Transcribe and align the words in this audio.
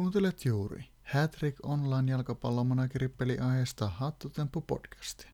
Kuuntelet 0.00 0.44
juuri 0.44 0.84
Hattrick 1.02 1.58
Online 1.62 2.12
jalkapallomanageri 2.12 3.10
aiheesta 3.40 3.88
Hattutemppu 3.88 4.60
podcasti. 4.60 5.28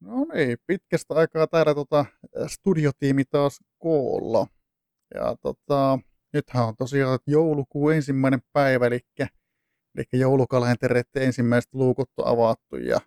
No 0.00 0.26
niin, 0.34 0.58
pitkästä 0.66 1.14
aikaa 1.14 1.46
täällä 1.46 1.74
tota, 1.74 2.04
studiotiimi 2.46 3.24
taas 3.24 3.58
koolla. 3.78 4.46
Ja 5.14 5.36
tota, 5.42 5.98
nythän 6.32 6.64
on 6.64 6.76
tosiaan 6.76 7.18
joulukuun 7.26 7.94
ensimmäinen 7.94 8.40
päivä, 8.52 8.86
eli, 8.86 9.00
eli 9.96 10.20
joulukalentereiden 10.20 11.22
ensimmäiset 11.22 11.74
luukut 11.74 12.10
on 12.16 12.26
avattu 12.26 12.76
ja, 12.76 13.00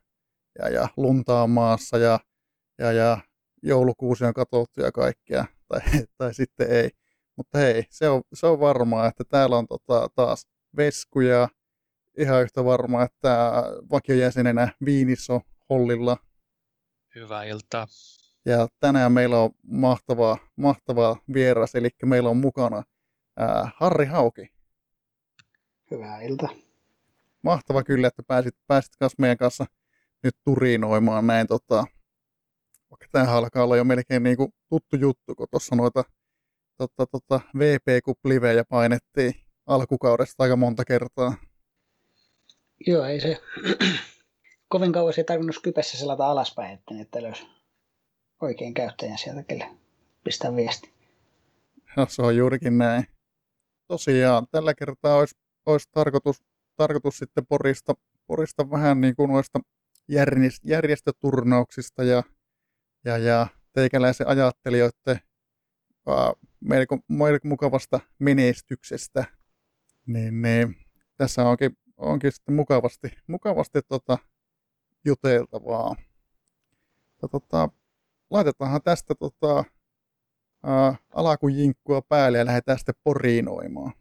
ja, 0.60 0.70
ja 0.70 0.88
lunta 0.98 1.44
on 1.44 1.50
maassa 1.50 1.98
ja, 1.98 2.20
ja, 2.80 2.92
ja 2.92 3.18
joulukuusi 3.64 4.26
on 4.26 4.34
katsottu 4.34 4.82
ja 4.82 4.92
kaikkea, 4.92 5.46
tai, 5.68 5.82
tai 6.18 6.34
sitten 6.34 6.72
ei. 6.72 6.90
Mutta 7.38 7.57
hei, 7.57 7.84
se 7.89 8.09
on, 8.09 8.21
se 8.34 8.48
on 8.48 8.59
varmaa, 8.59 9.07
että 9.07 9.23
täällä 9.23 9.57
on 9.57 9.68
tota, 9.68 10.07
taas 10.16 10.48
veskuja. 10.77 11.48
Ihan 12.18 12.41
yhtä 12.41 12.66
varmaa, 12.66 13.03
että 13.03 13.63
vakiojäsenenä 13.91 14.73
Viinisso 14.85 15.41
Hollilla. 15.70 16.17
Hyvää 17.16 17.44
iltaa. 17.44 17.88
Ja 18.45 18.67
tänään 18.80 19.12
meillä 19.12 19.39
on 19.39 19.49
mahtava, 19.63 20.38
mahtava 20.55 21.17
vieras, 21.34 21.75
eli 21.75 21.89
meillä 22.05 22.30
on 22.30 22.38
mukana 22.38 22.84
ää, 23.38 23.72
Harri 23.75 24.05
Hauki. 24.05 24.50
Hyvää 25.91 26.22
iltaa. 26.22 26.50
Mahtava 27.41 27.84
kyllä, 27.84 28.08
että 28.08 28.23
pääsit, 28.23 28.55
pääsit 28.67 28.95
kanssa 29.00 29.16
meidän 29.20 29.38
kanssa 29.38 29.66
nyt 30.23 30.36
turinoimaan 30.44 31.27
näin. 31.27 31.48
Tota, 31.48 31.86
vaikka 32.91 33.08
tämä 33.11 33.31
alkaa 33.31 33.63
olla 33.63 33.77
jo 33.77 33.84
melkein 33.84 34.23
niin 34.23 34.38
kuin 34.38 34.53
tuttu 34.70 34.95
juttu, 34.95 35.36
kun 35.36 35.48
tuossa 35.52 35.75
noita 35.75 36.03
tota, 36.88 37.05
tota, 37.12 37.41
VP 37.58 38.03
Cup 38.05 38.26
livejä 38.26 38.63
painettiin 38.70 39.34
alkukaudesta 39.66 40.44
aika 40.44 40.55
monta 40.55 40.85
kertaa. 40.85 41.34
Joo, 42.88 43.05
ei 43.05 43.22
se 43.22 43.41
kovin 44.69 44.91
kauan 44.91 45.14
ei 45.17 45.23
tarvinnut 45.23 45.61
kypessä 45.64 45.97
selata 45.97 46.28
alaspäin, 46.28 46.73
että, 46.73 47.02
että 47.02 47.23
löysi 47.23 47.47
oikein 48.41 48.73
käyttäjän 48.73 49.17
sieltä, 49.17 49.44
kelle 49.44 49.69
pistää 50.23 50.56
viesti. 50.56 50.94
No, 51.97 52.06
se 52.09 52.22
on 52.22 52.36
juurikin 52.36 52.78
näin. 52.78 53.08
Tosiaan, 53.88 54.47
tällä 54.52 54.73
kertaa 54.73 55.16
olisi, 55.16 55.36
olisi 55.66 55.89
tarkoitus, 55.91 56.44
tarkoitus 56.75 57.17
sitten 57.17 57.45
porista, 57.45 57.94
porista 58.28 58.69
vähän 58.69 59.02
niin 59.02 59.16
kuin 59.16 59.31
noista 59.31 59.59
järjestöturnauksista 60.63 62.03
ja, 62.03 62.23
ja, 63.06 63.17
ja 63.17 63.47
teikäläisen 63.73 64.28
ajattelijoiden 64.28 65.19
melko, 66.62 67.00
melko 67.09 67.48
mukavasta 67.48 68.00
menestyksestä, 68.20 69.26
niin, 70.06 70.42
niin 70.42 70.76
tässä 71.18 71.44
onkin, 71.44 71.78
onkin 71.98 72.31
sitten 72.31 72.56
mukavasti, 72.56 73.18
mukavasti 73.28 73.80
tota, 73.88 74.18
juteltavaa. 75.06 75.95
Ja, 77.22 77.28
tota, 77.28 77.70
laitetaanhan 78.30 78.81
tästä 78.81 79.16
tota, 79.16 79.64
alakujinkkua 81.16 82.02
päälle 82.02 82.38
ja 82.38 82.45
lähdetään 82.45 82.78
sitten 82.78 82.96
poriinoimaan. 83.03 83.94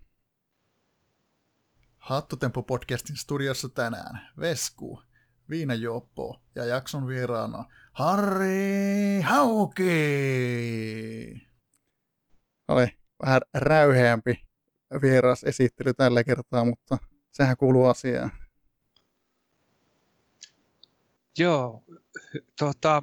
Hattutempo 1.98 2.62
podcastin 2.62 3.16
studiossa 3.16 3.68
tänään 3.68 4.28
Vesku, 4.40 5.02
Viina 5.50 5.74
Joppo 5.74 6.40
ja 6.54 6.64
jakson 6.64 7.06
vieraana 7.06 7.64
Harri 7.92 9.20
Hauki 9.24 9.90
oli 12.70 12.86
vähän 13.22 13.40
räyheämpi 13.54 14.48
vieras 15.02 15.44
esittely 15.44 15.94
tällä 15.94 16.24
kertaa, 16.24 16.64
mutta 16.64 16.98
sehän 17.32 17.56
kuuluu 17.56 17.86
asiaan. 17.86 18.32
Joo, 21.38 21.84
tota, 22.58 23.02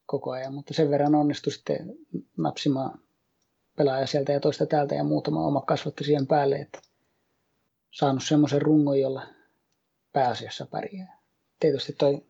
koko 0.05 0.31
ajan, 0.31 0.53
mutta 0.53 0.73
sen 0.73 0.89
verran 0.89 1.15
onnistui 1.15 1.53
sitten 1.53 1.95
napsimaan 2.37 2.99
pelaaja 3.75 4.07
sieltä 4.07 4.31
ja 4.31 4.39
toista 4.39 4.65
täältä 4.65 4.95
ja 4.95 5.03
muutama 5.03 5.47
oma 5.47 5.61
kasvatti 5.61 6.03
siihen 6.03 6.27
päälle, 6.27 6.55
että 6.55 6.79
saanut 7.91 8.23
semmoisen 8.23 8.61
rungon, 8.61 8.99
jolla 8.99 9.23
pääasiassa 10.13 10.65
pärjää. 10.65 11.17
Tietysti 11.59 11.93
toi 11.93 12.25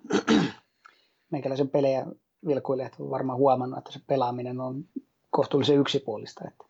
meikäläisen 1.32 1.70
pelejä 1.70 2.06
vilkuilijat 2.48 2.96
on 3.00 3.10
varmaan 3.10 3.40
huomannut, 3.40 3.78
että 3.78 3.92
se 3.92 4.00
pelaaminen 4.08 4.60
on 4.60 4.86
kohtuullisen 5.30 5.78
yksipuolista, 5.78 6.48
että 6.48 6.66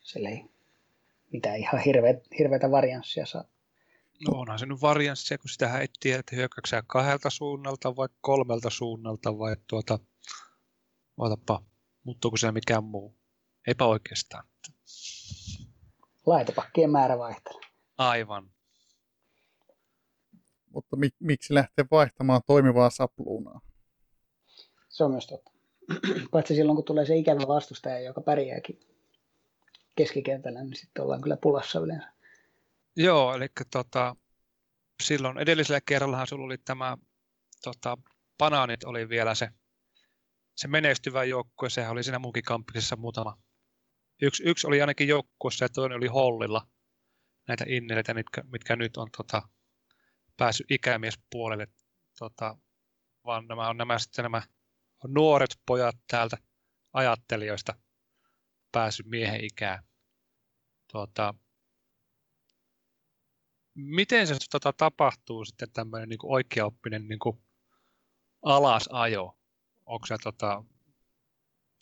siellä 0.00 0.28
ei 0.28 0.44
mitään 1.32 1.56
ihan 1.56 1.80
hirveä, 1.80 2.14
hirveätä 2.38 2.70
varianssia 2.70 3.26
saa 3.26 3.44
No 4.20 4.38
onhan 4.38 4.58
se 4.58 4.66
nyt 4.66 4.82
varianssia, 4.82 5.38
kun 5.38 5.50
sitä 5.50 5.78
ei 5.78 5.86
tiedä, 6.00 6.18
että 6.18 6.36
hyökkäyksää 6.36 6.82
kahdelta 6.86 7.30
suunnalta 7.30 7.96
vai 7.96 8.08
kolmelta 8.20 8.70
suunnalta 8.70 9.38
vai 9.38 9.56
tuota, 9.66 9.98
otapa, 11.16 11.62
muuttuuko 12.04 12.36
se 12.36 12.52
mikään 12.52 12.84
muu? 12.84 13.16
Eipä 13.66 13.84
oikeastaan. 13.84 14.44
Laitapakkien 16.26 16.90
määrä 16.90 17.18
vaihtelee. 17.18 17.60
Aivan. 17.98 18.50
Mutta 20.70 20.96
mi- 20.96 21.16
miksi 21.20 21.54
lähtee 21.54 21.84
vaihtamaan 21.90 22.40
toimivaa 22.46 22.90
sapluunaa? 22.90 23.60
Se 24.88 25.04
on 25.04 25.10
myös 25.10 25.26
totta. 25.26 25.50
Paitsi 26.30 26.54
silloin, 26.54 26.76
kun 26.76 26.84
tulee 26.84 27.06
se 27.06 27.16
ikävä 27.16 27.48
vastustaja, 27.48 28.00
joka 28.00 28.20
pärjääkin 28.20 28.80
keskikentällä, 29.96 30.62
niin 30.64 30.76
sitten 30.76 31.04
ollaan 31.04 31.20
kyllä 31.20 31.36
pulassa 31.36 31.80
yleensä. 31.80 32.15
Joo, 32.96 33.34
eli 33.34 33.46
tota, 33.70 34.16
silloin 35.02 35.38
edellisellä 35.38 35.80
kerrallahan 35.80 36.26
sulla 36.26 36.44
oli 36.44 36.58
tämä 36.58 36.96
tota, 37.62 37.98
Banaanit 38.38 38.84
oli 38.84 39.08
vielä 39.08 39.34
se, 39.34 39.48
se 40.56 40.68
menestyvä 40.68 41.24
joukkue, 41.24 41.70
sehän 41.70 41.92
oli 41.92 42.04
siinä 42.04 42.18
munkin 42.18 42.42
kampisessa 42.42 42.96
muutama. 42.96 43.38
Yksi, 44.22 44.42
yksi 44.46 44.66
oli 44.66 44.80
ainakin 44.80 45.08
joukkueessa 45.08 45.64
ja 45.64 45.68
toinen 45.68 45.96
oli 45.96 46.06
Hollilla 46.06 46.68
näitä 47.48 47.64
inneleitä, 47.68 48.14
mitkä, 48.14 48.42
mitkä 48.52 48.76
nyt 48.76 48.96
on 48.96 49.08
tota, 49.16 49.42
päässyt 50.36 50.70
ikämiespuolelle. 50.70 51.66
Tota, 52.18 52.58
vaan 53.24 53.46
nämä 53.46 53.68
on 53.68 53.76
nämä, 53.76 53.98
sitten 53.98 54.22
nämä 54.22 54.42
nuoret 55.06 55.50
pojat 55.66 55.96
täältä 56.10 56.36
ajattelijoista 56.92 57.74
päässyt 58.72 59.06
miehen 59.06 59.44
ikään. 59.44 59.84
Tota, 60.92 61.34
miten 63.76 64.26
se 64.26 64.34
tota, 64.50 64.72
tapahtuu 64.72 65.44
sitten 65.44 65.70
tämmöinen 65.70 66.08
niin 66.08 66.18
oikeaoppinen 66.22 67.08
niin 67.08 67.18
alasajo? 68.42 69.36
Onko 69.86 70.06
se 70.06 70.16
tota, 70.22 70.64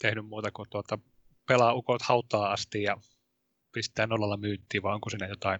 tehnyt 0.01 0.25
muuta 0.25 0.51
kuin 0.51 0.69
tuota, 0.69 0.99
pelaa 1.47 1.73
ukot 1.73 2.01
hautaa 2.01 2.51
asti 2.51 2.83
ja 2.83 2.97
pistää 3.71 4.07
nollalla 4.07 4.37
myyntiin, 4.37 4.83
vai 4.83 4.93
onko 4.93 5.09
siinä 5.09 5.27
jotain 5.27 5.59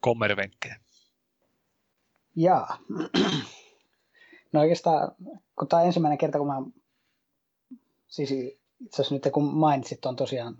kommervenkkejä? 0.00 0.80
Jaa. 2.36 2.78
No 4.52 4.60
oikeastaan, 4.60 5.14
kun 5.58 5.68
tämä 5.68 5.82
ensimmäinen 5.82 6.18
kerta, 6.18 6.38
kun 6.38 6.46
mä, 6.46 6.62
siis 8.06 8.30
itse 8.30 8.56
asiassa 8.94 9.14
nyt 9.14 9.28
kun 9.32 9.54
mainitsit 9.54 10.06
on 10.06 10.16
tosiaan, 10.16 10.58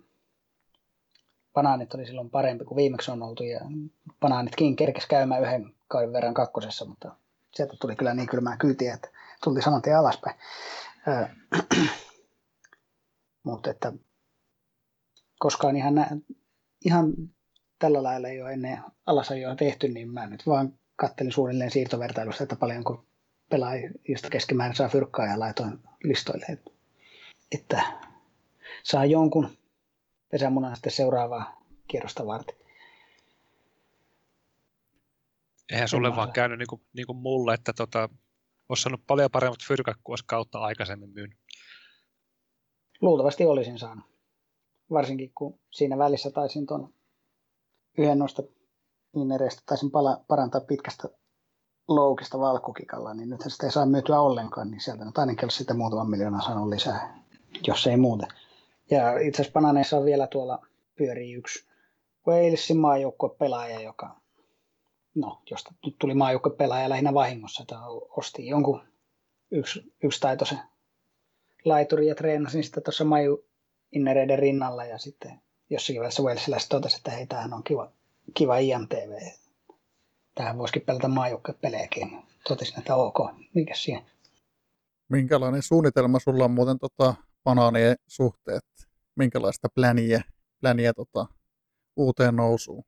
banaanit 1.55 1.95
oli 1.95 2.07
silloin 2.07 2.31
parempi 2.31 2.65
kuin 2.65 2.77
viimeksi 2.77 3.11
on 3.11 3.23
oltu 3.23 3.43
ja 3.43 3.61
banaanitkin 4.21 4.77
kerkes 4.77 5.07
käymään 5.07 5.43
yhden 5.43 5.75
kauden 5.89 6.13
verran 6.13 6.35
kakkosessa, 6.35 6.85
mutta 6.85 7.17
sieltä 7.55 7.77
tuli 7.81 7.97
kyllä 7.97 8.15
niin 8.15 8.29
kylmää 8.29 8.57
kyytiä, 8.57 8.95
että 8.95 9.09
tultiin 9.45 9.63
saman 9.63 9.83
tien 9.83 9.99
alaspäin. 9.99 10.37
mutta 13.45 13.71
että 13.71 13.93
koskaan 15.39 15.77
ihan, 15.77 15.95
nä- 15.95 16.17
ihan 16.85 17.13
tällä 17.79 18.03
lailla 18.03 18.29
ei 18.29 18.43
ole 18.43 18.53
ennen 18.53 18.79
alasajoa 19.07 19.57
tehty, 19.57 19.89
niin 19.89 20.13
mä 20.13 20.27
nyt 20.27 20.47
vaan 20.47 20.75
kattelin 20.97 21.33
suunnilleen 21.33 21.71
siirtovertailusta, 21.71 22.43
että 22.43 22.57
paljonko 22.57 23.05
pelaajista 23.51 24.31
keskimäärin 24.31 24.77
saa 24.77 24.89
fyrkkaa 24.89 25.27
ja 25.27 25.41
laitoin 25.41 25.79
listoille, 26.05 26.59
että 27.53 27.83
saa 28.83 29.05
jonkun 29.05 29.60
pesämunan 30.31 30.77
sitten 30.77 30.93
seuraavaa 30.93 31.61
kierrosta 31.89 32.27
varten. 32.27 32.55
Eihän 35.73 35.89
sulle 35.89 36.17
vaan 36.17 36.33
käynyt 36.33 36.59
niin 36.59 36.67
kuin, 36.67 36.83
niin 36.93 37.07
kuin 37.07 37.19
mulle, 37.19 37.55
että 37.55 37.73
tota, 37.73 38.09
olisi 38.69 38.83
saanut 38.83 39.07
paljon 39.07 39.31
paremmat 39.31 39.67
fyrkat 39.67 39.97
kuin 40.05 40.13
olisi 40.13 40.25
kautta 40.27 40.59
aikaisemmin 40.59 41.11
myynyt. 41.11 41.39
Luultavasti 43.01 43.47
olisin 43.47 43.79
saanut. 43.79 44.05
Varsinkin 44.91 45.33
kun 45.35 45.59
siinä 45.71 45.99
välissä 45.99 46.31
taisin 46.31 46.67
tuon 46.67 46.95
yhden 47.99 48.19
noista 48.19 48.43
innereistä 49.17 49.63
taisin 49.67 49.91
pala, 49.91 50.25
parantaa 50.29 50.61
pitkästä 50.61 51.09
loukista 51.89 52.39
valkukikalla, 52.39 53.15
niin 53.15 53.31
nythän 53.31 53.51
sitä 53.51 53.67
ei 53.67 53.73
saa 53.73 53.87
myytyä 53.87 54.21
ollenkaan, 54.21 54.71
niin 54.71 54.81
sieltä 54.81 55.05
nyt 55.05 55.19
ainakin 55.19 55.45
olisi 55.45 55.59
sitten 55.59 55.77
muutaman 55.77 56.11
miljoonaa 56.11 56.41
saanut 56.41 56.69
lisää, 56.69 57.25
jos 57.67 57.87
ei 57.87 57.97
muuten. 57.97 58.29
Ja 58.91 59.19
itse 59.19 59.43
asiassa 59.43 59.53
Bananeissa 59.53 59.97
on 59.97 60.05
vielä 60.05 60.27
tuolla 60.27 60.67
pyörii 60.97 61.33
yksi 61.33 61.71
Walesin 62.27 62.77
pelaaja, 63.39 63.81
joka, 63.81 64.17
no, 65.15 65.43
josta 65.51 65.75
tuli 65.99 66.15
pelaaja 66.51 66.89
lähinnä 66.89 67.15
vahingossa, 67.15 67.63
että 67.63 67.77
osti 68.17 68.47
jonkun 68.47 68.83
yksi, 69.51 69.93
yksi 70.03 70.21
taitoisen 70.21 70.59
laituri 71.65 72.07
ja 72.07 72.15
treenasin 72.15 72.65
sitä 72.65 72.81
tuossa 72.81 73.05
Maju 73.05 73.45
Innereiden 73.93 74.39
rinnalla 74.39 74.85
ja 74.85 74.99
sitten 74.99 75.41
jossakin 75.71 76.01
vaiheessa 76.01 76.23
Walesilaiset 76.23 76.69
totesi, 76.69 76.97
että 76.97 77.11
hei, 77.11 77.27
tämähän 77.27 77.55
on 77.55 77.63
kiva, 77.63 77.93
kiva 78.35 78.59
IMTV. 78.59 79.13
Tähän 80.35 80.59
voisikin 80.59 80.83
pelata 80.83 81.09
maajoukkopelejäkin. 81.09 82.23
Totesin, 82.49 82.79
että 82.79 82.97
ok, 82.97 83.19
mikä 83.55 83.75
siinä. 83.75 84.03
Minkälainen 85.09 85.63
suunnitelma 85.63 86.19
sulla 86.19 86.45
on 86.45 86.51
muuten 86.51 86.79
tota, 86.79 87.15
banaanien 87.45 87.97
suhteet? 88.07 88.70
Minkälaista 89.21 89.69
pläniä, 89.75 90.23
pläniä 90.61 90.93
tota, 90.93 91.27
uuteen 91.97 92.37
nousuun? 92.37 92.85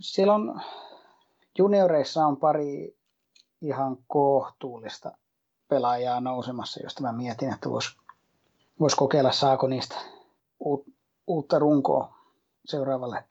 Siellä 0.00 0.34
on 0.34 0.60
junioreissa 1.58 2.26
on 2.26 2.36
pari 2.36 2.98
ihan 3.62 3.96
kohtuullista 4.06 5.12
pelaajaa 5.68 6.20
nousemassa, 6.20 6.80
josta 6.82 7.02
mä 7.02 7.12
mietin, 7.12 7.52
että 7.52 7.70
vois, 7.70 7.96
vois 8.80 8.94
kokeilla 8.94 9.32
saako 9.32 9.66
niistä 9.66 9.96
uutta 11.26 11.58
runkoa 11.58 12.14
seuraavalle 12.64 13.24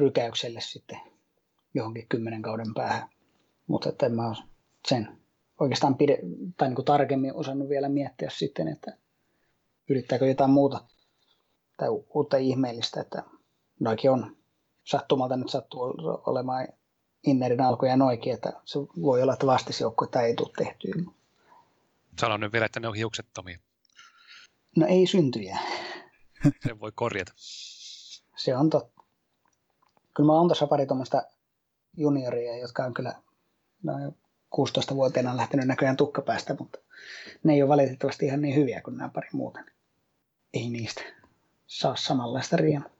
rykäykselle 0.00 0.60
sitten 0.60 1.00
johonkin 1.74 2.08
kymmenen 2.08 2.42
kauden 2.42 2.74
päähän. 2.74 3.08
Mutta 3.66 3.88
että 3.88 4.06
en 4.06 4.14
mä 4.14 4.34
sen 4.88 5.18
oikeastaan 5.60 5.94
pide, 5.94 6.18
tai 6.56 6.68
niin 6.68 6.76
kuin 6.76 6.84
tarkemmin 6.84 7.34
osannut 7.34 7.68
vielä 7.68 7.88
miettiä 7.88 8.30
sitten, 8.32 8.68
että 8.68 8.96
yrittääkö 9.90 10.26
jotain 10.26 10.50
muuta 10.50 10.84
tai 11.76 11.88
uutta 11.88 12.36
ihmeellistä, 12.36 13.00
että 13.00 13.22
noikin 13.80 14.10
on 14.10 14.36
sattumalta 14.84 15.36
nyt 15.36 15.48
sattuu 15.48 15.80
olemaan 16.26 16.68
Innerin 17.26 17.60
alkuja 17.60 17.96
noikin, 17.96 18.34
että 18.34 18.52
se 18.64 18.78
voi 18.78 19.22
olla, 19.22 19.32
että 19.32 19.46
vastisjoukkoita 19.46 20.22
ei 20.22 20.34
tule 20.34 20.50
tehtyä. 20.58 20.94
Sano 22.20 22.36
nyt 22.36 22.52
vielä, 22.52 22.66
että 22.66 22.80
ne 22.80 22.88
on 22.88 22.94
hiuksettomia. 22.94 23.58
No 24.76 24.86
ei 24.86 25.06
syntyjä. 25.06 25.58
Sen 26.66 26.80
voi 26.80 26.92
korjata. 26.94 27.32
Se 28.36 28.56
on 28.56 28.70
totta. 28.70 29.02
Kyllä 30.14 30.26
mä 30.26 30.32
oon 30.32 30.48
tuossa 30.48 30.66
pari 30.66 30.86
tuommoista 30.86 31.22
junioria, 31.96 32.58
jotka 32.58 32.84
on 32.84 32.94
kyllä 32.94 33.14
no, 33.82 33.92
16-vuotiaana 34.56 35.36
lähtenyt 35.36 35.66
näköjään 35.66 35.96
tukkapäästä, 35.96 36.56
mutta 36.58 36.78
ne 37.42 37.52
ei 37.52 37.62
ole 37.62 37.68
valitettavasti 37.68 38.26
ihan 38.26 38.42
niin 38.42 38.56
hyviä 38.56 38.80
kuin 38.80 38.96
nämä 38.96 39.08
pari 39.14 39.28
muuten. 39.32 39.64
Ei 40.54 40.70
niistä 40.70 41.02
saa 41.66 41.96
samanlaista 41.96 42.56
riemua. 42.56 42.90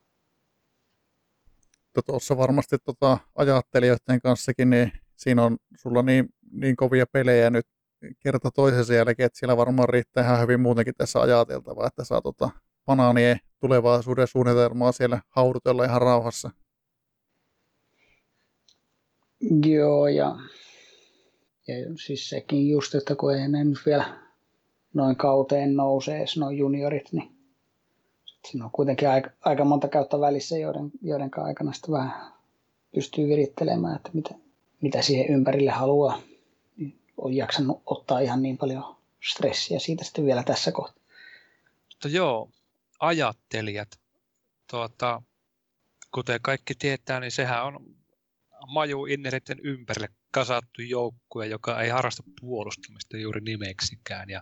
Tuossa 2.05 2.37
varmasti 2.37 2.77
tota, 2.85 3.17
ajattelijoiden 3.35 4.21
kanssakin, 4.21 4.69
niin 4.69 4.91
siinä 5.15 5.43
on 5.43 5.57
sulla 5.77 6.01
niin, 6.01 6.29
niin 6.51 6.75
kovia 6.75 7.05
pelejä 7.11 7.49
nyt 7.49 7.67
kerta 8.19 8.51
toisensa 8.51 8.93
jälkeen, 8.93 9.25
että 9.25 9.39
siellä 9.39 9.57
varmaan 9.57 9.89
riittää 9.89 10.23
ihan 10.23 10.41
hyvin 10.41 10.59
muutenkin 10.59 10.93
tässä 10.97 11.21
ajateltavaa, 11.21 11.87
että 11.87 12.03
saa 12.03 12.21
tota, 12.21 12.49
banaanien 12.85 13.39
tulevaisuuden 13.59 14.27
suunnitelmaa 14.27 14.91
siellä 14.91 15.21
haudutella 15.29 15.85
ihan 15.85 16.01
rauhassa. 16.01 16.49
Joo, 19.65 20.07
ja, 20.07 20.35
ja 21.67 21.75
siis 22.05 22.29
sekin 22.29 22.69
just, 22.69 22.95
että 22.95 23.15
kun 23.15 23.35
ei 23.35 23.47
ne 23.47 23.63
nyt 23.63 23.79
vielä 23.85 24.19
noin 24.93 25.15
kauteen 25.15 25.75
nousee 25.75 26.17
edes 26.17 26.37
noin 26.37 26.57
juniorit, 26.57 27.11
niin 27.11 27.40
siinä 28.47 28.65
on 28.65 28.71
kuitenkin 28.71 29.09
aika, 29.09 29.29
aika 29.41 29.65
monta 29.65 29.87
kautta 29.87 30.19
välissä, 30.19 30.57
joiden, 30.57 30.91
joiden 31.01 31.29
aikana 31.37 31.73
sitten 31.73 31.91
vähän 31.91 32.33
pystyy 32.95 33.27
virittelemään, 33.27 33.95
että 33.95 34.09
mitä, 34.13 34.35
mitä 34.81 35.01
siihen 35.01 35.27
ympärille 35.27 35.71
haluaa. 35.71 36.21
Niin 36.77 36.99
on 37.17 37.33
jaksanut 37.33 37.81
ottaa 37.85 38.19
ihan 38.19 38.41
niin 38.41 38.57
paljon 38.57 38.95
stressiä 39.29 39.79
siitä 39.79 40.03
sitten 40.03 40.25
vielä 40.25 40.43
tässä 40.43 40.71
kohtaa. 40.71 41.03
Mutta 41.89 42.07
joo, 42.07 42.49
ajattelijat, 42.99 43.99
tuota, 44.71 45.21
kuten 46.11 46.39
kaikki 46.41 46.75
tietää, 46.75 47.19
niin 47.19 47.31
sehän 47.31 47.65
on 47.65 47.95
Maju 48.67 49.05
Inneritten 49.05 49.59
ympärille 49.63 50.09
kasattu 50.31 50.81
joukkue, 50.81 51.47
joka 51.47 51.81
ei 51.81 51.89
harrasta 51.89 52.23
puolustamista 52.41 53.17
juuri 53.17 53.41
nimeksikään. 53.41 54.29
Ja, 54.29 54.41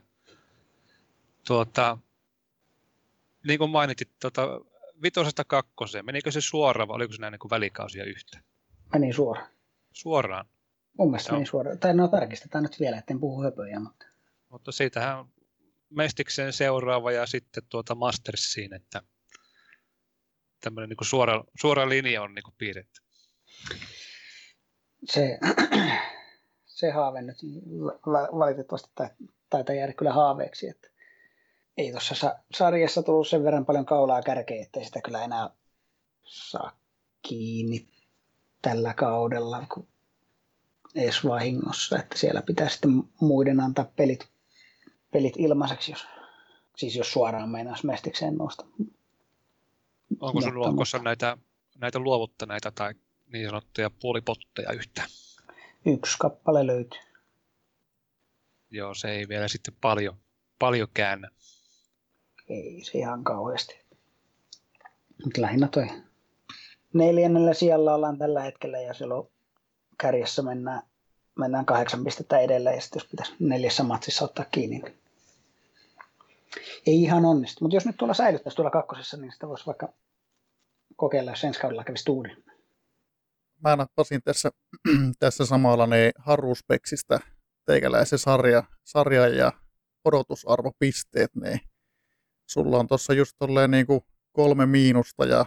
tuota, 1.47 1.97
niin 3.47 3.59
kuin 3.59 3.71
mainitit, 3.71 4.09
tuota, 4.21 4.61
vitosesta 5.03 5.43
kakkoseen, 5.43 6.05
menikö 6.05 6.31
se 6.31 6.41
suoraan 6.41 6.87
vai 6.87 6.95
oliko 6.95 7.13
se 7.13 7.21
näin 7.21 7.31
niin 7.31 7.39
kuin 7.39 7.49
välikausia 7.49 8.03
yhtä? 8.03 8.39
Meni 8.93 9.13
suoraan. 9.13 9.49
Suoraan? 9.91 10.45
Mun 10.97 11.11
mielestä 11.11 11.31
meni 11.31 11.45
suoraan. 11.45 11.79
Tai 11.79 11.93
no 11.93 12.07
tarkistetaan 12.07 12.63
nyt 12.63 12.79
vielä, 12.79 12.97
etten 12.97 13.19
puhu 13.19 13.43
höpöjä. 13.43 13.79
Mutta, 13.79 14.05
mutta 14.49 14.71
siitähän 14.71 15.25
Mestikseen 15.89 16.53
seuraava 16.53 17.11
ja 17.11 17.25
sitten 17.25 17.63
tuota 17.69 17.95
Mastersiin, 17.95 18.73
että 18.73 19.01
tämmöinen 20.61 20.89
niin 20.89 21.07
suora, 21.07 21.43
suora 21.59 21.89
linja 21.89 22.21
on 22.21 22.35
niin 22.35 22.43
kuin 22.43 22.55
piirretty 22.57 23.01
se, 25.03 25.39
se 26.65 26.91
haave 26.91 27.21
nyt 27.21 27.37
valitettavasti 28.39 28.89
taitaa 29.49 29.75
jäädä 29.75 29.93
kyllä 29.93 30.13
haaveeksi, 30.13 30.69
että 30.69 30.89
ei 31.79 31.91
tuossa 31.91 32.35
sarjassa 32.53 33.03
tullut 33.03 33.27
sen 33.27 33.43
verran 33.43 33.65
paljon 33.65 33.85
kaulaa 33.85 34.21
kärkeä, 34.21 34.61
ettei 34.61 34.85
sitä 34.85 35.01
kyllä 35.01 35.23
enää 35.23 35.49
saa 36.23 36.79
kiinni 37.21 37.87
tällä 38.61 38.93
kaudella 38.93 39.65
kun 39.73 39.87
edes 40.95 41.25
vahingossa, 41.25 41.99
että 41.99 42.17
siellä 42.17 42.41
pitää 42.41 42.69
sitten 42.69 43.03
muiden 43.21 43.59
antaa 43.59 43.85
pelit, 43.95 44.29
pelit 45.11 45.33
ilmaiseksi, 45.37 45.91
jos, 45.91 46.07
siis 46.77 46.95
jos 46.95 47.11
suoraan 47.11 47.49
meinaisi 47.49 47.85
mestikseen 47.85 48.35
nousta. 48.35 48.65
Onko 50.19 50.41
sun 50.41 50.59
lohkossa 50.59 50.99
näitä, 50.99 51.37
näitä 51.77 51.99
luovuttaneita 51.99 52.71
tai 52.71 52.93
niin 53.33 53.45
sanottuja 53.45 53.89
puolipotteja 53.89 54.71
yhtään? 54.71 55.09
Yksi 55.85 56.17
kappale 56.19 56.67
löytyy. 56.67 56.99
Joo, 58.71 58.93
se 58.93 59.11
ei 59.11 59.27
vielä 59.27 59.47
sitten 59.47 59.73
paljon, 59.81 60.17
paljon 60.59 60.87
käännä. 60.93 61.29
Ei 62.49 62.83
se 62.83 62.97
ihan 62.97 63.23
kauheasti. 63.23 63.79
Mutta 65.23 65.41
lähinnä 65.41 65.67
toi 65.67 65.87
neljännellä 66.93 67.53
sijalla 67.53 67.95
ollaan 67.95 68.17
tällä 68.17 68.41
hetkellä 68.41 68.79
ja 68.79 68.93
silloin 68.93 69.27
kärjessä 69.97 70.41
mennään, 70.41 70.81
mennään 71.39 71.65
kahdeksan 71.65 72.03
pistettä 72.03 72.39
edellä 72.39 72.71
ja 72.71 72.81
sitten 72.81 72.99
jos 72.99 73.09
pitäisi 73.09 73.35
neljässä 73.39 73.83
matsissa 73.83 74.25
ottaa 74.25 74.45
kiinni, 74.51 74.79
niin 74.79 74.99
Ei 76.87 77.01
ihan 77.01 77.25
onnistu, 77.25 77.65
mutta 77.65 77.75
jos 77.75 77.85
nyt 77.85 77.97
tuolla 77.97 78.13
säilyttäisi 78.13 78.55
tuolla 78.55 78.71
kakkosessa, 78.71 79.17
niin 79.17 79.31
sitä 79.31 79.47
voisi 79.47 79.65
vaikka 79.65 79.93
kokeilla, 80.95 81.31
jos 81.31 81.43
ensi 81.43 81.59
kaudella 81.59 81.83
kävisi 81.83 82.05
tuuri. 82.05 82.43
Mä 83.63 83.75
nappasin 83.75 84.21
tässä, 84.23 84.49
tässä 85.19 85.45
samalla 85.45 85.87
ne 85.87 86.11
Haruspeksistä 86.17 87.19
teikäläisen 87.65 88.19
sarja, 88.19 88.63
sarja 88.83 89.27
ja 89.27 89.51
odotusarvopisteet, 90.05 91.35
niin 91.35 91.59
sulla 92.49 92.77
on 92.77 92.87
tuossa 92.87 93.13
just 93.13 93.35
tolleen 93.39 93.71
niin 93.71 93.87
kuin 93.87 94.01
kolme 94.31 94.65
miinusta 94.65 95.25
ja 95.25 95.45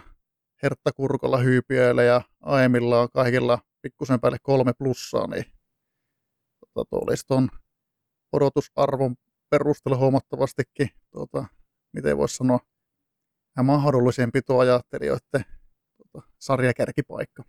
Hertta 0.63 0.91
Kurkolla 0.91 1.37
hyypiöillä 1.37 2.03
ja 2.03 2.21
Aemilla 2.41 3.01
on 3.01 3.09
kaikilla 3.13 3.59
pikkusen 3.81 4.19
päälle 4.19 4.37
kolme 4.41 4.73
plussaa, 4.73 5.27
niin 5.27 5.45
tota, 6.73 6.95
olisi 6.95 7.27
tuon 7.27 7.49
odotusarvon 8.31 9.15
perusteella 9.49 9.97
huomattavastikin, 9.97 10.89
tuota, 11.11 11.45
miten 11.93 12.17
voisi 12.17 12.35
sanoa, 12.35 12.59
mahdollisempi 13.63 14.41
tuo 14.41 14.59
ajattelijoiden 14.59 15.45
tuota, 15.97 16.27
sarjakärkipaikka. 16.39 17.43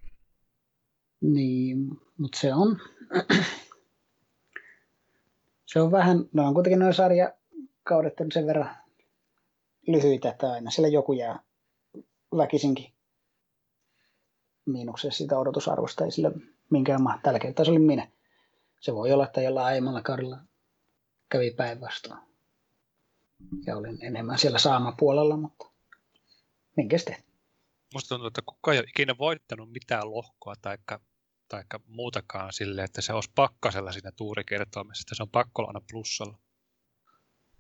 Niin, 1.21 2.01
mutta 2.19 2.39
se 2.39 2.55
on, 2.55 2.81
se 5.67 5.81
on 5.81 5.91
vähän, 5.93 6.19
no 6.33 6.47
on 6.49 6.55
kuitenkin 6.55 6.79
noin 6.79 6.95
sarjakaudet 6.95 8.21
on 8.21 8.33
sen 8.33 8.47
verran 8.47 8.84
lyhyitä, 9.87 10.29
että 10.29 10.53
aina 10.53 10.71
siellä 10.71 10.89
joku 10.89 11.13
jää 11.13 11.41
väkisinkin 12.37 12.95
miinuksessa 14.67 15.19
sitä 15.19 15.39
odotusarvosta, 15.39 16.05
ei 16.05 16.11
sillä 16.11 16.31
minkään 16.71 17.03
maa. 17.03 17.21
Tällä 17.23 17.39
kertaa 17.39 17.65
se 17.65 17.71
oli 17.71 17.79
minä. 17.79 18.11
Se 18.81 18.95
voi 18.95 19.13
olla, 19.13 19.25
että 19.25 19.43
jollain 19.43 19.67
aiemmalla 19.67 20.03
kaudella 20.03 20.39
kävi 21.29 21.51
päinvastoin. 21.51 22.21
Ja 23.67 23.77
olin 23.77 23.99
enemmän 24.03 24.39
siellä 24.39 24.59
saamapuolella, 24.59 25.37
mutta 25.37 25.71
minkä 26.77 26.99
sitten? 26.99 27.17
Musta 27.95 28.09
tuntuu, 28.09 28.27
että 28.27 28.43
kukaan 28.47 28.75
ei 28.75 28.79
ole 28.79 28.89
ikinä 28.89 29.19
voittanut 29.19 29.73
mitään 29.73 30.11
lohkoa 30.11 30.55
tai 30.63 30.79
taikka 31.49 31.81
muutakaan 31.87 32.53
sille, 32.53 32.85
että 32.85 33.03
se 33.03 33.13
olisi 33.13 33.31
pakkasella 33.35 33.93
siinä 33.93 34.13
tuurikertoimessa, 34.17 35.03
että 35.03 35.15
se 35.15 35.23
on 35.23 35.31
pakko 35.31 35.67
aina 35.67 35.81
plussalla. 35.91 36.39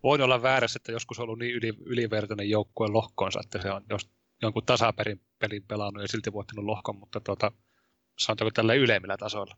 Voin 0.04 0.22
olla 0.22 0.42
väärässä, 0.42 0.78
että 0.78 0.92
joskus 0.92 1.18
on 1.18 1.22
ollut 1.22 1.38
niin 1.38 1.54
yli, 1.54 1.72
ylivertainen 1.84 2.50
joukkue 2.50 2.88
lohkoonsa, 2.88 3.40
että 3.44 3.62
se 3.62 3.72
on 3.72 3.84
jos 3.90 4.10
jonkun 4.42 4.66
tasaperin 4.66 5.20
pelin 5.38 5.62
pelannut 5.62 6.02
ja 6.02 6.08
silti 6.08 6.32
voittanut 6.32 6.64
lohkon, 6.64 6.96
mutta 6.96 7.20
tuota, 7.20 7.52
sanotaanko 8.18 8.50
tällä 8.50 8.74
ylemmillä 8.74 9.16
tasoilla. 9.16 9.56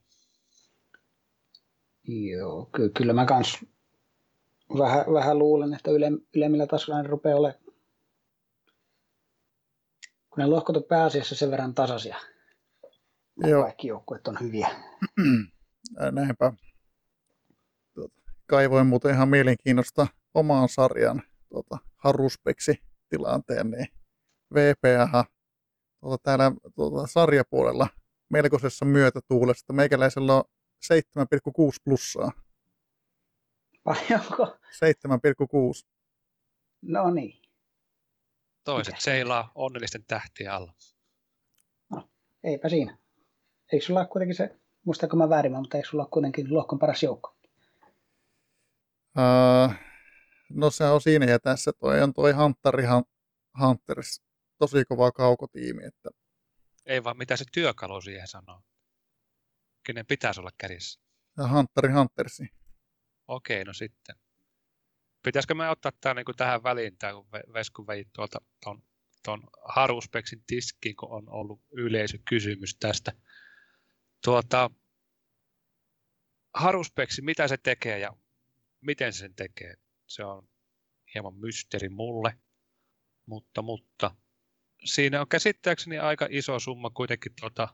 Joo, 2.04 2.70
ky- 2.72 2.90
kyllä 2.90 3.12
mä 3.12 3.26
kans 3.26 3.64
vähän, 4.78 5.04
vähän 5.12 5.38
luulen, 5.38 5.74
että 5.74 5.90
yle, 5.90 6.10
ylemmillä 6.34 6.66
tasoilla 6.66 7.02
ne 7.02 7.08
rupeaa 7.08 7.38
olemaan, 7.38 7.64
kun 10.30 10.38
ne 10.38 10.46
lohkot 10.46 10.76
on 10.76 10.84
pääasiassa 10.84 11.34
sen 11.34 11.50
verran 11.50 11.74
tasaisia. 11.74 12.16
Joo. 13.36 13.62
Kaikki 13.62 13.88
joukkueet 13.88 14.28
on 14.28 14.38
hyviä. 14.40 14.68
Näinpä. 16.12 16.52
Tuota, 17.94 18.14
kaivoin 18.46 18.86
muuten 18.86 19.14
ihan 19.14 19.28
mielenkiinnosta 19.28 20.06
omaan 20.36 20.68
sarjan 20.68 21.22
tuota, 21.48 21.78
Haruspeksi 21.96 22.82
tilanteen, 23.08 23.70
niin 23.70 23.86
VPH 24.54 25.30
tuota, 26.00 26.22
täällä 26.22 26.52
tuota, 26.74 27.06
sarjapuolella 27.06 27.88
melkoisessa 28.28 28.84
myötätuulessa. 28.84 29.72
Meikäläisellä 29.72 30.34
on 30.34 30.44
7,6 30.84 31.76
plussaa. 31.84 32.32
Paljonko? 33.84 34.46
7,6. 34.46 35.86
No 36.82 37.10
niin. 37.10 37.42
Toiset 38.64 38.92
Mitä? 38.94 39.04
seilaa 39.04 39.52
onnellisten 39.54 40.04
tähtien 40.04 40.52
alla. 40.52 40.72
No, 41.90 42.08
eipä 42.44 42.68
siinä. 42.68 42.98
Eikö 43.72 43.86
sulla 43.86 44.00
ole 44.00 44.08
kuitenkin 44.08 44.36
se, 44.36 44.56
muistaako 44.84 45.16
mä 45.16 45.28
väärin, 45.28 45.52
mutta 45.52 45.76
eikö 45.76 45.88
sulla 45.88 46.04
ole 46.04 46.10
kuitenkin 46.10 46.54
lohkon 46.54 46.78
paras 46.78 47.02
joukko? 47.02 47.36
Uh, 49.18 49.74
no 50.50 50.70
se 50.70 50.84
on 50.84 51.00
siinä 51.00 51.26
ja 51.26 51.38
tässä. 51.38 51.72
Toi 51.72 52.02
on 52.02 52.12
toi 52.12 52.32
Hunteri 52.32 52.84
Hunters 53.60 54.22
tosi 54.58 54.84
kova 54.84 55.12
kaukotiimi. 55.12 55.84
Että... 55.84 56.10
Ei 56.86 57.04
vaan 57.04 57.18
mitä 57.18 57.36
se 57.36 57.44
työkalu 57.52 58.00
siihen 58.00 58.28
sanoo. 58.28 58.62
Kenen 59.86 60.06
pitäisi 60.06 60.40
olla 60.40 60.50
kädessä? 60.58 61.00
Ja 61.38 61.48
Hunteri 61.48 61.92
Huntersi. 61.92 62.48
Okei, 63.28 63.64
no 63.64 63.72
sitten. 63.72 64.16
Pitäisikö 65.22 65.54
me 65.54 65.70
ottaa 65.70 65.92
tämä 66.00 66.14
niinku 66.14 66.32
tähän 66.32 66.62
väliin, 66.62 66.98
tämä, 66.98 67.12
kun 67.12 67.26
Vesku 67.52 67.86
vei 67.86 68.04
tuolta 68.12 68.38
ton, 68.64 68.82
ton 69.22 69.42
Haruspeksin 69.64 70.44
tiskiin, 70.46 70.96
kun 70.96 71.10
on 71.10 71.28
ollut 71.28 71.60
yleisökysymys 71.72 72.76
tästä. 72.76 73.12
Tuota, 74.24 74.70
Haruspeksi, 76.54 77.22
mitä 77.22 77.48
se 77.48 77.56
tekee 77.56 77.98
ja 77.98 78.16
miten 78.80 79.12
se 79.12 79.18
sen 79.18 79.34
tekee? 79.34 79.74
Se 80.06 80.24
on 80.24 80.48
hieman 81.14 81.34
mysteeri 81.34 81.88
mulle, 81.88 82.38
mutta, 83.26 83.62
mutta 83.62 84.14
siinä 84.84 85.20
on 85.20 85.28
käsittääkseni 85.28 85.98
aika 85.98 86.26
iso 86.30 86.58
summa 86.58 86.90
kuitenkin 86.90 87.32
tuota, 87.40 87.68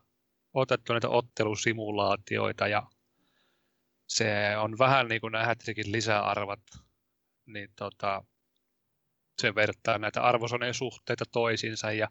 otettu 0.55 0.93
näitä 0.93 1.09
ottelusimulaatioita 1.09 2.69
ja 2.69 2.83
se 4.09 4.57
on 4.57 4.79
vähän 4.79 5.09
niin 5.09 5.21
kuin 5.21 5.33
nämä 5.33 5.55
lisäarvat, 5.85 6.63
niin 7.47 7.69
tota, 7.77 8.25
se 9.43 9.55
vertaa 9.55 9.99
näitä 9.99 10.23
arvosoneen 10.23 10.75
suhteita 10.75 11.25
toisiinsa 11.33 11.93
ja 11.93 12.09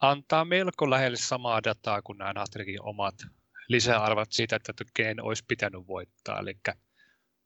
antaa 0.00 0.44
melko 0.44 0.90
lähelle 0.90 1.16
samaa 1.16 1.64
dataa 1.64 2.02
kuin 2.02 2.18
nämä 2.18 2.32
Natrikin 2.32 2.82
omat 2.82 3.14
lisäarvat 3.68 4.32
siitä, 4.32 4.56
että 4.56 4.72
kenen 4.94 5.22
olisi 5.22 5.44
pitänyt 5.48 5.86
voittaa. 5.86 6.38
Eli 6.38 6.54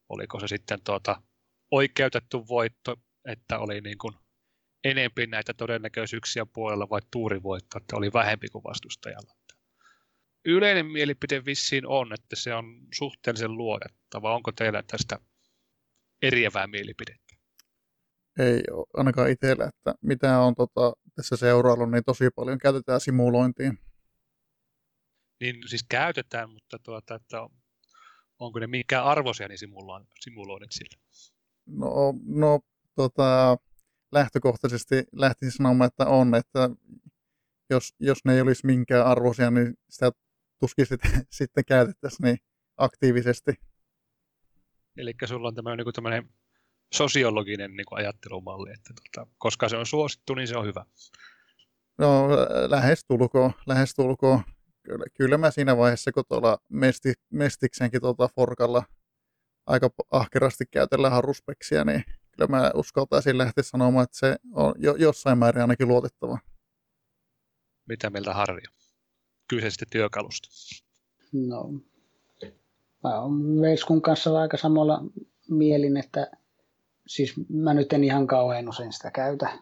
oliko 0.08 0.40
se 0.40 0.48
sitten 0.48 0.82
tuota 0.84 1.22
oikeutettu 1.70 2.48
voitto, 2.48 2.96
että 3.24 3.58
oli 3.58 3.80
niin 3.80 3.98
kuin 3.98 4.14
enempi 4.84 5.26
näitä 5.26 5.54
todennäköisyyksiä 5.54 6.46
puolella 6.46 6.88
vai 6.90 7.00
tuurivoitto, 7.10 7.78
että 7.78 7.96
oli 7.96 8.12
vähempi 8.12 8.48
kuin 8.48 8.64
vastustajalla. 8.64 9.34
Yleinen 10.44 10.86
mielipide 10.86 11.44
vissiin 11.44 11.86
on, 11.86 12.12
että 12.12 12.36
se 12.36 12.54
on 12.54 12.86
suhteellisen 12.94 13.56
luotettava. 13.56 14.34
Onko 14.34 14.52
teillä 14.52 14.82
tästä 14.82 15.18
eriävää 16.22 16.66
mielipidettä? 16.66 17.36
Ei 18.38 18.62
ainakaan 18.94 19.30
itsellä, 19.30 19.64
että 19.64 19.94
mitä 20.02 20.38
on 20.38 20.54
tota, 20.54 20.92
tässä 21.14 21.36
seuraillut, 21.36 21.90
niin 21.90 22.04
tosi 22.04 22.30
paljon 22.36 22.58
käytetään 22.58 23.00
simulointiin. 23.00 23.78
Niin 25.40 25.68
siis 25.68 25.86
käytetään, 25.88 26.50
mutta 26.50 26.78
tuota, 26.78 27.14
että 27.14 27.38
onko 28.38 28.58
ne 28.58 28.66
minkään 28.66 29.04
arvoisia 29.04 29.48
niin 29.48 29.58
simuloinnit 30.20 30.72
sillä? 30.72 30.98
No, 31.66 32.14
no 32.26 32.60
tota, 32.94 33.56
lähtökohtaisesti 34.12 35.04
lähtisin 35.12 35.52
sanomaan, 35.52 35.88
että 35.88 36.06
on, 36.06 36.34
että 36.34 36.70
jos, 37.70 37.94
jos 38.00 38.18
ne 38.24 38.34
ei 38.34 38.40
olisi 38.40 38.66
minkään 38.66 39.06
arvoisia, 39.06 39.50
niin 39.50 39.74
sitä 39.90 40.10
tuskin 40.60 40.86
sitten, 40.86 41.10
sitten 41.38 41.64
käytettäisiin 41.64 42.24
niin 42.24 42.38
aktiivisesti. 42.76 43.52
Eli 44.96 45.14
sulla 45.24 45.48
on 45.48 45.54
tämmöinen, 45.54 45.84
niin 45.84 45.94
tämmöinen 45.94 46.28
sosiologinen 46.94 47.76
niin 47.76 47.86
kuin 47.86 47.98
ajattelumalli, 47.98 48.70
että 48.70 48.94
tota, 48.94 49.26
koska 49.38 49.68
se 49.68 49.76
on 49.76 49.86
suosittu, 49.86 50.34
niin 50.34 50.48
se 50.48 50.56
on 50.56 50.66
hyvä. 50.66 50.84
No, 51.98 52.28
lähestulkoon, 52.68 53.52
lähestulkoon. 53.66 54.42
Kyllä, 54.82 55.04
kyllä 55.14 55.38
mä 55.38 55.50
siinä 55.50 55.76
vaiheessa, 55.76 56.12
kun 56.12 56.24
tuolla 56.28 56.58
mesti, 56.68 57.12
Mestiksenkin 57.30 58.00
tuota 58.00 58.28
Forkalla 58.36 58.82
aika 59.66 59.90
ahkerasti 60.10 60.64
käytellään 60.70 61.12
haruspeksiä, 61.12 61.84
niin 61.84 62.04
kyllä 62.32 62.48
mä 62.48 62.70
uskaltaisin 62.74 63.38
lähteä 63.38 63.64
sanomaan, 63.64 64.04
että 64.04 64.18
se 64.18 64.36
on 64.52 64.74
jo, 64.78 64.94
jossain 64.94 65.38
määrin 65.38 65.62
ainakin 65.62 65.88
luotettava. 65.88 66.38
Mitä 67.88 68.10
mieltä 68.10 68.34
Harri 68.34 68.62
kyseisestä 69.48 69.86
työkalusta? 69.90 70.48
No, 71.32 71.70
mä 73.04 73.20
oon 73.20 73.60
Veiskun 73.60 74.02
kanssa 74.02 74.40
aika 74.40 74.56
samalla 74.56 75.04
mielin, 75.50 75.96
että 75.96 76.30
siis 77.06 77.34
mä 77.48 77.74
nyt 77.74 77.92
en 77.92 78.04
ihan 78.04 78.26
kauhean 78.26 78.68
usein 78.68 78.92
sitä 78.92 79.10
käytä. 79.10 79.58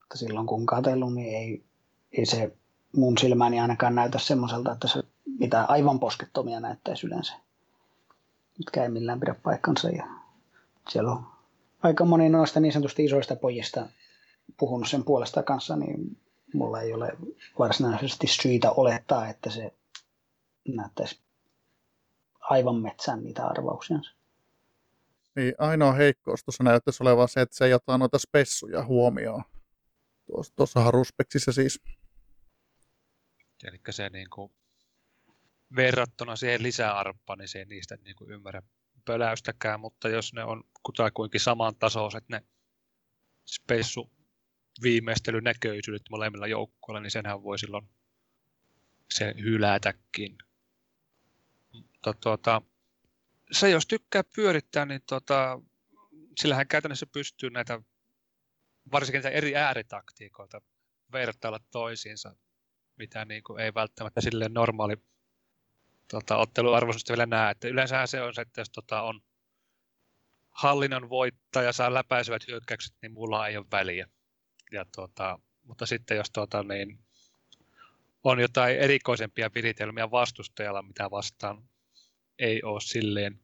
Mutta 0.00 0.18
silloin 0.18 0.46
kun 0.46 0.66
katsellut, 0.66 1.14
niin 1.14 1.36
ei, 1.36 1.64
ei 2.12 2.26
se 2.26 2.56
mun 2.96 3.18
silmäni 3.18 3.60
ainakaan 3.60 3.94
näytä 3.94 4.18
semmoiselta, 4.18 4.72
että 4.72 4.88
se 4.88 5.02
mitään 5.38 5.70
aivan 5.70 6.00
poskettomia 6.00 6.60
näyttäisi 6.60 7.06
yleensä. 7.06 7.32
Mitkä 8.62 8.82
ei 8.82 8.88
millään 8.88 9.20
pidä 9.20 9.34
paikkansa. 9.34 9.88
Ja 9.88 10.06
siellä 10.88 11.12
on 11.12 11.26
aika 11.82 12.04
moni 12.04 12.28
noista 12.28 12.60
niin 12.60 12.72
sanotusti 12.72 13.04
isoista 13.04 13.36
pojista 13.36 13.88
puhunut 14.58 14.88
sen 14.88 15.04
puolesta 15.04 15.42
kanssa, 15.42 15.76
niin 15.76 16.20
mulla 16.54 16.80
ei 16.80 16.92
ole 16.92 17.12
varsinaisesti 17.58 18.26
syitä 18.26 18.70
olettaa, 18.70 19.28
että 19.28 19.50
se 19.50 19.74
näyttäisi 20.68 21.20
aivan 22.40 22.76
metsään 22.76 23.24
niitä 23.24 23.46
arvauksia. 23.46 23.98
Niin, 25.36 25.54
ainoa 25.58 25.92
heikkous 25.92 26.44
tuossa 26.44 26.64
näyttäisi 26.64 27.02
olevan 27.02 27.28
se, 27.28 27.40
että 27.40 27.56
se 27.56 27.64
ei 27.64 27.74
ota 27.74 27.98
noita 27.98 28.18
spessuja 28.18 28.84
huomioon. 28.84 29.42
Tuossa, 30.26 30.52
tuossa 30.56 30.80
Haruspeksissä 30.80 31.52
siis. 31.52 31.80
Eli 33.64 33.80
se 33.90 34.08
niin 34.08 34.30
kuin, 34.30 34.52
verrattuna 35.76 36.36
siihen 36.36 36.62
lisäarppaan, 36.62 37.38
niin 37.38 37.48
se 37.48 37.58
ei 37.58 37.64
niistä 37.64 37.98
niin 38.04 38.16
kuin 38.16 38.30
ymmärrä 38.30 38.62
pöläystäkään, 39.04 39.80
mutta 39.80 40.08
jos 40.08 40.32
ne 40.32 40.44
on 40.44 40.64
kutakuinkin 40.82 41.40
samantasoiset 41.40 42.28
ne 42.28 42.44
spessu 43.46 44.10
viimeistelynäköisyydet 44.82 46.02
molemmilla 46.10 46.46
joukkueilla, 46.46 47.00
niin 47.00 47.10
senhän 47.10 47.42
voi 47.42 47.58
silloin 47.58 47.88
se 49.10 49.34
hylätäkin. 49.38 50.38
Mutta 51.72 52.12
tuota, 52.14 52.62
se 53.52 53.70
jos 53.70 53.86
tykkää 53.86 54.22
pyörittää, 54.34 54.86
niin 54.86 55.02
tuota, 55.08 55.60
sillähän 56.40 56.68
käytännössä 56.68 57.06
pystyy 57.06 57.50
näitä, 57.50 57.80
varsinkin 58.92 59.22
näitä 59.22 59.36
eri 59.36 59.56
ääritaktiikoita 59.56 60.60
vertailla 61.12 61.60
toisiinsa, 61.70 62.36
mitä 62.96 63.24
niin 63.24 63.42
kuin 63.42 63.60
ei 63.60 63.74
välttämättä 63.74 64.20
sille 64.20 64.48
normaali 64.48 64.96
tota, 66.12 66.36
otteluarvoisuudesta 66.36 67.12
vielä 67.12 67.26
näe. 67.26 67.50
Että 67.50 67.68
yleensä 67.68 68.06
se 68.06 68.22
on 68.22 68.34
se, 68.34 68.42
että 68.42 68.60
jos 68.60 68.70
tota, 68.70 69.02
on 69.02 69.20
hallinnon 70.50 71.08
voittaja, 71.08 71.72
saa 71.72 71.94
läpäisevät 71.94 72.46
hyökkäykset, 72.48 72.96
niin 73.02 73.12
mulla 73.12 73.48
ei 73.48 73.56
ole 73.56 73.66
väliä. 73.72 74.08
Ja, 74.72 74.84
tota, 74.96 75.38
mutta 75.62 75.86
sitten 75.86 76.16
jos 76.16 76.30
tota, 76.30 76.62
niin, 76.62 76.98
on 78.24 78.40
jotain 78.40 78.78
erikoisempia 78.78 79.50
viritelmiä 79.54 80.10
vastustajalla, 80.10 80.82
mitä 80.82 81.10
vastaan 81.10 81.68
ei 82.38 82.62
ole 82.62 82.80
silleen 82.80 83.40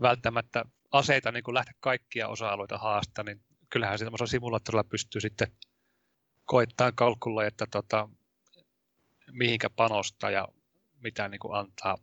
välttämättä 0.00 0.64
aseita 0.90 1.32
niin 1.32 1.44
kuin 1.44 1.54
lähteä 1.54 1.74
kaikkia 1.80 2.28
osa-alueita 2.28 2.78
haastaa, 2.78 3.24
niin 3.24 3.40
kyllähän 3.70 3.98
se 3.98 4.06
simulaattorilla 4.26 4.84
pystyy 4.84 5.20
sitten 5.20 5.52
koittaa 6.44 6.92
kalkulla, 6.92 7.44
että 7.44 7.66
tota, 7.70 8.08
mihinkä 9.30 9.70
panostaa 9.70 10.30
ja 10.30 10.48
mitä 11.02 11.28
niin 11.28 11.38
kuin 11.38 11.54
antaa 11.54 11.98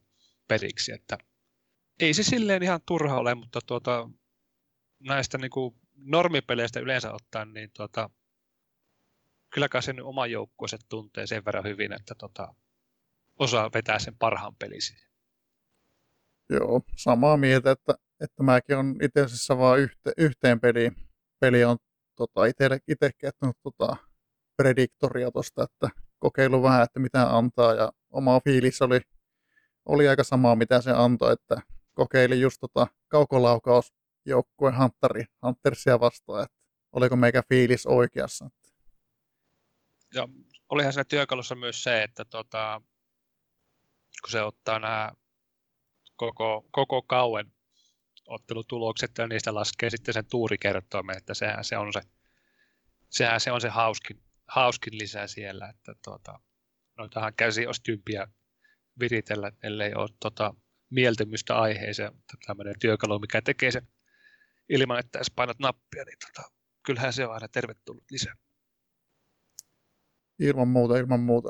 periksi. 0.47 0.91
Että 0.91 1.17
ei 1.99 2.13
se 2.13 2.23
silleen 2.23 2.63
ihan 2.63 2.79
turha 2.85 3.17
ole, 3.17 3.35
mutta 3.35 3.59
tuota, 3.65 4.09
näistä 4.99 5.37
niin 5.37 5.51
kuin 5.51 5.75
normipeleistä 5.95 6.79
yleensä 6.79 7.13
ottaen, 7.13 7.53
niin 7.53 7.71
tuota, 7.73 8.09
kyllä 9.49 9.69
kai 9.69 9.83
sen 9.83 10.03
oma 10.03 10.27
joukkueensa 10.27 10.77
tuntee 10.89 11.27
sen 11.27 11.45
verran 11.45 11.63
hyvin, 11.63 11.93
että 11.93 12.15
tuota, 12.15 12.55
osaa 13.39 13.69
vetää 13.73 13.99
sen 13.99 14.17
parhaan 14.17 14.55
pelisi. 14.55 15.09
Joo, 16.49 16.81
samaa 16.95 17.37
mieltä, 17.37 17.71
että, 17.71 17.93
että 18.19 18.43
mäkin 18.43 18.77
on 18.77 18.95
itse 19.01 19.21
asiassa 19.21 19.57
vaan 19.57 19.79
yhte, 19.79 20.11
yhteen 20.17 20.59
peliin. 20.59 20.95
Peli 21.39 21.63
on 21.63 21.77
tota, 22.15 22.45
itse 22.87 23.09
käyttänyt 23.17 23.57
tota, 23.63 23.95
prediktoria 24.57 25.31
tuosta, 25.31 25.63
että 25.63 25.89
kokeilu 26.19 26.63
vähän, 26.63 26.83
että 26.83 26.99
mitä 26.99 27.37
antaa 27.37 27.73
ja 27.73 27.91
oma 28.11 28.39
fiilis 28.39 28.81
oli, 28.81 29.01
oli 29.85 30.07
aika 30.07 30.23
sama, 30.23 30.55
mitä 30.55 30.81
se 30.81 30.91
antoi, 30.91 31.33
että 31.33 31.61
kokeili 31.93 32.41
just 32.41 32.57
tota 32.61 32.87
kaukolaukausjoukkueen 33.07 34.77
Hunteri, 34.77 35.25
Huntersia 35.45 35.99
vastaan, 35.99 36.43
että 36.43 36.57
oliko 36.91 37.15
meikä 37.15 37.43
fiilis 37.49 37.85
oikeassa. 37.85 38.49
Ja 40.13 40.27
olihan 40.69 40.93
siinä 40.93 41.03
työkalussa 41.03 41.55
myös 41.55 41.83
se, 41.83 42.03
että 42.03 42.25
tota, 42.25 42.81
kun 44.21 44.31
se 44.31 44.41
ottaa 44.41 44.79
nämä 44.79 45.11
koko, 46.15 46.67
koko 46.71 47.01
kauen 47.01 47.51
ottelutulokset 48.27 49.11
ja 49.17 49.27
niistä 49.27 49.53
laskee 49.53 49.89
sitten 49.89 50.13
sen 50.13 50.25
tuurikertoimen, 50.25 51.17
että 51.17 51.33
sehän 51.33 51.63
se 51.63 51.77
on 51.77 51.93
se, 51.93 52.01
sehän 53.09 53.39
se, 53.39 53.51
on 53.51 53.61
se 53.61 53.69
hauskin, 53.69 54.23
hauskin 54.47 54.97
lisä 54.97 55.27
siellä, 55.27 55.69
että 55.69 55.93
tuota, 56.03 56.39
noitahan 56.99 57.33
käsi 57.33 57.67
olisi 57.67 57.83
tympiä 57.83 58.27
viritellä, 58.99 59.51
ellei 59.63 59.93
ole 59.93 60.09
tota, 60.19 60.53
mieltymystä 60.89 61.55
aiheeseen, 61.55 62.15
mutta 62.15 62.37
tämmöinen 62.47 62.75
työkalu, 62.79 63.19
mikä 63.19 63.41
tekee 63.41 63.71
se 63.71 63.81
ilman, 64.69 64.99
että 64.99 65.17
edes 65.17 65.31
painat 65.35 65.59
nappia, 65.59 66.03
niin 66.05 66.17
tota, 66.27 66.51
kyllähän 66.83 67.13
se 67.13 67.27
on 67.27 67.33
aina 67.33 67.47
tervetullut 67.47 68.03
lisä. 68.11 68.33
Ilman 70.39 70.67
muuta, 70.67 70.97
ilman 70.97 71.19
muuta. 71.19 71.49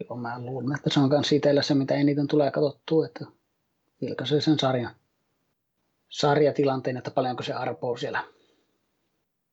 Joo, 0.00 0.16
mä 0.16 0.40
luulen, 0.40 0.76
että 0.76 0.90
se 0.90 1.00
on 1.00 1.08
myös 1.08 1.32
itsellä 1.32 1.62
se, 1.62 1.74
mitä 1.74 1.94
eniten 1.94 2.28
tulee 2.28 2.50
katsottua, 2.50 3.06
että 3.06 3.24
vilkaisee 4.00 4.40
sen 4.40 4.58
sarjan, 4.58 4.94
sarjatilanteen, 6.08 6.96
että 6.96 7.10
paljonko 7.10 7.42
se 7.42 7.52
arpoo 7.52 7.96
siellä 7.96 8.24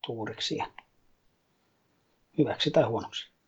tuuriksi 0.07 0.55
ja 0.55 0.71
hyväksi 2.37 2.71
tai 2.71 2.83
huonoksi. 2.83 3.38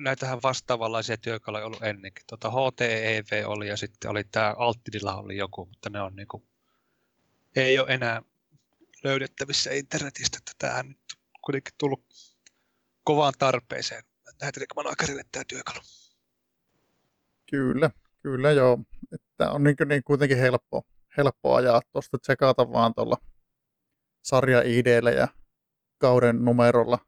Näitähän 0.00 0.42
vastaavanlaisia 0.42 1.16
työkaluja 1.16 1.66
ollut 1.66 1.82
ennenkin. 1.82 2.24
Tuota 2.26 2.50
HTEV 2.50 3.46
oli 3.46 3.68
ja 3.68 3.76
sitten 3.76 4.10
oli 4.10 4.24
tämä 4.24 4.54
Altidilla 4.58 5.16
oli 5.16 5.36
joku, 5.36 5.66
mutta 5.66 5.90
ne 5.90 6.00
on 6.00 6.16
niinku, 6.16 6.46
ei 7.56 7.78
ole 7.78 7.94
enää 7.94 8.22
löydettävissä 9.04 9.72
internetistä, 9.72 10.38
että 10.38 10.52
tämä 10.58 10.82
nyt 10.82 10.98
kuitenkin 11.44 11.74
tullut 11.78 12.04
kovaan 13.04 13.32
tarpeeseen. 13.38 14.04
Näitä 14.40 14.60
Manakarille 14.76 15.22
tämä 15.32 15.44
työkalu. 15.48 15.80
Kyllä, 17.50 17.90
kyllä 18.22 18.50
joo. 18.50 18.78
Että 19.12 19.50
on 19.50 19.64
niin, 19.64 19.76
niin 19.88 20.04
kuitenkin 20.04 20.38
helppo, 20.38 20.86
helppo 21.16 21.54
ajaa 21.54 21.82
tuosta 21.92 22.18
tsekata 22.18 22.72
vaan 22.72 22.94
tuolla 22.94 23.16
sarja 24.22 24.62
IDllä 24.62 25.10
ja 25.10 25.28
kauden 25.98 26.44
numerolla 26.44 26.98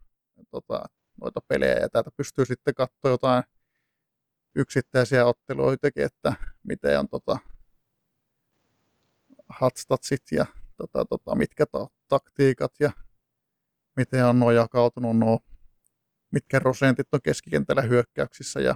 tota, 0.51 0.85
noita 1.23 1.41
pelejä 1.49 1.79
ja 1.81 1.89
täältä 1.89 2.11
pystyy 2.17 2.45
sitten 2.45 2.75
katsoa 2.75 3.11
jotain 3.11 3.43
yksittäisiä 4.55 5.27
otteluitakin, 5.27 6.05
että 6.05 6.33
miten 6.63 6.99
on 6.99 7.09
tota, 7.09 7.39
hatstatsit 9.49 10.23
ja 10.33 10.47
tota, 10.77 11.05
tota, 11.05 11.35
mitkä 11.35 11.67
to, 11.67 11.89
taktiikat 12.09 12.73
ja 12.81 12.91
miten 13.97 14.27
on 14.27 14.41
nuo 14.41 14.51
jakautunut 14.51 15.19
nuo, 15.19 15.41
mitkä 16.31 16.61
prosentit 16.61 17.09
on 17.13 17.23
keskikentällä 17.23 17.83
hyökkäyksissä 17.83 18.61
ja 18.61 18.75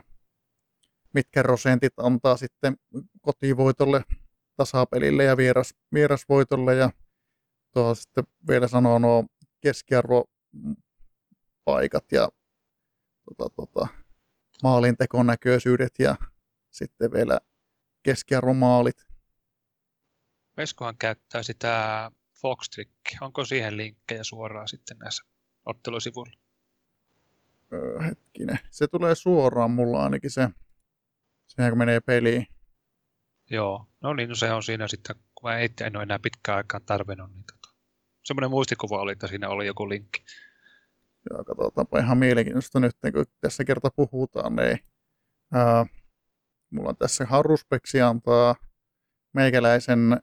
mitkä 1.14 1.42
prosentit 1.42 1.92
antaa 1.96 2.36
sitten 2.36 2.76
kotivoitolle, 3.20 4.04
tasapelille 4.56 5.24
ja 5.24 5.36
vieras, 5.36 5.74
vierasvoitolle. 5.94 6.74
Ja 6.74 6.90
tuo 7.74 7.94
sitten 7.94 8.24
vielä 8.48 8.68
sanoo 8.68 8.98
nuo 8.98 9.24
keskiarvopaikat 9.60 12.12
ja 12.12 12.28
tota, 13.36 13.54
tota, 13.56 13.86
maalintekonäköisyydet 14.62 15.92
ja 15.98 16.16
sitten 16.70 17.12
vielä 17.12 17.40
keskiarvomaalit. 18.02 19.06
Veskohan 20.56 20.96
käyttää 20.98 21.42
sitä 21.42 22.10
Foxtrick. 22.42 22.92
Onko 23.20 23.44
siihen 23.44 23.76
linkkejä 23.76 24.24
suoraan 24.24 24.68
sitten 24.68 24.98
näissä 24.98 25.24
ottelusivuilla? 25.64 26.38
Öö, 27.72 28.00
hetkinen. 28.02 28.58
Se 28.70 28.86
tulee 28.86 29.14
suoraan 29.14 29.70
mulla 29.70 30.04
ainakin 30.04 30.30
se 30.30 30.48
Sehän 31.46 31.70
kun 31.70 31.78
menee 31.78 32.00
peliin. 32.00 32.46
Joo, 33.50 33.86
no 34.00 34.14
niin, 34.14 34.28
no 34.28 34.34
se 34.34 34.52
on 34.52 34.62
siinä 34.62 34.88
sitten, 34.88 35.16
kun 35.16 35.50
mä 35.50 35.60
itse 35.60 35.84
en 35.84 35.96
ole 35.96 36.02
enää 36.02 36.18
pitkään 36.18 36.56
aikaan 36.56 36.82
tarvinnut, 36.84 37.32
niin 37.32 37.44
tota, 37.44 37.74
semmoinen 38.24 38.50
muistikuva 38.50 39.00
oli, 39.00 39.12
että 39.12 39.26
siinä 39.26 39.48
oli 39.48 39.66
joku 39.66 39.88
linkki. 39.88 40.24
Joo, 41.30 41.44
katsotaanpa 41.44 41.98
ihan 41.98 42.18
mielenkiintoista 42.18 42.80
nyt, 42.80 42.96
kun 43.12 43.24
tässä 43.40 43.64
kerta 43.64 43.90
puhutaan, 43.96 44.56
niin 44.56 44.78
ää, 45.52 45.86
mulla 46.70 46.88
on 46.88 46.96
tässä 46.96 47.26
Haruspeksi 47.26 48.00
antaa 48.00 48.54
meikäläisen 49.32 50.12
ää, 50.12 50.20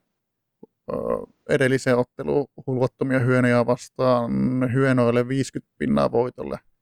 edellisen 1.50 1.98
ottelu 1.98 2.48
hulvattomia 2.68 3.20
hyönoja 3.20 3.66
vastaan 3.66 4.32
hyönoille 4.74 5.28
50 5.28 5.74
pinnaa 5.78 6.12
voitolle– 6.12 6.60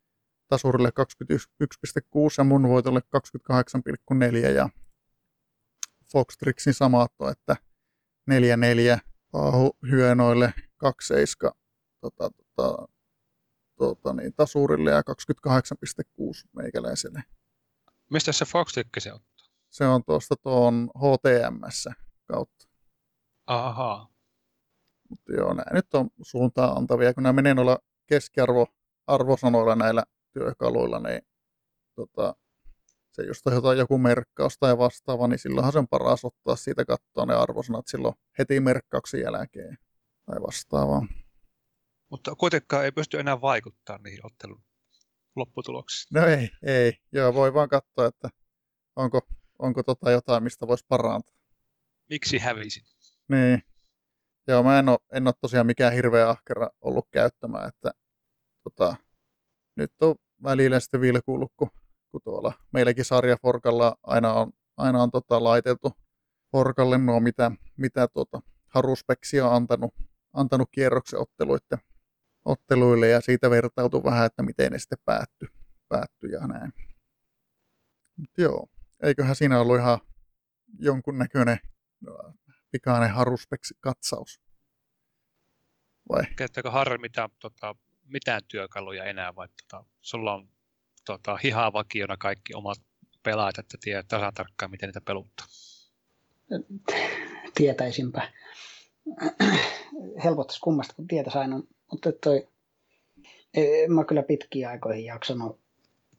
tasurille 0.51 0.89
21,6 0.89 0.95
ja 2.37 2.43
mun 2.43 2.67
voitolle 2.69 3.01
28,4 3.53 4.37
ja 4.55 4.69
Foxtrixin 6.11 6.73
samaatto, 6.73 7.29
että 7.29 7.55
4-4 8.31 8.99
Ahu 9.33 9.77
hyönoille 9.89 10.53
2,7 10.57 11.51
tota, 12.01 12.29
tota, 12.29 12.87
tota, 13.81 14.13
niin, 14.13 14.33
tasurille 14.33 14.91
ja 14.91 15.01
28,6 15.01 16.49
meikäläiselle. 16.55 17.23
Mistä 18.11 18.31
se 18.31 18.45
Foxtrix 18.45 18.87
se 18.99 19.13
ottaa? 19.13 19.47
Se 19.69 19.87
on 19.87 20.03
tuosta 20.03 20.35
tuon 20.35 20.89
HTMS 20.97 21.89
kautta. 22.25 22.67
Aha. 23.47 24.07
Mutta 25.09 25.33
joo, 25.33 25.53
nämä 25.53 25.73
nyt 25.73 25.93
on 25.93 26.09
suuntaan 26.21 26.77
antavia, 26.77 27.13
kun 27.13 27.23
nämä 27.23 27.33
menee 27.33 27.53
noilla 27.53 27.79
keskiarvo 28.05 28.67
arvosanoilla 29.07 29.75
näillä 29.75 30.03
työkaluilla, 30.33 30.99
niin 30.99 31.21
tota, 31.95 32.35
se 33.11 33.23
just 33.23 33.47
on 33.47 33.53
jotain, 33.53 33.79
joku 33.79 33.97
merkkaus 33.97 34.57
tai 34.57 34.77
vastaava, 34.77 35.27
niin 35.27 35.39
silloinhan 35.39 35.73
se 35.73 35.79
on 35.79 35.87
paras 35.87 36.25
ottaa 36.25 36.55
siitä 36.55 36.85
katsoa 36.85 37.25
ne 37.25 37.33
arvosanat 37.33 37.87
silloin 37.87 38.15
heti 38.39 38.59
merkkauksen 38.59 39.21
jälkeen 39.21 39.77
tai 40.25 40.41
vastaavaa. 40.41 41.05
Mutta 42.11 42.35
kuitenkaan 42.35 42.85
ei 42.85 42.91
pysty 42.91 43.19
enää 43.19 43.41
vaikuttaa 43.41 43.97
niihin 43.97 44.25
ottelun 44.25 44.63
lopputuloksiin. 45.35 46.07
No 46.13 46.25
ei, 46.27 46.49
ei. 46.63 46.93
Joo, 47.11 47.33
voi 47.33 47.53
vaan 47.53 47.69
katsoa, 47.69 48.05
että 48.05 48.29
onko, 48.95 49.21
onko 49.59 49.83
tota 49.83 50.11
jotain, 50.11 50.43
mistä 50.43 50.67
voisi 50.67 50.85
parantaa. 50.89 51.35
Miksi 52.09 52.37
hävisin? 52.37 52.83
Niin. 53.29 53.63
Joo, 54.47 54.63
mä 54.63 54.79
en 54.79 54.89
ole, 54.89 54.97
en 55.13 55.27
ole 55.27 55.33
tosiaan 55.41 55.65
mikään 55.65 55.93
hirveä 55.93 56.29
ahkera 56.29 56.69
ollut 56.81 57.07
käyttämään, 57.11 57.67
että 57.67 57.91
tota, 58.63 58.95
nyt 59.75 59.91
on 60.01 60.15
välillä 60.43 60.79
sitten 60.79 61.01
vilkuillut, 61.01 61.51
kun, 61.57 61.69
kun 62.11 62.21
tuolla 62.23 62.53
meilläkin 62.73 63.05
sarja 63.05 63.37
Forkalla 63.41 63.95
aina 64.03 64.33
on, 64.33 64.51
aina 64.77 65.03
on 65.03 65.11
tota, 65.11 65.43
laitettu 65.43 65.91
Forkalle 66.51 66.97
nuo, 66.97 67.19
mitä, 67.19 67.51
mitä 67.77 68.07
tuota, 68.07 68.41
Haruspeksi 68.67 69.41
on 69.41 69.53
antanut, 69.53 69.93
antanut 70.33 70.69
kierroksen 70.71 71.19
otteluille, 71.19 71.77
otteluille 72.45 73.07
ja 73.07 73.21
siitä 73.21 73.49
vertautu 73.49 74.03
vähän, 74.03 74.25
että 74.25 74.43
miten 74.43 74.71
ne 74.71 74.79
sitten 74.79 74.97
päätty, 75.05 75.47
päätty 75.89 76.27
ja 76.27 76.47
näin. 76.47 76.73
Mut 78.15 78.29
joo, 78.37 78.69
eiköhän 79.03 79.35
siinä 79.35 79.59
ollut 79.59 79.77
ihan 79.77 79.99
jonkunnäköinen 80.79 81.59
pikainen 82.71 83.11
Haruspeks-katsaus. 83.11 84.41
Vai? 86.09 86.23
Käyttääkö 86.35 86.71
Harri 86.71 86.97
mitään, 86.97 87.29
tota, 87.39 87.75
mitään 88.03 88.41
työkaluja 88.47 89.03
enää 89.03 89.35
vai 89.35 89.47
tota, 89.47 89.85
sulla 90.01 90.33
on 90.33 90.49
tota, 91.05 91.37
hihaa 91.43 91.73
vakiona 91.73 92.17
kaikki 92.17 92.53
omat 92.53 92.77
pelaajat, 93.23 93.57
että 93.57 93.77
tiedät 93.81 94.07
tasan 94.07 94.33
tarkkaan, 94.33 94.71
miten 94.71 94.87
niitä 94.87 95.01
peluttaa? 95.01 95.47
Tietäisinpä. 97.55 98.31
Helpottaisi 100.23 100.61
kummasta, 100.61 100.93
kun 100.93 101.07
tietäisi 101.07 101.37
aina, 101.37 101.61
mutta 101.91 102.11
toi, 102.11 102.47
en 103.53 103.93
mä 103.93 104.03
kyllä 104.03 104.23
pitkiä 104.23 104.69
aikoihin 104.69 105.05
jaksanut 105.05 105.59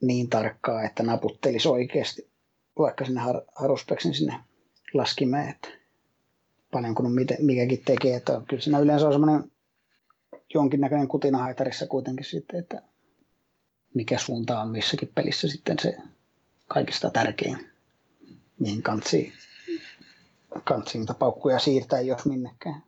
niin 0.00 0.30
tarkkaa, 0.30 0.82
että 0.82 1.02
naputtelisi 1.02 1.68
oikeasti 1.68 2.30
vaikka 2.78 3.04
sinne 3.04 3.20
har, 3.20 3.42
Haruspeksin 3.54 4.14
sinne 4.14 4.34
laskimeen, 4.94 5.48
että 5.48 5.68
paljonko 6.70 7.02
mikäkin 7.38 7.82
tekee. 7.84 8.16
Että 8.16 8.42
kyllä 8.48 8.62
siinä 8.62 8.78
yleensä 8.78 9.06
on 9.06 9.12
semmoinen 9.12 9.52
jonkinnäköinen 10.54 11.08
kutina 11.08 11.38
haitarissa 11.38 11.86
kuitenkin 11.86 12.24
sitten, 12.24 12.60
että 12.60 12.82
mikä 13.94 14.18
suunta 14.18 14.60
on 14.60 14.68
missäkin 14.68 15.12
pelissä 15.14 15.48
sitten 15.48 15.78
se 15.78 15.96
kaikista 16.68 17.10
tärkein, 17.10 17.70
mihin 18.58 18.82
kansi 18.82 19.32
niitä 20.94 21.14
paukkuja 21.14 21.58
siirtää, 21.58 22.00
jos 22.00 22.26
minnekään. 22.26 22.82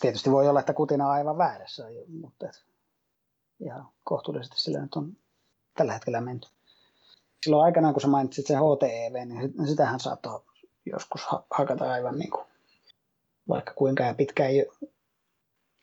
Tietysti 0.00 0.30
voi 0.30 0.48
olla, 0.48 0.60
että 0.60 0.72
kutina 0.72 1.06
on 1.06 1.12
aivan 1.12 1.38
väärässä, 1.38 1.84
mutta 2.20 2.46
ihan 3.60 3.88
kohtuullisesti 4.04 4.60
sillä 4.60 4.80
nyt 4.80 4.94
on 4.94 5.16
tällä 5.76 5.92
hetkellä 5.92 6.20
menty. 6.20 6.48
Silloin 7.44 7.64
aikanaan, 7.64 7.94
kun 7.94 8.00
sä 8.00 8.08
mainitsit 8.08 8.46
sen 8.46 8.56
HTEV, 8.58 9.28
niin 9.28 9.68
sitähän 9.68 10.00
saattoi 10.00 10.40
joskus 10.86 11.26
hakata 11.50 11.92
aivan 11.92 12.18
niin 12.18 12.30
kuin, 12.30 12.46
vaikka 13.48 13.74
kuinka 13.74 14.02
ja 14.02 14.14
pitkään 14.14 14.56
jo, 14.56 14.64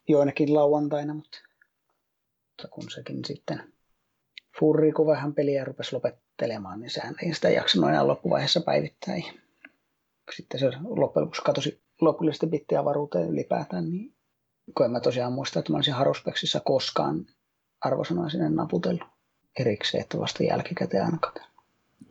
joinakin 0.07 0.53
lauantaina, 0.53 1.13
mutta, 1.13 1.37
mutta 2.49 2.67
kun 2.67 2.91
sekin 2.91 3.25
sitten 3.25 3.73
furri, 4.59 4.91
kun 4.91 5.07
vähän 5.07 5.33
peliä 5.33 5.65
rupesi 5.65 5.95
lopettelemaan, 5.95 6.79
niin 6.79 6.89
sehän 6.89 7.15
ei 7.23 7.33
sitä 7.33 7.49
jaksanut 7.49 7.89
enää 7.89 8.07
loppuvaiheessa 8.07 8.61
päivittää. 8.61 9.15
Sitten 10.35 10.59
se 10.59 10.65
loppujen 10.83 11.23
lopuksi 11.23 11.41
katosi 11.41 11.84
lopullisesti 12.01 12.47
bittiavaruuteen 12.47 13.29
ylipäätään, 13.29 13.89
niin 13.89 14.15
kun 14.77 14.85
en 14.85 14.91
mä 14.91 14.99
tosiaan 14.99 15.33
muista, 15.33 15.59
että 15.59 15.71
mä 15.71 15.77
olisin 15.77 15.93
Haruspeksissä 15.93 16.61
koskaan 16.65 17.25
arvosanoja 17.81 18.29
sinne 18.29 18.49
naputellut 18.49 19.07
erikseen, 19.59 20.01
että 20.01 20.19
vasta 20.19 20.43
jälkikäteen 20.43 21.05
ainakaan. 21.05 21.47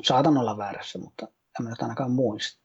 Saatan 0.02 0.38
olla 0.38 0.58
väärässä, 0.58 0.98
mutta 0.98 1.26
en 1.26 1.64
mä 1.64 1.70
nyt 1.70 1.82
ainakaan 1.82 2.10
muista. 2.10 2.64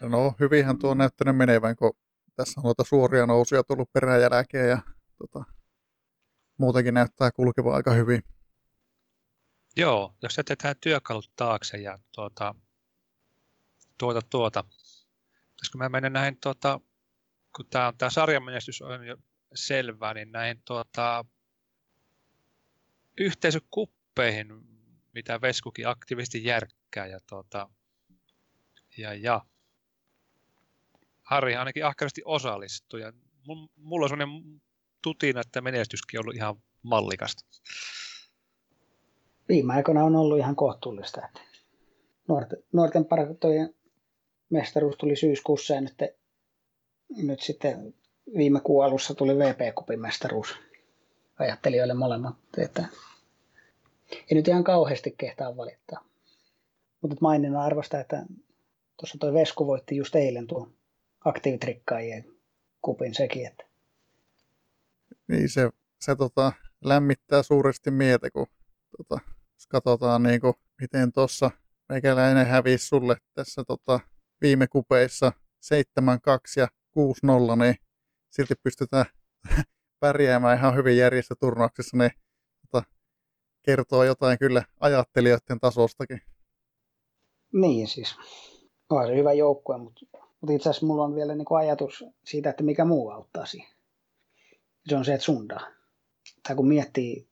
No, 0.00 0.34
hyvinhän 0.40 0.78
tuo 0.78 0.90
on 0.90 0.98
näyttänyt 0.98 1.36
menevän, 1.36 1.76
kun 1.76 1.92
tässä 2.36 2.60
on 2.60 2.64
noita 2.64 2.84
suoria 2.84 3.26
nousuja 3.26 3.64
tullut 3.64 3.92
peräjälkeen 3.92 4.68
ja 4.68 4.78
tota, 5.18 5.44
muutenkin 6.58 6.94
näyttää 6.94 7.30
kulkeva 7.32 7.76
aika 7.76 7.90
hyvin. 7.90 8.22
Joo, 9.76 10.14
jos 10.22 10.36
jätetään 10.36 10.74
työkalut 10.80 11.32
taakse 11.36 11.76
ja 11.76 11.98
tuota, 12.14 12.54
tuota, 13.98 14.20
tuota. 14.30 14.64
Koska 15.64 15.78
mä 15.78 15.88
menen 15.88 16.12
näihin, 16.12 16.38
tuota, 16.40 16.80
kun 17.56 17.66
tämä 17.70 17.88
on 17.88 17.96
tämä 17.98 18.10
sarjamenestys 18.10 18.82
on 18.82 19.06
jo 19.06 19.16
selvää, 19.54 20.14
niin 20.14 20.32
näihin 20.32 20.62
tuota, 20.64 21.24
yhteisökuppeihin, 23.18 24.46
mitä 25.14 25.40
Veskukin 25.40 25.88
aktiivisesti 25.88 26.44
järkkää. 26.44 27.06
Ja, 27.06 27.20
tuota, 27.28 27.68
ja, 28.96 29.14
ja 29.14 29.40
Harri 31.22 31.56
ainakin 31.56 31.86
ahkerasti 31.86 32.22
osallistui. 32.24 33.00
Ja 33.00 33.12
mulla 33.76 34.04
on 34.04 34.08
sellainen 34.08 34.62
tutina, 35.02 35.40
että 35.40 35.60
menestyskin 35.60 36.20
on 36.20 36.24
ollut 36.24 36.36
ihan 36.36 36.56
mallikasta. 36.82 37.44
Viime 39.48 39.74
aikoina 39.74 40.04
on 40.04 40.16
ollut 40.16 40.38
ihan 40.38 40.56
kohtuullista. 40.56 41.26
Että 41.26 41.40
nuorten, 42.28 42.58
nuorten 42.72 43.04
mestaruus 44.54 44.96
tuli 44.96 45.16
syyskuussa 45.16 45.74
ja 45.74 45.80
nyt, 45.80 45.94
nyt 47.16 47.40
sitten 47.40 47.94
viime 48.36 48.60
kuun 48.60 48.84
alussa 48.84 49.14
tuli 49.14 49.38
VP-kupin 49.38 50.00
mestaruus 50.00 50.54
ajattelijoille 51.38 51.94
molemmat. 51.94 52.36
Että 52.58 52.84
ei 54.10 54.34
nyt 54.34 54.48
ihan 54.48 54.64
kauheasti 54.64 55.14
kehtaa 55.18 55.56
valittaa. 55.56 56.04
Mutta 57.00 57.16
maininnan 57.20 57.62
arvosta, 57.62 58.00
että 58.00 58.26
tuossa 58.96 59.18
toi 59.18 59.32
Vesku 59.32 59.66
voitti 59.66 59.96
just 59.96 60.16
eilen 60.16 60.46
tuon 60.46 60.74
aktiivitrikkaajien 61.24 62.24
kupin 62.82 63.14
sekin. 63.14 63.46
Että. 63.46 63.64
Niin 65.28 65.48
se, 65.48 65.70
se 66.00 66.16
tota, 66.16 66.52
lämmittää 66.84 67.42
suuresti 67.42 67.90
mieltä, 67.90 68.30
kun 68.30 68.46
tota, 68.96 69.20
katsotaan 69.68 70.22
niin 70.22 70.40
kuin, 70.40 70.54
miten 70.80 71.12
tuossa 71.12 71.50
meikäläinen 71.88 72.46
hävisi 72.46 72.86
sulle 72.86 73.16
tässä 73.34 73.64
tota, 73.64 74.00
viime 74.44 74.66
kupeissa 74.66 75.32
7-2 75.64 75.70
ja 76.56 76.68
6-0, 77.56 77.56
niin 77.62 77.74
silti 78.30 78.54
pystytään 78.62 79.04
pärjäämään 80.00 80.58
ihan 80.58 80.76
hyvin 80.76 80.96
järjestä 80.96 81.34
turnauksessa, 81.40 81.96
niin 81.96 82.10
tota, 82.60 82.86
kertoo 83.62 84.04
jotain 84.04 84.38
kyllä 84.38 84.62
ajattelijoiden 84.80 85.60
tasostakin. 85.60 86.20
Niin 87.52 87.88
siis, 87.88 88.16
on 88.90 89.06
se 89.06 89.16
hyvä 89.16 89.32
joukkue, 89.32 89.78
mutta 89.78 90.06
mutta 90.44 90.52
itse 90.56 90.70
asiassa 90.70 90.86
mulla 90.86 91.04
on 91.04 91.14
vielä 91.14 91.34
niin 91.34 91.46
ajatus 91.58 92.04
siitä, 92.24 92.50
että 92.50 92.62
mikä 92.62 92.84
muu 92.84 93.10
auttaa 93.10 93.46
siihen. 93.46 93.74
Se 94.88 94.96
on 94.96 95.04
se, 95.04 95.14
että 95.14 95.24
sundaa. 95.24 95.60
Tai 96.48 96.56
kun 96.56 96.68
miettii 96.68 97.28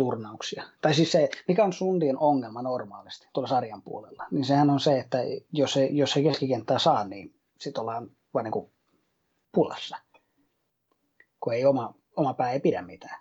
turnauksia. 0.00 0.64
Tai 0.80 0.94
siis 0.94 1.12
se, 1.12 1.30
mikä 1.48 1.64
on 1.64 1.72
sundien 1.72 2.18
ongelma 2.18 2.62
normaalisti 2.62 3.28
tuolla 3.32 3.48
sarjan 3.48 3.82
puolella, 3.82 4.26
niin 4.30 4.44
sehän 4.44 4.70
on 4.70 4.80
se, 4.80 4.98
että 4.98 5.18
jos 5.52 5.72
se, 5.72 5.86
jos 5.86 6.10
se 6.10 6.22
keskikenttää 6.22 6.78
saa, 6.78 7.04
niin 7.04 7.34
sitten 7.58 7.80
ollaan 7.80 8.10
vain 8.34 8.44
niin 8.44 8.70
pulassa. 9.52 9.96
Kun 11.40 11.52
ei 11.52 11.64
oma, 11.64 11.94
oma 12.16 12.34
pää 12.34 12.52
ei 12.52 12.60
pidä 12.60 12.82
mitään. 12.82 13.20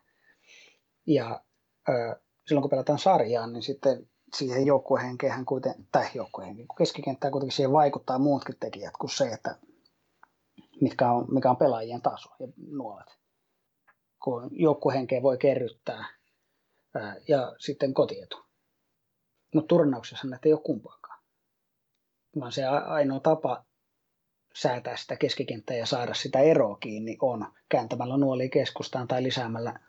Ja 1.06 1.42
ö, 1.90 2.20
silloin 2.48 2.62
kun 2.62 2.70
pelataan 2.70 3.00
sarjaa, 3.00 3.48
niin 3.48 3.64
sitten 3.64 4.10
siihen 4.38 4.66
joukkuehenkeen 4.66 5.46
kuiten, 5.46 5.88
tai 5.92 6.06
joukkuehenki, 6.14 6.66
keskikenttään 6.78 7.32
kuitenkin 7.32 7.56
siihen 7.56 7.74
vaikuttaa 7.74 8.20
muutkin 8.20 8.56
tekijät 8.60 8.94
kuin 9.00 9.10
se, 9.10 9.28
että 9.28 9.56
mitkä 10.82 11.12
on, 11.12 11.26
mikä 11.34 11.50
on 11.50 11.58
pelaajien 11.58 12.02
taso 12.02 12.30
ja 12.40 12.48
nuolet. 12.72 13.18
Kun 14.24 14.50
joukkuehenkeä 14.52 15.22
voi 15.22 15.38
kerryttää 15.38 15.98
ää, 15.98 16.19
ja 17.28 17.56
sitten 17.58 17.94
kotietu. 17.94 18.46
Mutta 19.54 19.68
turnauksessa 19.68 20.28
näitä 20.28 20.50
ei 20.50 20.54
ole 20.54 20.62
kumpaakaan. 20.62 21.20
Vaan 22.40 22.52
se 22.52 22.66
ainoa 22.66 23.20
tapa 23.20 23.66
säätää 24.56 24.98
sitä 24.98 25.16
keskikenttää 25.16 25.78
ja 25.78 25.86
saada 25.86 26.14
sitä 26.14 26.40
eroa 26.40 26.78
kiinni 26.78 27.18
on 27.22 27.54
kääntämällä 27.70 28.18
nuoli 28.18 28.50
keskustaan 28.50 29.08
tai 29.08 29.24
lisäämällä 29.24 29.80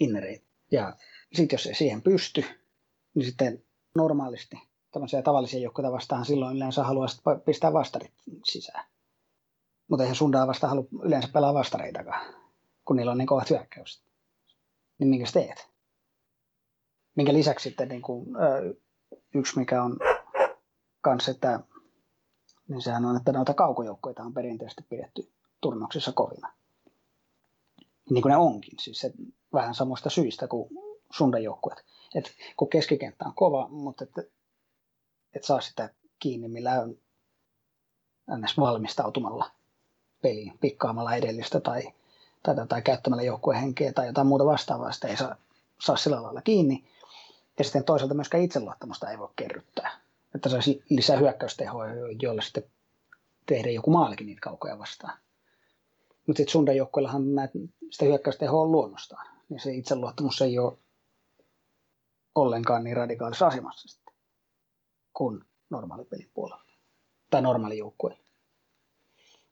innereitä. 0.00 0.46
Ja 0.70 0.96
sitten 1.32 1.54
jos 1.54 1.66
ei 1.66 1.74
siihen 1.74 2.02
pysty, 2.02 2.44
niin 3.14 3.24
sitten 3.24 3.64
normaalisti 3.94 4.56
tämmöisiä 4.92 5.22
tavallisia 5.22 5.60
joukkoja 5.60 5.92
vastaan 5.92 6.24
silloin 6.24 6.56
yleensä 6.56 6.84
haluaa 6.84 7.08
pistää 7.44 7.72
vastarit 7.72 8.12
sisään. 8.44 8.84
Mutta 9.88 10.02
eihän 10.02 10.16
sundaa 10.16 10.46
vasta 10.46 10.68
halua 10.68 10.84
yleensä 11.02 11.28
pelaa 11.32 11.54
vastareitakaan, 11.54 12.34
kun 12.84 12.96
niillä 12.96 13.12
on 13.12 13.18
niin 13.18 13.26
kovat 13.26 13.50
hyökkäykset. 13.50 14.02
Niin 14.98 15.08
minkä 15.08 15.26
teet? 15.32 15.75
Minkä 17.16 17.32
lisäksi 17.32 17.68
sitten 17.68 17.88
niin 17.88 18.02
kuin, 18.02 18.26
yksi, 19.34 19.58
mikä 19.58 19.82
on 19.82 19.98
kanssa, 21.00 21.30
että 21.30 21.60
niin 22.68 22.82
sehän 22.82 23.04
on, 23.04 23.16
että 23.16 23.32
noita 23.32 23.54
kaukojoukkoita 23.54 24.22
on 24.22 24.34
perinteisesti 24.34 24.84
pidetty 24.88 25.32
turnauksissa 25.60 26.12
kovina. 26.12 26.52
Niin 28.10 28.22
kuin 28.22 28.30
ne 28.30 28.36
onkin, 28.36 28.78
siis 28.80 28.98
se, 28.98 29.12
vähän 29.52 29.74
samoista 29.74 30.10
syistä 30.10 30.48
kuin 30.48 30.68
sundajoukkueet. 31.12 31.84
Et 32.14 32.32
kun 32.56 32.68
keskikenttä 32.68 33.24
on 33.24 33.34
kova, 33.34 33.68
mutta 33.68 34.04
et, 34.04 34.32
et 35.34 35.44
saa 35.44 35.60
sitä 35.60 35.90
kiinni 36.18 36.48
millään 36.48 36.94
ns. 38.36 38.58
valmistautumalla 38.58 39.50
peliin, 40.22 40.58
pikkaamalla 40.60 41.14
edellistä 41.14 41.60
tai, 41.60 41.82
tai, 42.42 42.54
tai 42.68 42.82
käyttämällä 42.82 43.22
joukkueen 43.22 43.60
henkeä 43.60 43.92
tai 43.92 44.06
jotain 44.06 44.26
muuta 44.26 44.46
vastaavaa, 44.46 44.92
sitä 44.92 45.08
ei 45.08 45.16
saa, 45.16 45.36
saa 45.80 45.96
sillä 45.96 46.22
lailla 46.22 46.42
kiinni. 46.42 46.84
Ja 47.58 47.64
sitten 47.64 47.84
toisaalta 47.84 48.14
myöskään 48.14 48.42
itseluottamusta 48.42 49.10
ei 49.10 49.18
voi 49.18 49.30
kerryttää. 49.36 50.00
Että 50.34 50.48
saisi 50.48 50.82
lisää 50.88 51.16
hyökkäystehoa, 51.16 51.86
joilla 52.22 52.42
sitten 52.42 52.64
tehdä 53.46 53.70
joku 53.70 53.90
maalikin 53.90 54.26
niitä 54.26 54.40
kaukoja 54.40 54.78
vastaan. 54.78 55.18
Mutta 56.26 56.36
sitten 56.36 56.52
Sundan 56.52 56.76
joukkueillahan 56.76 57.22
sitä 57.90 58.04
hyökkäystehoa 58.04 58.62
on 58.62 58.72
luonnostaan. 58.72 59.26
Niin 59.48 59.60
se 59.60 59.74
itseluottamus 59.74 60.42
ei 60.42 60.58
ole 60.58 60.78
ollenkaan 62.34 62.84
niin 62.84 62.96
radikaalissa 62.96 63.46
asemassa 63.46 63.88
sitten 63.88 64.14
kuin 65.14 65.44
normaali 65.70 66.04
pelin 66.04 66.30
puolella. 66.34 66.72
Tai 67.30 67.42
normaali 67.42 67.78
joukkue. 67.78 68.18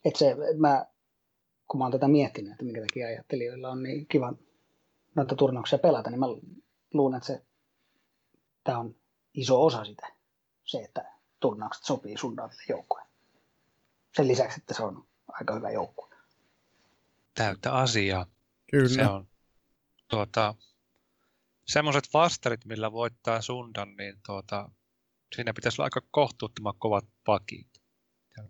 Että 0.05 0.19
se, 0.19 0.37
mä, 0.57 0.87
kun 1.69 1.79
mä 1.79 1.85
oon 1.85 1.93
tätä 1.93 2.09
miettinyt, 2.09 2.53
että 2.53 2.65
minkä 2.65 2.81
takia 2.81 3.07
ajattelijoilla 3.07 3.71
on 3.71 3.83
niin 3.83 4.07
kiva 4.07 4.33
noita 5.15 5.35
turnauksia 5.35 5.79
pelata, 5.79 6.11
niin 6.11 6.21
mä 6.21 6.27
luulen, 6.95 7.17
että 7.17 7.27
se, 7.27 7.43
tämä 8.65 8.79
on 8.79 8.97
iso 9.35 9.65
osa 9.65 9.85
sitä, 9.85 10.07
se, 10.65 10.79
että 10.79 11.13
turnaukset 11.41 11.85
sopii 11.85 12.19
Sundaville 12.19 12.63
joukkueen. 12.69 13.07
Sen 14.17 14.29
lisäksi, 14.29 14.61
että 14.61 14.75
se 14.75 14.83
on 14.83 15.07
aika 15.29 15.55
hyvä 15.55 15.71
joukkue. 15.71 16.17
Täyttä 17.35 17.73
asiaa. 17.73 18.27
Kyllä. 18.71 18.89
Se 18.89 19.07
on 19.07 19.29
tuota, 20.09 20.55
semmoiset 21.67 22.05
vastarit, 22.15 22.65
millä 22.65 22.93
voittaa 22.93 23.43
Sundan, 23.43 23.97
niin 23.97 24.21
tuota, 24.27 24.71
siinä 25.37 25.55
pitäisi 25.55 25.81
olla 25.81 25.87
aika 25.87 26.03
kohtuuttoman 26.11 26.75
kovat 26.79 27.05
pakit. 27.25 27.83
Ja 28.37 28.45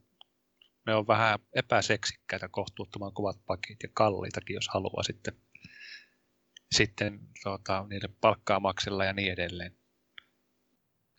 ne 0.87 0.94
on 0.94 1.07
vähän 1.07 1.38
epäseksikkäitä 1.53 2.48
kohtuuttoman 2.48 3.12
kovat 3.12 3.37
pakit 3.46 3.83
ja 3.83 3.88
kalliitakin, 3.94 4.55
jos 4.55 4.68
haluaa 4.68 5.03
sitten, 5.03 5.35
sitten 6.72 7.20
tuota, 7.42 7.87
niiden 7.88 8.16
palkkaamaksella 8.20 9.05
ja 9.05 9.12
niin 9.12 9.33
edelleen. 9.33 9.77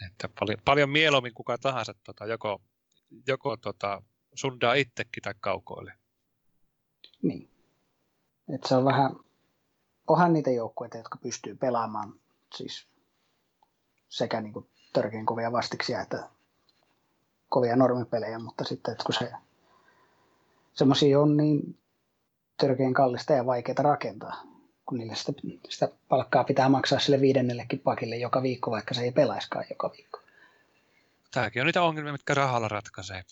Että 0.05 0.29
paljon, 0.39 0.57
paljon 0.65 0.89
mieluummin 0.89 1.33
kuka 1.33 1.57
tahansa 1.57 1.93
tota, 2.03 2.25
joko, 2.25 2.61
joko 3.27 3.57
tota, 3.57 4.03
sundaa 4.33 4.73
itsekin 4.73 5.23
tai 5.23 5.33
kaukoille. 5.39 5.93
Niin. 7.21 7.49
Et 8.53 8.63
se 8.63 8.75
on 8.75 8.85
vähän, 8.85 9.15
onhan 10.07 10.33
niitä 10.33 10.51
joukkueita, 10.51 10.97
jotka 10.97 11.17
pystyy 11.17 11.55
pelaamaan 11.55 12.13
siis 12.55 12.87
sekä 14.09 14.41
niin 14.41 14.53
kuin 14.53 14.69
törkeän 14.93 15.25
kovia 15.25 15.51
vastiksia 15.51 16.01
että 16.01 16.29
kovia 17.49 17.75
normipelejä, 17.75 18.39
mutta 18.39 18.63
sitten 18.63 18.91
että 18.91 19.03
kun 19.03 19.13
se 19.13 19.31
semmoisia 20.73 21.19
on 21.19 21.37
niin 21.37 21.79
törkeän 22.57 22.93
kallista 22.93 23.33
ja 23.33 23.45
vaikeaa 23.45 23.83
rakentaa, 23.83 24.43
kun 24.85 24.97
niille 24.97 25.15
sitä, 25.15 25.33
sitä 25.69 25.89
palkkaa 26.09 26.43
pitää 26.43 26.69
maksaa 26.69 26.99
sille 26.99 27.21
viidennellekin 27.21 27.79
pakille 27.79 28.17
joka 28.17 28.43
viikko, 28.43 28.71
vaikka 28.71 28.93
se 28.93 29.01
ei 29.01 29.11
pelaiskaan 29.11 29.65
joka 29.69 29.91
viikko. 29.97 30.21
Tämäkin 31.31 31.61
on 31.61 31.65
niitä 31.65 31.81
ongelmia, 31.81 32.11
mitkä 32.11 32.33
rahalla 32.33 32.67
ratkaisee. 32.67 33.23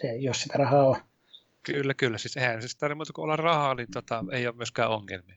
Se, 0.00 0.16
jos 0.16 0.42
sitä 0.42 0.58
rahaa 0.58 0.88
on. 0.88 0.96
Kyllä, 1.62 1.94
kyllä. 1.94 2.18
Siis 2.18 2.36
eihän 2.36 2.62
siis 2.62 2.76
tarvitse 2.76 2.96
muuta 2.96 3.12
kuin 3.12 3.22
olla 3.22 3.36
rahaa, 3.36 3.74
niin 3.74 3.88
tota, 3.92 4.24
ei 4.32 4.46
ole 4.46 4.56
myöskään 4.56 4.90
ongelmia. 4.90 5.36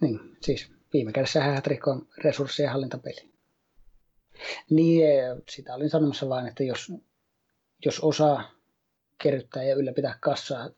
Niin, 0.00 0.36
siis 0.40 0.72
viime 0.92 1.12
kädessä 1.12 1.42
Hätrikko 1.42 1.90
on 1.90 2.08
resurssien 2.18 2.70
hallintapeli. 2.70 3.30
Niin, 4.70 5.02
sitä 5.48 5.74
olin 5.74 5.90
sanomassa 5.90 6.28
vain, 6.28 6.46
että 6.46 6.64
jos, 6.64 6.92
jos 7.84 8.00
osaa 8.00 8.50
kerryttää 9.18 9.62
ja 9.62 9.74
ylläpitää 9.74 10.18
kassaa 10.20 10.70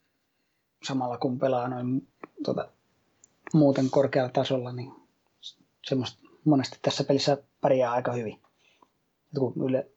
samalla 0.83 1.19
kun 1.19 1.39
pelaa 1.39 1.69
noin 1.69 2.09
tota, 2.45 2.69
muuten 3.55 3.91
korkealla 3.91 4.31
tasolla, 4.31 4.73
niin 4.73 4.93
semmoista 5.87 6.29
monesti 6.45 6.79
tässä 6.83 7.05
pelissä 7.05 7.43
pärjää 7.61 7.93
aika 7.93 8.13
hyvin. 8.13 8.43
kun 9.39 9.53
yle, 9.69 9.91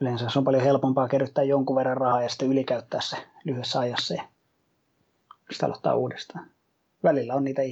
yleensä 0.00 0.28
se 0.28 0.38
on 0.38 0.44
paljon 0.44 0.62
helpompaa 0.62 1.08
kerryttää 1.08 1.44
jonkun 1.44 1.76
verran 1.76 1.96
rahaa 1.96 2.22
ja 2.22 2.28
sitten 2.28 2.48
ylikäyttää 2.48 3.00
se 3.00 3.16
lyhyessä 3.44 3.78
ajassa 3.78 4.14
ja 4.14 4.28
sitten 5.50 5.66
aloittaa 5.66 5.96
uudestaan. 5.96 6.50
Välillä 7.04 7.34
on 7.34 7.44
niitä 7.44 7.62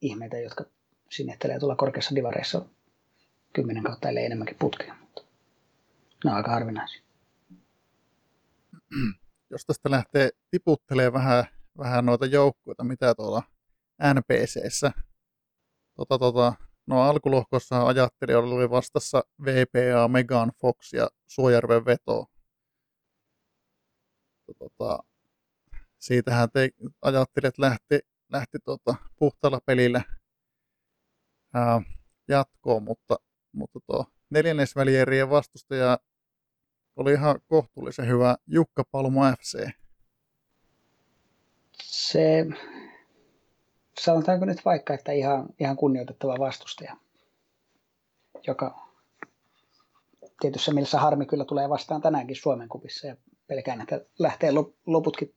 ihmeitä, 0.00 0.38
jotka 0.38 0.64
sinettelee 1.10 1.58
tuolla 1.58 1.76
korkeassa 1.76 2.14
divareissa 2.14 2.64
kymmenen 3.52 3.82
kautta 3.82 4.08
ellei 4.08 4.24
enemmänkin 4.24 4.56
putkea, 4.58 4.94
mutta 5.00 5.22
ne 6.24 6.30
on 6.30 6.36
aika 6.36 6.50
harvinaisia. 6.50 7.02
Jos 9.50 9.66
tästä 9.66 9.90
lähtee 9.90 10.30
tiputtelee 10.50 11.12
vähän, 11.12 11.44
vähän 11.78 12.06
noita 12.06 12.26
joukkueita, 12.26 12.84
mitä 12.84 13.14
tuolla 13.14 13.42
NPCssä, 14.14 14.92
tota, 15.96 16.18
tota, 16.18 16.52
no 16.86 17.02
alkulohkossa 17.02 17.86
ajattelijoilla 17.86 18.54
oli 18.54 18.70
vastassa 18.70 19.22
VPA, 19.44 20.08
Megan 20.08 20.52
Fox 20.60 20.92
ja 20.92 21.08
Suojärven 21.26 21.84
veto. 21.84 22.26
Tota, 24.58 24.98
siitähän 25.98 26.50
te 26.50 26.70
ajattelijat 27.02 27.58
lähti, 27.58 27.98
lähti 28.32 28.58
tota, 28.64 28.94
puhtaalla 29.18 29.60
pelillä 29.66 30.02
ää, 31.54 31.82
jatkoon, 32.28 32.82
mutta, 32.82 33.16
mutta 33.52 33.78
tuo 33.86 34.04
neljännesvälierien 34.30 35.30
vastustaja 35.30 35.98
oli 36.96 37.12
ihan 37.12 37.40
kohtuullisen 37.46 38.06
hyvä 38.06 38.36
Jukka 38.46 38.84
Palmo 38.90 39.20
FC. 39.38 39.70
Se, 41.82 42.46
sanotaanko 43.98 44.44
nyt 44.44 44.64
vaikka, 44.64 44.94
että 44.94 45.12
ihan, 45.12 45.46
ihan 45.60 45.76
kunnioitettava 45.76 46.36
vastustaja, 46.38 46.96
joka 48.46 48.90
tietyssä 50.40 50.72
mielessä 50.72 50.98
harmi 50.98 51.26
kyllä 51.26 51.44
tulee 51.44 51.68
vastaan 51.68 52.00
tänäänkin 52.02 52.36
Suomen 52.36 52.68
kupissa 52.68 53.06
ja 53.06 53.16
pelkään, 53.46 53.80
että 53.80 54.00
lähtee 54.18 54.50
loputkin 54.86 55.34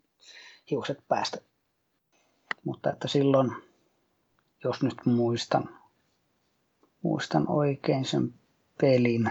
hiukset 0.72 0.98
päästä. 1.08 1.38
Mutta 2.66 2.90
että 2.90 3.08
silloin, 3.08 3.52
jos 4.64 4.84
nyt 4.84 5.06
muistan, 5.06 5.80
muistan 7.02 7.50
oikein 7.50 8.06
sen 8.06 8.34
pelin, 8.82 9.30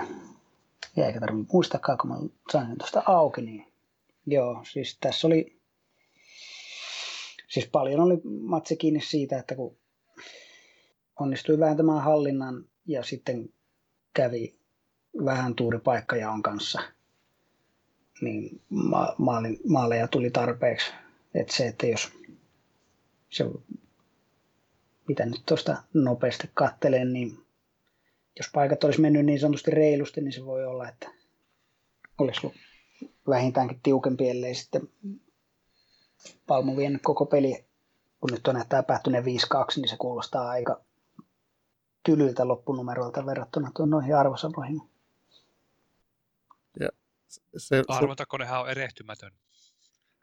ja 0.97 1.07
eikä 1.07 1.21
tarvitse 1.21 1.53
muistakaan, 1.53 1.99
kun 1.99 2.11
mä 2.11 2.17
sain 2.53 2.67
sen 2.67 2.79
tuosta 2.79 3.03
auki, 3.07 3.43
niin 3.43 3.73
joo, 4.27 4.65
siis 4.73 4.99
tässä 5.01 5.27
oli, 5.27 5.62
siis 7.53 7.67
paljon 7.67 8.01
oli 8.01 8.21
matse 8.41 8.77
kiinni 8.77 9.01
siitä, 9.01 9.39
että 9.39 9.55
kun 9.55 9.77
onnistui 11.21 11.59
vääntämään 11.59 12.03
hallinnan 12.03 12.65
ja 12.87 13.03
sitten 13.03 13.49
kävi 14.15 14.57
vähän 15.25 15.55
tuuri 15.55 15.79
paikkajaon 15.79 16.43
kanssa, 16.43 16.83
niin 18.21 18.61
ma- 18.69 19.15
maalin, 19.19 19.59
maaleja 19.69 20.09
tuli 20.09 20.31
tarpeeksi. 20.31 20.93
Että 21.35 21.55
se, 21.55 21.67
että 21.67 21.87
jos 21.87 22.13
se, 23.31 23.45
mitä 25.09 25.27
nyt 25.27 25.43
tuosta 25.47 25.83
nopeasti 25.95 26.51
kattelen, 26.55 27.13
niin 27.13 27.39
jos 28.39 28.51
paikat 28.55 28.85
olisi 28.85 29.01
mennyt 29.01 29.27
niin 29.27 29.41
sanotusti 29.41 29.71
reilusti, 29.71 30.21
niin 30.21 30.33
se 30.33 30.45
voi 30.45 30.67
olla, 30.67 30.89
että 30.89 31.11
olisi 32.19 32.41
ollut 32.47 32.59
vähintäänkin 33.29 33.81
tiukempi, 33.83 34.31
ellei 34.31 34.55
sitten 34.55 34.89
Palmu 36.47 36.77
vienyt 36.77 37.03
koko 37.03 37.27
peli, 37.27 37.65
kun 38.21 38.31
nyt 38.33 38.49
on 38.49 38.55
näyttää 38.55 38.83
päättyneen 38.83 39.25
5-2, 39.25 39.27
niin 39.77 39.89
se 39.89 39.97
kuulostaa 39.97 40.49
aika 40.49 40.81
tylyltä 42.03 42.49
loppunumeroilta 42.49 43.27
verrattuna 43.27 43.71
tuon 43.77 43.91
noihin 43.91 44.17
arvosanoihin. 44.17 44.81
Ja 46.81 46.89
se, 47.57 47.83
Arvontakonehan 47.89 48.61
on 48.61 48.71
erehtymätön. 48.71 49.33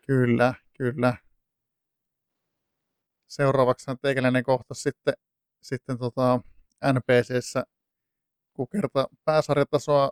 Kyllä, 0.07 0.53
kyllä. 0.77 1.13
Seuraavaksi 3.27 3.91
teikäläinen 4.01 4.43
kohta 4.43 4.73
sitten, 4.73 5.13
sitten 5.61 5.97
tota 5.97 6.39
NPCssä 6.93 7.63
kun 8.53 8.67
kerta 8.67 9.07
pääsarjatasoa 9.25 10.09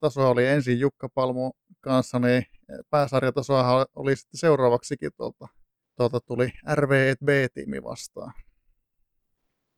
tasoa 0.00 0.28
oli 0.28 0.46
ensin 0.46 0.80
Jukka 0.80 1.08
Palmu 1.08 1.52
kanssa, 1.80 2.18
niin 2.18 2.46
pääsarjatasoa 2.90 3.86
oli 3.94 4.16
sitten 4.16 4.40
seuraavaksikin 4.40 5.10
tuolta, 5.16 5.48
tuolta 5.96 6.20
tuli 6.20 6.52
RV 6.74 7.14
B-tiimi 7.24 7.82
vastaan. 7.82 8.32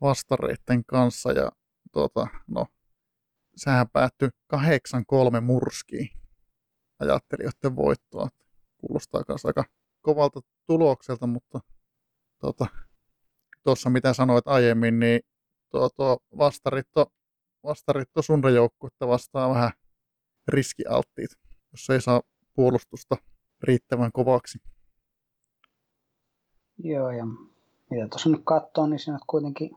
vastareitten 0.00 0.84
kanssa 0.84 1.32
ja 1.32 1.50
tuota, 1.92 2.26
no, 2.46 2.66
sehän 3.56 3.88
päättyi 3.92 4.28
8-3 4.56 4.58
murskiin 5.40 6.08
ajattelijoiden 6.98 7.76
voittoa. 7.76 8.28
Kuulostaa 8.76 9.22
myös 9.28 9.44
aika 9.46 9.64
kovalta 10.00 10.40
tulokselta, 10.66 11.26
mutta 11.26 11.60
tuota, 12.40 12.66
tuossa 13.62 13.90
mitä 13.90 14.12
sanoit 14.12 14.48
aiemmin, 14.48 14.98
niin 14.98 15.20
tuo, 15.70 15.88
tuo 15.88 16.18
vastaritto, 16.38 17.06
vastaritto 17.62 18.22
sunrajoukkuetta 18.22 19.08
vastaa 19.08 19.50
vähän 19.50 19.70
riskialttiit, 20.48 21.30
jos 21.72 21.90
ei 21.90 22.00
saa 22.00 22.22
puolustusta 22.56 23.16
riittävän 23.62 24.12
kovaksi. 24.12 24.58
Joo, 26.78 27.10
ja 27.10 27.26
mitä 27.90 28.08
tuossa 28.08 28.28
nyt 28.28 28.40
katsoo, 28.44 28.86
niin 28.86 28.98
siinä 28.98 29.18
kuitenkin 29.26 29.70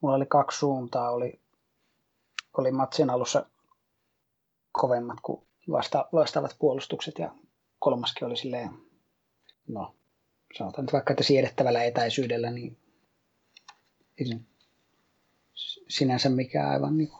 mulla 0.00 0.16
oli 0.16 0.26
kaksi 0.26 0.58
suuntaa. 0.58 1.10
Oli, 1.10 1.40
oli 2.58 2.70
matsin 2.70 3.10
alussa 3.10 3.46
kovemmat 4.72 5.20
kuin 5.22 5.46
vasta, 5.70 6.08
vastaavat 6.12 6.56
puolustukset 6.58 7.18
ja 7.18 7.34
kolmaskin 7.78 8.26
oli 8.26 8.36
silleen, 8.36 8.70
no 9.68 9.94
sanotaan 10.58 10.84
nyt 10.84 10.92
vaikka, 10.92 11.12
että 11.12 11.24
siedettävällä 11.24 11.84
etäisyydellä, 11.84 12.50
niin 12.50 12.78
ei 14.18 14.40
sinänsä 15.88 16.28
mikään 16.28 16.70
aivan 16.70 16.98
niin 16.98 17.12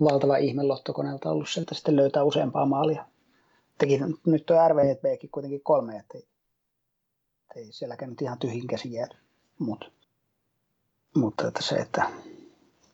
valtava 0.00 0.36
ihme 0.36 0.62
lottokoneelta 0.62 1.30
ollut 1.30 1.48
se, 1.48 1.60
että 1.60 1.74
sitten 1.74 1.96
löytää 1.96 2.24
useampaa 2.24 2.66
maalia. 2.66 3.11
Teki 3.78 4.00
nyt 4.26 4.46
tuo 4.46 4.68
RVBkin 4.68 5.30
kuitenkin 5.30 5.60
kolme, 5.62 5.96
että 5.96 6.18
ei, 6.18 6.28
ei 7.56 7.72
sielläkään 7.72 8.10
nyt 8.10 8.22
ihan 8.22 8.38
tyhjin 8.38 8.66
käsi 8.66 8.92
jäädy. 8.92 9.14
Mut, 9.58 9.92
mutta 11.16 11.48
että 11.48 11.62
se, 11.62 11.76
että 11.76 12.10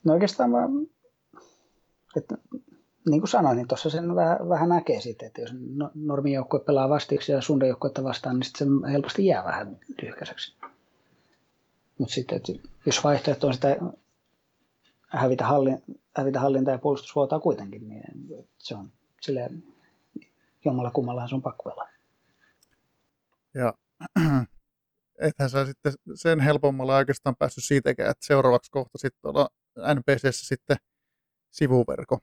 no 0.05 0.13
oikeastaan 0.13 0.53
vaan, 0.53 0.71
että 2.17 2.39
niin 3.11 3.21
kuin 3.21 3.29
sanoin, 3.29 3.57
niin 3.57 3.69
tuossa 3.69 3.91
sen 3.91 4.15
vähän, 4.15 4.49
vähän 4.49 4.69
näkee 4.69 5.01
sitten, 5.01 5.27
että 5.27 5.41
jos 5.41 5.51
no, 5.75 5.91
normijoukkue 5.95 6.61
pelaa 6.61 6.89
vastiksi 6.89 7.33
ja 7.33 7.43
sundajoukkuetta 7.43 8.05
vastaan, 8.05 8.37
niin 8.37 8.45
sitten 8.45 8.69
se 8.83 8.93
helposti 8.93 9.27
jää 9.27 9.45
vähän 9.45 9.79
lyhkäiseksi. 10.03 10.57
Mutta 11.99 12.15
sitten, 12.15 12.37
että 12.37 12.53
jos 12.87 13.05
vaihtoehto 13.05 13.47
on 13.47 13.55
sitä 13.55 13.77
hävitä, 15.09 15.47
hallin, 15.47 15.83
hävitä 16.17 16.41
hallinta 16.41 16.71
ja 16.71 16.79
puolustusvuotaa 16.79 17.41
kuitenkin, 17.41 17.89
niin 17.89 18.03
se 18.59 18.75
on 18.75 18.89
silleen 19.21 19.63
jommalla 20.65 20.91
kummallahan 20.91 21.29
se 21.29 21.35
on 21.35 21.43
pakko 21.43 21.71
pelaa. 21.71 21.89
Ja 23.55 23.75
ethän 25.29 25.51
sä 25.51 25.67
sitten 25.67 25.93
sen 26.15 26.41
helpommalla 26.41 26.97
oikeastaan 26.97 27.37
päässyt 27.39 27.65
siitäkään, 27.65 28.11
että 28.11 28.27
seuraavaksi 28.27 28.71
kohta 28.71 28.99
sitten 28.99 29.29
olla 29.29 29.49
NPCssä 29.95 30.47
sitten 30.47 30.77
sivuverko, 31.51 32.19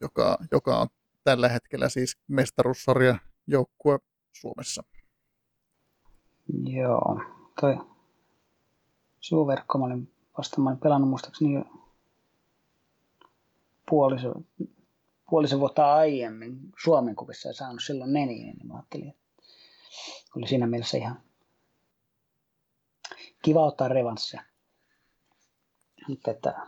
joka, 0.00 0.38
joka 0.52 0.78
on 0.78 0.86
tällä 1.24 1.48
hetkellä 1.48 1.88
siis 1.88 2.16
mestaruussarja 2.28 3.18
joukkue 3.46 3.98
Suomessa. 4.32 4.82
Joo, 6.64 7.20
toi 7.60 7.78
sivuverkko, 9.20 9.78
mä 9.78 9.84
olin 9.84 10.14
vasta 10.38 10.60
mä 10.60 10.70
olin 10.70 10.80
pelannut 10.80 11.10
muistaakseni 11.10 11.64
puolisen, 13.90 14.32
puolisen 15.30 15.60
vuotta 15.60 15.94
aiemmin 15.94 16.72
Suomen 16.82 17.16
kuvissa 17.16 17.48
ja 17.48 17.54
saanut 17.54 17.82
silloin 17.84 18.12
neniin, 18.12 18.56
niin 18.56 18.66
mä 18.66 18.74
ajattelin, 18.74 19.08
että 19.08 19.22
oli 20.36 20.48
siinä 20.48 20.66
mielessä 20.66 20.96
ihan 20.98 21.22
kiva 23.42 23.66
ottaa 23.66 23.88
revanssia. 23.88 24.42
Mutta 26.08 26.30
että, 26.30 26.66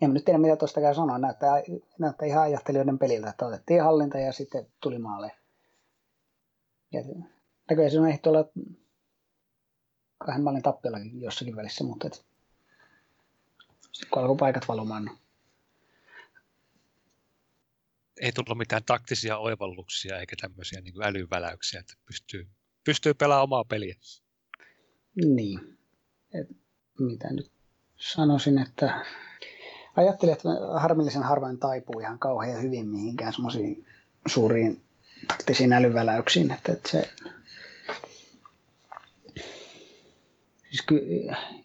en 0.00 0.14
nyt 0.14 0.24
tiedä 0.24 0.38
mitä 0.38 0.56
tuosta 0.56 0.94
sanoa, 0.94 1.18
näyttää, 1.18 1.62
näyttää 1.98 2.28
ihan 2.28 2.42
ajattelijoiden 2.42 2.98
peliltä, 2.98 3.30
että 3.30 3.46
otettiin 3.46 3.82
hallinta 3.82 4.18
ja 4.18 4.32
sitten 4.32 4.66
tuli 4.80 4.98
maalle. 4.98 5.32
Ja 6.92 7.00
näköjään 7.70 7.98
on 8.00 8.08
ehti 8.08 8.28
olla 8.28 8.44
kahden 10.18 10.42
maalin 10.44 10.62
tappiollakin 10.62 11.22
jossakin 11.22 11.56
välissä, 11.56 11.84
mutta 11.84 12.06
et, 12.06 12.24
kun 14.10 14.22
alkoi 14.22 14.36
paikat 14.36 14.68
valumaan, 14.68 15.04
niin 15.04 15.23
ei 18.20 18.32
tullut 18.32 18.58
mitään 18.58 18.84
taktisia 18.84 19.38
oivalluksia 19.38 20.18
eikä 20.18 20.36
tämmöisiä 20.40 20.80
niin 20.80 20.94
kuin 20.94 21.06
älyväläyksiä, 21.06 21.80
että 21.80 21.94
pystyy, 22.06 22.48
pystyy 22.84 23.14
pelaamaan 23.14 23.42
omaa 23.42 23.64
peliä. 23.64 23.94
Niin. 25.24 25.78
Et, 26.34 26.48
mitä 26.98 27.32
nyt 27.32 27.52
sanoisin, 27.96 28.58
että 28.58 29.04
ajattelin, 29.96 30.32
että 30.32 30.48
harmillisen 30.80 31.22
harvoin 31.22 31.58
taipuu 31.58 32.00
ihan 32.00 32.18
kauhean 32.18 32.62
hyvin 32.62 32.88
mihinkään 32.88 33.32
semmoisiin 33.32 33.86
suuriin 34.26 34.82
taktisiin 35.28 35.72
älyväläyksiin, 35.72 36.50
että, 36.50 36.72
että 36.72 36.88
se 36.88 37.10
siis 40.74 40.82
ky, 40.86 41.00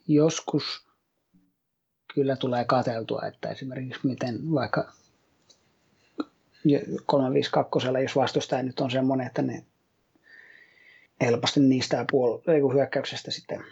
joskus 0.08 0.88
kyllä 2.14 2.36
tulee 2.36 2.66
kateltua, 2.66 3.22
että 3.28 3.50
esimerkiksi 3.50 4.08
miten 4.08 4.52
vaikka 4.52 4.94
352, 7.06 7.88
jos 8.04 8.16
vastustaja 8.16 8.64
nyt 8.64 8.80
on 8.80 8.92
semmoinen, 8.92 9.28
että 9.28 9.42
ne 9.42 9.64
helposti 11.22 11.60
niistä 11.60 12.06
puol- 12.12 12.74
hyökkäyksestä 12.74 13.32
sitten 13.32 13.64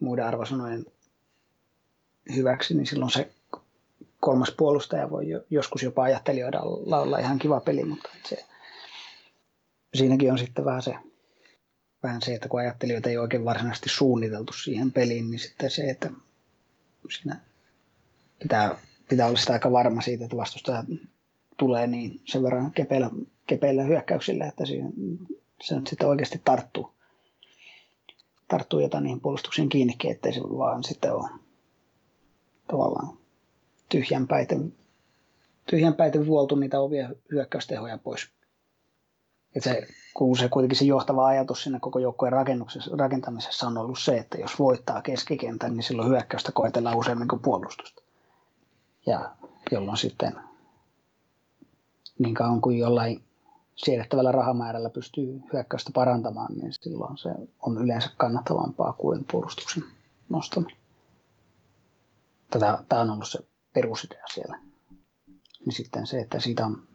muiden 0.00 0.24
arvosanojen 0.24 0.86
hyväksi, 2.36 2.74
niin 2.74 2.86
silloin 2.86 3.10
se 3.10 3.30
kolmas 4.20 4.54
puolustaja 4.56 5.10
voi 5.10 5.28
jo, 5.28 5.40
joskus 5.50 5.82
jopa 5.82 6.02
ajattelijoida 6.02 6.60
olla 6.60 7.18
ihan 7.18 7.38
kiva 7.38 7.60
peli, 7.60 7.84
mutta 7.84 8.10
se, 8.28 8.44
siinäkin 9.94 10.32
on 10.32 10.38
sitten 10.38 10.64
vähän 10.64 10.82
se, 10.82 10.94
vähän 12.02 12.22
se, 12.22 12.34
että 12.34 12.48
kun 12.48 12.60
ajattelijoita 12.60 13.10
ei 13.10 13.18
oikein 13.18 13.44
varsinaisesti 13.44 13.88
suunniteltu 13.88 14.52
siihen 14.52 14.92
peliin, 14.92 15.30
niin 15.30 15.38
sitten 15.38 15.70
se, 15.70 15.82
että 15.82 16.10
siinä 17.10 17.40
pitää, 18.42 18.78
pitää 19.08 19.26
olla 19.26 19.38
sitä 19.38 19.52
aika 19.52 19.72
varma 19.72 20.00
siitä, 20.00 20.24
että 20.24 20.36
vastustaja 20.36 20.84
tulee 21.62 21.86
niin 21.86 22.20
sen 22.24 22.42
verran 22.42 22.72
kepeillä, 22.72 23.10
kepeillä 23.46 23.82
hyökkäyksillä, 23.82 24.46
että 24.46 24.66
siihen, 24.66 24.92
se 25.62 25.74
nyt 25.74 25.86
sitten 25.86 26.08
oikeasti 26.08 26.40
tarttuu, 26.44 26.94
tarttuu 28.48 28.80
jotain 28.80 29.04
niihin 29.04 29.20
puolustuksiin 29.20 29.68
kiinni, 29.68 29.96
ettei 30.04 30.32
se 30.32 30.40
vaan 30.40 30.84
sitten 30.84 31.14
ole 31.14 31.28
tavallaan 32.66 33.18
tyhjänpäiten, 33.88 34.74
tyhjänpäiten 35.66 36.26
vuoltu 36.26 36.54
niitä 36.54 36.80
ovia 36.80 37.10
hyökkäystehoja 37.32 37.98
pois. 37.98 38.28
Et 39.54 39.62
se, 39.62 39.86
kun 40.14 40.36
se 40.36 40.48
kuitenkin 40.48 40.78
se 40.78 40.84
johtava 40.84 41.26
ajatus 41.26 41.62
siinä 41.62 41.78
koko 41.80 41.98
joukkueen 41.98 42.34
rakentamisessa 42.98 43.66
on 43.66 43.78
ollut 43.78 43.98
se, 43.98 44.16
että 44.16 44.38
jos 44.38 44.58
voittaa 44.58 45.02
keskikentän, 45.02 45.76
niin 45.76 45.82
silloin 45.84 46.08
hyökkäystä 46.08 46.52
koetellaan 46.52 46.98
useammin 46.98 47.28
kuin 47.28 47.42
puolustusta. 47.42 48.02
Ja 49.06 49.30
jolloin 49.70 49.96
sitten 49.96 50.51
niin 52.18 52.34
kauan 52.34 52.60
kuin 52.60 52.78
jollain 52.78 53.24
siedettävällä 53.74 54.32
rahamäärällä 54.32 54.90
pystyy 54.90 55.42
hyökkäystä 55.52 55.90
parantamaan, 55.94 56.54
niin 56.54 56.72
silloin 56.72 57.18
se 57.18 57.30
on 57.62 57.78
yleensä 57.84 58.10
kannattavampaa 58.16 58.92
kuin 58.92 59.24
puolustuksen 59.32 59.84
nostaminen. 60.28 60.76
Tätä, 62.50 62.84
tämä 62.88 63.00
on 63.02 63.10
ollut 63.10 63.28
se 63.28 63.38
perusidea 63.72 64.24
siellä. 64.34 64.58
Niin 65.66 65.72
sitten 65.72 66.06
se, 66.06 66.20
että 66.20 66.40
siitä 66.40 66.66
on, 66.66 66.88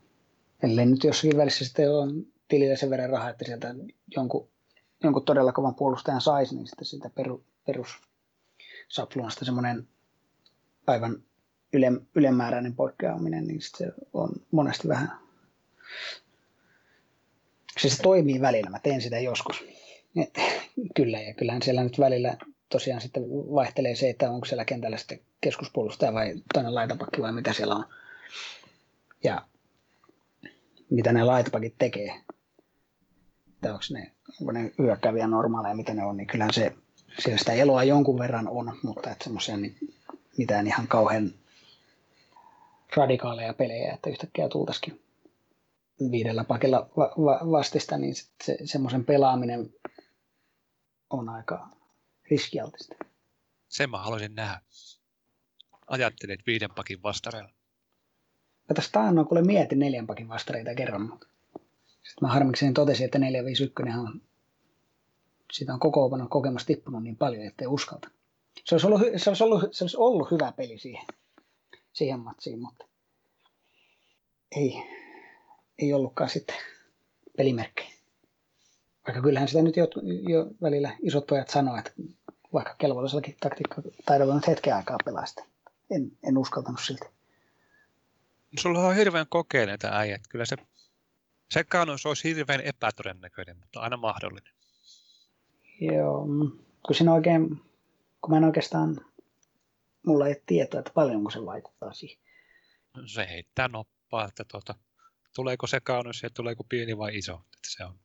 ellei 0.64 0.86
nyt 0.86 1.04
jossakin 1.04 1.38
välissä 1.38 1.66
sitten 1.66 1.92
on 1.92 2.26
tilillä 2.48 2.76
sen 2.76 2.90
verran 2.90 3.10
rahaa, 3.10 3.30
että 3.30 3.46
sieltä 3.46 3.76
jonkun, 4.16 4.50
jonkun 5.04 5.26
todella 5.26 5.52
kovan 5.52 5.76
puolustajan 5.76 6.22
saisi, 6.22 6.56
niin 6.56 6.68
sitten 6.68 6.86
sitä 6.86 7.10
peru, 7.10 7.44
perus 7.66 7.90
sapluunasta 8.88 9.46
semmoinen 9.46 9.88
aivan 10.88 11.24
yle, 11.74 11.92
ylemmääräinen 12.16 12.76
poikkeaminen, 12.76 13.48
niin 13.48 13.62
se 13.62 13.92
on 14.14 14.30
monesti 14.52 14.88
vähän... 14.88 15.12
Siis 17.80 17.98
se 17.98 18.04
toimii 18.04 18.42
välillä, 18.42 18.70
mä 18.70 18.80
teen 18.80 19.02
sitä 19.02 19.20
joskus. 19.20 19.64
Et, 20.16 20.40
kyllä, 20.96 21.22
ja 21.22 21.34
kyllähän 21.34 21.62
siellä 21.62 21.84
nyt 21.84 22.00
välillä 22.00 22.38
tosiaan 22.70 23.02
sitten 23.02 23.24
vaihtelee 23.30 23.96
se, 23.96 24.10
että 24.10 24.32
onko 24.32 24.46
siellä 24.46 24.66
kentällä 24.66 24.98
sitten 24.98 25.20
keskuspuolustaja 25.42 26.14
vai 26.14 26.34
toinen 26.54 26.76
laitapakki 26.76 27.22
vai 27.22 27.32
mitä 27.32 27.54
siellä 27.54 27.76
on. 27.76 27.86
Ja 29.24 29.48
mitä 30.90 31.14
ne 31.14 31.24
laitapakit 31.24 31.76
tekee. 31.78 32.14
Tai 33.62 33.72
onko 33.72 33.84
ne, 33.92 34.12
onko 34.42 34.52
ne 34.52 34.72
hyökkääviä 34.78 35.28
normaaleja, 35.28 35.76
mitä 35.76 35.94
ne 35.94 36.04
on, 36.04 36.18
niin 36.18 36.28
kyllähän 36.28 36.54
se, 36.54 36.74
siellä 37.20 37.38
sitä 37.38 37.54
eloa 37.54 37.84
jonkun 37.84 38.20
verran 38.20 38.48
on, 38.48 38.78
mutta 38.84 39.12
että 39.12 39.24
semmoisia 39.24 39.58
niin 39.58 39.78
mitään 40.38 40.68
ihan 40.68 40.88
kauhean 40.88 41.34
radikaaleja 42.96 43.54
pelejä, 43.54 43.94
että 43.94 44.10
yhtäkkiä 44.10 44.50
tultaisikin 44.50 45.02
viidellä 46.12 46.44
pakilla 46.44 46.90
va- 46.98 47.14
va- 47.26 47.52
vastista, 47.52 47.98
niin 47.98 48.16
se, 48.44 48.58
semmoisen 48.66 49.06
pelaaminen 49.06 49.74
on 51.10 51.30
aika 51.30 51.70
riskialtista. 52.32 52.96
Sen 53.68 53.90
mä 53.90 53.98
haluaisin 53.98 54.36
nähdä. 54.36 54.62
Ajattelin, 55.88 56.34
että 56.34 56.44
viiden 56.48 56.70
pakin 56.76 57.04
vastareilla. 57.04 57.50
Mä 58.70 58.74
tästä 58.76 58.92
taannoin 58.92 59.28
kuule 59.28 59.42
mietin 59.42 59.80
neljän 59.80 60.08
pakin 60.08 60.30
vastareita 60.30 60.76
kerran, 60.76 61.02
mutta 61.02 61.28
sitten 61.94 62.22
mä 62.22 62.28
harmikseni 62.28 62.74
totesin, 62.74 63.06
että 63.06 63.20
451 63.20 64.00
on, 64.00 64.22
siitä 65.54 65.74
on 65.74 65.80
koko 65.80 66.10
kokemus 66.30 66.66
tippunut 66.66 67.04
niin 67.04 67.16
paljon, 67.16 67.46
ettei 67.46 67.68
uskalta. 67.68 68.10
Se 68.64 68.76
olisi 68.76 68.88
ollut, 68.88 69.02
se 69.18 69.30
olisi 69.30 69.44
ollut, 69.44 69.64
se 69.72 69.84
olisi 69.84 69.98
ollut 69.98 70.32
hyvä 70.32 70.52
peli 70.52 70.78
siihen, 70.78 71.06
siihen 71.98 72.20
matsiin, 72.20 72.60
mutta 72.60 72.86
ei, 74.56 74.84
ei 75.80 75.94
ollutkaan 75.94 76.30
sitten 76.30 76.56
pelimerkkejä. 77.38 77.90
Vaikka 79.08 79.22
kyllähän 79.22 79.48
sitä 79.48 79.62
nyt 79.62 79.78
jo, 79.78 79.88
jo 80.30 80.48
välillä 80.62 80.98
isot 81.02 81.28
pojat 81.28 81.50
sanoo, 81.50 81.78
että 81.78 81.92
vaikka 82.54 82.76
kelvollisellakin 82.78 83.36
taktiikkataidolla 83.40 84.36
nyt 84.36 84.48
hetken 84.48 84.76
aikaa 84.76 84.98
pelaa 85.06 85.26
sitä. 85.26 85.44
En, 85.92 86.12
en 86.24 86.38
uskaltanut 86.38 86.82
silti. 86.82 87.06
Sulla 88.60 88.80
on 88.80 88.96
hirveän 88.96 89.26
kokeneita 89.30 89.88
äijät. 89.88 90.22
Kyllä 90.30 90.46
se 90.46 90.56
sekaannus 91.52 92.06
olisi 92.06 92.36
hirveän 92.36 92.62
epätodennäköinen, 92.62 93.58
mutta 93.58 93.80
aina 93.80 93.98
mahdollinen. 93.98 94.54
Joo, 95.82 96.26
kun 96.86 96.96
siinä 96.96 97.14
oikein, 97.14 97.62
kun 98.22 98.32
mä 98.32 98.38
en 98.38 98.44
oikeastaan, 98.44 99.06
mulla 100.08 100.28
ei 100.28 100.32
ole 100.32 100.44
tietoa, 100.46 100.80
että 100.80 100.92
paljonko 100.94 101.32
se 101.32 101.46
vaikuttaa 101.46 101.94
siihen. 101.94 102.24
No 102.96 103.08
se 103.08 103.28
heittää 103.30 103.68
noppaa, 103.68 104.26
että 104.26 104.44
tuota, 104.52 104.76
tuleeko 105.36 105.68
sekaannus 105.68 106.24
ja 106.24 106.30
tuleeko 106.30 106.64
pieni 106.64 106.98
vai 106.98 107.18
iso. 107.18 107.34
Että 107.34 107.68
se 107.68 107.86
on. 107.86 108.00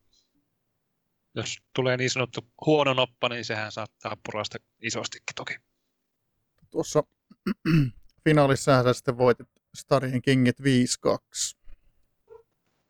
Jos 1.34 1.56
tulee 1.74 1.96
niin 1.96 2.10
sanottu 2.10 2.40
huono 2.66 2.94
noppa, 2.94 3.28
niin 3.28 3.44
sehän 3.44 3.72
saattaa 3.72 4.16
purasta 4.24 4.58
isostikin 4.82 5.34
toki. 5.34 5.56
Tuossa 6.70 7.02
finaalissa 8.24 8.82
sä 8.82 8.92
sitten 8.92 9.18
voitit 9.18 9.48
Starien 9.74 10.22
Kingit 10.22 10.56
5-2. 10.60 10.64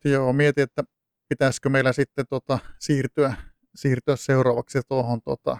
Joo, 0.05 0.33
mietin, 0.33 0.65
että 0.65 0.85
pitäisikö 1.29 1.69
meillä 1.69 1.93
sitten 1.93 2.27
tota, 2.31 2.59
siirtyä, 2.79 3.35
siirtyä 3.75 4.17
seuraavaksi 4.17 4.81
tuohon 4.89 5.23
tota, 5.23 5.59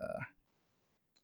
ää, 0.00 0.24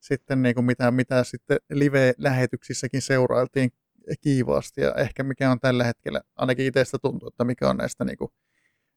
sitten 0.07 0.42
niin 0.42 0.54
kuin 0.54 0.64
mitä, 0.64 0.90
mitä 0.90 1.24
sitten 1.24 1.59
live-lähetyksissäkin 1.70 3.02
seurailtiin 3.02 3.72
kiivaasti 4.20 4.80
ja 4.80 4.94
ehkä 4.94 5.22
mikä 5.22 5.50
on 5.50 5.61
tällä 5.61 5.84
hetkellä, 5.84 6.20
ainakin 6.36 6.66
itsestä 6.66 6.98
tuntuu, 6.98 7.28
että 7.28 7.44
mikä 7.44 7.70
on 7.70 7.76
näistä 7.76 8.04
niin 8.04 8.18
kuin 8.18 8.30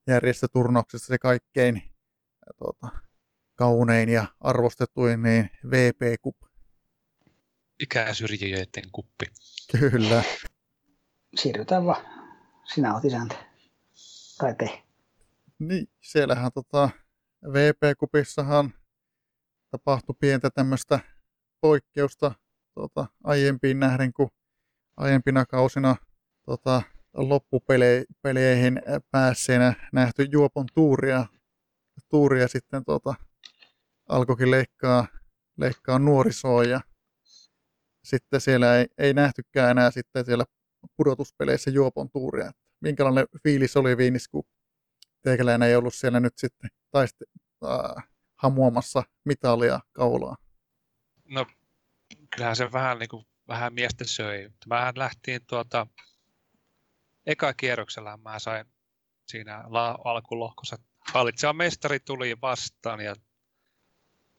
järjestöturnauksista 0.08 1.08
se 1.08 1.18
kaikkein 1.18 1.84
tuota, 2.58 2.88
kaunein 3.56 4.10
ja 4.10 4.26
arvostetuin 4.40 5.24
niin 5.24 5.50
VP 5.72 6.22
Cup. 6.24 6.36
Ikäsyrjijöiden 7.80 8.92
kuppi. 8.92 9.26
Kyllä. 9.80 10.24
Siirrytään 11.36 11.86
vaan. 11.86 12.06
Sinä 12.74 12.94
oot 12.94 13.06
isäntä. 13.06 13.36
Tai 14.38 14.56
te. 14.56 14.84
Niin, 15.60 15.88
siellähän 16.02 16.52
tota, 16.52 16.90
VP-kupissahan 17.46 18.74
tapahtui 19.72 20.16
pientä 20.20 20.50
tämmöistä 20.50 21.00
poikkeusta 21.62 22.32
tota, 22.76 23.06
aiempiin 23.24 23.80
nähden, 23.80 24.14
kun 24.14 24.30
aiempina 24.98 25.46
kausina 25.46 25.96
tota, 26.46 26.82
loppupeleihin 27.14 28.82
päässeenä 29.12 29.90
nähty 29.94 30.28
juopon 30.32 30.66
tuuria, 30.74 31.26
tuuria 32.10 32.48
sitten 32.48 32.86
tota, 32.86 33.14
alkoikin 34.10 34.52
leikkaa, 34.52 35.08
leikkaa 35.58 36.00
nuorisoa 36.00 36.64
ja 36.64 36.82
sitten 38.04 38.42
siellä 38.42 38.78
ei, 38.78 38.88
ei 38.98 39.14
nähtykään 39.14 39.72
enää 39.72 39.92
sitten 39.92 40.26
siellä 40.26 40.46
pudotuspeleissä 40.98 41.72
juopon 41.72 42.10
tuuria. 42.10 42.52
Minkälainen 42.82 43.26
fiilis 43.44 43.78
oli 43.78 43.98
Viinis, 43.98 44.28
kun 44.28 44.44
teikäläinen 45.22 45.70
ei 45.70 45.76
ollut 45.76 45.94
siellä 45.94 46.20
nyt 46.20 46.38
sitten 46.38 46.70
taiste, 46.92 47.26
äh, 47.66 48.10
hamuamassa 48.40 49.04
mitalia 49.26 49.80
kaulaa? 49.92 50.38
No, 51.26 51.46
kyllähän 52.36 52.56
se 52.56 52.72
vähän, 52.72 53.00
niin 53.00 53.10
kuin, 53.10 53.26
vähän 53.48 53.74
miestä 53.74 54.04
söi. 54.08 54.50
Mähän 54.68 54.94
lähtiin 54.98 55.46
tuota, 55.48 55.88
eka 57.26 57.54
kierroksella 57.54 58.18
mä 58.18 58.40
sain 58.40 58.66
siinä 59.28 59.64
la- 59.68 60.00
alkulohkossa 60.04 60.78
hallitseva 61.14 61.54
mestari 61.54 62.00
tuli 62.00 62.36
vastaan 62.42 63.00
ja 63.00 63.16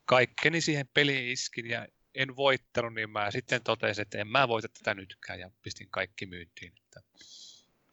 kaikkeni 0.04 0.60
siihen 0.60 0.88
peliin 0.94 1.32
iskin 1.32 1.70
ja 1.70 1.86
en 2.14 2.36
voittanut, 2.36 2.94
niin 2.94 3.10
mä 3.10 3.30
sitten 3.30 3.62
totesin, 3.62 4.02
että 4.02 4.18
en 4.18 4.28
mä 4.28 4.48
voita 4.48 4.68
tätä 4.68 4.94
nytkään 4.94 5.40
ja 5.40 5.50
pistin 5.62 5.90
kaikki 5.90 6.26
myyntiin. 6.26 6.72
Että 6.84 7.02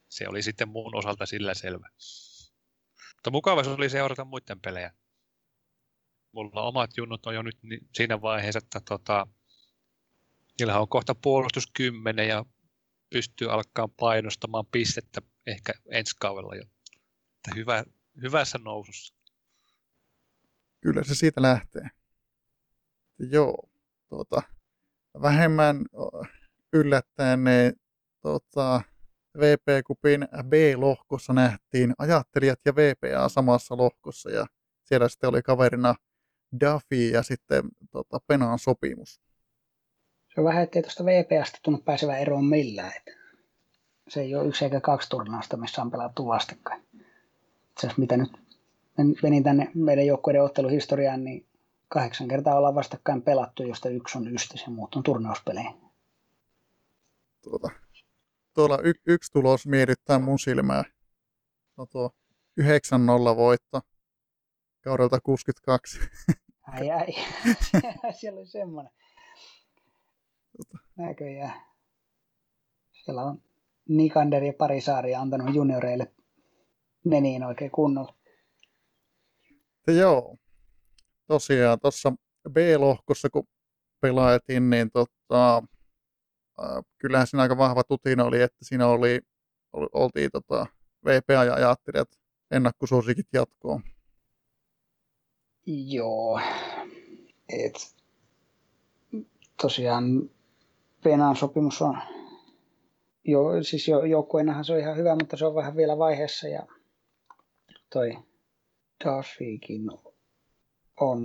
se 0.10 0.28
oli 0.28 0.44
sitten 0.44 0.70
mun 0.70 0.96
osalta 0.96 1.26
sillä 1.26 1.54
selvä. 1.54 1.90
Mutta 3.16 3.32
mukava 3.32 3.64
se 3.64 3.70
oli 3.70 3.90
seurata 3.90 4.26
muiden 4.26 4.62
pelejä. 4.62 4.94
Mulla 6.38 6.62
omat 6.62 6.98
junnut 6.98 7.26
on 7.26 7.36
jo 7.36 7.42
nyt 7.42 7.58
siinä 7.94 8.22
vaiheessa, 8.22 8.58
että 8.58 8.82
tota, 8.86 9.28
niillä 10.60 10.80
on 10.80 10.88
kohta 10.88 11.16
puolustus 11.16 11.72
10 11.74 12.28
ja 12.28 12.46
pystyy 13.10 13.52
alkaa 13.52 13.88
painostamaan 13.88 14.66
pistettä 14.66 15.22
ehkä 15.48 15.74
ensi 15.92 16.16
kaudella 16.20 16.56
jo. 16.56 16.62
Että 17.36 17.52
hyvä, 17.56 17.84
hyvässä 18.22 18.58
nousussa. 18.58 19.14
Kyllä 20.82 21.04
se 21.04 21.16
siitä 21.16 21.42
lähtee. 21.42 21.90
Joo, 23.20 23.70
tuota, 24.10 24.42
vähemmän 25.22 25.86
yllättäen 26.74 27.44
ne 27.44 27.74
tuota, 28.22 28.82
VP-kupin 29.38 30.28
B-lohkossa 30.44 31.34
nähtiin 31.34 31.94
ajattelijat 31.98 32.60
ja 32.66 32.76
VPA 32.76 33.30
samassa 33.30 33.78
lohkossa 33.78 34.30
ja 34.30 34.46
siellä 34.84 35.10
sitten 35.10 35.30
oli 35.30 35.42
kaverina 35.42 35.96
Duffy 36.62 37.10
ja 37.10 37.24
sitten 37.24 37.64
tota, 37.92 38.20
Penaan 38.28 38.60
sopimus. 38.60 39.22
Se 40.36 40.42
on 40.42 40.46
vähän, 40.46 40.64
ettei 40.64 40.82
tuosta 40.82 41.06
VPAsta 41.06 41.60
tunnu 41.64 41.80
pääsevä 41.80 42.18
eroon 42.18 42.46
millään. 42.46 42.92
Että 42.98 43.12
se 44.08 44.22
ei 44.22 44.36
ole 44.36 44.48
yksi 44.48 44.66
eikä 44.66 44.82
kaksi 44.82 45.10
turnausta, 45.10 45.58
missä 45.58 45.82
on 45.82 45.92
pelattu 45.92 46.28
vastakkain. 46.28 46.84
Itse 47.72 47.90
mitä 47.98 48.18
nyt 48.18 48.32
menin 49.24 49.44
tänne 49.44 49.72
meidän 49.76 50.06
joukkueiden 50.06 50.44
otteluhistoriaan, 50.44 51.24
niin 51.24 51.48
kahdeksan 51.88 52.28
kertaa 52.28 52.58
ollaan 52.58 52.76
vastakkain 52.76 53.22
pelattu, 53.22 53.64
josta 53.64 53.90
yksi 53.90 54.18
on 54.18 54.34
ystis 54.36 54.62
ja 54.62 54.70
muut 54.70 54.96
on 54.96 55.04
turnauspelejä. 55.04 55.74
Tuota, 57.42 57.70
tuolla 58.54 58.80
y- 58.84 59.02
yksi 59.06 59.32
tulos 59.32 59.68
mietittää 59.68 60.20
mun 60.20 60.40
silmää. 60.40 60.84
No 61.78 61.86
tuo 61.86 62.12
9-0 62.62 62.64
voitto 63.36 63.82
kaudelta 64.88 65.22
62. 65.22 66.00
Ai 66.62 66.92
ai, 66.92 67.08
siellä 68.20 68.40
oli 68.40 68.48
semmoinen. 68.48 68.94
Näköjään. 70.96 71.54
Siellä 72.92 73.24
on 73.24 73.42
Nikander 73.90 74.44
ja 74.44 74.54
Parisaari 74.54 75.16
antanut 75.16 75.56
junioreille 75.56 76.14
meniin 77.06 77.44
oikein 77.44 77.72
kunnolla. 77.72 78.14
Joo, 79.88 80.38
tosiaan 81.28 81.80
tuossa 81.80 82.14
B-lohkossa 82.52 83.30
kun 83.30 83.48
pelailtiin, 84.02 84.70
niin 84.70 84.92
tota, 84.92 85.58
äh, 86.60 86.84
kyllähän 86.98 87.28
siinä 87.28 87.42
aika 87.42 87.58
vahva 87.58 87.84
tutina 87.84 88.24
oli, 88.24 88.42
että 88.42 88.66
siinä 88.66 88.88
oli, 88.88 89.22
oli 89.74 89.88
oltiin 89.94 90.30
tota, 90.32 90.66
VPA 91.06 91.44
ja 91.44 91.54
ajattelijat 91.54 92.10
ennakkosuosikit 92.52 93.28
jatkoon. 93.34 93.84
Joo, 95.70 96.40
et 97.50 97.96
tosiaan 99.62 100.30
Penan 101.04 101.36
sopimus 101.36 101.82
on, 101.82 101.98
jo, 103.24 103.64
siis 103.64 103.88
jo, 103.88 104.04
joukkueenahan 104.04 104.66
se 104.66 104.74
on 104.74 104.80
ihan 104.80 104.98
hyvä, 104.98 105.16
mutta 105.16 105.38
se 105.38 105.46
on 105.46 105.56
vähän 105.56 105.76
vielä 105.76 105.98
vaiheessa 105.98 106.48
ja 106.48 106.68
toi 107.90 108.18
Duffykin 109.06 109.92
on 111.00 111.22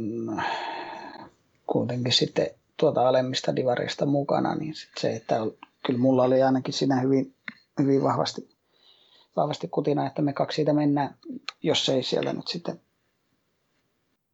kuitenkin 1.67 2.13
sitten 2.13 2.51
tuota 2.77 3.09
alemmista 3.09 3.57
divarista 3.57 4.07
mukana, 4.07 4.55
niin 4.55 4.75
sit 4.75 4.91
se, 5.01 5.17
että 5.17 5.37
kyllä 5.87 5.99
mulla 5.99 6.23
oli 6.23 6.43
ainakin 6.43 6.75
siinä 6.75 7.01
hyvin, 7.01 7.35
hyvin 7.79 8.03
vahvasti, 8.03 8.49
vahvasti 9.37 9.69
kutina, 9.69 10.07
että 10.07 10.23
me 10.23 10.33
kaksi 10.33 10.57
siitä 10.57 10.73
mennään, 10.73 11.15
jos 11.63 11.89
ei 11.89 12.03
siellä 12.03 12.33
nyt 12.33 12.49
sitten 12.49 12.81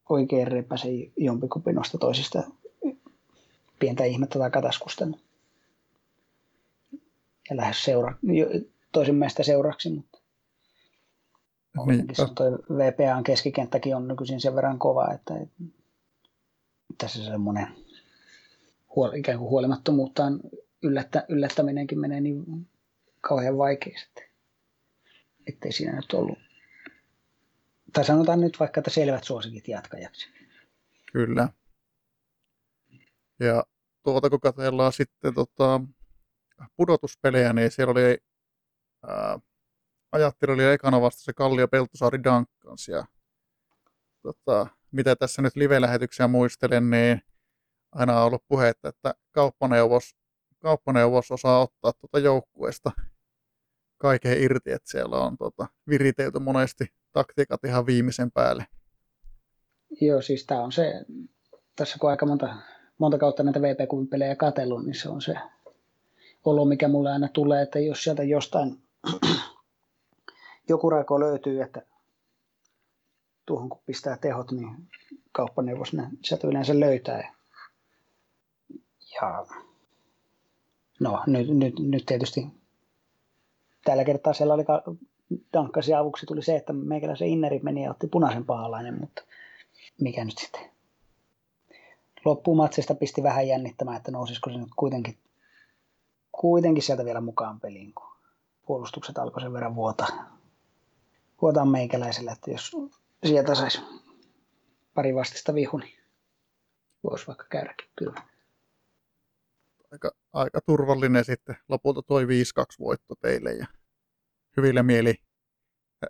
oikein 0.08 0.46
repäse 0.46 0.88
jompikumpi 1.16 1.72
noista 1.72 1.98
toisista 1.98 2.42
pientä 3.78 4.04
ihmettä 4.04 4.38
tai 4.38 4.50
kataskusta. 4.50 5.06
Ja 7.50 7.56
lähes 7.56 7.84
seura, 7.84 8.14
toisen 8.92 9.14
mielestä 9.14 9.42
seuraksi, 9.42 9.90
mutta 9.90 10.18
niin, 11.86 12.06
toi 12.34 12.52
VPAn 12.52 13.24
keskikenttäkin 13.24 13.96
on 13.96 14.08
nykyisin 14.08 14.40
sen 14.40 14.54
verran 14.54 14.78
kova, 14.78 15.12
että 15.14 15.34
tässä 16.98 17.24
semmoinen 17.24 17.66
huol, 18.96 19.12
ikään 19.12 19.38
kuin 19.38 19.50
huolimattomuuttaan 19.50 20.40
yllättä, 20.82 21.24
yllättäminenkin 21.28 21.98
menee 21.98 22.20
niin 22.20 22.66
kauhean 23.20 23.58
vaikeaksi, 23.58 24.06
että 24.08 24.22
ettei 25.46 25.72
siinä 25.72 25.96
nyt 25.96 26.12
ollut. 26.12 26.38
Tai 27.92 28.04
sanotaan 28.04 28.40
nyt 28.40 28.60
vaikka, 28.60 28.80
että 28.80 28.90
selvät 28.90 29.24
suosikit 29.24 29.68
jatkajaksi. 29.68 30.28
Kyllä. 31.12 31.48
Ja 33.40 33.64
tuota 34.02 34.30
kun 34.30 34.40
katsellaan 34.40 34.92
sitten 34.92 35.34
tota, 35.34 35.80
pudotuspelejä, 36.76 37.52
niin 37.52 37.70
siellä 37.70 37.92
oli 37.92 38.18
ajattelu 40.12 40.52
oli 40.52 40.64
ekana 40.64 41.00
vasta 41.00 41.22
se 41.22 41.32
Kallio 41.32 41.68
Peltosaari 41.68 42.18
Duncans 42.24 42.88
ja 42.88 43.06
tota, 44.22 44.66
mitä 44.90 45.16
tässä 45.16 45.42
nyt 45.42 45.56
live-lähetyksiä 45.56 46.28
muistelen, 46.28 46.90
niin 46.90 47.20
aina 47.92 48.20
on 48.20 48.26
ollut 48.26 48.44
puhetta, 48.48 48.88
että 48.88 49.14
kauppaneuvos, 49.32 50.16
kauppaneuvos 50.62 51.30
osaa 51.30 51.60
ottaa 51.60 51.92
tuota 51.92 52.18
joukkueesta 52.18 52.90
kaiken 53.96 54.42
irti, 54.42 54.72
että 54.72 54.90
siellä 54.90 55.16
on 55.16 55.36
tota, 55.36 55.66
viritelty 55.88 56.38
monesti 56.38 56.97
taktiikat 57.12 57.64
ihan 57.64 57.86
viimeisen 57.86 58.30
päälle. 58.30 58.66
Joo, 60.00 60.22
siis 60.22 60.46
tämä 60.46 60.62
on 60.62 60.72
se, 60.72 61.04
tässä 61.76 61.98
kun 62.00 62.10
aika 62.10 62.26
monta, 62.26 62.56
monta 62.98 63.18
kautta 63.18 63.42
näitä 63.42 63.62
VP-pelejä 63.62 64.36
katsellut, 64.36 64.84
niin 64.84 64.94
se 64.94 65.08
on 65.08 65.22
se 65.22 65.34
olo, 66.44 66.64
mikä 66.64 66.88
mulle 66.88 67.10
aina 67.12 67.28
tulee, 67.28 67.62
että 67.62 67.78
jos 67.78 68.04
sieltä 68.04 68.22
jostain 68.22 68.82
joku 70.68 70.90
rako 70.90 71.20
löytyy, 71.20 71.62
että 71.62 71.82
tuohon 73.46 73.68
kun 73.68 73.80
pistää 73.86 74.16
tehot, 74.16 74.52
niin 74.52 74.88
kauppaneuvos 75.32 75.92
ne 75.92 76.08
sieltä 76.24 76.46
yleensä 76.46 76.80
löytää. 76.80 77.34
Ja 79.14 79.46
no 81.00 81.22
nyt, 81.26 81.48
nyt, 81.48 81.74
nyt 81.78 82.06
tietysti 82.06 82.46
tällä 83.84 84.04
kertaa 84.04 84.32
siellä 84.32 84.54
oli 84.54 84.64
dankkasi 85.52 85.94
avuksi 85.94 86.26
tuli 86.26 86.42
se, 86.42 86.56
että 86.56 86.72
meikäläisen 86.72 87.28
inneri 87.28 87.60
meni 87.62 87.84
ja 87.84 87.90
otti 87.90 88.06
punaisen 88.06 88.44
pahalainen, 88.44 89.00
mutta 89.00 89.22
mikä 90.00 90.24
nyt 90.24 90.38
sitten 90.38 90.70
loppumatsista 92.24 92.94
pisti 92.94 93.22
vähän 93.22 93.48
jännittämään, 93.48 93.96
että 93.96 94.10
nousisiko 94.10 94.50
se 94.50 94.58
nyt 94.58 94.68
kuitenkin, 94.76 95.18
kuitenkin 96.32 96.82
sieltä 96.82 97.04
vielä 97.04 97.20
mukaan 97.20 97.60
peliin, 97.60 97.94
kun 97.94 98.08
puolustukset 98.66 99.18
alkoi 99.18 99.40
sen 99.42 99.52
verran 99.52 99.74
vuota, 99.74 100.06
vuotaa 101.42 101.64
meikäläiselle, 101.64 102.30
että 102.30 102.50
jos 102.50 102.76
sieltä 103.26 103.54
saisi 103.54 103.80
pari 104.94 105.14
vastista 105.14 105.54
vihu, 105.54 105.78
niin 105.78 105.98
voisi 107.04 107.26
vaikka 107.26 107.44
käydäkin 107.50 107.88
kyllä. 107.96 108.22
Aika, 109.92 110.10
aika 110.32 110.60
turvallinen 110.66 111.24
sitten 111.24 111.56
lopulta 111.68 112.02
toi 112.02 112.24
5-2 112.24 112.28
voitto 112.80 113.14
teille 113.14 113.52
ja 113.52 113.66
hyvillä 114.58 114.82
mieli 114.82 115.14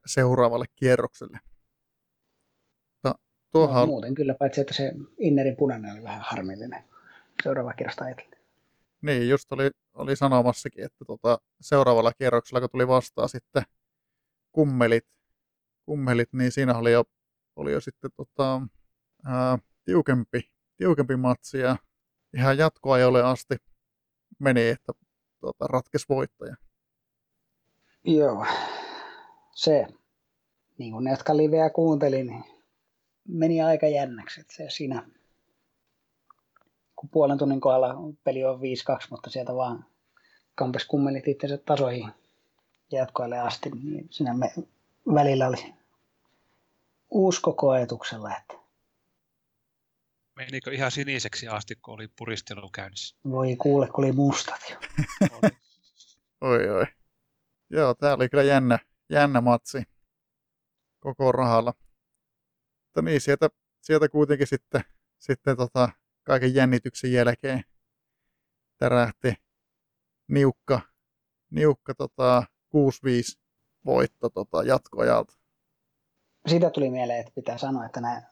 seuraavalle 0.06 0.66
kierrokselle. 0.76 1.38
No, 3.04 3.14
tuohan... 3.52 3.80
no, 3.80 3.86
muuten 3.86 4.14
kyllä, 4.14 4.34
paitsi 4.34 4.60
että 4.60 4.74
se 4.74 4.92
Innerin 5.18 5.56
punainen 5.56 5.92
oli 5.92 6.02
vähän 6.02 6.22
harmillinen 6.22 6.84
seuraava 7.42 7.72
kierrosta 7.72 8.04
ajatellen. 8.04 8.38
Niin, 9.02 9.28
just 9.28 9.52
oli, 9.52 9.70
oli 9.94 10.16
sanomassakin, 10.16 10.84
että 10.84 11.04
tota, 11.04 11.38
seuraavalla 11.60 12.12
kierroksella, 12.18 12.60
kun 12.60 12.70
tuli 12.70 12.88
vastaan 12.88 13.28
sitten 13.28 13.62
kummelit, 14.52 15.04
kummelit 15.86 16.32
niin 16.32 16.52
siinä 16.52 16.78
oli 16.78 16.92
jo, 16.92 17.04
oli 17.56 17.72
jo 17.72 17.80
sitten 17.80 18.10
tota, 18.16 18.62
ää, 19.24 19.58
tiukempi, 19.84 20.52
tiukempi 20.76 21.16
matsi 21.16 21.58
ja 21.58 21.76
ihan 22.34 22.58
jatkoajolle 22.58 23.22
asti 23.22 23.56
meni, 24.38 24.68
että 24.68 24.92
tota, 25.40 25.66
ratkes 25.66 26.08
voittaja. 26.08 26.56
Joo, 28.08 28.46
se, 29.54 29.86
niin 30.78 30.92
kuin 30.92 31.04
ne, 31.04 31.10
jotka 31.10 31.36
liveä 31.36 31.70
kuuntelin, 31.70 32.26
niin 32.26 32.44
meni 33.28 33.62
aika 33.62 33.86
jännäksi. 33.86 34.40
Että 34.40 34.54
se 34.54 34.70
siinä, 34.70 35.02
kun 36.96 37.08
puolen 37.08 37.38
tunnin 37.38 37.60
kohdalla 37.60 37.94
peli 38.24 38.44
on 38.44 38.60
5-2, 38.60 38.60
mutta 39.10 39.30
sieltä 39.30 39.54
vaan 39.54 39.84
kampes 40.54 40.84
kummelit 40.84 41.28
itsensä 41.28 41.58
tasoihin 41.58 42.10
jatkoille 42.92 43.38
asti, 43.38 43.70
niin 43.70 44.08
siinä 44.10 44.34
me 44.34 44.52
välillä 45.14 45.48
oli 45.48 45.74
usko 47.10 47.52
koetuksella, 47.52 48.36
että 48.36 48.54
Menikö 50.36 50.72
ihan 50.72 50.90
siniseksi 50.90 51.48
asti, 51.48 51.76
kun 51.76 51.94
oli 51.94 52.08
puristelu 52.18 52.70
käynnissä? 52.70 53.16
Voi 53.30 53.56
kuule, 53.56 53.86
kun 53.86 54.04
oli 54.04 54.12
mustat 54.12 54.60
jo. 54.70 54.76
oi, 56.50 56.68
oi. 56.70 56.86
Joo, 57.70 57.94
tää 57.94 58.14
oli 58.14 58.28
kyllä 58.28 58.42
jännä, 58.42 58.78
jännä 59.10 59.40
matsi 59.40 59.82
koko 60.98 61.32
rahalla. 61.32 61.74
Mutta 62.84 63.02
niin, 63.02 63.20
sieltä, 63.20 63.48
sieltä 63.80 64.08
kuitenkin 64.08 64.46
sitten, 64.46 64.80
sitten 65.18 65.56
tota, 65.56 65.88
kaiken 66.22 66.54
jännityksen 66.54 67.12
jälkeen 67.12 67.62
tärähti 68.78 69.34
niukka, 70.28 70.80
niukka 71.50 71.94
tota, 71.94 72.44
6-5 72.76 73.38
voitto 73.84 74.28
tota, 74.28 74.62
jatkoajalta. 74.62 75.34
Siitä 76.46 76.70
tuli 76.70 76.90
mieleen, 76.90 77.20
että 77.20 77.32
pitää 77.34 77.58
sanoa, 77.58 77.86
että 77.86 78.00
nämä, 78.00 78.22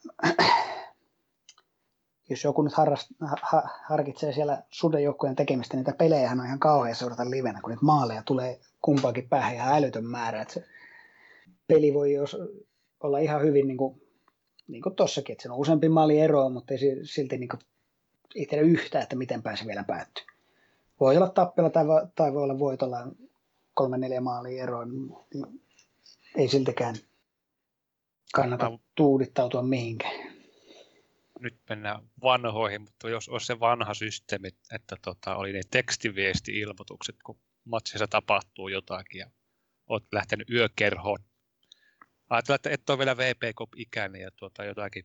jos 2.30 2.44
joku 2.44 2.62
nyt 2.62 2.74
harrast, 2.74 3.10
ha, 3.42 3.62
harkitsee 3.84 4.32
siellä 4.32 4.62
sudenjoukkojen 4.70 5.36
tekemistä, 5.36 5.76
niitä 5.76 5.94
pelejä 5.98 6.30
on 6.30 6.46
ihan 6.46 6.58
kauhean 6.58 6.96
seurata 6.96 7.30
livenä, 7.30 7.60
kun 7.60 7.70
niitä 7.70 7.84
maaleja 7.84 8.22
tulee 8.22 8.60
kumpaakin 8.82 9.28
päähän 9.28 9.54
ihan 9.54 9.74
älytön 9.74 10.04
määrä. 10.04 10.42
Että 10.42 10.54
se 10.54 10.64
peli 11.66 11.94
voi 11.94 12.12
jos 12.12 12.36
olla 13.00 13.18
ihan 13.18 13.42
hyvin 13.42 13.66
niin 13.66 13.76
kuin, 13.76 14.02
niin 14.68 14.82
kuin 14.82 14.94
tossakin, 14.94 15.32
että 15.32 15.42
se 15.42 15.52
on 15.52 15.58
useampi 15.58 15.88
maali 15.88 16.20
eroa, 16.20 16.48
mutta 16.48 16.74
ei 16.74 16.80
silti 17.04 17.38
niin 17.38 17.48
kuin, 17.48 17.60
ei 18.34 18.46
tiedä 18.46 18.64
yhtä, 18.64 19.00
että 19.00 19.16
miten 19.16 19.42
pääse 19.42 19.66
vielä 19.66 19.84
päättyy. 19.84 20.24
Voi 21.00 21.16
olla 21.16 21.28
tappella 21.28 21.70
tai, 21.70 21.86
voi, 21.86 22.06
tai 22.14 22.34
voi 22.34 22.42
olla 22.42 22.58
voitolla 22.58 22.98
kolme 23.74 23.98
neljä 23.98 24.20
maalia 24.20 24.62
eroa, 24.62 24.84
niin 24.84 25.60
ei 26.36 26.48
siltikään 26.48 26.94
kannata 28.34 28.78
tuudittautua 28.94 29.62
mihinkään. 29.62 30.25
Nyt 31.40 31.60
mennään 31.68 32.10
vanhoihin, 32.22 32.80
mutta 32.80 33.10
jos 33.10 33.28
olisi 33.28 33.46
se 33.46 33.60
vanha 33.60 33.94
systeemi, 33.94 34.48
että 34.72 34.96
tota, 35.02 35.36
oli 35.36 35.52
ne 35.52 35.60
tekstiviesti-ilmoitukset, 35.70 37.16
kun 37.24 37.40
matsissa 37.64 38.08
tapahtuu 38.08 38.68
jotakin 38.68 39.18
ja 39.18 39.30
olet 39.86 40.04
lähtenyt 40.12 40.50
yökerhoon. 40.50 41.18
Ajatellaan, 42.30 42.56
että 42.56 42.70
et 42.70 42.90
ole 42.90 42.98
vielä 42.98 43.16
VP 43.16 43.42
ikäinen 43.76 44.20
ja 44.20 44.30
tuota, 44.30 44.64
jotakin, 44.64 45.04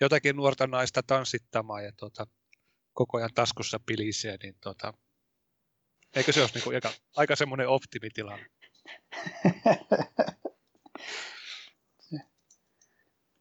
jotakin 0.00 0.36
nuorta 0.36 0.66
naista 0.66 1.02
tanssittamaan 1.02 1.84
ja 1.84 1.92
tuota, 1.92 2.26
koko 2.92 3.18
ajan 3.18 3.34
taskussa 3.34 3.80
pilisee, 3.86 4.36
niin 4.42 4.54
tuota, 4.60 4.94
eikö 6.14 6.32
se 6.32 6.40
olisi 6.40 6.54
niin 6.54 6.64
kuin 6.64 6.74
aika, 6.74 6.92
aika 7.16 7.36
semmoinen 7.36 7.68
optimitilanne? 7.68 8.46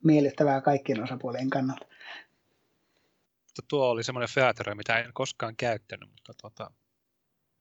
Miellyttävää 0.04 0.62
kaikkien 0.62 1.04
osapuolien 1.04 1.50
kannalta. 1.50 1.86
Mutta 3.44 3.62
tuo 3.68 3.90
oli 3.90 4.04
semmoinen 4.04 4.34
feature, 4.34 4.76
mitä 4.76 5.00
en 5.00 5.14
koskaan 5.14 5.56
käyttänyt, 5.56 6.10
mutta 6.10 6.34
tuota, 6.42 6.72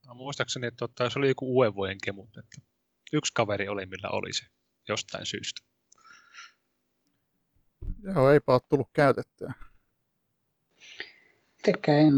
No, 0.07 0.13
muistaakseni, 0.13 0.67
että 0.67 0.77
tota, 0.77 1.09
se 1.09 1.19
oli 1.19 1.27
joku 1.27 1.55
uuden 1.55 1.75
vuoden 1.75 1.97
kemut, 2.03 2.29
että 2.37 2.61
yksi 3.13 3.33
kaveri 3.33 3.67
oli, 3.67 3.85
millä 3.85 4.09
oli 4.09 4.33
se 4.33 4.45
jostain 4.89 5.25
syystä. 5.25 5.61
Joo, 8.03 8.31
eipä 8.31 8.53
ole 8.53 8.61
tullut 8.69 8.89
käytettyä. 8.93 9.53
Itsekään 11.59 11.99
en, 11.99 12.13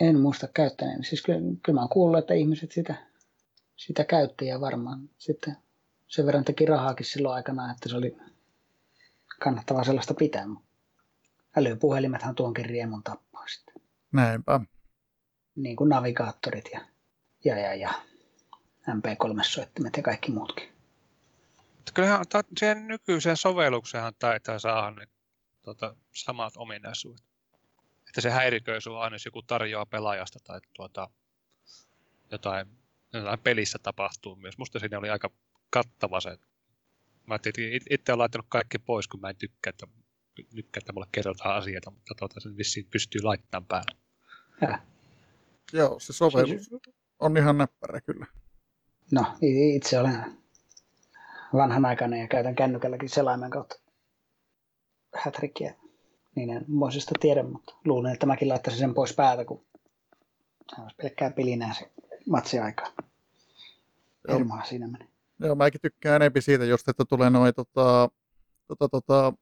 en 0.00 0.20
muista 0.20 0.48
käyttäneen. 0.48 1.04
Siis 1.04 1.22
kyllä, 1.22 1.40
kyllä 1.62 1.76
mä 1.76 1.80
oon 1.80 1.88
kuullut, 1.88 2.18
että 2.18 2.34
ihmiset 2.34 2.72
sitä, 2.72 3.06
sitä 3.76 4.04
käytti 4.04 4.46
ja 4.46 4.60
varmaan 4.60 5.10
sitten 5.18 5.56
sen 6.06 6.26
verran 6.26 6.44
teki 6.44 6.66
rahaakin 6.66 7.06
silloin 7.06 7.34
aikana, 7.34 7.72
että 7.72 7.88
se 7.88 7.96
oli 7.96 8.16
kannattavaa 9.40 9.84
sellaista 9.84 10.14
pitää. 10.14 10.46
Älypuhelimethan 11.56 12.34
tuonkin 12.34 12.64
riemun 12.64 13.02
tappaa 13.02 13.48
sitten. 13.48 13.74
Näinpä. 14.12 14.60
Niin 15.56 15.76
kuin 15.76 15.88
navigaattorit 15.88 16.70
ja 16.72 16.80
ja, 17.46 17.58
ja, 17.58 17.74
ja 17.74 17.90
MP3-soittimet 18.90 19.96
ja 19.96 20.02
kaikki 20.02 20.32
muutkin. 20.32 20.68
Kyllähän 21.94 22.24
sen 22.58 22.86
nykyiseen 22.86 23.36
sovellukseen 23.36 24.14
taitaa 24.18 24.58
saada 24.58 24.90
ne 24.90 25.06
tuota, 25.62 25.96
samat 26.14 26.52
ominaisuudet. 26.56 27.24
Että 28.08 28.20
se 28.20 28.30
häiriköi 28.30 28.80
sinua 28.80 29.02
aina, 29.02 29.14
jos 29.14 29.24
joku 29.24 29.42
tarjoaa 29.42 29.86
pelaajasta 29.86 30.38
tai 30.44 30.60
tuota, 30.72 31.10
jotain, 32.30 32.66
jotain 33.12 33.38
pelissä 33.38 33.78
tapahtuu 33.78 34.36
myös. 34.36 34.58
Musta 34.58 34.78
siinä 34.78 34.98
oli 34.98 35.10
aika 35.10 35.30
kattava 35.70 36.20
se. 36.20 36.38
Mä 37.26 37.34
ajattelin, 37.34 37.76
että 37.76 37.94
itse 37.94 38.12
olen 38.12 38.18
laittanut 38.18 38.46
kaikki 38.48 38.78
pois, 38.78 39.08
kun 39.08 39.20
mä 39.20 39.30
en 39.30 39.36
tykkää, 39.36 39.70
että, 39.70 39.86
tykkää, 40.54 40.78
että 40.78 40.92
mulle 40.92 41.06
kerrotaan 41.12 41.56
asioita, 41.56 41.90
mutta 41.90 42.14
tuota, 42.18 42.40
sen 42.40 42.56
vissiin 42.56 42.86
pystyy 42.90 43.22
laittamaan 43.22 43.66
päälle. 43.66 43.96
Ja. 44.60 44.78
Joo, 45.72 45.98
se 46.00 46.12
sovellus 46.12 46.70
on 47.18 47.36
ihan 47.36 47.58
näppärä 47.58 48.00
kyllä. 48.00 48.26
No, 49.12 49.24
itse 49.74 49.98
olen 49.98 50.38
vanhanaikainen 51.52 52.20
ja 52.20 52.28
käytän 52.28 52.54
kännykälläkin 52.54 53.08
selaimen 53.08 53.50
kautta 53.50 53.76
hätrikkiä. 55.14 55.74
Niin 56.34 56.50
en 56.50 56.64
moisesta 56.68 57.14
tiedä, 57.20 57.42
mutta 57.42 57.76
luulen, 57.84 58.12
että 58.12 58.26
mäkin 58.26 58.48
laittaisin 58.48 58.80
sen 58.80 58.94
pois 58.94 59.14
päältä, 59.14 59.44
kun 59.44 59.64
se 60.74 60.82
olisi 60.82 60.96
pelkkää 60.96 61.30
pilinää 61.30 61.74
se 61.74 61.90
matsiaika. 62.28 62.92
Hirmaa 64.32 64.64
siinä 64.64 64.88
meni. 64.88 65.15
Joo, 65.40 65.54
mäkin 65.54 65.80
tykkään 65.80 66.16
enempi 66.16 66.40
siitä 66.40 66.64
just, 66.64 66.88
että 66.88 67.04
tulee 67.04 67.30
noin 67.30 67.54
tota, 67.54 68.08
tota, 68.68 68.88
tota, 68.88 69.32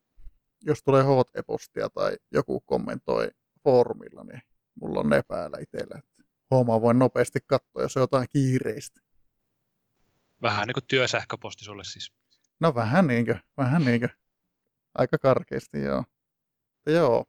jos 0.64 0.82
tulee 0.82 1.02
hot-epostia 1.02 1.88
tai 1.90 2.16
joku 2.32 2.60
kommentoi 2.60 3.30
foorumilla, 3.64 4.24
niin 4.24 4.42
mulla 4.80 5.00
on 5.00 5.08
ne 5.08 5.22
päällä 5.28 5.58
itsellä. 5.60 6.02
Hommaa 6.50 6.80
voin 6.80 6.98
nopeasti 6.98 7.38
katsoa, 7.46 7.82
jos 7.82 7.96
on 7.96 8.00
jotain 8.00 8.26
kiireistä. 8.32 9.00
Vähän 10.42 10.66
niin 10.66 10.74
kuin 10.74 10.84
työsähköposti 10.88 11.64
sulle 11.64 11.84
siis. 11.84 12.12
No 12.60 12.74
vähän 12.74 13.06
niinkö, 13.06 13.38
vähän 13.56 13.84
niinkö. 13.84 14.08
Aika 14.94 15.18
karkeasti, 15.18 15.80
joo. 15.80 16.04
Mutta 16.74 16.90
joo. 16.90 17.24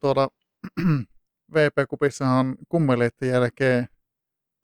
Tuolla 0.00 0.28
VP-kupissahan 1.54 2.56
kummeleiden 2.68 3.28
jälkeen 3.28 3.88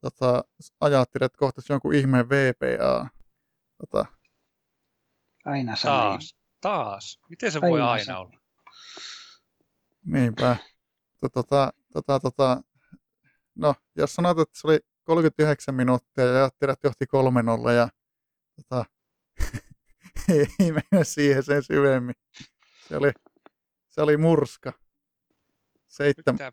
tota, 0.01 0.45
ajattelin, 0.81 1.27
että 1.27 1.39
kohtaisi 1.39 1.73
jonkun 1.73 1.95
ihmeen 1.95 2.29
VPA. 2.29 3.09
Tota, 3.79 4.05
Aina 5.45 5.77
sama. 5.77 5.95
Taas. 5.95 6.37
Taas. 6.61 7.21
Miten 7.31 7.53
se 7.53 7.61
voi 7.61 7.81
Aina 7.81 7.93
aina 7.93 8.05
se. 8.05 8.15
olla? 8.15 8.39
niinpä. 10.05 10.57
Tota, 11.21 11.73
tota, 11.93 12.21
tota, 12.21 12.63
no, 13.55 13.75
jos 13.97 14.15
sanot, 14.15 14.39
että 14.39 14.61
se 14.61 14.67
oli 14.67 14.79
39 15.05 15.75
minuuttia 15.75 16.25
ja 16.25 16.35
ajattelet 16.35 16.79
johti 16.85 17.05
3-0 17.69 17.71
ja 17.71 17.89
tota, 18.57 18.85
ei, 20.29 20.47
ei 20.59 20.73
mennä 20.73 21.05
siihen 21.05 21.43
sen 21.43 21.63
syvemmin. 21.63 22.15
Se 22.89 22.97
oli, 22.97 23.13
se 23.89 24.03
oli 24.03 24.17
murska. 24.17 24.73
Seitsemän, 25.89 26.35
Pitää, 26.35 26.53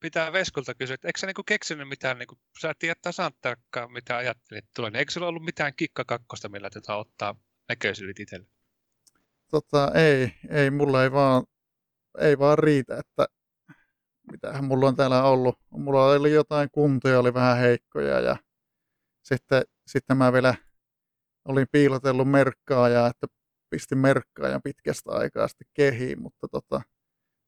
pitää 0.00 0.32
Veskulta 0.32 0.74
kysyä, 0.74 0.94
että 0.94 1.08
eikö 1.08 1.18
sä 1.18 1.26
niinku 1.26 1.42
keksinyt 1.46 1.88
mitään, 1.88 2.18
niinku, 2.18 2.38
sä 2.60 2.70
et 2.70 2.78
tiedä 2.78 2.94
tasan 3.02 3.32
tarkkaan 3.40 3.92
mitä 3.92 4.16
ajattelit 4.16 4.64
tulee, 4.76 4.90
niin 4.90 4.98
eikö 4.98 5.12
sulla 5.12 5.26
ollut 5.26 5.44
mitään 5.44 5.72
kikka 5.76 6.04
kakkosta, 6.04 6.48
millä 6.48 6.70
tätä 6.70 6.96
ottaa 6.96 7.34
näköisyydet 7.68 8.20
itselle? 8.20 8.46
tota, 9.50 9.92
ei, 9.94 10.32
ei, 10.48 10.70
mulla 10.70 11.02
ei 11.02 11.12
vaan, 11.12 11.44
ei 12.18 12.38
vaan 12.38 12.58
riitä, 12.58 12.98
että 12.98 13.26
mitähän 14.32 14.64
mulla 14.64 14.88
on 14.88 14.96
täällä 14.96 15.22
ollut. 15.22 15.58
Mulla 15.70 16.06
oli 16.06 16.32
jotain 16.32 16.68
kuntoja, 16.72 17.18
oli 17.18 17.34
vähän 17.34 17.58
heikkoja 17.58 18.20
ja 18.20 18.36
sitten, 19.22 19.62
sitten 19.86 20.16
mä 20.16 20.32
vielä 20.32 20.54
olin 21.44 21.66
piilotellut 21.72 22.30
merkkaajaa, 22.30 23.06
että 23.06 23.26
pistin 23.70 23.98
merkkaajan 23.98 24.62
pitkästä 24.62 25.12
aikaa 25.12 25.48
sitten 25.48 25.68
kehiin, 25.74 26.22
mutta 26.22 26.48
tota, 26.48 26.82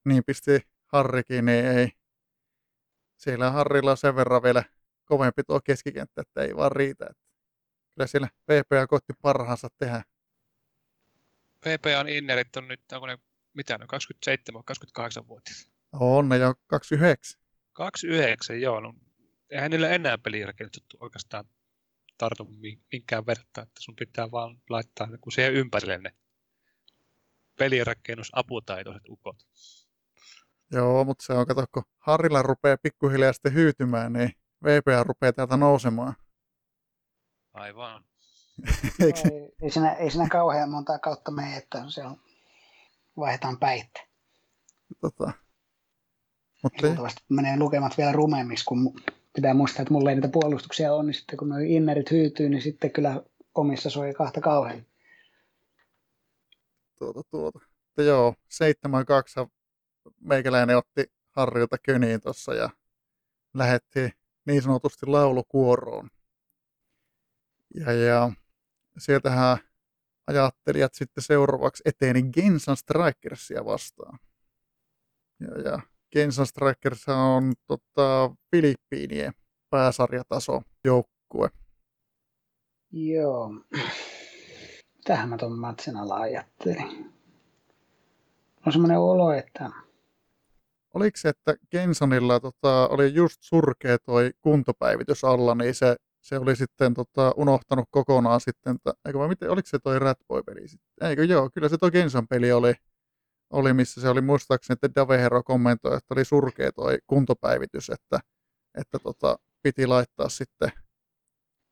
niin 0.04 0.22
pisti 0.26 0.60
Harrikin, 0.92 1.44
niin 1.44 1.64
ei. 1.64 2.01
Siellä 3.22 3.50
Harrilla 3.50 3.90
on 3.90 3.96
sen 3.96 4.16
verran 4.16 4.42
vielä 4.42 4.64
kovempi 5.04 5.42
tuo 5.44 5.60
keskikenttä, 5.60 6.22
että 6.22 6.42
ei 6.42 6.56
vaan 6.56 6.72
riitä. 6.72 7.06
Että 7.10 7.22
kyllä 7.94 8.06
siellä 8.06 8.28
VPA 8.48 8.86
koitti 8.86 9.12
parhaansa 9.22 9.68
tehdä. 9.78 10.02
VPAn 11.66 12.08
innerit 12.08 12.56
on 12.56 12.68
nyt, 12.68 12.80
onko 12.92 13.06
ne, 13.06 13.18
mitä 13.54 13.78
ne, 13.78 13.86
27 13.86 14.64
28 14.64 15.28
vuotias. 15.28 15.70
On 15.92 16.28
ne 16.28 16.36
jo 16.36 16.54
29. 16.66 17.40
29, 17.72 18.60
joo, 18.60 18.80
no, 18.80 18.94
eihän 19.50 19.70
niillä 19.70 19.88
enää 19.88 20.18
pelirakennettu 20.18 20.96
oikeastaan 21.00 21.44
tartu 22.18 22.44
mi- 22.44 22.80
minkään 22.92 23.26
vertaa, 23.26 23.62
että 23.62 23.80
sun 23.80 23.96
pitää 23.96 24.30
vaan 24.30 24.62
laittaa 24.70 25.06
niinku 25.06 25.30
siihen 25.30 25.54
ympärille 25.54 25.98
ne 25.98 26.14
pelirakennusaputaitoiset 27.58 29.08
ukot. 29.08 29.36
Joo, 30.72 31.04
mutta 31.04 31.24
se 31.24 31.32
on, 31.32 31.46
kato, 31.46 31.64
kun 31.74 31.82
Harrilla 31.98 32.42
rupeaa 32.42 32.76
pikkuhiljaa 32.82 33.32
sitten 33.32 33.54
hyytymään, 33.54 34.12
niin 34.12 34.32
VPA 34.64 35.04
rupeaa 35.04 35.32
täältä 35.32 35.56
nousemaan. 35.56 36.14
Aivan. 37.52 38.04
Ei, 39.00 39.12
ei, 39.62 39.70
siinä, 39.70 39.92
ei 39.92 40.10
siinä 40.10 40.28
kauhean 40.28 40.70
montaa 40.70 40.98
kautta 40.98 41.30
mene, 41.30 41.56
että 41.56 41.84
se 41.88 42.04
on, 42.04 42.16
vaihdetaan 43.16 43.58
päitte. 43.58 44.00
Tota. 45.00 45.32
Mutta 46.62 46.86
Luultavasti 46.86 47.22
menee 47.28 47.58
lukemat 47.58 47.98
vielä 47.98 48.12
rumemmiksi, 48.12 48.64
kun 48.64 49.00
pitää 49.32 49.54
muistaa, 49.54 49.82
että 49.82 49.92
mulla 49.92 50.10
ei 50.10 50.16
niitä 50.16 50.28
puolustuksia 50.28 50.94
on, 50.94 51.06
niin 51.06 51.14
sitten 51.14 51.36
kun 51.36 51.48
nuo 51.48 51.58
innerit 51.58 52.10
hyytyy, 52.10 52.48
niin 52.48 52.62
sitten 52.62 52.90
kyllä 52.90 53.22
omissa 53.54 53.90
soi 53.90 54.14
kahta 54.14 54.40
kauhean. 54.40 54.86
tuota, 56.98 57.20
tuota. 57.30 57.58
Mutta 57.58 58.02
joo, 58.02 58.34
7-2 59.44 59.48
meikäläinen 60.20 60.76
otti 60.76 61.12
Harrilta 61.30 61.76
köniin 61.78 62.20
tuossa 62.20 62.54
ja 62.54 62.70
lähettiin 63.54 64.12
niin 64.46 64.62
sanotusti 64.62 65.06
laulukuoroon. 65.06 66.10
Ja, 67.74 67.92
ja 67.92 68.32
sieltähän 68.98 69.58
ajattelijat 70.26 70.94
sitten 70.94 71.24
seuraavaksi 71.24 71.82
eteni 71.86 72.22
Gensan 72.22 72.76
Strikersia 72.76 73.64
vastaan. 73.64 74.18
Ja, 75.40 75.60
ja 75.60 75.80
Gensan 76.12 76.46
Strikers 76.46 77.08
on 77.08 77.52
tota, 77.66 78.34
Filippiinien 78.50 79.32
pääsarjataso 79.70 80.62
joukkue. 80.84 81.50
Joo. 82.90 83.50
Tähän 85.04 85.28
mä 85.28 85.36
tuon 85.36 85.58
matsin 85.58 85.96
alla 85.96 86.16
ajattelin. 86.16 87.12
On 88.66 88.72
semmoinen 88.72 88.98
olo, 88.98 89.32
että 89.32 89.70
Oliko 90.94 91.16
se, 91.16 91.28
että 91.28 91.54
Gensonilla 91.70 92.40
tota, 92.40 92.88
oli 92.88 93.14
just 93.14 93.36
surkea 93.40 93.98
toi 93.98 94.30
kuntopäivitys 94.40 95.24
alla, 95.24 95.54
niin 95.54 95.74
se, 95.74 95.96
se 96.20 96.38
oli 96.38 96.56
sitten 96.56 96.94
tota, 96.94 97.32
unohtanut 97.36 97.88
kokonaan 97.90 98.40
sitten, 98.40 98.76
että, 98.76 98.92
eikö 99.04 99.18
vai 99.18 99.28
miten, 99.28 99.50
oliko 99.50 99.66
se 99.66 99.78
toi 99.78 99.98
Ratboy-peli 99.98 100.68
sitten? 100.68 101.08
Eikö 101.08 101.24
joo, 101.24 101.50
kyllä 101.54 101.68
se 101.68 101.78
toi 101.78 101.90
Genson 101.90 102.28
peli 102.28 102.52
oli, 102.52 102.74
oli, 103.50 103.72
missä 103.72 104.00
se 104.00 104.08
oli 104.08 104.20
muistaakseni, 104.20 104.74
että 104.74 105.00
Davehero 105.00 105.42
kommentoi, 105.42 105.96
että 105.96 106.14
oli 106.14 106.24
surkea 106.24 106.72
toi 106.72 106.98
kuntopäivitys, 107.06 107.90
että, 107.90 108.20
että 108.78 108.98
tota, 108.98 109.38
piti 109.62 109.86
laittaa 109.86 110.28
sitten, 110.28 110.72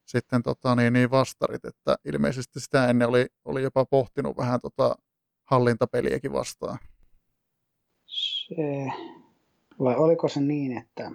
sitten 0.07 0.43
tota, 0.43 0.75
niin, 0.75 0.93
niin 0.93 1.11
vastarit, 1.11 1.65
että 1.65 1.97
ilmeisesti 2.05 2.61
sitä 2.61 2.89
ennen 2.89 3.09
oli, 3.09 3.27
oli 3.45 3.63
jopa 3.63 3.85
pohtinut 3.85 4.37
vähän 4.37 4.61
tota, 4.61 4.97
hallintapeliäkin 5.51 6.33
vastaan. 6.33 6.79
Se, 8.57 8.93
vai 9.81 9.97
oliko 9.97 10.29
se 10.29 10.41
niin, 10.41 10.79
että 10.79 11.11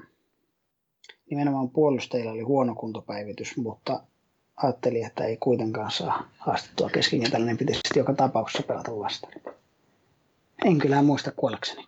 nimenomaan 1.30 1.70
puolustajilla 1.70 2.32
oli 2.32 2.42
huono 2.42 2.76
kuntopäivitys, 2.76 3.58
mutta 3.58 4.04
ajatteli, 4.56 5.04
että 5.04 5.24
ei 5.24 5.38
kuitenkaan 5.38 5.92
saa 5.92 6.30
haastettua 6.38 6.90
keskikentällä, 6.90 7.46
niin 7.46 7.58
pitäisi 7.58 7.82
sitten 7.86 8.02
joka 8.02 8.14
tapauksessa 8.14 8.64
pelata 8.68 8.98
vastaan. 9.00 9.34
En 10.66 10.78
kyllä 10.78 11.02
muista 11.02 11.32
kuollakseni. 11.32 11.88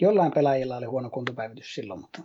Jollain 0.00 0.32
pelaajilla 0.32 0.76
oli 0.76 0.86
huono 0.86 1.10
kuntopäivitys 1.10 1.74
silloin, 1.74 2.00
mutta 2.00 2.22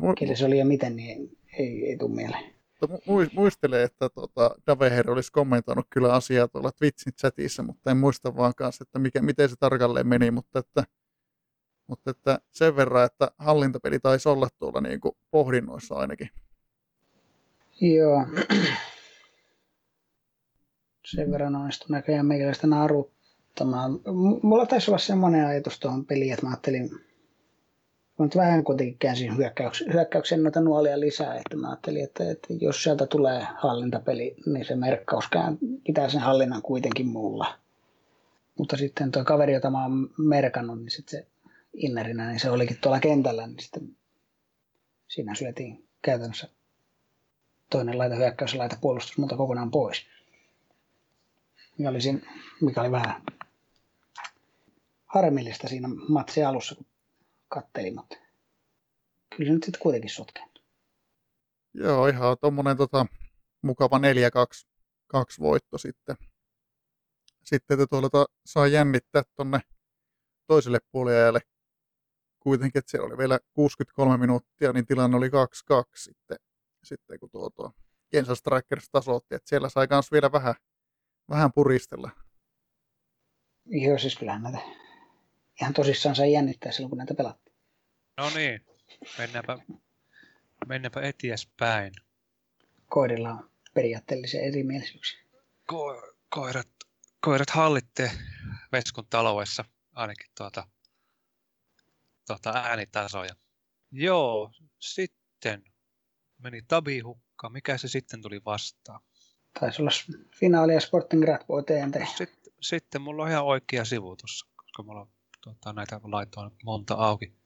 Mu- 0.00 0.14
kelle 0.18 0.36
se 0.36 0.44
oli 0.46 0.58
ja 0.58 0.64
miten, 0.64 0.96
niin 0.96 1.38
ei, 1.58 1.88
ei 1.88 1.96
tule 1.96 2.14
mieleen. 2.14 2.53
Mutta 2.90 3.10
mu- 3.10 3.14
mui- 3.14 3.30
muistelen, 3.34 3.82
että 3.82 4.08
tota, 4.08 4.54
Daveher 4.66 5.10
olisi 5.10 5.32
kommentoinut 5.32 5.86
kyllä 5.90 6.12
asiaa 6.12 6.48
tuolla 6.48 6.72
Twitchin 6.72 7.12
chatissa, 7.12 7.62
mutta 7.62 7.90
en 7.90 7.96
muista 7.96 8.36
vaan 8.36 8.54
kanssa, 8.54 8.82
että 8.82 8.98
mikä, 8.98 9.22
miten 9.22 9.48
se 9.48 9.56
tarkalleen 9.60 10.06
meni, 10.06 10.30
mutta 10.30 10.58
että, 10.58 10.84
mutta 11.86 12.10
että 12.10 12.38
sen 12.50 12.76
verran, 12.76 13.04
että 13.04 13.30
hallintapeli 13.38 14.00
taisi 14.00 14.28
olla 14.28 14.48
tuolla 14.58 14.80
niin 14.80 15.00
kuin 15.00 15.16
pohdinnoissa 15.30 15.94
ainakin. 15.94 16.28
Joo. 17.80 18.26
Sen 21.04 21.30
verran 21.30 21.56
onnistui 21.56 21.86
näköjään 21.90 22.26
meikäläistä 22.26 22.66
naruttamaan. 22.66 24.00
Mulla 24.42 24.66
taisi 24.66 24.90
olla 24.90 24.98
semmoinen 24.98 25.46
ajatus 25.46 25.80
tuohon 25.80 26.06
peliin, 26.06 26.32
että 26.32 26.46
mä 26.46 26.50
ajattelin, 26.50 26.90
nyt 28.18 28.36
vähän 28.36 28.64
kuitenkin 28.64 28.98
käänsin 28.98 29.36
hyökkäyksen, 29.36 29.92
hyökkäyksen 29.92 30.42
noita 30.42 30.60
nuolia 30.60 31.00
lisää, 31.00 31.34
että 31.34 31.56
mä 31.56 31.68
ajattelin, 31.68 32.04
että, 32.04 32.30
että 32.30 32.54
jos 32.60 32.82
sieltä 32.82 33.06
tulee 33.06 33.46
hallintapeli, 33.56 34.36
niin 34.46 34.64
se 34.64 34.74
merkkaus 34.74 35.24
pitää 35.86 36.08
sen 36.08 36.20
hallinnan 36.20 36.62
kuitenkin 36.62 37.06
muulla. 37.06 37.58
Mutta 38.58 38.76
sitten 38.76 39.12
tuo 39.12 39.24
kaveri, 39.24 39.52
jota 39.52 39.70
mä 39.70 39.82
oon 39.82 40.10
merkannut, 40.18 40.78
niin 40.78 40.90
sitten 40.90 41.20
se 41.20 41.26
innerinä, 41.72 42.28
niin 42.28 42.40
se 42.40 42.50
olikin 42.50 42.78
tuolla 42.80 43.00
kentällä, 43.00 43.46
niin 43.46 43.60
sitten 43.60 43.96
siinä 45.08 45.34
syötiin 45.34 45.84
käytännössä 46.02 46.48
toinen 47.70 47.98
laita 47.98 48.14
hyökkäys 48.14 48.52
ja 48.52 48.58
laita 48.58 48.76
puolustus 48.80 49.18
muuta 49.18 49.36
kokonaan 49.36 49.70
pois. 49.70 50.06
Mikä 51.78 51.90
oli, 51.90 51.98
mikä 52.60 52.80
oli 52.80 52.90
vähän 52.90 53.22
harmillista 55.06 55.68
siinä 55.68 55.88
matsi 56.08 56.44
alussa, 56.44 56.74
kun 56.74 56.86
katteli, 57.54 57.90
mutta 57.90 58.16
kyllä 59.36 59.48
se 59.48 59.54
nyt 59.54 59.64
sitten 59.64 59.82
kuitenkin 59.82 60.10
sotkeen. 60.10 60.48
Joo, 61.74 62.06
ihan 62.06 62.36
tuommoinen 62.40 62.76
tota, 62.76 63.06
mukava 63.62 63.98
4-2 63.98 64.00
kaksi 65.06 65.40
voitto 65.40 65.78
sitten. 65.78 66.16
Sitten 67.44 67.80
että 67.80 67.86
tuolta 67.86 68.24
saa 68.46 68.66
jännittää 68.66 69.22
tuonne 69.36 69.60
toiselle 70.46 70.78
puoliajalle 70.92 71.40
kuitenkin, 72.40 72.78
että 72.78 72.90
siellä 72.90 73.06
oli 73.06 73.18
vielä 73.18 73.38
63 73.52 74.16
minuuttia, 74.16 74.72
niin 74.72 74.86
tilanne 74.86 75.16
oli 75.16 75.28
2-2 75.28 75.30
sitten, 75.96 76.36
sitten 76.84 77.20
kun 77.20 77.30
tuo, 77.30 77.50
tuo 77.50 77.72
Kansas 78.12 78.38
Strikers 78.38 78.88
tasoitti, 78.92 79.34
että 79.34 79.48
siellä 79.48 79.68
sai 79.68 79.86
myös 79.90 80.12
vielä 80.12 80.32
vähän, 80.32 80.54
vähän 81.30 81.52
puristella. 81.52 82.10
Joo, 83.66 83.98
siis 83.98 84.16
kyllähän 84.16 84.42
näitä 84.42 84.58
ihan 85.60 85.74
tosissaan 85.74 86.16
sai 86.16 86.32
jännittää 86.32 86.72
silloin, 86.72 86.90
kun 86.90 86.98
näitä 86.98 87.14
pelattiin. 87.14 87.43
No 88.16 88.30
niin, 88.34 88.66
mennäänpä, 89.18 89.58
mennäänpä 90.66 91.00
eteenpäin. 91.00 91.92
Koirilla 92.88 93.30
on 93.30 93.50
periaatteellisia 93.74 94.40
erimielisyyksiä. 94.40 95.20
Ko- 95.72 96.14
koirat, 96.28 96.68
koirat 97.20 97.50
hallitte 97.50 98.10
Veskun 98.72 99.06
taloudessa 99.10 99.64
ainakin 99.92 100.30
tuota, 100.36 100.66
tuota 102.26 102.50
äänitasoja. 102.50 103.34
Joo, 103.90 104.50
sitten 104.78 105.64
meni 106.38 106.62
Tabi 106.62 107.00
hukkaan. 107.00 107.52
Mikä 107.52 107.78
se 107.78 107.88
sitten 107.88 108.22
tuli 108.22 108.40
vastaan? 108.44 109.00
Taisi 109.60 109.82
olla 109.82 109.90
finaali 110.30 110.74
ja 110.74 110.80
Sporting 110.80 111.22
Gratbo 111.22 111.62
TNT. 111.62 112.08
Sitten, 112.16 112.52
sitten 112.60 113.02
mulla 113.02 113.22
on 113.22 113.30
ihan 113.30 113.44
oikea 113.44 113.84
sivu 113.84 114.16
tuossa, 114.16 114.46
koska 114.56 114.82
mulla 114.82 115.00
on 115.00 115.08
tuota, 115.40 115.72
näitä 115.72 116.00
laitoin 116.02 116.50
monta 116.64 116.94
auki. 116.94 117.43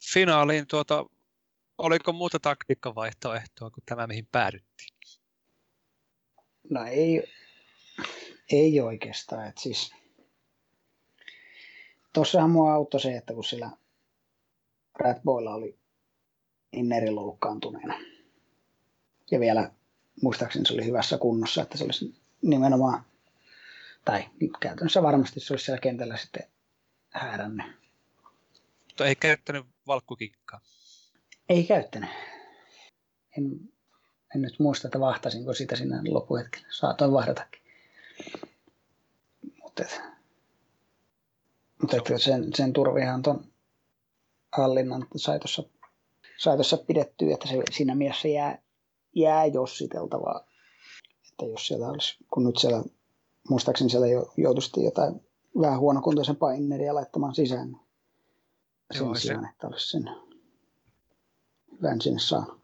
Finaaliin 0.00 0.66
tuota, 0.66 1.06
oliko 1.78 2.12
muuta 2.12 2.40
taktiikkavaihtoehtoa 2.40 3.70
kuin 3.70 3.84
tämä, 3.86 4.06
mihin 4.06 4.28
päädyttiin? 4.32 4.88
No 6.70 6.84
ei, 6.84 7.32
ei 8.52 8.80
oikeastaan. 8.80 9.46
Et 9.46 9.58
siis, 9.58 9.94
tossahan 12.12 12.50
mua 12.50 12.74
auttoi 12.74 13.00
se, 13.00 13.16
että 13.16 13.34
kun 13.34 13.44
sillä 13.44 13.70
Ratboilla 14.98 15.54
oli 15.54 15.78
Inneri 16.72 17.10
loukkaantuneena. 17.10 17.94
Ja 19.30 19.40
vielä 19.40 19.72
muistaakseni 20.22 20.66
se 20.66 20.74
oli 20.74 20.84
hyvässä 20.84 21.18
kunnossa, 21.18 21.62
että 21.62 21.78
se 21.78 21.84
olisi 21.84 22.14
nimenomaan, 22.42 23.04
tai 24.04 24.24
käytännössä 24.60 25.02
varmasti 25.02 25.40
se 25.40 25.52
olisi 25.52 25.64
siellä 25.64 25.80
kentällä 25.80 26.16
sitten 26.16 26.46
häärännyt. 27.10 27.66
Mutta 28.86 29.06
ei 29.06 29.16
käyttänyt 29.16 29.66
valkkukikkaa. 29.90 30.60
Ei 31.48 31.64
käyttänyt. 31.64 32.10
En, 33.38 33.60
en 34.34 34.42
nyt 34.42 34.58
muista, 34.58 34.88
että 34.88 35.00
vahtasinko 35.00 35.54
sitä 35.54 35.76
sinne 35.76 35.96
loppuhetkellä. 36.08 36.68
Saatoin 36.70 37.12
vahdatakin. 37.12 37.62
Mutta 39.62 39.84
mutta 41.80 41.96
että 41.96 42.18
sen, 42.18 42.54
sen 42.54 42.72
turvihan 42.72 43.22
tuon 43.22 43.44
hallinnan 44.52 45.06
sai 45.16 45.38
tuossa 45.38 45.62
sai 46.40 46.56
tuossa 46.56 46.76
pidettyä, 46.76 47.34
että 47.34 47.48
se 47.48 47.62
siinä 47.72 47.94
mielessä 47.94 48.28
jää, 48.28 48.62
jää 49.14 49.46
jossiteltavaa. 49.46 50.46
Että 51.30 51.46
jos 51.46 51.66
siellä 51.66 51.88
olisi, 51.88 52.16
kun 52.34 52.44
nyt 52.44 52.56
siellä, 52.56 52.82
muistaakseni 53.48 53.90
siellä 53.90 54.06
jo, 54.06 54.32
joutuisi 54.36 54.84
jotain 54.84 55.20
vähän 55.60 55.78
huonokuntoisen 55.78 56.36
paineria 56.36 56.94
laittamaan 56.94 57.34
sisään. 57.34 57.80
Sen 58.90 59.00
Joo, 59.04 59.14
se- 59.14 59.20
sijaan, 59.20 59.48
että 59.50 59.66
olisi 59.66 59.90
sen 59.90 60.10
hyvän 61.72 62.00
sinne 62.00 62.20
saanut. 62.20 62.60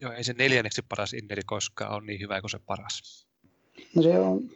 Joo, 0.00 0.12
ei 0.12 0.24
se 0.24 0.32
neljänneksi 0.32 0.82
paras 0.88 1.12
inneri 1.12 1.42
koskaan 1.46 1.92
ole 1.92 2.06
niin 2.06 2.20
hyvä 2.20 2.40
kuin 2.40 2.50
se 2.50 2.58
paras. 2.58 3.26
No 3.96 4.02
se 4.02 4.18
on, 4.18 4.50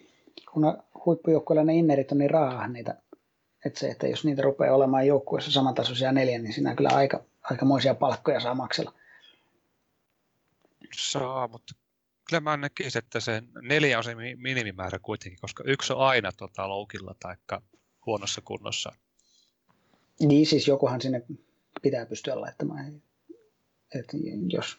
kun 0.53 0.83
huippujoukkueilla 1.07 1.65
ne 1.65 1.75
innerit 1.75 2.13
on 2.13 2.19
niin 2.19 2.31
raaha 2.31 2.69
niitä, 2.69 3.03
että 3.65 3.81
se, 3.81 3.91
että 3.91 4.07
jos 4.07 4.25
niitä 4.25 4.43
rupeaa 4.43 4.77
olemaan 4.77 5.07
joukkueessa 5.07 5.53
samantasoisia 5.53 6.13
neljä, 6.13 6.39
niin 6.39 6.53
siinä 6.53 6.75
kyllä 6.75 6.89
aika, 6.93 7.25
aikamoisia 7.43 7.95
palkkoja 7.95 8.41
saa 8.41 8.55
maksella. 8.55 8.93
Saa, 10.97 11.49
mutta 11.49 11.75
kyllä 12.29 12.41
mä 12.41 12.57
näkisin, 12.57 12.99
että 12.99 13.21
se 13.21 13.43
neljä 13.63 13.99
on 13.99 14.05
se 14.05 14.15
mi- 14.15 14.37
minimimäärä 14.37 14.99
kuitenkin, 14.99 15.41
koska 15.41 15.65
yksi 15.67 15.93
on 15.93 15.99
aina 15.99 16.33
tota, 16.33 16.69
loukilla 16.69 17.15
tai 17.21 17.37
huonossa 18.07 18.41
kunnossa. 18.45 18.93
Niin 20.21 20.47
siis 20.47 20.69
jokuhan 20.69 21.01
sinne 21.01 21.23
pitää 21.83 22.07
pystyä 22.07 22.41
laittamaan. 22.41 23.03
Et 23.95 24.07
jos, 24.49 24.79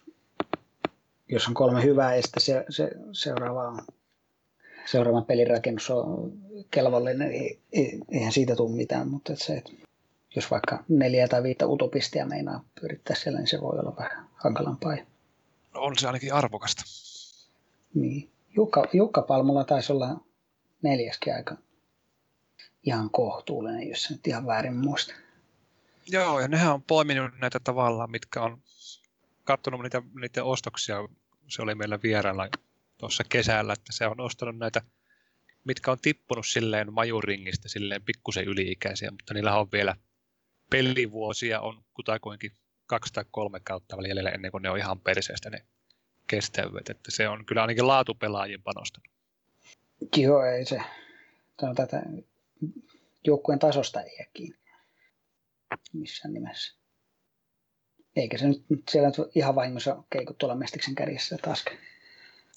jos 1.30 1.48
on 1.48 1.54
kolme 1.54 1.84
hyvää 1.84 2.16
ja 2.16 2.22
sitten 2.22 2.44
se, 2.44 2.66
se 2.70 2.92
seuraava, 3.12 3.68
on, 3.68 3.82
seuraavan 4.86 5.26
pelin 5.26 5.48
rakennus 5.48 5.90
on 5.90 6.34
kelvollinen, 6.72 7.30
niin 7.30 7.60
ei- 7.72 8.00
eihän 8.12 8.32
siitä 8.32 8.56
tule 8.56 8.76
mitään. 8.76 9.08
Mutta 9.08 9.34
et 9.34 9.40
se, 9.40 9.54
et 9.54 9.72
jos 10.36 10.52
vaikka 10.52 10.84
neljä 10.90 11.28
tai 11.28 11.44
viittä 11.44 11.68
utopistia 11.68 12.26
meinaa 12.26 12.64
pyörittää 12.80 13.16
siellä, 13.16 13.40
niin 13.40 13.48
se 13.48 13.62
voi 13.62 13.80
olla 13.80 13.96
vähän 14.00 14.26
hankalampaa. 14.34 14.96
No, 15.74 15.82
on 15.82 15.98
se 15.98 16.08
ainakin 16.08 16.34
arvokasta. 16.34 16.84
Niin. 17.94 18.30
Jukka, 18.56 18.86
Jukka 18.94 19.22
Palmulla 19.22 19.64
taisi 19.64 19.94
olla 19.94 20.20
neljäskin 20.82 21.36
aika 21.36 21.58
ihan 22.84 23.10
kohtuullinen, 23.10 23.90
jos 23.90 24.04
se 24.04 24.14
nyt 24.14 24.28
ihan 24.28 24.46
väärin 24.46 24.76
muista. 24.76 25.14
Joo, 26.08 26.40
ja 26.40 26.48
nehän 26.48 26.74
on 26.74 26.84
poiminut 26.84 27.32
näitä 27.42 27.60
tavallaan, 27.60 28.12
mitkä 28.12 28.42
on 28.42 28.62
katsonut 29.44 29.82
niitä, 29.82 30.02
niitä 30.22 30.44
ostoksia. 30.44 30.96
Se 31.48 31.62
oli 31.62 31.76
meillä 31.76 32.00
vierailla 32.04 32.48
tuossa 32.98 33.24
kesällä, 33.30 33.74
että 33.74 33.94
se 33.94 34.08
on 34.08 34.20
ostanut 34.20 34.58
näitä, 34.58 34.82
mitkä 35.64 35.92
on 35.92 36.00
tippunut 36.02 36.48
silleen 36.48 36.94
majuringista 36.94 37.70
silleen 37.70 38.04
pikkusen 38.04 38.46
yli-ikäisiä, 38.46 39.12
mutta 39.12 39.34
niillä 39.34 39.58
on 39.58 39.68
vielä 39.72 39.96
pelivuosia 40.70 41.62
on 41.62 41.84
kutakuinkin 41.94 42.52
kaksi 42.86 43.14
tai 43.14 43.26
kolme 43.32 43.60
kautta 43.60 44.08
jäljellä 44.08 44.30
ennen 44.30 44.52
kuin 44.52 44.62
ne 44.62 44.70
on 44.70 44.78
ihan 44.78 45.00
perseestä 45.00 45.50
ne 45.50 45.66
kestävyydet. 46.28 46.90
Että 46.90 47.12
se 47.12 47.30
on 47.30 47.46
kyllä 47.46 47.62
ainakin 47.62 47.88
laatupelaajien 47.88 48.64
panostanut. 48.64 49.08
Joo, 50.18 50.44
ei 50.44 50.66
se. 50.66 50.82
Sanotaan, 51.62 51.84
että 51.84 52.02
joukkueen 53.24 53.60
tasosta 53.60 54.02
ei 54.02 54.26
kiinni 54.34 54.65
missään 55.94 56.34
nimessä. 56.34 56.76
Eikä 58.16 58.38
se 58.38 58.48
nyt 58.48 58.84
siellä 58.92 59.10
nyt 59.10 59.36
ihan 59.36 59.56
vahingossa 59.56 60.04
keiku 60.10 60.34
tuolla 60.34 60.56
Mestiksen 60.56 60.96
kärjessä 60.96 61.38
taas. 61.42 61.66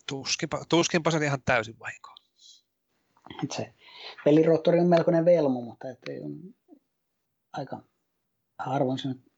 Tuskinpa, 0.08 0.64
tuskinpa 0.68 1.10
se 1.10 1.24
ihan 1.24 1.42
täysin 1.44 1.78
vahinkoa. 1.78 2.14
Et 3.44 3.50
se 3.50 3.74
peliroottori 4.24 4.80
on 4.80 4.86
melkoinen 4.86 5.24
velmu, 5.24 5.62
mutta 5.62 5.90
ettei 5.90 6.20
on 6.20 6.54
aika 7.52 7.82
harvoin 8.58 8.98
se 8.98 9.08
nyt 9.08 9.32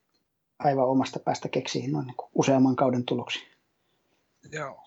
aivan 0.58 0.88
omasta 0.88 1.20
päästä 1.20 1.48
keksii 1.48 1.88
noin 1.88 2.06
niin 2.06 2.16
useamman 2.34 2.76
kauden 2.76 3.04
tuloksia. 3.04 3.42
Joo. 4.52 4.82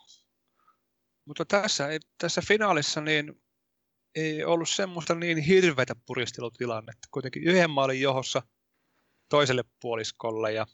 Mutta 1.26 1.46
tässä, 1.46 1.88
tässä 2.18 2.42
finaalissa 2.48 3.02
niin 3.02 3.42
ei 4.16 4.44
ollut 4.44 4.70
semmoista 4.70 5.16
niin 5.16 5.38
hirveätä 5.38 5.96
puristelutilannetta. 6.06 7.08
Kuitenkin 7.12 7.44
yhden 7.44 7.70
maalin 7.70 8.02
johossa 8.02 8.42
toiselle 9.30 9.64
puoliskolle 9.80 10.52
ja 10.52 10.68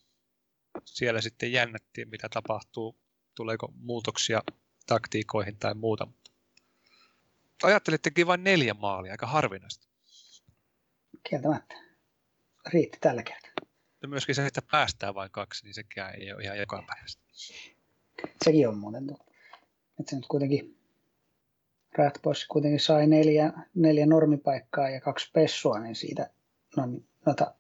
siellä 0.86 1.22
sitten 1.22 1.52
jännättiin, 1.52 2.10
mitä 2.10 2.30
tapahtuu, 2.34 3.00
tuleeko 3.36 3.74
muutoksia 3.76 4.44
taktiikoihin 4.88 5.58
tai 5.58 5.74
muuta. 5.74 6.08
Ajattelittekin 7.64 8.28
vain 8.28 8.44
neljä 8.44 8.74
maalia, 8.74 9.12
aika 9.12 9.28
harvinaista. 9.28 9.88
Kieltämättä. 11.30 11.76
Riitti 12.68 12.98
tällä 13.02 13.24
kertaa. 13.24 13.52
Ja 14.02 14.08
myöskin 14.08 14.36
se, 14.36 14.46
että 14.46 14.62
päästään 14.72 15.16
vain 15.16 15.32
kaksi, 15.32 15.64
niin 15.64 15.74
sekään 15.74 16.16
ei 16.16 16.34
ole 16.34 16.44
ihan 16.44 16.58
joka 16.58 16.84
päivästä. 16.88 17.24
Sekin 18.46 18.68
on 18.70 18.78
muuten 18.78 19.08
totta. 19.08 19.32
Että 20.00 20.10
se 20.10 20.16
nyt 20.16 20.28
kuitenkin 20.28 20.80
Boys 22.24 22.48
kuitenkin 22.48 22.80
sai 22.80 23.08
neljä, 23.08 23.54
neljä 23.76 24.06
normipaikkaa 24.06 24.90
ja 24.90 25.02
kaksi 25.02 25.30
pessua, 25.34 25.80
niin 25.80 25.96
siitä 25.96 26.30
no, 26.78 26.86
niin 26.86 27.08
noita 27.26 27.56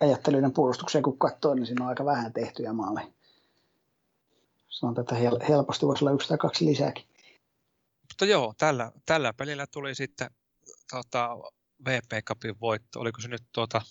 ajattelyiden 0.00 0.52
puolustuksia 0.52 1.02
kun 1.02 1.18
katsoo, 1.18 1.54
niin 1.54 1.66
siinä 1.66 1.84
on 1.84 1.88
aika 1.88 2.04
vähän 2.04 2.32
tehtyjä 2.32 2.72
maaleja. 2.72 3.06
Sanotaan, 4.68 5.02
että 5.02 5.14
hel- 5.14 5.48
helposti 5.48 5.86
voisi 5.86 6.04
olla 6.04 6.14
yksi 6.14 6.28
tai 6.28 6.38
kaksi 6.38 6.64
lisääkin. 6.64 7.04
Mutta 8.00 8.24
joo, 8.24 8.54
tällä, 8.58 8.92
tällä 9.06 9.32
pelillä 9.32 9.66
tuli 9.66 9.94
sitten 9.94 10.30
tota, 10.90 11.36
VP 11.86 12.24
Cupin 12.24 12.60
voitto. 12.60 13.00
Oliko 13.00 13.20
se 13.20 13.28
nyt 13.28 13.42
tuota, 13.52 13.82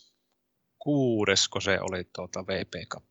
kuudesko 0.80 1.59
se 1.59 1.80
oli 1.82 2.09
tuota 2.15 2.47
VP 2.47 2.89
Cup? 2.89 3.03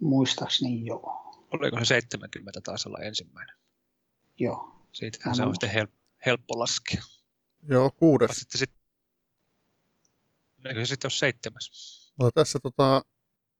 Muistaakseni 0.00 0.86
joo. 0.86 1.26
Oliko 1.52 1.78
se 1.78 1.84
70 1.84 2.60
taisi 2.60 2.88
olla 2.88 2.98
ensimmäinen? 2.98 3.56
Joo. 4.38 4.76
Siitähän 4.92 5.30
Mä 5.30 5.34
se 5.34 5.42
on 5.42 5.54
sitten 5.54 5.70
hel, 5.70 5.86
helppo 6.26 6.58
laskea. 6.58 7.02
Joo, 7.68 7.90
kuudes. 7.90 8.30
Sitten 8.36 8.58
sit, 8.58 8.70
eikö 10.66 10.80
se 10.80 10.86
sitten 10.86 11.06
ole 11.06 11.12
seitsemäs? 11.12 11.70
Mutta 12.18 12.40
tässä 12.40 12.58
tota, 12.62 13.02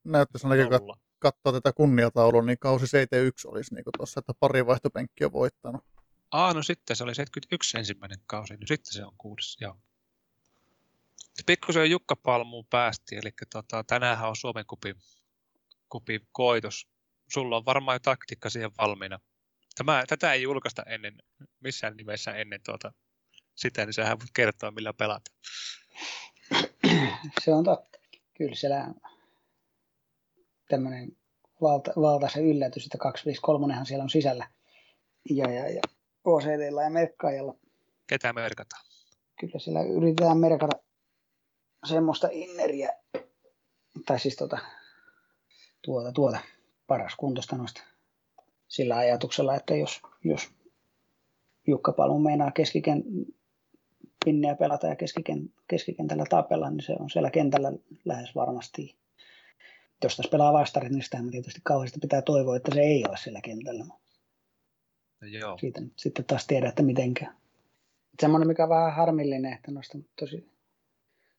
näyttäisi 0.04 0.46
ainakin 0.46 0.72
kat- 0.72 1.00
katsoa 1.18 1.52
tätä 1.52 1.72
kunniataulua, 1.72 2.42
niin 2.42 2.59
kausi 2.59 2.86
71 2.86 3.48
olisi 3.48 3.74
niin 3.74 3.84
tuossa, 3.96 4.20
että 4.20 4.34
pari 4.40 4.66
vaihtopenkki 4.66 5.24
on 5.24 5.32
voittanut. 5.32 5.84
Aa, 6.30 6.54
no 6.54 6.62
sitten 6.62 6.96
se 6.96 7.04
oli 7.04 7.14
71 7.14 7.78
ensimmäinen 7.78 8.18
kausi, 8.26 8.54
no 8.54 8.66
sitten 8.66 8.92
se 8.92 9.04
on 9.04 9.12
kuudes, 9.18 9.57
joo. 9.61 9.76
Pikkusen 11.46 11.90
Jukka 11.90 12.16
Palmuun 12.16 12.66
päästi, 12.70 13.16
eli 13.16 13.30
tota, 13.52 13.84
tänäänhän 13.84 14.28
on 14.28 14.36
Suomen 14.36 14.66
kupin, 14.66 14.94
kupin 15.88 16.20
koitos. 16.32 16.88
Sulla 17.32 17.57
on 17.57 17.64
varmaan 17.64 17.94
jo 17.94 17.98
taktiikka 18.00 18.50
siihen 18.50 18.70
valmiina. 18.78 19.18
Tämä, 19.74 20.04
tätä 20.09 20.32
ei 20.32 20.42
julkaista 20.42 20.82
ennen, 20.82 21.22
missään 21.61 21.96
nimessä 21.96 22.32
ennen 22.32 22.61
tuota, 22.64 22.92
sitä, 23.54 23.84
niin 23.84 23.94
sähän 23.94 24.18
voit 24.20 24.30
kertoa, 24.34 24.70
millä 24.70 24.92
pelata. 24.92 25.30
Se 27.44 27.55
on 27.55 27.64
totta. 27.64 27.99
Kyllä 28.34 28.55
siellä 28.55 28.86
tämmöinen 30.68 31.16
valta, 31.61 31.92
valtaisen 32.01 32.44
yllätys, 32.44 32.84
että 32.84 32.99
253 32.99 33.84
siellä 33.84 34.03
on 34.03 34.11
sisällä. 34.11 34.51
Ja, 35.30 35.51
ja, 35.51 35.70
ja 35.70 35.80
OCDlla 36.24 36.82
ja 36.82 36.90
merkkaajalla. 36.90 37.55
Ketä 38.07 38.32
merkataan? 38.32 38.82
Kyllä 39.40 39.59
siellä 39.59 39.82
yritetään 39.82 40.38
merkata 40.38 40.76
semmoista 41.88 42.28
inneriä, 42.32 42.92
tai 44.07 44.20
siis 44.20 44.36
tuota, 44.36 44.59
tuota, 45.82 46.12
tuota 46.12 46.38
paras 46.86 47.14
kuntosta 47.16 47.57
noista 47.57 47.82
sillä 48.68 48.97
ajatuksella, 48.97 49.55
että 49.55 49.74
jos, 49.74 50.01
jos 50.24 50.51
Jukka 51.66 51.92
Palmu 51.92 52.18
meinaa 52.18 52.51
keskiken, 52.51 53.05
pinneä 54.27 54.55
pelata 54.55 54.87
ja 54.87 54.97
keskiken, 54.97 55.53
keskikentällä 55.68 56.24
tapella, 56.31 56.70
niin 56.70 56.83
se 56.83 56.97
on 56.99 57.11
siellä 57.11 57.31
kentällä 57.31 57.72
lähes 58.05 58.35
varmasti. 58.35 58.97
Jos 60.05 60.16
tässä 60.16 60.31
pelaa 60.31 60.53
vastarit, 60.53 60.93
niin 60.93 61.03
sitähän 61.03 61.31
tietysti 61.31 61.61
kauheasti 61.64 61.99
pitää 62.01 62.22
toivoa, 62.22 62.57
että 62.57 62.74
se 62.74 62.81
ei 62.81 63.05
ole 63.09 63.16
siellä 63.16 63.41
kentällä. 63.41 63.85
No, 63.85 65.29
joo. 65.29 65.59
Siitä 65.59 65.81
nyt 65.81 65.93
sitten 65.97 66.24
taas 66.24 66.47
tiedä, 66.47 66.68
että 66.68 66.83
mitenkään. 66.83 67.37
Semmoinen, 68.20 68.49
mikä 68.49 68.62
on 68.62 68.68
vähän 68.68 68.95
harmillinen, 68.95 69.53
että 69.53 69.70
noista 69.70 69.99
tosi 70.20 70.51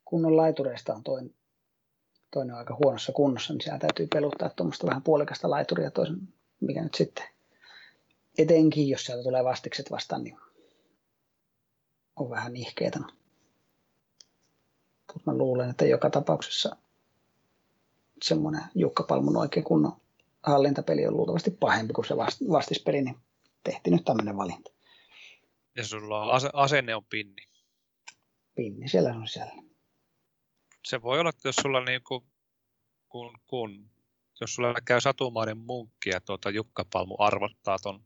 kunnon 0.06 0.38
laitureista 0.38 0.94
on 0.94 1.04
toinen, 1.04 1.34
toinen 2.34 2.54
on 2.54 2.60
aika 2.60 2.78
huonossa 2.84 3.12
kunnossa, 3.12 3.54
niin 3.54 3.62
siellä 3.62 3.80
täytyy 3.80 4.08
peluttaa 4.08 4.50
tuommoista 4.50 4.88
vähän 4.88 5.04
puolikasta 5.04 5.50
laituria 5.50 5.92
toisen, 5.92 6.18
mikä 6.60 6.84
nyt 6.84 6.96
sitten 6.96 7.26
etenkin, 8.38 8.90
jos 8.90 9.06
sieltä 9.06 9.24
tulee 9.24 9.44
vastikset 9.44 9.92
vastaan, 9.92 10.24
niin 10.24 10.38
on 12.18 12.30
vähän 12.30 12.54
nihkeetä. 12.54 13.00
Mutta 15.14 15.32
mä 15.32 15.38
luulen, 15.38 15.70
että 15.70 15.86
joka 15.86 16.10
tapauksessa 16.10 16.76
semmoinen 18.24 18.64
Jukka 18.76 19.04
Palmun 19.04 19.38
oikein 19.38 19.64
kunnon 19.64 20.02
hallintapeli 20.44 21.08
on 21.08 21.18
luultavasti 21.18 21.52
pahempi 21.52 21.94
kuin 21.94 22.06
se 22.06 22.14
vast- 22.14 22.50
vastispeli, 22.52 23.02
niin 23.02 23.18
tehtiin 23.64 23.94
nyt 23.94 24.06
tämmöinen 24.06 24.38
valinta. 24.38 24.72
Ja 25.76 25.86
sulla 25.86 26.24
on 26.24 26.32
ase- 26.32 26.50
asenne 26.54 26.96
on 26.96 27.06
pinni. 27.06 27.48
Pinni 28.56 28.90
siellä 28.90 29.10
on 29.10 29.28
siellä. 29.28 29.64
Se 30.86 31.02
voi 31.02 31.20
olla, 31.20 31.30
että 31.30 31.48
jos 31.48 31.56
sulla 31.56 31.84
niin 31.86 32.02
kuin, 32.04 32.24
kun, 33.10 33.40
kun, 33.48 33.90
jos 34.42 34.56
sulla 34.56 34.74
käy 34.86 35.02
satumainen 35.02 35.58
munkki 35.58 36.10
ja 36.10 36.22
tuota 36.22 36.50
Jukka 36.50 36.86
Palmu 36.94 37.16
arvottaa 37.20 37.78
ton 37.80 38.06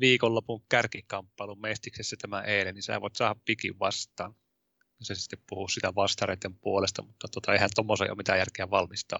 viikonlopun 0.00 0.62
kärkikamppailun 0.68 1.60
mestiksessä 1.60 2.16
tämä 2.20 2.42
eilen, 2.42 2.74
niin 2.74 2.82
sä 2.82 3.00
voit 3.00 3.16
saada 3.16 3.40
pikin 3.44 3.78
vastaan. 3.78 4.34
Ja 4.98 5.04
se 5.04 5.14
sitten 5.14 5.38
puhuu 5.48 5.68
sitä 5.68 5.94
vastareiden 5.94 6.54
puolesta, 6.54 7.02
mutta 7.02 7.28
tota, 7.28 7.52
eihän 7.52 7.70
tuommoisen 7.74 8.10
ole 8.10 8.16
mitään 8.16 8.38
järkeä 8.38 8.70
valmistaa. 8.70 9.18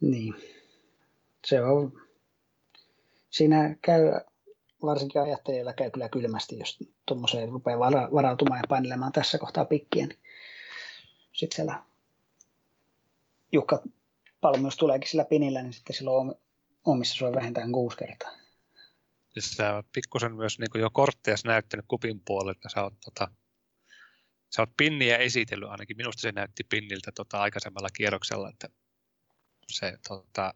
Niin. 0.00 0.34
Se 1.46 1.62
on, 1.62 1.92
siinä 3.30 3.76
käy, 3.82 4.02
varsinkin 4.82 5.22
ajattelijalla 5.22 5.72
käy 5.72 5.90
kyllä 5.90 6.08
kylmästi, 6.08 6.58
jos 6.58 6.78
tuommoiseen 7.06 7.48
rupeaa 7.48 7.78
vara, 7.78 8.08
varautumaan 8.12 8.58
ja 8.58 8.68
painelemaan 8.68 9.12
tässä 9.12 9.38
kohtaa 9.38 9.64
pikkiä. 9.64 10.06
Niin 10.06 10.18
sitten 11.32 11.56
siellä 11.56 11.82
Jukka 13.52 13.82
Palmu, 14.40 14.66
jos 14.66 14.76
tuleekin 14.76 15.08
sillä 15.08 15.24
pinillä, 15.24 15.62
niin 15.62 15.72
sitten 15.72 15.96
silloin 15.96 16.34
omissa 16.84 17.14
sua 17.14 17.32
vähintään 17.32 17.72
kuusi 17.72 17.96
kertaa. 17.96 18.39
Ja 19.36 19.42
sä 19.42 19.82
pikkusen 19.92 20.34
myös 20.34 20.58
niin 20.58 20.80
jo 20.80 20.90
kortteja 20.92 21.36
näyttänyt 21.44 21.84
kupin 21.88 22.22
puolelle, 22.24 22.52
että 22.52 22.68
sä 22.68 22.82
oot, 22.82 22.94
tota, 23.04 23.28
sä 24.56 24.62
oot 24.62 24.70
pinniä 24.76 25.16
esitellyt, 25.16 25.68
ainakin 25.68 25.96
minusta 25.96 26.20
se 26.20 26.32
näytti 26.32 26.64
pinniltä 26.64 27.12
tota, 27.14 27.40
aikaisemmalla 27.40 27.88
kierroksella, 27.96 28.48
että 28.48 28.68
se 29.72 29.98
tota, 30.08 30.54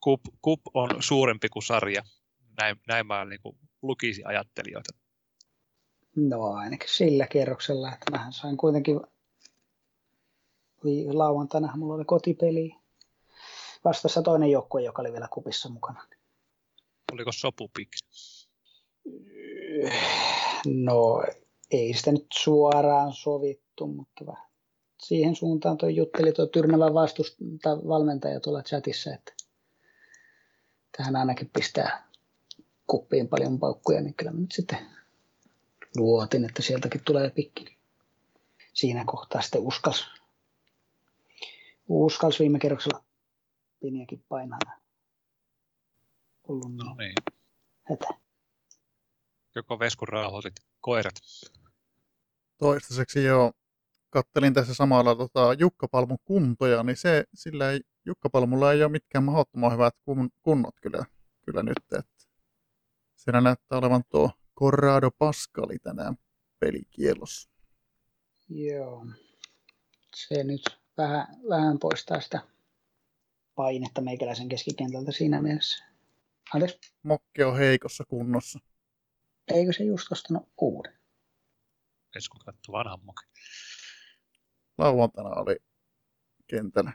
kup, 0.00 0.20
kup 0.42 0.60
on 0.74 0.90
suurempi 0.98 1.48
kuin 1.48 1.62
sarja. 1.62 2.02
Näin, 2.60 2.76
näin 2.88 3.06
mä 3.06 3.24
niin 3.24 3.40
lukisin 3.82 4.26
ajattelijoita. 4.26 4.94
No 6.16 6.52
ainakin 6.52 6.88
sillä 6.88 7.26
kierroksella, 7.26 7.92
että 7.92 8.10
mähän 8.10 8.32
sain 8.32 8.56
kuitenkin 8.56 9.00
lauantaina 11.12 11.76
mulla 11.76 11.94
oli 11.94 12.04
kotipeli. 12.04 12.76
Vastassa 13.84 14.22
toinen 14.22 14.50
joukkue, 14.50 14.82
joka 14.82 15.02
oli 15.02 15.12
vielä 15.12 15.28
kupissa 15.32 15.68
mukana. 15.68 16.06
Oliko 17.12 17.32
sopupiksi? 17.32 18.04
No 20.66 21.24
ei 21.70 21.94
sitä 21.94 22.12
nyt 22.12 22.26
suoraan 22.32 23.12
sovittu, 23.12 23.86
mutta 23.86 24.26
vähän 24.26 24.50
siihen 25.02 25.36
suuntaan 25.36 25.78
toi 25.78 25.96
jutteli 25.96 26.32
tuo 26.32 26.46
Tyrnävän 26.46 26.94
vastus, 26.94 27.36
valmentaja 27.88 28.40
tuolla 28.40 28.62
chatissa, 28.62 29.14
että 29.14 29.32
tähän 30.96 31.16
ainakin 31.16 31.50
pistää 31.52 32.08
kuppiin 32.86 33.28
paljon 33.28 33.58
paukkuja, 33.58 34.00
niin 34.00 34.14
kyllä 34.14 34.32
nyt 34.32 34.52
sitten 34.52 34.78
luotin, 35.96 36.44
että 36.44 36.62
sieltäkin 36.62 37.00
tulee 37.04 37.30
pikki. 37.30 37.78
Siinä 38.72 39.04
kohtaa 39.06 39.42
sitten 39.42 39.60
uskals, 39.60 40.06
uskals 41.88 42.40
viime 42.40 42.58
kerroksella 42.58 43.04
piniäkin 43.80 44.24
painaa. 44.28 44.58
Ollut 46.50 46.74
No 46.74 46.94
niin 46.98 47.14
hätä. 47.90 48.06
Joko 49.54 49.78
Veskun 49.78 50.08
rauhoitit 50.08 50.52
koirat? 50.80 51.14
Toistaiseksi 52.58 53.24
jo 53.24 53.52
kattelin 54.10 54.54
tässä 54.54 54.74
samalla 54.74 55.14
tota, 55.16 55.54
Jukka 55.58 55.88
Palmun 55.88 56.18
kuntoja, 56.24 56.82
niin 56.82 56.96
se, 56.96 57.24
sillä 57.34 57.70
ei, 57.70 57.80
Jukka 58.06 58.30
Palmulla 58.30 58.72
ei 58.72 58.82
ole 58.82 58.92
mitkään 58.92 59.24
mahdottoman 59.24 59.72
hyvät 59.72 59.94
kun, 60.04 60.30
kunnot 60.42 60.74
kyllä, 60.82 61.04
kyllä 61.44 61.62
nyt. 61.62 61.78
Että 61.98 62.24
siinä 63.16 63.40
näyttää 63.40 63.78
olevan 63.78 64.02
tuo 64.08 64.30
Corrado 64.58 65.10
Pascali 65.18 65.78
tänään 65.78 66.16
pelikielossa. 66.58 67.50
Joo. 68.48 69.06
Se 70.16 70.44
nyt 70.44 70.62
vähän, 70.96 71.26
vähän 71.48 71.78
poistaa 71.78 72.20
sitä 72.20 72.40
painetta 73.54 74.00
meikäläisen 74.00 74.48
keskikentältä 74.48 75.12
siinä 75.12 75.42
mielessä. 75.42 75.89
Anteeksi, 76.54 76.78
Mokke 77.02 77.44
on 77.46 77.56
heikossa 77.58 78.04
kunnossa. 78.04 78.58
eikö 79.48 79.72
se 79.72 79.84
just 79.84 80.12
ostanut 80.12 80.48
uuden? 80.60 80.98
Vesku 82.14 82.38
katsoi 82.44 82.72
vanhan 82.72 83.04
mokin. 83.04 83.28
Lauantaina 84.78 85.30
oli 85.30 85.56
kentällä. 86.46 86.92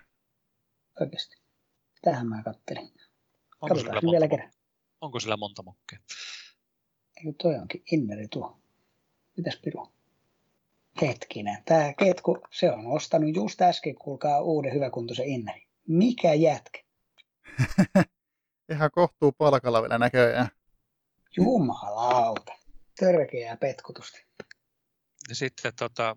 Oikeasti. 1.02 1.36
Tähän 2.02 2.28
mä 2.28 2.44
kattelin. 2.44 2.82
Onko 2.82 2.96
sillä, 2.96 3.70
Katsotaan 3.70 3.96
monta, 3.96 4.12
vielä 4.12 4.28
kerran. 4.28 4.52
onko 5.02 5.20
sillä 5.20 5.38
monta 5.38 5.64
mokkia? 5.64 6.00
Eikö 7.18 7.34
toi 7.42 7.56
onkin 7.56 7.84
inneri 7.92 8.28
tuo? 8.28 8.62
Mitäs 9.38 9.60
Piru? 9.64 9.88
Hetkinen. 11.02 11.64
Tää 11.66 11.94
ketku, 11.94 12.38
se 12.52 12.72
on 12.72 12.88
ostanut 12.88 13.36
just 13.36 13.62
äsken, 13.62 13.96
kuulkaa 13.96 14.42
uuden 14.42 14.74
hyväkuntoisen 14.74 15.26
inneri. 15.28 15.68
Mikä 15.88 16.34
jätkä? 16.34 16.80
Ihan 18.70 18.92
kohtuu 18.92 19.32
palkalla 19.32 19.82
vielä 19.82 19.98
näköjään. 19.98 20.48
Jumalauta. 21.38 22.54
Törkeää 23.00 23.58
petkutusta. 23.58 24.18
Ja 25.30 25.36
sitten 25.36 25.74
tota, 25.80 26.16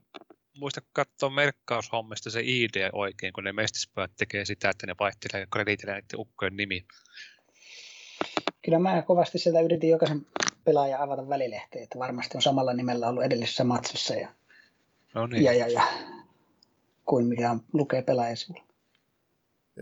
muista 0.58 0.80
katsoa 0.92 1.30
merkkaushommista 1.30 2.30
se 2.30 2.40
ID 2.44 2.90
oikein, 2.92 3.32
kun 3.32 3.44
ne 3.44 3.52
mestispöät 3.52 4.10
tekee 4.18 4.44
sitä, 4.44 4.70
että 4.70 4.86
ne 4.86 4.94
vaihtelee 5.00 5.46
kreditillä 5.52 5.94
niiden 5.94 6.20
ukkojen 6.20 6.56
nimi. 6.56 6.86
Kyllä 8.64 8.78
mä 8.78 9.02
kovasti 9.02 9.38
sieltä 9.38 9.60
yritin 9.60 9.90
jokaisen 9.90 10.26
pelaajan 10.64 11.00
avata 11.00 11.28
välilehteen, 11.28 11.84
että 11.84 11.98
varmasti 11.98 12.36
on 12.38 12.42
samalla 12.42 12.72
nimellä 12.72 13.08
ollut 13.08 13.24
edellisessä 13.24 13.64
matsissa 13.64 14.14
ja, 14.14 14.28
No 15.14 15.26
niin. 15.26 15.44
ja, 15.44 15.52
ja, 15.52 15.68
ja 15.68 15.82
kuin 17.04 17.26
mikä 17.26 17.50
on, 17.50 17.60
lukee 17.72 18.02
pelaajasivulla. 18.02 18.64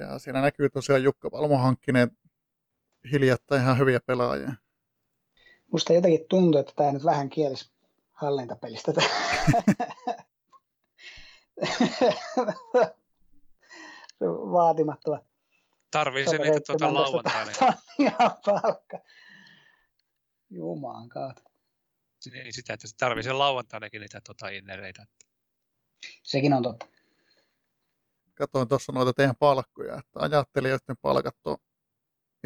Ja 0.01 0.19
siinä 0.19 0.41
näkyy 0.41 0.71
tosiaan 0.71 1.03
Jukka 1.03 1.31
Palmu 1.31 1.57
hankkineen 1.57 2.11
hiljattain 3.13 3.63
ihan 3.63 3.79
hyviä 3.79 4.01
pelaajia. 4.01 4.53
Musta 5.73 5.93
jotenkin 5.93 6.29
tuntuu, 6.29 6.61
että 6.61 6.73
tämä 6.77 6.93
nyt 6.93 7.05
vähän 7.05 7.29
kielis 7.29 7.73
hallintapelistä. 8.11 8.93
se 14.19 14.29
on 14.29 14.53
vaatimattomat. 14.53 15.27
Tarvii 15.91 16.29
se 16.29 16.39
niitä 16.39 16.61
tuota 16.67 16.95
lauantaina. 16.95 17.53
Ihan 17.99 18.31
palkka. 18.47 18.99
Jumaan 20.51 21.09
kautta. 21.09 21.43
Niin 22.33 22.53
sitä, 22.53 22.73
että 22.75 22.89
se 22.89 22.97
tarvii 22.97 23.23
sen 23.23 23.39
lauantainakin 23.39 24.01
niitä 24.01 24.21
tuota 24.27 24.49
innereitä. 24.49 25.07
Sekin 26.23 26.53
on 26.53 26.63
totta. 26.63 26.87
Katoin 28.35 28.69
tuossa 28.69 28.93
noita 28.93 29.13
teidän 29.13 29.37
palkkoja, 29.37 29.99
että 29.99 30.21
ajattelijoiden 30.21 30.97
palkat 31.03 31.37
on 31.45 31.57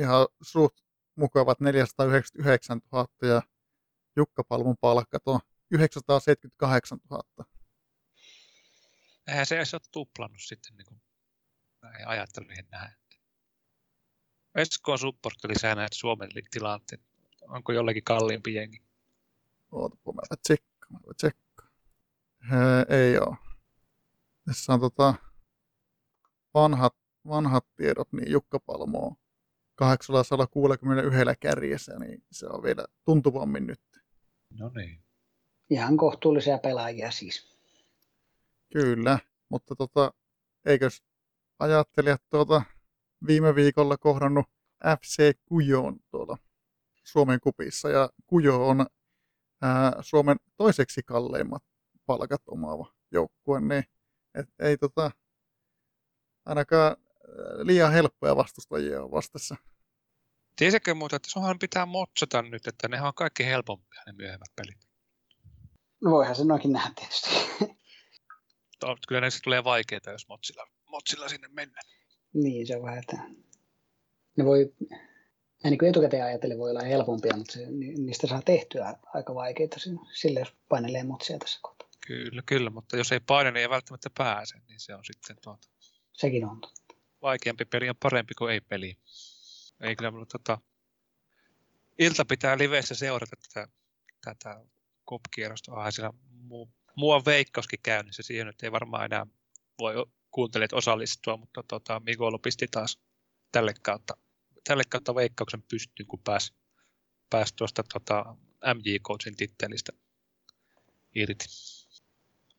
ihan 0.00 0.26
suht 0.42 0.76
mukavat 1.16 1.60
499 1.60 2.80
000 2.92 3.08
ja 3.22 3.42
Jukka 4.16 4.44
Palmun 4.44 4.76
palkkat 4.80 5.22
on 5.26 5.40
978 5.70 6.98
000. 7.10 7.44
Eihän 9.26 9.46
se 9.46 9.56
edes 9.56 9.74
ole 9.74 9.82
tuplannut 9.92 10.40
sitten 10.40 10.76
niin 10.76 10.86
kuin 10.86 11.02
näihin 11.82 12.08
ajatteluihin 12.08 12.66
nähdä. 12.70 12.96
Eskoon 14.54 14.98
supportti 14.98 15.48
lisää 15.48 15.74
näitä 15.74 15.96
Suomen 15.96 16.30
tilanteet. 16.50 17.02
Onko 17.48 17.72
jollekin 17.72 18.04
kalliimpi 18.04 18.54
jengi? 18.54 18.82
Ootapa, 19.72 20.12
mä 20.12 20.36
tsekkaan, 20.42 20.92
mä 20.92 21.14
tsekkaan. 21.16 21.70
Ei 22.88 23.18
oo. 23.18 23.36
Tässä 24.44 24.72
on 24.72 24.80
tota 24.80 25.14
vanhat, 26.54 26.96
vanhat 27.28 27.66
tiedot, 27.76 28.12
niin 28.12 28.30
Jukka 28.30 28.60
Palmo 28.60 29.06
on 29.06 29.16
861 29.80 31.40
kärjessä, 31.40 31.98
niin 31.98 32.22
se 32.32 32.46
on 32.46 32.62
vielä 32.62 32.84
tuntuvammin 33.04 33.66
nyt. 33.66 33.80
No 34.58 34.70
niin. 34.76 35.02
Ihan 35.70 35.96
kohtuullisia 35.96 36.58
pelaajia 36.58 37.10
siis. 37.10 37.56
Kyllä, 38.72 39.18
mutta 39.48 39.76
tota, 39.76 40.12
eikös 40.64 41.02
ajattelijat 41.58 42.22
tuota 42.30 42.62
viime 43.26 43.54
viikolla 43.54 43.96
kohdannut 43.98 44.46
FC 45.00 45.32
Kujoon 45.44 45.96
tuolla 46.10 46.38
Suomen 47.04 47.40
kupissa, 47.40 47.88
ja 47.88 48.10
Kujo 48.26 48.68
on 48.68 48.86
ää, 49.62 49.92
Suomen 50.00 50.36
toiseksi 50.56 51.02
kalleimmat 51.02 51.62
palkat 52.06 52.42
omaava 52.46 52.92
joukkue, 53.12 53.60
niin 53.60 53.84
et, 54.34 54.46
ei 54.58 54.76
tota, 54.76 55.10
ainakaan 56.46 56.96
liian 57.62 57.92
helppoja 57.92 58.36
vastustajia 58.36 59.02
on 59.02 59.10
vastassa. 59.10 59.56
Tiesitkö 60.56 60.94
muuta, 60.94 61.16
että 61.16 61.30
sunhan 61.30 61.58
pitää 61.58 61.86
motsata 61.86 62.42
nyt, 62.42 62.66
että 62.66 62.88
ne 62.88 63.02
on 63.02 63.14
kaikki 63.14 63.46
helpompia 63.46 64.02
ne 64.06 64.12
myöhemmät 64.12 64.50
pelit? 64.56 64.78
No 66.00 66.10
voihan 66.10 66.36
se 66.36 66.44
noinkin 66.44 66.72
nähdä 66.72 66.92
tietysti. 66.96 67.28
Kyllä 69.08 69.20
ne 69.20 69.28
tulee 69.44 69.64
vaikeita, 69.64 70.10
jos 70.10 70.28
motsilla, 70.28 70.66
motsilla 70.86 71.28
sinne 71.28 71.48
mennä. 71.48 71.80
Niin, 72.32 72.66
se 72.66 72.76
on 72.76 72.82
vähän, 72.82 72.98
että 72.98 73.16
ne 74.36 74.44
voi, 74.44 74.74
niin 75.64 75.78
kuin 75.78 75.88
etukäteen 75.88 76.24
ajatellen 76.24 76.58
voi 76.58 76.70
olla 76.70 76.82
helpompia, 76.82 77.36
mutta 77.36 77.52
se, 77.52 77.66
niistä 77.98 78.26
saa 78.26 78.42
tehtyä 78.42 78.94
aika 79.14 79.34
vaikeita 79.34 79.76
sille, 80.12 80.40
jos 80.40 80.54
painelee 80.68 81.04
mutsia 81.04 81.38
tässä 81.38 81.58
kohtaa. 81.62 81.88
Kyllä, 82.06 82.42
kyllä, 82.46 82.70
mutta 82.70 82.96
jos 82.96 83.12
ei 83.12 83.20
paine, 83.20 83.50
niin 83.50 83.60
ei 83.60 83.70
välttämättä 83.70 84.10
pääse, 84.18 84.58
niin 84.68 84.80
se 84.80 84.94
on 84.94 85.04
sitten 85.04 85.36
tuota. 85.42 85.68
Sekin 86.12 86.44
on 86.44 86.60
totta. 86.60 86.94
Vaikeampi 87.22 87.64
peli 87.64 87.88
on 87.88 87.96
parempi 88.02 88.34
kuin 88.34 88.52
ei 88.52 88.60
peli. 88.60 88.98
Ei 89.80 89.96
kyllä, 89.96 90.10
mutta 90.10 90.38
tota, 90.38 90.58
ilta 91.98 92.24
pitää 92.24 92.58
liveissä 92.58 92.94
seurata 92.94 93.36
tätä, 93.36 93.68
tätä 94.24 94.64
kup-kierrosta. 95.06 95.72
Onhan 95.72 95.92
siellä 95.92 96.12
muu, 96.30 96.70
mua 96.96 97.24
veikkauskin 97.24 97.80
käynnissä. 97.82 98.22
Siihen 98.22 98.46
nyt 98.46 98.62
ei 98.62 98.72
varmaan 98.72 99.04
enää 99.04 99.26
voi 99.78 99.94
kuuntelijat 100.30 100.72
osallistua, 100.72 101.36
mutta 101.36 101.62
tota, 101.68 102.00
Migolo 102.00 102.38
pisti 102.38 102.68
taas 102.70 102.98
tälle 103.52 103.74
kautta, 103.82 104.16
tälle 104.64 104.82
kautta 104.88 105.14
veikkauksen 105.14 105.62
pystyyn, 105.70 106.06
kun 106.06 106.20
pääsi 106.24 106.54
pääs 107.30 107.52
tuosta 107.52 107.82
tota, 107.92 108.36
MJ-coachin 108.64 109.36
tittelistä 109.36 109.92
irti. 111.14 111.44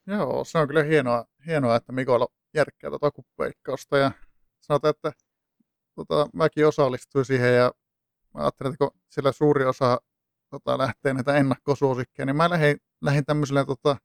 Joo, 0.08 0.44
se 0.46 0.58
on 0.58 0.68
kyllä 0.68 0.84
hienoa, 0.84 1.26
hienoa 1.48 1.76
että 1.76 1.92
Mikola 1.92 2.28
järkkää 2.54 2.90
tuota 2.90 3.12
kuppeikkausta 3.12 3.98
ja 3.98 4.12
sanotaan, 4.62 4.90
että 4.90 5.12
tota, 6.06 6.30
mäkin 6.34 6.68
osallistuin 6.68 7.26
siihen 7.26 7.56
ja 7.56 7.72
mä 8.34 8.42
ajattelin, 8.42 8.74
että 8.74 8.86
kun 8.86 9.02
sillä 9.10 9.32
suuri 9.32 9.66
osa 9.66 10.02
tota, 10.50 10.78
lähtee 10.78 11.14
näitä 11.14 11.36
ennakkosuosikkeja, 11.36 12.26
niin 12.26 12.36
mä 12.36 12.50
lähdin, 12.50 12.78
lähdin 13.02 13.26
tämmöisellä 13.26 13.66
tota, 13.66 13.98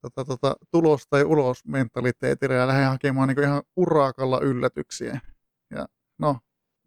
tota, 0.00 0.24
tota, 0.24 0.56
tulos 0.70 1.06
tai 1.10 1.24
ulos 1.24 1.64
mentaliteetillä 1.64 2.54
ja 2.54 2.66
lähdin 2.66 2.86
hakemaan 2.86 3.28
niin 3.28 3.42
ihan 3.42 3.62
urakalla 3.76 4.40
yllätyksiä. 4.40 5.20
Ja 5.70 5.86
no, 6.18 6.38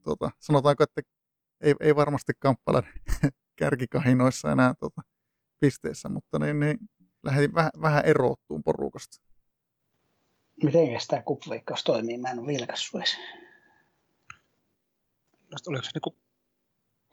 tota, 0.04 0.32
sanotaanko, 0.40 0.84
että 0.84 1.02
ei, 1.62 1.76
ei 1.80 1.96
varmasti 1.96 2.34
kamppaile 2.40 2.84
kärkikahinoissa 3.60 4.52
enää 4.52 4.74
tota, 4.80 5.02
pisteessä, 5.60 6.10
mutta 6.10 6.40
niin, 6.40 6.60
niin 6.60 6.78
lähdin 7.24 7.54
vähän, 7.54 7.72
vähän 7.82 8.06
erottuun 8.06 8.64
porukasta. 8.64 9.22
Miten 10.64 10.88
tämä 11.08 11.22
kupveikkaus 11.22 11.84
toimii? 11.84 12.18
Mä 12.18 12.30
en 12.30 12.40
ole 12.40 12.48
vilkassut 12.48 13.02
edes. 13.02 13.18
Oliko 15.68 15.84
se 15.84 15.92
niin 15.94 16.02
kuin, 16.02 16.16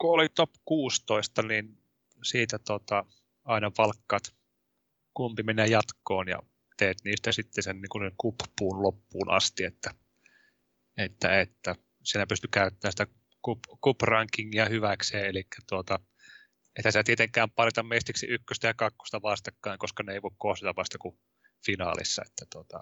kun 0.01 0.13
oli 0.13 0.29
top 0.29 0.51
16, 0.65 1.41
niin 1.41 1.77
siitä 2.23 2.59
tota, 2.59 3.05
aina 3.45 3.71
valkkaat 3.77 4.35
kumpi 5.13 5.43
menee 5.43 5.67
jatkoon 5.67 6.27
ja 6.27 6.39
teet 6.77 6.97
niistä 7.03 7.31
sitten 7.31 7.63
sen 7.63 7.81
niin 7.81 7.89
kuin 7.89 8.11
kuppuun 8.17 8.83
loppuun 8.83 9.31
asti, 9.31 9.63
että, 9.63 9.93
että, 10.97 11.41
että 11.41 11.75
siellä 12.03 12.27
pystyy 12.27 12.49
käyttämään 12.53 12.91
sitä 12.91 13.07
kup, 13.41 13.59
kup-rankingia 13.81 14.69
hyväkseen, 14.69 15.25
eli 15.25 15.43
tuota, 15.69 15.99
että 16.75 16.91
sä 16.91 17.03
tietenkään 17.03 17.51
parita 17.51 17.83
mestiksi 17.83 18.27
ykköstä 18.27 18.67
ja 18.67 18.73
kakkosta 18.73 19.21
vastakkain, 19.21 19.79
koska 19.79 20.03
ne 20.03 20.13
ei 20.13 20.21
voi 20.21 20.31
kohdata 20.37 20.75
vasta 20.75 20.97
kuin 20.97 21.19
finaalissa, 21.65 22.21
että 22.25 22.45
tuota, 22.51 22.79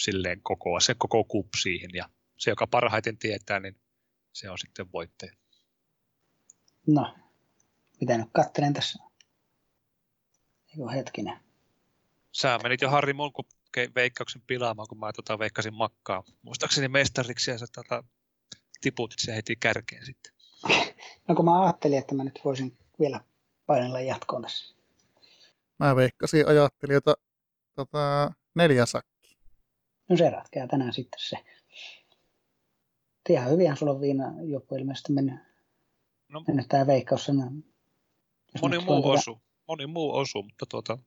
silleen 0.00 0.42
koko, 0.42 0.80
se 0.80 0.94
koko 0.98 1.24
kup 1.24 1.48
siihen, 1.62 1.90
ja 1.94 2.08
se, 2.38 2.50
joka 2.50 2.66
parhaiten 2.66 3.18
tietää, 3.18 3.60
niin 3.60 3.80
se 4.36 4.50
on 4.50 4.58
sitten 4.58 4.92
voittaja. 4.92 5.32
No, 6.86 7.14
mitä 8.00 8.18
nyt 8.18 8.28
katselen 8.32 8.72
tässä? 8.72 8.98
Eikö 10.70 10.90
hetkinen. 10.90 11.40
Sä 12.32 12.58
menit 12.62 12.80
jo 12.80 12.90
Harri 12.90 13.12
mun 13.12 13.32
veikkauksen 13.94 14.42
pilaamaan, 14.46 14.88
kun 14.88 14.98
mä 14.98 15.12
tota 15.12 15.38
veikkasin 15.38 15.74
makkaa. 15.74 16.24
Muistaakseni 16.42 16.88
mestariksi 16.88 17.50
ja 17.50 17.58
sä 17.58 17.66
tota, 17.74 18.04
tiputit 18.80 19.18
se 19.18 19.36
heti 19.36 19.56
kärkeen 19.56 20.06
sitten. 20.06 20.32
No 21.28 21.34
kun 21.34 21.44
mä 21.44 21.62
ajattelin, 21.62 21.98
että 21.98 22.14
mä 22.14 22.24
nyt 22.24 22.40
voisin 22.44 22.78
vielä 23.00 23.20
painella 23.66 24.00
jatkoon 24.00 24.42
tässä. 24.42 24.76
Mä 25.78 25.96
veikkasin 25.96 26.48
ajattelijoita 26.48 27.14
tota, 27.74 28.32
neljä 28.54 28.86
sakki. 28.86 29.38
No 30.08 30.16
se 30.16 30.30
ratkeaa 30.30 30.66
tänään 30.66 30.92
sitten 30.92 31.20
se. 31.20 31.36
Ihan 33.28 33.50
hyvinhän 33.50 33.76
sulla 33.76 33.92
on 33.92 34.00
viina 34.00 34.32
joku 34.42 34.74
ilmeisesti 34.74 35.12
mennyt, 35.12 35.40
no, 36.28 36.44
mennyt 36.46 36.68
tämä 36.68 36.86
veikkaus 36.86 37.24
sen. 37.24 37.36
Moni 38.62 38.78
muu 38.78 39.02
tuota... 39.02 39.18
osu, 39.18 39.42
moni 39.68 39.86
muu 39.86 40.14
osu, 40.16 40.42
mutta, 40.42 40.66
tuota, 40.68 40.98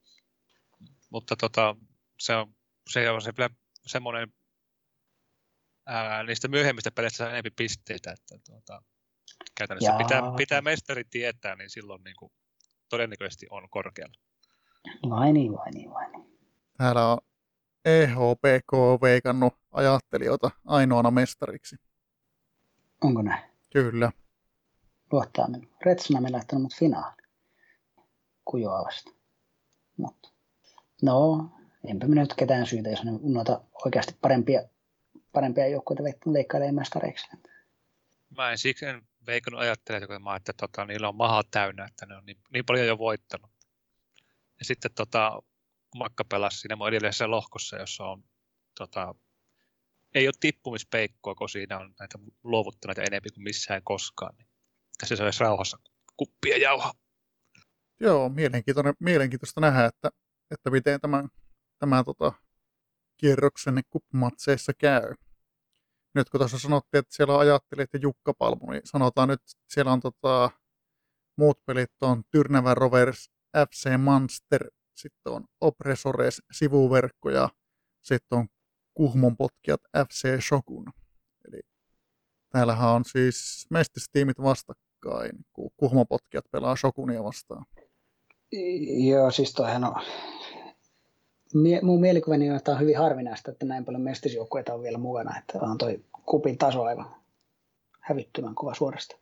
mutta 1.10 1.36
tuota, 1.36 1.76
se 2.20 2.36
on 2.36 2.56
se, 2.90 3.10
on 3.10 3.22
se 3.22 3.32
semmoinen 3.86 4.34
ää, 5.86 6.24
niistä 6.24 6.48
myöhemmistä 6.48 6.92
peleistä 6.92 7.18
saa 7.18 7.30
enemmän 7.30 7.52
pisteitä, 7.56 8.12
että 8.12 8.38
tuota, 8.46 8.82
käytännössä 9.58 9.98
pitää, 9.98 10.22
pitää 10.38 10.62
mestari 10.62 11.04
tietää, 11.10 11.56
niin 11.56 11.70
silloin 11.70 12.04
niin 12.04 12.16
kuin, 12.20 12.32
todennäköisesti 12.90 13.48
on 13.50 13.70
korkealla. 13.70 14.14
Vai 15.10 15.34
niin, 15.34 15.54
vai 15.54 15.72
niin, 15.72 15.90
vai 15.90 16.12
niin. 16.12 16.40
Täällä 16.78 17.12
on 17.12 17.18
EHPK 17.86 19.02
veikannut 19.02 19.54
ajattelijoita 19.72 20.52
ainoana 20.66 21.12
mestariksi. 21.12 21.76
Onko 23.02 23.22
näin? 23.22 23.44
Kyllä. 23.74 24.12
Luottaa 25.12 25.48
minun. 25.48 25.70
Retsona 25.86 26.22
me 26.22 26.32
lähtenyt 26.32 26.62
mut 26.62 26.76
finaali. 26.76 27.22
Kujoa 28.46 28.86
vasta. 28.86 29.12
Mutta. 29.98 30.30
No, 31.02 31.50
enpä 31.88 32.08
minä 32.08 32.22
nyt 32.22 32.34
ketään 32.34 32.68
syytä, 32.68 32.90
jos 32.90 33.04
ne 33.04 33.12
noita 33.24 33.62
oikeasti 33.86 34.16
parempia, 34.22 34.62
parempia 35.34 35.68
joukkueita 35.68 36.04
veikkailee 36.34 36.72
mestareiksi. 36.72 37.28
Mä 38.38 38.52
en 38.52 38.58
siksi 38.58 38.86
en 38.86 39.02
veikannut 39.28 39.62
ajattele, 39.62 40.08
kun 40.08 40.24
mä 40.24 40.36
että 40.36 40.54
tota, 40.54 40.86
niillä 40.86 41.10
on 41.10 41.16
maha 41.16 41.44
täynnä, 41.52 41.86
että 41.86 42.06
ne 42.06 42.16
on 42.16 42.26
niin, 42.26 42.38
niin 42.54 42.66
paljon 42.66 42.88
jo 42.88 42.98
voittanut. 42.98 43.52
Ja 44.60 44.66
sitten 44.66 44.92
tota, 44.96 45.42
Makka 45.96 46.26
pelasi 46.26 46.60
siinä 46.60 46.78
edellisessä 46.88 47.32
lohkossa, 47.32 47.78
jossa 47.78 48.04
on 48.04 48.24
tota, 48.78 49.16
ei 50.16 50.28
ole 50.28 50.34
tippumispeikkoa, 50.40 51.36
kun 51.36 51.50
siinä 51.50 51.78
on 51.78 51.94
näitä 52.00 52.20
luovuttaneita 52.44 53.02
enemmän 53.02 53.34
kuin 53.34 53.44
missään 53.44 53.82
koskaan. 53.84 54.36
Niin 54.38 54.48
tässä 54.98 55.16
se 55.16 55.24
olisi 55.24 55.40
rauhassa 55.40 55.78
kuppia 56.18 56.58
jauha. 56.58 56.94
Joo, 58.00 58.30
mielenkiintoista, 58.30 58.94
mielenkiintoista 59.00 59.62
nähdä, 59.62 59.86
että, 59.86 60.10
että 60.52 60.70
miten 60.70 61.02
tämä, 61.02 61.24
tämä 61.80 62.04
tota, 62.04 62.34
kierroksen 63.18 63.82
kupmatseissa 63.90 64.74
käy. 64.74 65.14
Nyt 66.16 66.30
kun 66.30 66.40
tuossa 66.40 66.60
sanottiin, 66.60 67.00
että 67.00 67.16
siellä 67.16 67.40
ajattelit 67.40 67.90
ja 67.94 68.00
Jukka 68.02 68.34
Palmu, 68.34 68.72
niin 68.72 68.82
sanotaan 68.86 69.30
nyt, 69.30 69.42
että 69.42 69.74
siellä 69.74 69.92
on 69.92 70.00
tota, 70.00 70.52
muut 71.38 71.66
pelit 71.66 71.92
on 72.02 72.24
Tyrnävä 72.32 72.74
Rovers, 72.74 73.32
FC 73.70 73.98
Monster, 73.98 74.68
sitten 74.96 75.34
on 75.34 75.46
Oppressores 75.62 76.42
sivuverkko 76.52 77.30
ja 77.30 77.50
sitten 78.02 78.38
on 78.38 78.48
Kuhmon 79.00 79.38
potkijat 79.38 79.82
FC 80.08 80.42
Shokun. 80.48 80.86
Eli 81.48 81.60
täällähän 82.50 82.90
on 82.90 83.06
siis 83.06 83.68
mestistiimit 83.70 84.42
vastakkain, 84.42 85.32
kun 85.54 85.72
Kuhmon 85.78 86.08
potkijat 86.08 86.46
pelaa 86.52 86.76
Shokunia 86.76 87.24
vastaan. 87.24 87.66
Joo, 89.10 89.32
siis 89.32 89.54
toihan 89.54 89.84
on... 89.84 89.96
Mie, 91.54 91.82
mun 91.82 92.02
mielikuvani 92.02 92.50
on, 92.50 92.56
että 92.56 92.72
on 92.72 92.80
hyvin 92.80 92.98
harvinaista, 92.98 93.52
että 93.52 93.66
näin 93.66 93.86
paljon 93.86 94.02
mestisjoukkueita 94.02 94.74
on 94.74 94.82
vielä 94.82 94.98
mukana, 94.98 95.38
että 95.40 95.60
on 95.62 95.78
toi 95.78 96.04
kupin 96.26 96.58
taso 96.58 96.84
aivan 96.84 97.16
hävittömän 98.00 98.56
kova 98.56 98.74
suorasta. 98.74 99.18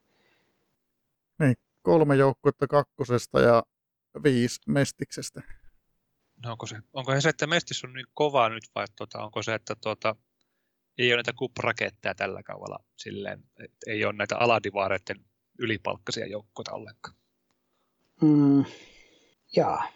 Niin, 1.40 1.56
kolme 1.82 2.16
joukkuetta 2.16 2.68
kakkosesta 2.68 3.42
ja 3.42 3.64
viisi 4.24 4.60
mestiksestä. 4.68 5.42
No 6.44 6.52
onko, 6.52 6.66
se, 6.66 6.76
onko 6.94 7.22
se, 7.22 7.30
että 7.30 7.48
Mestis 7.48 7.84
on 7.84 7.94
niin 7.94 8.06
kova 8.14 8.50
nyt 8.50 8.64
vai 8.76 8.86
tuota, 8.96 9.24
onko 9.24 9.44
se, 9.44 9.54
että 9.54 9.76
tuota, 9.76 10.16
ei 10.98 11.14
ole 11.14 11.18
näitä 11.18 11.34
kupraketteja 11.34 12.16
tällä 12.16 12.44
kaudella 12.44 12.84
silleen, 12.98 13.44
että 13.60 13.92
ei 13.92 14.06
ole 14.06 14.14
näitä 14.14 14.38
aladivaareiden 14.38 15.26
ylipalkkaisia 15.60 16.28
joukkoja 16.28 16.74
ollenkaan? 16.74 17.16
Mm, 18.22 18.66
jaa. 19.56 19.88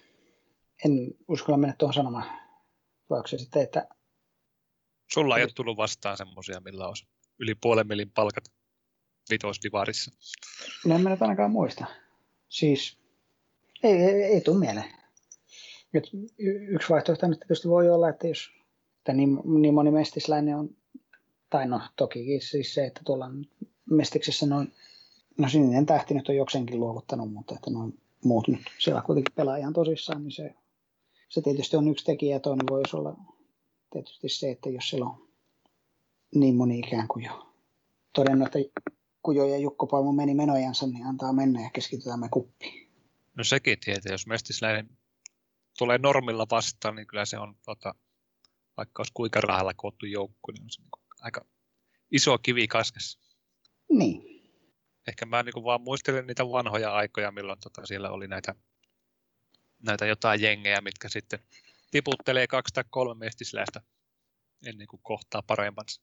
En 0.86 0.92
uskalla 1.28 1.58
mennä 1.58 1.76
tuohon 1.78 1.94
sanomaan. 1.94 2.40
Voiko 3.10 3.28
se 3.28 3.38
sitten, 3.38 3.62
että... 3.62 3.88
Sulla 5.14 5.38
ei 5.38 5.44
ole 5.44 5.52
tullut 5.56 5.78
vastaan 5.78 6.18
semmoisia, 6.18 6.60
millä 6.60 6.88
olisi 6.88 7.08
yli 7.40 7.56
puolen 7.56 7.88
millin 7.88 8.12
palkat 8.12 8.44
vitosdivarissa. 9.30 10.12
No 10.86 10.96
en 10.96 11.02
mä 11.02 11.10
nyt 11.10 11.22
ainakaan 11.22 11.52
muista. 11.52 11.86
Siis 12.50 13.00
ei, 13.84 13.94
ei, 13.94 14.24
ei 14.24 14.42
tule 14.42 14.60
mieleen. 14.60 15.01
Nyt 15.94 16.10
yksi 16.48 16.90
vaihtoehto 16.90 17.28
tietysti 17.28 17.70
voi 17.70 17.90
olla, 17.90 18.10
että 18.10 18.28
jos 18.28 18.52
että 19.02 19.14
niin, 19.14 19.40
niin 19.62 19.74
moni 19.74 19.92
mestisläinen 19.92 20.58
on, 20.58 20.70
tai 21.50 21.68
no 21.68 21.82
toki 21.96 22.40
siis 22.42 22.74
se, 22.74 22.86
että 22.86 23.02
tuolla 23.06 23.32
mestiksessä 23.90 24.46
noin, 24.46 24.74
no 25.38 25.50
sininen 25.50 25.86
tähti 25.86 26.14
nyt 26.14 26.30
on 26.30 26.36
jokseenkin 26.36 26.80
luovuttanut, 26.80 27.34
mutta 27.34 27.56
että 27.56 27.72
noin 27.72 28.00
muut 28.24 28.48
nyt 28.48 28.62
siellä 28.80 29.02
kuitenkin 29.02 29.36
pelaa 29.36 29.58
ihan 29.58 29.74
tosissaan, 29.74 30.24
niin 30.24 30.32
se, 30.32 30.56
se 31.30 31.42
tietysti 31.42 31.78
on 31.78 31.88
yksi 31.88 32.06
tekijä, 32.06 32.36
ja 32.36 32.40
toinen 32.40 32.66
voisi 32.70 32.98
olla 32.98 33.16
tietysti 33.94 34.30
se, 34.30 34.52
että 34.52 34.70
jos 34.70 34.90
siellä 34.90 35.06
on 35.06 35.28
niin 36.36 36.56
moni 36.56 36.80
ikään 36.80 37.08
kuin 37.08 37.26
jo 37.26 37.48
todennut, 38.14 38.48
että 38.56 38.82
Kujo 39.24 39.46
ja 39.46 39.58
Jukko 39.58 39.88
Palmu 39.88 40.12
meni 40.12 40.34
menojansa, 40.34 40.88
niin 40.88 41.06
antaa 41.06 41.34
mennä 41.34 41.62
ja 41.62 41.70
keskitytään 41.70 42.20
me 42.20 42.30
kuppiin. 42.30 42.88
No 43.38 43.44
sekin 43.44 43.78
tietää, 43.86 44.14
jos 44.14 44.28
mestisläinen 44.28 44.90
tulee 45.78 45.98
normilla 45.98 46.48
vastaan, 46.52 46.96
niin 46.96 47.08
kyllä 47.08 47.26
se 47.26 47.38
on, 47.38 47.56
tota, 47.66 47.96
vaikka 48.78 49.00
olisi 49.00 49.12
kuinka 49.14 49.42
rahalla 49.42 49.74
koottu 49.74 50.06
joukku, 50.06 50.52
niin 50.52 50.64
on 50.64 50.70
se 50.70 50.82
niin 50.82 50.90
aika 51.22 51.46
iso 52.12 52.38
kivi 52.38 52.68
kaskessa. 52.68 53.20
Niin. 53.90 54.32
Ehkä 55.08 55.26
mä 55.26 55.44
niin 55.44 55.64
vaan 55.64 55.82
muistelen 55.82 56.28
niitä 56.28 56.46
vanhoja 56.46 56.96
aikoja, 56.96 57.32
milloin 57.32 57.60
tota, 57.60 57.86
siellä 57.86 58.10
oli 58.10 58.28
näitä, 58.28 58.56
näitä 59.84 60.06
jotain 60.06 60.42
jengejä, 60.42 60.82
mitkä 60.82 61.10
sitten 61.10 61.40
tiputtelee 61.92 62.48
kaksi 62.48 62.74
tai 62.74 62.84
kolme 62.90 63.26
mestisläistä 63.26 63.82
ennen 64.66 64.88
kuin 64.88 65.00
kohtaa 65.04 65.42
parempansa. 65.42 66.02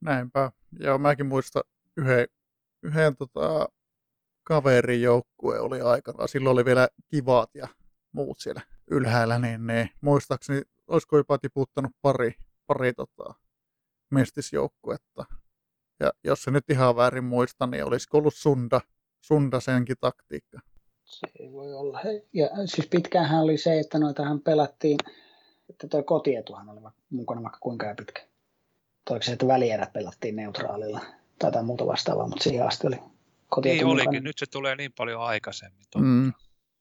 Näinpä. 0.00 0.52
Ja 0.80 0.98
mäkin 0.98 1.26
muistan 1.26 1.62
yhden, 1.96 2.26
yhden 2.82 3.16
tota, 3.16 3.68
kaverin 4.42 5.02
joukkue 5.02 5.60
oli 5.60 5.80
aikana. 5.80 6.26
Silloin 6.26 6.54
oli 6.54 6.64
vielä 6.64 6.88
kivat 7.10 7.54
ja 7.54 7.68
muut 8.16 8.38
siellä 8.38 8.62
ylhäällä, 8.90 9.38
niin 9.38 9.66
ne 9.66 9.90
muistaakseni 10.00 10.62
olisiko 10.88 11.16
jopa 11.16 11.38
tiputtanut 11.38 11.92
pari, 12.02 12.34
pari 12.66 12.92
tota, 12.92 13.34
mestisjoukkuetta. 14.10 15.24
Ja 16.00 16.12
jos 16.24 16.42
se 16.42 16.50
nyt 16.50 16.70
ihan 16.70 16.96
väärin 16.96 17.24
muista, 17.24 17.66
niin 17.66 17.84
olisiko 17.84 18.18
ollut 18.18 18.34
Sunda, 18.34 18.80
Sunda 19.20 19.60
senkin 19.60 19.96
taktiikka. 20.00 20.60
Se 21.04 21.26
ei 21.38 21.52
voi 21.52 21.74
olla. 21.74 22.00
Ja 22.32 22.48
siis 22.66 22.88
pitkäänhän 22.88 23.42
oli 23.42 23.58
se, 23.58 23.80
että 23.80 23.98
noitahan 23.98 24.40
pelattiin, 24.40 24.98
että 25.70 25.88
toi 25.88 26.02
kotietuhan 26.02 26.68
oli 26.68 26.80
mukana 27.10 27.42
vaikka 27.42 27.58
kuinka 27.60 27.94
pitkä. 27.96 28.22
Toiko 29.04 29.22
se, 29.22 29.32
että 29.32 29.46
välierät 29.46 29.92
pelattiin 29.92 30.36
neutraalilla 30.36 31.00
tai 31.38 31.48
jotain 31.48 31.66
muuta 31.66 31.86
vastaavaa, 31.86 32.28
mutta 32.28 32.42
siihen 32.42 32.66
asti 32.66 32.86
oli 32.86 32.98
kotietu 33.48 33.84
Niin 33.84 33.92
olikin, 33.92 34.24
nyt 34.24 34.38
se 34.38 34.46
tulee 34.46 34.76
niin 34.76 34.92
paljon 34.92 35.22
aikaisemmin. 35.22 35.86
Mm. 35.96 36.28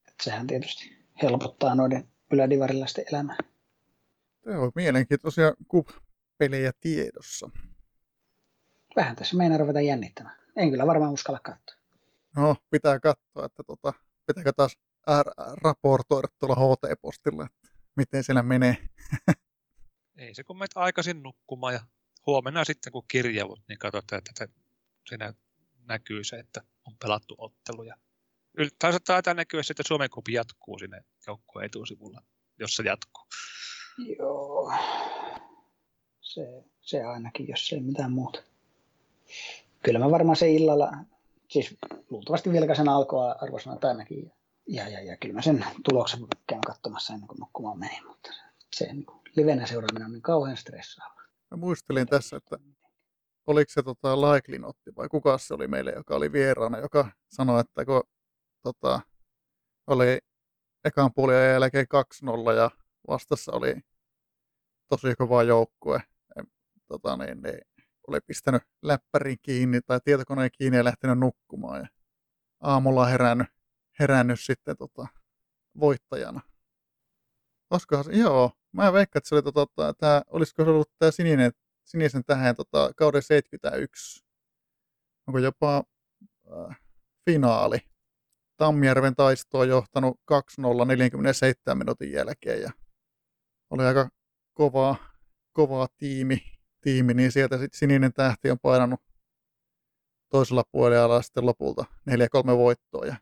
Että 0.08 0.24
sehän 0.24 0.48
tietysti 0.48 1.05
helpottaa 1.22 1.76
noiden 1.76 2.09
ylädivarilaisten 2.32 3.05
elämää. 3.11 3.38
Joo, 4.45 4.72
mielenkiintoisia 4.76 5.53
kup-pelejä 5.68 6.72
tiedossa. 6.80 7.49
Vähän 8.95 9.16
tässä 9.16 9.38
meinaa 9.38 9.57
ruveta 9.57 9.82
jännittämään. 9.82 10.38
En 10.55 10.70
kyllä 10.70 10.88
varmaan 10.88 11.13
uskalla 11.13 11.39
katsoa. 11.39 11.78
No, 12.36 12.55
pitää 12.70 12.99
katsoa, 12.99 13.45
että 13.45 13.63
tota, 13.63 13.93
pitääkö 14.26 14.53
taas 14.53 14.78
raportoida 15.63 16.28
tuolla 16.39 16.55
HT-postilla, 16.55 17.45
että 17.45 17.68
miten 17.95 18.24
siellä 18.24 18.43
menee. 18.43 18.78
Ei 20.18 20.36
se 20.36 20.43
kun 20.43 20.57
menet 20.57 20.72
aikaisin 20.76 21.24
nukkumaan 21.24 21.74
ja 21.74 21.80
huomenna 22.26 22.66
sitten 22.66 22.93
kun 22.93 23.03
kirjavut, 23.07 23.61
niin 23.68 23.80
katsotaan, 23.80 24.22
että 24.30 24.47
siinä 25.07 25.34
näkyy 25.86 26.24
se, 26.24 26.36
että 26.36 26.61
on 26.86 26.97
pelattu 26.97 27.36
otteluja. 27.38 27.95
Taisi 28.80 28.99
taitaa 28.99 29.34
näkyä 29.34 29.62
että 29.72 29.84
Suomen 29.88 30.10
kupi 30.10 30.34
jatkuu 30.34 30.80
sinne 30.80 31.01
joukkueen 31.28 31.66
etusivulla, 31.66 32.22
jos 32.60 32.76
se 32.76 32.84
jatkuu. 32.84 33.26
Joo, 34.20 34.72
se, 36.22 36.64
se 36.82 37.03
ainakin, 37.03 37.47
jos 37.47 37.74
ei 37.74 37.80
mitään 37.80 38.12
muuta. 38.12 38.43
Kyllä 39.84 39.99
mä 39.99 40.12
varmaan 40.12 40.36
se 40.36 40.51
illalla, 40.51 40.91
siis 41.49 41.78
luultavasti 42.10 42.51
vilkaisen 42.51 42.89
alkoa 42.89 43.36
arvosana 43.41 43.78
ainakin. 43.84 44.32
Ja, 44.68 44.89
ja, 44.89 45.03
ja, 45.03 45.18
kyllä 45.18 45.34
mä 45.34 45.41
sen 45.41 45.66
tuloksen 45.89 46.20
käyn 46.47 46.62
katsomassa 46.62 47.14
ennen 47.14 47.28
kuin 47.28 47.39
nukkumaan 47.39 47.80
meni, 47.80 48.01
mutta 48.08 48.30
se 48.76 48.93
niin 48.93 49.06
livenä 49.36 49.68
seuraaminen 49.68 50.06
on 50.06 50.11
niin 50.11 50.22
kauhean 50.22 50.57
stressaava. 50.57 51.22
Mä 51.52 51.57
muistelin 51.57 52.07
tässä, 52.07 52.38
että 52.38 52.57
oliko 53.48 53.72
se 53.72 53.84
tota 53.84 54.22
Laiklin 54.22 54.65
otti 54.65 54.95
vai 54.95 55.10
kuka 55.10 55.38
se 55.38 55.53
oli 55.53 55.68
meille, 55.68 55.91
joka 55.91 56.15
oli 56.15 56.32
vieraana, 56.32 56.80
joka 56.80 57.11
sanoi, 57.30 57.60
että 57.60 57.86
kun 57.86 58.03
tota, 58.66 59.02
oli 59.88 60.20
ekan 60.86 61.14
puolien 61.14 61.52
jälkeen 61.52 61.86
2-0 62.52 62.54
ja 62.58 62.72
vastassa 63.08 63.52
oli 63.52 63.76
tosi 64.90 65.16
kova 65.16 65.44
joukkue. 65.44 66.04
Tota, 66.88 67.18
niin, 67.18 67.42
niin, 67.42 67.60
oli 68.08 68.20
pistänyt 68.28 68.64
läppärin 68.82 69.38
kiinni 69.42 69.82
tai 69.82 70.00
tietokoneen 70.04 70.50
kiinni 70.58 70.78
ja 70.78 70.84
lähtenyt 70.84 71.20
nukkumaan. 71.20 71.80
Ja 71.80 71.88
aamulla 72.62 73.06
herännyt, 73.06 73.48
herännyt 74.00 74.40
sitten 74.40 74.78
tota, 74.78 75.08
voittajana. 75.80 76.42
Olisikohan 77.70 78.06
se, 78.06 78.12
joo, 78.12 78.52
mä 78.72 78.94
veikkaan, 78.94 79.20
että 79.20 79.30
se 79.30 79.36
oli, 79.36 79.44
tota, 79.44 79.94
tää, 79.94 80.22
olisiko 80.28 80.64
se 80.64 80.70
ollut 80.70 80.92
tämä 81.00 81.12
sininen, 81.12 81.52
sinisen 81.84 82.24
tähän 82.26 82.56
tota, 82.56 82.94
kauden 82.96 83.22
71. 83.22 84.26
Onko 85.28 85.40
jopa 85.40 85.84
äh, 86.52 86.82
finaali 87.26 87.94
Tammijärven 88.57 89.15
taistoa 89.15 89.65
johtanut 89.65 90.19
2-0 90.32 90.86
47 90.86 91.77
minuutin 91.77 92.11
jälkeen 92.11 92.61
ja 92.61 92.72
oli 93.69 93.84
aika 93.84 94.10
kovaa, 94.53 94.95
kovaa 95.52 95.88
tiimi, 95.98 96.38
tiimi, 96.82 97.14
niin 97.14 97.32
sieltä 97.32 97.57
sitten 97.57 97.80
sininen 97.80 98.14
tähti 98.14 98.52
on 98.52 98.60
painanut 98.61 98.99
toisella 100.30 100.64
puolella 100.72 101.22
sitten 101.22 101.45
lopulta 101.45 101.86
4-3 102.10 102.14
voittoa 102.48 103.06
ja 103.06 103.15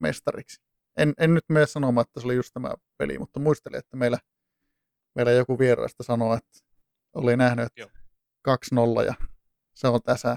mestariksi. 0.00 0.62
En, 0.96 1.14
en 1.18 1.34
nyt 1.34 1.44
mene 1.48 1.66
sanomaan, 1.66 2.02
että 2.02 2.20
se 2.20 2.26
oli 2.26 2.34
just 2.34 2.50
tämä 2.54 2.74
peli, 2.98 3.18
mutta 3.18 3.40
muistelin, 3.40 3.78
että 3.78 3.96
meillä, 3.96 4.18
meillä 5.14 5.32
joku 5.32 5.58
vieraista 5.58 6.02
sanoi, 6.02 6.36
että 6.36 6.58
oli 7.14 7.36
nähnyt, 7.36 7.66
että 7.66 7.94
2-0 8.48 9.04
ja 9.06 9.14
se 9.74 9.88
on 9.88 10.02
tässä. 10.02 10.36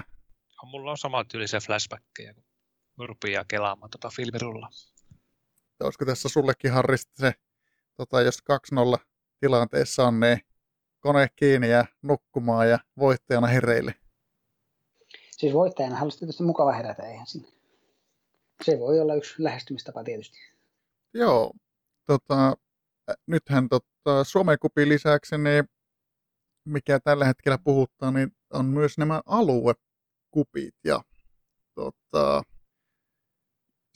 Mulla 0.64 0.92
on 0.92 0.98
samantyylisiä 0.98 1.60
flashbackkejä, 1.60 2.34
kun 2.34 2.44
rupeaa 3.06 3.46
kelaamaan 3.48 3.90
tuota 3.90 4.10
filmirulla. 4.16 4.70
Olisiko 5.84 6.06
tässä 6.06 6.30
sullekin 6.30 6.72
Harri 6.72 6.98
se, 6.98 7.34
tota, 7.98 8.22
jos 8.22 8.44
2-0 8.98 8.98
tilanteessa 9.40 10.04
on, 10.04 10.20
niin 10.20 10.40
kone 11.00 11.28
kiinni 11.36 11.70
ja 11.70 11.86
nukkumaan 12.02 12.70
ja 12.70 12.80
voittajana 13.00 13.48
hereille? 13.48 13.96
Siis 15.32 15.54
voittajana 15.54 15.96
haluaisi 15.96 16.20
tietysti 16.20 16.44
mukava 16.44 16.72
herätä, 16.72 17.04
eihän 17.04 17.28
sinne. 17.28 17.48
Se 18.64 18.80
voi 18.80 19.00
olla 19.00 19.16
yksi 19.16 19.44
lähestymistapa 19.44 20.04
tietysti. 20.04 20.38
Joo, 21.14 21.54
tota, 22.06 22.58
nythän 23.28 23.70
tota, 23.70 24.24
somekupin 24.24 24.90
lisäksi, 24.90 25.38
niin 25.38 25.64
mikä 26.66 27.00
tällä 27.00 27.26
hetkellä 27.26 27.58
puhuttaa, 27.58 28.12
niin 28.12 28.32
on 28.54 28.66
myös 28.66 28.98
nämä 28.98 29.22
aluekupit. 29.26 30.76
Ja 30.84 31.02
tota, 31.76 32.44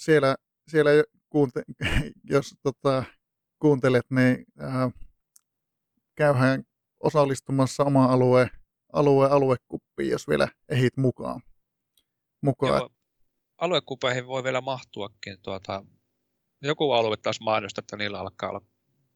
siellä, 0.01 0.35
siellä 0.67 0.91
kuunte, 1.29 1.63
jos 2.33 2.55
tota, 2.63 3.03
kuuntelet, 3.59 4.05
niin 4.09 4.45
äh, 4.63 4.93
käyhän 6.15 6.63
osallistumassa 6.99 7.83
oma 7.83 8.05
alue, 8.05 8.49
alue 8.93 9.27
aluekuppiin, 9.29 10.09
jos 10.09 10.27
vielä 10.27 10.47
ehit 10.69 10.97
mukaan. 10.97 11.41
mukaan. 12.41 12.77
Joo, 12.77 12.89
aluekupeihin 13.57 14.27
voi 14.27 14.43
vielä 14.43 14.61
mahtuakin. 14.61 15.41
Tuota, 15.41 15.85
joku 16.61 16.91
alue 16.91 17.17
taas 17.17 17.39
mainosta, 17.39 17.79
että 17.79 17.97
niillä 17.97 18.19
alkaa 18.19 18.49
olla, 18.49 18.61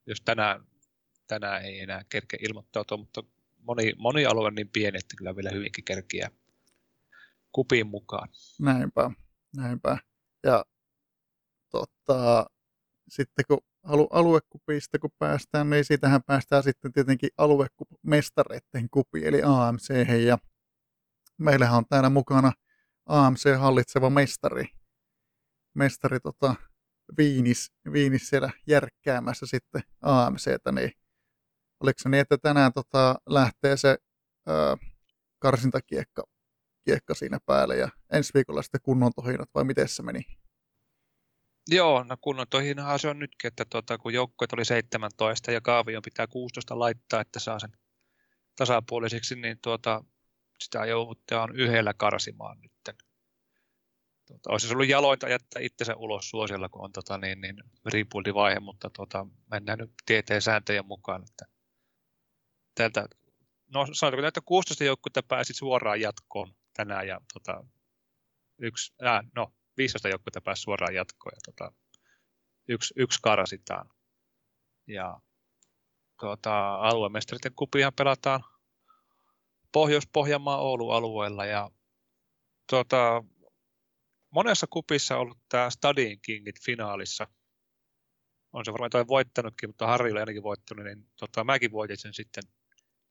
jos 0.05 0.21
tänään, 0.21 0.65
tänään 1.27 1.65
ei 1.65 1.79
enää 1.79 2.05
kerke 2.09 2.37
ilmoittautua, 2.41 2.97
mutta 2.97 3.23
moni, 3.57 3.93
moni 3.97 4.25
alue 4.25 4.47
on 4.47 4.55
niin 4.55 4.69
pieni, 4.69 4.97
että 4.97 5.15
kyllä 5.17 5.35
vielä 5.35 5.49
hyvinkin 5.49 5.85
kerkiä 5.85 6.31
kupiin 7.51 7.87
mukaan. 7.87 8.29
Näinpä, 8.59 9.11
näinpä. 9.55 9.97
Ja 10.43 10.65
tota, 11.79 12.45
sitten 13.09 13.45
kun 13.47 13.59
alu, 13.83 14.07
aluekupista 14.11 14.99
kun 14.99 15.09
päästään, 15.19 15.69
niin 15.69 15.85
siitähän 15.85 16.23
päästään 16.23 16.63
sitten 16.63 16.93
tietenkin 16.93 17.29
aluemestareiden 17.37 18.89
kupi, 18.91 19.25
eli 19.25 19.41
AMC. 19.45 20.09
Ja 20.25 20.37
meillähän 21.37 21.77
on 21.77 21.85
täällä 21.89 22.09
mukana 22.09 22.51
AMC 23.05 23.57
hallitseva 23.57 24.09
mestari, 24.09 24.65
mestari 25.73 26.19
tota, 26.19 26.55
Viinis, 27.17 27.71
Viinis 27.91 28.29
siellä 28.29 28.49
järkkäämässä 28.67 29.45
sitten 29.45 29.81
AMCtä, 30.01 30.71
niin 30.71 30.91
oliko 31.79 31.97
se 31.97 32.09
niin, 32.09 32.21
että 32.21 32.37
tänään 32.37 32.73
tota, 32.73 33.15
lähtee 33.29 33.77
se 33.77 33.97
ää, 34.47 34.77
karsintakiekka 35.39 36.23
kiekka 36.85 37.13
siinä 37.13 37.39
päälle 37.45 37.77
ja 37.77 37.89
ensi 38.11 38.33
viikolla 38.33 38.61
sitten 38.61 38.81
kunnon 38.83 39.11
tohinat 39.15 39.49
vai 39.55 39.63
miten 39.63 39.87
se 39.87 40.03
meni? 40.03 40.21
Joo, 41.67 42.03
no 42.03 42.17
kunnon 42.21 42.47
tohinahan 42.49 42.99
se 42.99 43.07
on 43.07 43.19
nytkin, 43.19 43.47
että 43.47 43.65
tuota, 43.69 43.97
kun 43.97 44.13
joukkueet 44.13 44.53
oli 44.53 44.65
17 44.65 45.51
ja 45.51 45.61
kaavion 45.61 46.01
pitää 46.01 46.27
16 46.27 46.79
laittaa, 46.79 47.21
että 47.21 47.39
saa 47.39 47.59
sen 47.59 47.71
tasapuoliseksi, 48.55 49.35
niin 49.35 49.57
tuota, 49.61 50.03
sitä 50.59 50.85
joudutaan 50.85 51.55
yhdellä 51.55 51.93
karsimaan 51.93 52.61
nyt. 52.61 52.71
Tuota, 54.27 54.49
olisi 54.51 54.73
ollut 54.73 54.87
jalointa 54.87 55.29
jättää 55.29 55.61
itsensä 55.61 55.95
ulos 55.95 56.29
suosilla, 56.29 56.69
kun 56.69 56.83
on 56.85 56.91
tota, 56.91 57.17
niin, 57.17 57.41
niin, 57.41 57.55
rebuildivaihe, 57.85 58.59
mutta 58.59 58.89
tuota, 58.89 59.27
mennään 59.51 59.79
nyt 59.79 59.93
tieteen 60.05 60.41
sääntöjen 60.41 60.85
mukaan. 60.85 61.23
Että 61.29 61.45
täältä, 62.75 63.05
no 63.73 63.87
sanotaanko, 63.93 64.27
että 64.27 64.41
16 64.45 64.83
joukkuetta 64.83 65.23
pääsi 65.23 65.53
suoraan 65.53 66.01
jatkoon 66.01 66.55
tänään 66.73 67.07
ja 67.07 67.21
tota, 67.33 67.65
yksi, 68.57 68.93
äh, 69.05 69.19
no 69.35 69.53
15 69.77 70.09
joukkuetta 70.09 70.41
pääsi 70.41 70.61
suoraan 70.61 70.95
jatkoon 70.95 71.31
ja 71.35 71.39
tota, 71.45 71.71
yksi, 72.67 72.93
yksi 72.97 73.19
karsitaan. 73.21 73.89
Ja 74.87 75.19
tuota, 76.19 76.75
aluemestariten 76.75 77.55
kupihan 77.55 77.93
pelataan 77.93 78.43
Pohjois-Pohjanmaan 79.71 80.59
Oulu-alueella 80.59 81.45
ja 81.45 81.71
tuota, 82.69 83.23
monessa 84.29 84.67
kupissa 84.69 85.17
ollut 85.17 85.37
tämä 85.49 85.69
Stadin 85.69 86.19
Kingit 86.21 86.55
finaalissa. 86.65 87.27
On 88.53 88.65
se 88.65 88.71
varmaan 88.71 88.89
toi 88.91 89.07
voittanutkin, 89.07 89.69
mutta 89.69 89.87
Harri 89.87 90.11
oli 90.11 90.19
ainakin 90.19 90.43
voittanut, 90.43 90.85
niin 90.85 91.09
tota, 91.19 91.43
mäkin 91.43 91.71
voitin 91.71 91.97
sen 91.97 92.13
sitten 92.13 92.43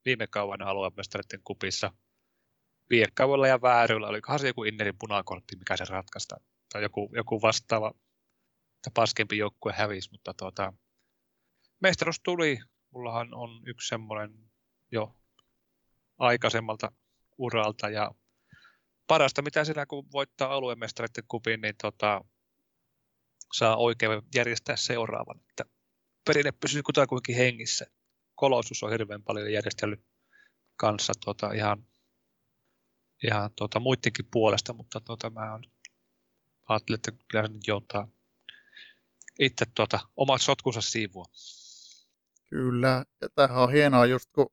viime 0.04 0.26
kauan 0.26 0.62
aluemestareiden 0.62 1.40
kupissa. 1.44 1.92
Viekkauella 2.90 3.48
ja 3.48 3.62
vääryllä, 3.62 4.08
olikohan 4.08 4.38
se 4.38 4.46
joku 4.46 4.64
Innerin 4.64 4.98
punakortti, 4.98 5.56
mikä 5.56 5.76
se 5.76 5.84
ratkaista, 5.84 6.36
tai 6.74 6.82
joku, 6.82 7.10
joku 7.16 7.42
vastaava, 7.42 7.94
että 8.76 8.90
paskempi 8.94 9.38
joukkue 9.38 9.72
hävisi, 9.72 10.10
mutta 10.12 10.34
tuota, 10.34 10.72
mestaruus 11.80 12.20
tuli. 12.20 12.58
Mullahan 12.90 13.34
on 13.34 13.62
yksi 13.66 13.88
semmoinen 13.88 14.50
jo 14.92 15.16
aikaisemmalta 16.18 16.92
uralta 17.38 17.88
ja 17.88 18.10
parasta, 19.06 19.42
mitä 19.42 19.64
siellä 19.64 19.86
kun 19.86 20.12
voittaa 20.12 20.54
aluemestareiden 20.54 21.24
kupin, 21.28 21.60
niin 21.60 21.74
tota, 21.82 22.24
saa 23.52 23.76
oikein 23.76 24.22
järjestää 24.34 24.76
seuraavan. 24.76 25.40
Että 25.50 25.64
perinne 26.26 26.52
pysyy 26.52 26.82
kutakuinkin 26.82 27.36
hengissä. 27.36 27.86
Kolosus 28.34 28.82
on 28.82 28.90
hirveän 28.90 29.22
paljon 29.22 29.52
järjestellyt 29.52 30.04
kanssa 30.76 31.12
tota, 31.24 31.52
ihan, 31.52 31.86
ihan 33.24 33.50
tota, 33.56 33.80
muidenkin 33.80 34.26
puolesta, 34.30 34.72
mutta 34.72 35.00
tota, 35.00 35.30
mä 35.30 35.54
on, 35.54 35.73
ajattelin, 36.68 36.96
että 36.96 37.12
kyllä 37.30 37.46
se 37.46 37.52
nyt 37.52 37.66
joutaa 37.66 38.08
itse 39.38 39.64
tota, 39.74 40.00
omat 40.16 40.42
sotkunsa 40.42 40.80
siivua. 40.80 41.24
Kyllä, 42.50 43.04
ja 43.20 43.28
tämähän 43.34 43.62
on 43.62 43.72
hienoa, 43.72 44.06
just 44.06 44.30
kun, 44.32 44.46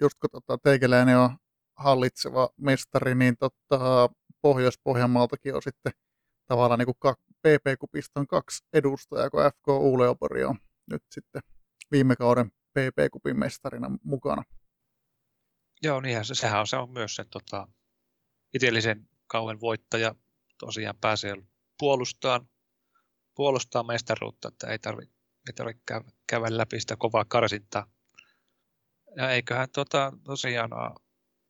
just 0.00 0.14
kun 0.20 0.30
tota, 0.30 0.58
teikäläinen 0.58 1.18
on 1.18 1.36
hallitseva 1.76 2.48
mestari, 2.56 3.14
niin 3.14 3.36
totta, 3.36 4.08
Pohjois-Pohjanmaaltakin 4.42 5.54
on 5.54 5.62
sitten 5.62 5.92
tavallaan 6.46 6.78
niin 6.78 6.94
kuin 7.00 7.14
PP-kupista 7.46 8.20
on 8.20 8.26
kaksi 8.26 8.64
edustajaa, 8.72 9.30
kun 9.30 9.40
FK 9.40 9.68
Uuleopori 9.68 10.44
on 10.44 10.58
nyt 10.90 11.02
sitten 11.10 11.42
viime 11.90 12.16
kauden 12.16 12.50
PP-kupin 12.50 13.38
mestarina 13.38 13.90
mukana. 14.02 14.42
Joo, 15.82 16.00
niinhän 16.00 16.24
se, 16.24 16.34
sehän 16.34 16.60
on, 16.60 16.66
se 16.66 16.76
on 16.76 16.90
myös 16.90 17.14
se 17.14 17.24
tota, 17.24 17.68
itsellisen 18.54 19.08
kauden 19.26 19.60
voittaja 19.60 20.14
tosiaan 20.58 20.96
pääsee 21.00 21.34
puolustamaan, 21.78 22.48
puolustaa 23.34 23.82
mestaruutta, 23.82 24.48
että 24.48 24.66
ei 24.66 24.78
tarvitse 24.78 25.16
tarvi 25.54 25.74
käydä 26.26 26.46
läpi 26.56 26.80
sitä 26.80 26.96
kovaa 26.96 27.24
karsintaa. 27.24 27.86
Ja 29.16 29.30
eiköhän 29.30 29.68
tota, 29.70 30.12
tosiaan 30.24 30.70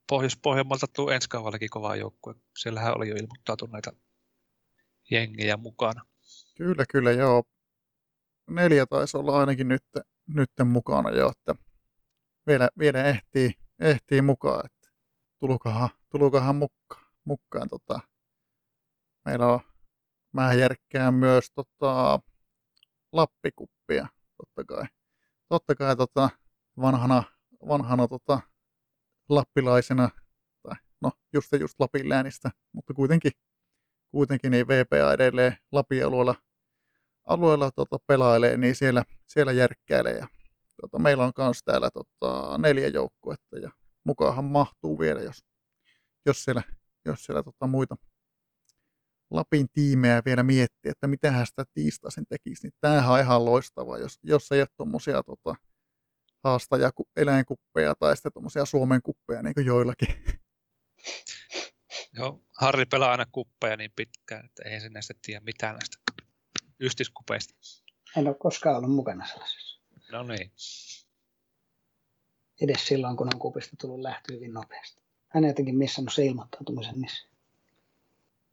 Pohjois-Pohjanmaalta 0.09 0.87
tuu 0.93 1.11
ensi 1.11 1.29
kaudellakin 1.29 1.71
kova 1.71 1.97
joukkue. 1.97 2.35
Siellähän 2.57 2.97
oli 2.97 3.09
jo 3.09 3.17
ilmoittautuneita 3.17 3.93
jengejä 5.11 5.57
mukana. 5.57 6.07
Kyllä, 6.57 6.85
kyllä, 6.91 7.13
joo. 7.13 7.43
Neljä 8.51 8.87
taisi 8.87 9.17
olla 9.17 9.41
ainakin 9.41 9.69
nyt, 9.69 9.85
nyt 10.27 10.51
mukana 10.65 11.11
jo, 11.11 11.31
että 11.31 11.55
vielä, 12.47 12.69
vielä 12.79 13.05
ehtii, 13.05 13.53
ehtii 13.81 14.23
mukaan, 14.23 14.67
että 14.67 14.89
tulukahan, 15.39 15.89
tulukahan 16.11 16.57
mukaan. 16.57 17.07
mukaan 17.25 17.69
tota. 17.69 18.01
Meillä 19.25 19.47
on, 19.47 19.61
mä 20.37 20.55
järkkään 20.55 21.15
myös 21.15 21.51
tota, 21.55 22.21
lappikuppia, 23.13 24.07
totta 24.37 24.65
kai. 24.75 24.85
Totta 25.49 25.75
kai 25.75 25.97
tota, 25.97 26.31
vanhana, 26.81 27.23
vanhana 27.69 28.09
tota, 28.09 28.41
lappilaisena, 29.29 30.09
tai 30.63 30.77
no 31.01 31.13
just 31.33 31.53
just 31.61 31.75
Lapin 31.79 32.09
läänistä, 32.09 32.51
mutta 32.73 32.95
kuitenkin, 32.95 33.33
kuitenkin 34.11 34.51
niin 34.51 34.69
VPA 34.69 35.13
edelleen 35.13 35.57
Lapin 35.73 36.07
alueella, 36.07 36.35
alueella 37.25 37.71
tota, 37.71 37.97
pelailee, 38.07 38.57
niin 38.57 38.75
siellä, 38.75 39.05
siellä 39.27 39.53
järkkäilee. 39.53 40.17
Ja, 40.19 40.29
tota, 40.81 40.99
meillä 40.99 41.25
on 41.25 41.33
myös 41.39 41.61
täällä 41.65 41.91
tota, 41.91 42.59
neljä 42.59 42.89
joukkuetta 42.89 43.59
ja 43.59 43.71
mukaanhan 44.05 44.45
mahtuu 44.45 44.99
vielä, 44.99 45.21
jos, 45.21 45.45
jos 46.27 46.45
siellä, 46.45 46.63
jos 47.05 47.25
siellä 47.25 47.43
tota, 47.43 47.67
muita 47.67 47.97
Lapin 49.31 49.67
tiimejä 49.73 50.23
vielä 50.25 50.43
miettiä, 50.43 50.91
että 50.93 51.07
mitä 51.07 51.31
hän 51.31 51.47
sitä 51.47 51.65
tiistaisin 51.75 52.27
tekisi, 52.29 52.67
niin 52.67 52.73
tämähän 52.81 53.13
on 53.13 53.21
ihan 53.21 53.45
loistava, 53.45 53.99
jos, 53.99 54.19
jos 54.23 54.53
ei 54.53 54.61
ole 54.61 54.69
tuommoisia 54.77 55.23
tota, 55.23 55.55
haastaja 56.45 56.91
eläinkuppeja 57.17 57.95
tai 57.95 58.17
sitten 58.17 58.33
tuommoisia 58.33 58.65
Suomen 58.65 59.03
kuppeja 59.03 59.43
niin 59.43 59.55
kuin 59.55 59.67
joillakin. 59.67 60.09
Joo, 62.13 62.43
Harri 62.61 62.85
pelaa 62.87 63.11
aina 63.11 63.27
kuppeja 63.33 63.77
niin 63.77 63.93
pitkään, 63.97 64.45
että 64.45 64.63
ei 64.69 64.81
se 64.81 64.89
näistä 64.89 65.15
tiedä 65.23 65.41
mitään 65.41 65.75
näistä 65.75 65.97
ystiskupeista. 66.81 67.55
En 68.17 68.29
ole 68.29 68.37
koskaan 68.39 68.77
ollut 68.77 68.95
mukana 68.95 69.27
sellaisessa. 69.27 69.81
No 70.13 70.23
niin. 70.23 70.53
Edes 72.61 72.87
silloin, 72.87 73.17
kun 73.17 73.35
on 73.35 73.41
kupista 73.41 73.77
tullut 73.81 74.01
lähtö 74.01 74.33
hyvin 74.33 74.53
nopeasti. 74.53 75.03
Hän 75.29 75.45
ei 75.45 75.51
jotenkin 75.51 75.77
missannut 75.77 76.15
se 76.15 76.25
ilmoittautumisen 76.25 76.99
missä. 76.99 77.29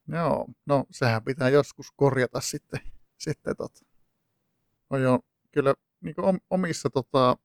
Joo, 0.08 0.46
no 0.66 0.86
sehän 0.92 1.24
pitää 1.24 1.50
joskus 1.50 1.92
korjata 1.96 2.42
sitten. 2.42 2.80
sitten 3.26 3.58
tota. 3.58 3.80
No 4.90 4.98
joo, 4.98 5.20
kyllä 5.52 5.74
niin 6.02 6.16
omissa 6.50 6.90
tota, 6.90 7.38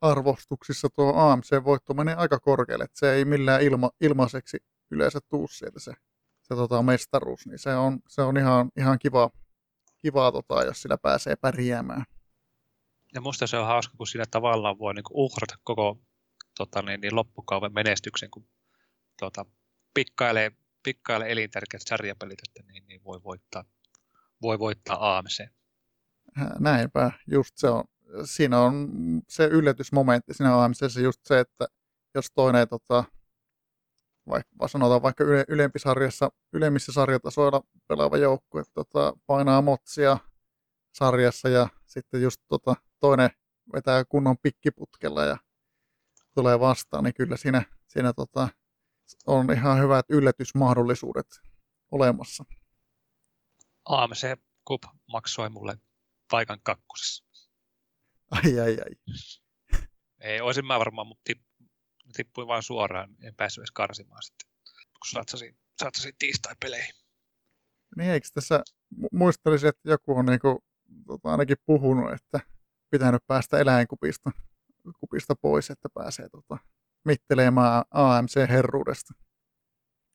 arvostuksissa 0.00 0.88
tuo 0.90 1.14
AMC-voitto 1.14 1.94
menee 1.94 2.14
aika 2.14 2.40
korkealle, 2.40 2.86
se 2.94 3.12
ei 3.12 3.24
millään 3.24 3.62
ilma, 3.62 3.90
ilmaiseksi 4.00 4.58
yleensä 4.90 5.18
tuu 5.28 5.48
sieltä 5.48 5.80
se, 5.80 5.92
se 6.42 6.54
tota, 6.54 6.82
mestaruus, 6.82 7.46
niin 7.46 7.58
se 7.58 7.74
on, 7.74 7.98
se 8.08 8.22
on 8.22 8.36
ihan, 8.36 8.70
ihan 8.76 8.98
kiva, 8.98 9.30
kiva 10.02 10.32
tota, 10.32 10.64
jos 10.64 10.82
sillä 10.82 10.98
pääsee 10.98 11.36
pärjäämään. 11.36 12.04
Ja 13.14 13.20
musta 13.20 13.46
se 13.46 13.56
on 13.56 13.66
hauska, 13.66 13.94
kun 13.96 14.06
siinä 14.06 14.24
tavallaan 14.30 14.78
voi 14.78 14.94
niin 14.94 15.04
uhrata 15.10 15.54
koko 15.64 15.98
tota, 16.56 16.82
niin, 16.82 17.00
niin 17.00 17.16
loppukauven 17.16 17.72
menestyksen, 17.74 18.30
kun 18.30 18.48
tota, 19.20 19.46
pikkailee, 19.94 20.52
pikkailee 20.82 21.32
elintärkeät 21.32 21.82
sarjapelit, 21.86 22.38
että 22.48 22.72
niin, 22.72 22.86
niin 22.88 23.04
voi 23.04 23.22
voittaa, 23.22 23.64
voi 24.42 24.58
voittaa 24.58 25.18
AMC. 25.18 25.46
Näinpä, 26.58 27.12
just 27.26 27.56
se 27.56 27.68
on. 27.68 27.84
Siinä 28.24 28.60
on 28.60 28.88
se 29.28 29.44
yllätysmomentti 29.44 30.34
siinä 30.34 30.64
AMCssä 30.64 31.00
just 31.00 31.20
se, 31.24 31.40
että 31.40 31.66
jos 32.14 32.26
toinen 32.34 32.68
tota, 32.68 33.04
vaikka 34.28 34.68
sanotaan 34.68 35.02
vaikka 35.02 35.24
yle, 35.24 35.44
ylempi 35.48 35.78
sarjassa, 35.78 36.30
ylemmissä 36.52 36.92
sarjatasoilla 36.92 37.62
pelaava 37.88 38.16
joukkue 38.16 38.62
tota, 38.74 39.12
painaa 39.26 39.62
motsia 39.62 40.18
sarjassa 40.94 41.48
ja 41.48 41.68
sitten 41.86 42.22
just 42.22 42.40
tota, 42.48 42.74
toinen 43.00 43.30
vetää 43.72 44.04
kunnon 44.04 44.36
pikkiputkella 44.42 45.24
ja 45.24 45.36
tulee 46.34 46.60
vastaan, 46.60 47.04
niin 47.04 47.14
kyllä 47.14 47.36
siinä, 47.36 47.62
siinä 47.88 48.12
tota, 48.12 48.48
on 49.26 49.52
ihan 49.52 49.78
hyvät 49.80 50.06
yllätysmahdollisuudet 50.08 51.26
olemassa. 51.90 52.44
AMC 53.84 54.34
Cup 54.68 54.82
maksoi 55.12 55.48
mulle 55.48 55.76
paikan 56.30 56.60
kakkosessa. 56.62 57.24
Ai 58.30 58.60
ai 58.60 58.78
ai. 58.80 59.16
Ei, 60.20 60.40
olisin 60.40 60.66
mä 60.66 60.78
varmaan, 60.78 61.06
mutta 61.06 61.22
tipp, 61.24 61.42
tippuin 62.16 62.48
vain 62.48 62.62
suoraan, 62.62 63.16
en 63.22 63.34
päässyt 63.34 63.62
edes 63.62 63.70
karsimaan 63.70 64.22
sitten, 64.22 64.50
kun 64.70 65.10
satsasin, 65.10 65.58
satsasin 65.82 66.14
tiistai-peleihin. 66.18 66.94
Niin 67.96 68.10
eikö 68.10 68.28
tässä, 68.34 68.62
muistelisin, 69.12 69.68
että 69.68 69.90
joku 69.90 70.18
on 70.18 70.26
niinku, 70.26 70.64
tota, 71.06 71.30
ainakin 71.30 71.56
puhunut, 71.66 72.12
että 72.12 72.40
pitänyt 72.90 73.26
päästä 73.26 73.58
eläinkupista 73.58 74.30
kupista 75.00 75.34
pois, 75.42 75.70
että 75.70 75.88
pääsee 75.94 76.28
tota, 76.28 76.58
mittelemään 77.04 77.82
AMC-herruudesta. 77.90 79.14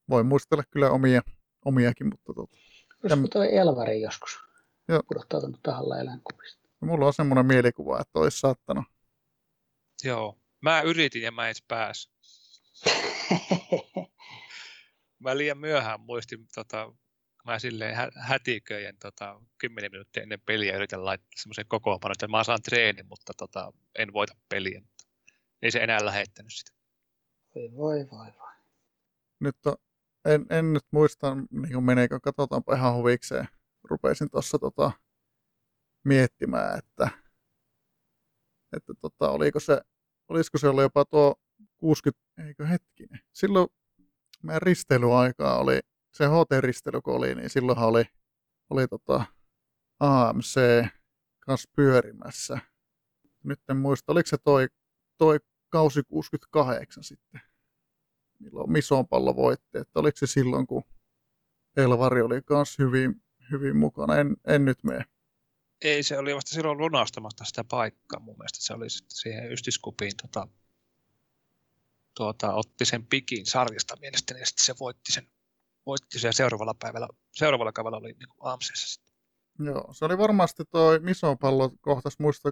Voin 0.09 0.25
muistella 0.25 0.63
kyllä 0.71 0.91
omia, 0.91 1.21
omiakin, 1.65 2.07
mutta 2.07 2.33
tota, 2.33 2.57
Olisiko 3.03 3.27
toi 3.27 3.55
Elvari 3.57 4.01
joskus 4.01 4.39
Joo. 4.87 5.03
pudottautunut 5.07 5.59
tahalla 5.63 5.99
eläinkupista? 5.99 6.67
mulla 6.81 7.05
on 7.05 7.13
semmoinen 7.13 7.45
mielikuva, 7.45 8.01
että 8.01 8.19
olisi 8.19 8.39
saattanut. 8.39 8.85
Joo, 10.03 10.39
mä 10.61 10.81
yritin 10.81 11.21
ja 11.21 11.31
mä 11.31 11.43
en 11.43 11.47
edes 11.47 11.63
pääs. 11.67 12.11
Mä 15.19 15.37
liian 15.37 15.57
myöhään 15.57 15.99
muistin, 15.99 16.47
tota, 16.55 16.93
mä 17.45 17.59
silleen 17.59 17.95
hä- 17.95 18.11
hätiköjen 18.15 18.97
tota, 18.99 19.41
10 19.57 19.91
minuuttia 19.91 20.23
ennen 20.23 20.41
peliä 20.41 20.75
yritän 20.75 21.05
laittaa 21.05 21.29
semmoisen 21.35 21.65
kokoonpanon, 21.67 22.11
että 22.13 22.27
mä 22.27 22.43
saan 22.43 22.61
treenin, 22.61 23.07
mutta 23.07 23.33
tota, 23.37 23.73
en 23.99 24.13
voita 24.13 24.35
peliä. 24.49 24.81
Mutta 24.81 25.05
ei 25.61 25.71
se 25.71 25.79
enää 25.79 26.05
lähettänyt 26.05 26.53
sitä. 26.53 26.76
Voi 27.57 27.77
voi 27.77 28.07
voi 28.11 28.27
voi. 28.39 28.53
Nyt 29.39 29.55
on, 29.65 29.75
en, 30.25 30.45
en 30.49 30.73
nyt 30.73 30.85
muista, 30.91 31.35
niin 31.51 31.73
kuin 31.73 31.83
meneekö, 31.83 32.19
katsotaanpa 32.19 32.75
ihan 32.75 32.95
huvikseen. 32.95 33.47
Rupesin 33.83 34.29
tuossa 34.31 34.59
tota, 34.59 34.91
miettimään, 36.05 36.77
että, 36.77 37.09
että 38.75 38.93
tota, 39.01 39.29
oliko 39.29 39.59
se, 39.59 39.81
olisiko 40.29 40.57
se 40.57 40.67
ollut 40.67 40.81
jopa 40.81 41.05
tuo 41.05 41.35
60, 41.77 42.23
eikö 42.47 42.65
hetkinen. 42.65 43.19
Silloin 43.33 43.67
meidän 44.43 44.61
risteilyaikaa 44.61 45.57
oli, 45.59 45.79
se 46.13 46.25
HT-risteily 46.25 47.01
kun 47.01 47.15
oli, 47.15 47.35
niin 47.35 47.49
silloinhan 47.49 47.87
oli, 47.89 48.03
oli 48.69 48.87
tota 48.87 49.25
AMC 49.99 50.59
kanssa 51.39 51.69
pyörimässä. 51.75 52.59
Nyt 53.43 53.59
en 53.69 53.77
muista, 53.77 54.11
oliko 54.11 54.27
se 54.27 54.37
toi, 54.43 54.67
toi 55.17 55.39
kausi 55.77 56.03
68 56.07 57.03
sitten, 57.03 57.41
milloin 58.39 58.71
Mison 58.71 59.07
pallo 59.07 59.35
voitti, 59.35 59.77
että 59.77 59.99
oliko 59.99 60.17
se 60.17 60.27
silloin, 60.27 60.67
kun 60.67 60.83
Elvari 61.77 62.21
oli 62.21 62.41
kanssa 62.41 62.83
hyvin, 62.83 63.21
hyvin 63.51 63.77
mukana, 63.77 64.15
en, 64.15 64.35
en 64.47 64.65
nyt 64.65 64.83
mene. 64.83 65.05
Ei, 65.81 66.03
se 66.03 66.17
oli 66.17 66.35
vasta 66.35 66.55
silloin 66.55 66.77
lunastamasta 66.77 67.45
sitä 67.45 67.63
paikkaa 67.63 68.19
mun 68.19 68.37
mielestä. 68.37 68.61
Se 68.61 68.73
oli 68.73 68.89
sitten 68.89 69.17
siihen 69.17 69.51
ystiskupiin 69.51 70.11
tota, 70.21 70.47
tuota, 72.15 72.53
otti 72.53 72.85
sen 72.85 73.05
pikin 73.05 73.45
sarjasta 73.45 73.95
mielestäni 74.01 74.39
ja 74.39 74.45
sitten 74.45 74.65
se 74.65 74.75
voitti 74.79 75.11
sen, 75.11 75.27
voitti 75.85 76.19
sen 76.19 76.33
seuraavalla 76.33 76.73
päivällä, 76.73 77.07
seuraavalla 77.31 77.71
kaudella 77.71 77.97
oli 77.97 78.07
niin 78.07 78.29
AMCssä 78.39 78.87
sitten. 78.87 79.15
Joo, 79.59 79.93
se 79.93 80.05
oli 80.05 80.17
varmasti 80.17 80.63
toi 80.65 80.99
Mison 80.99 81.37
pallo 81.37 81.71
kohtas, 81.81 82.19
muista, 82.19 82.49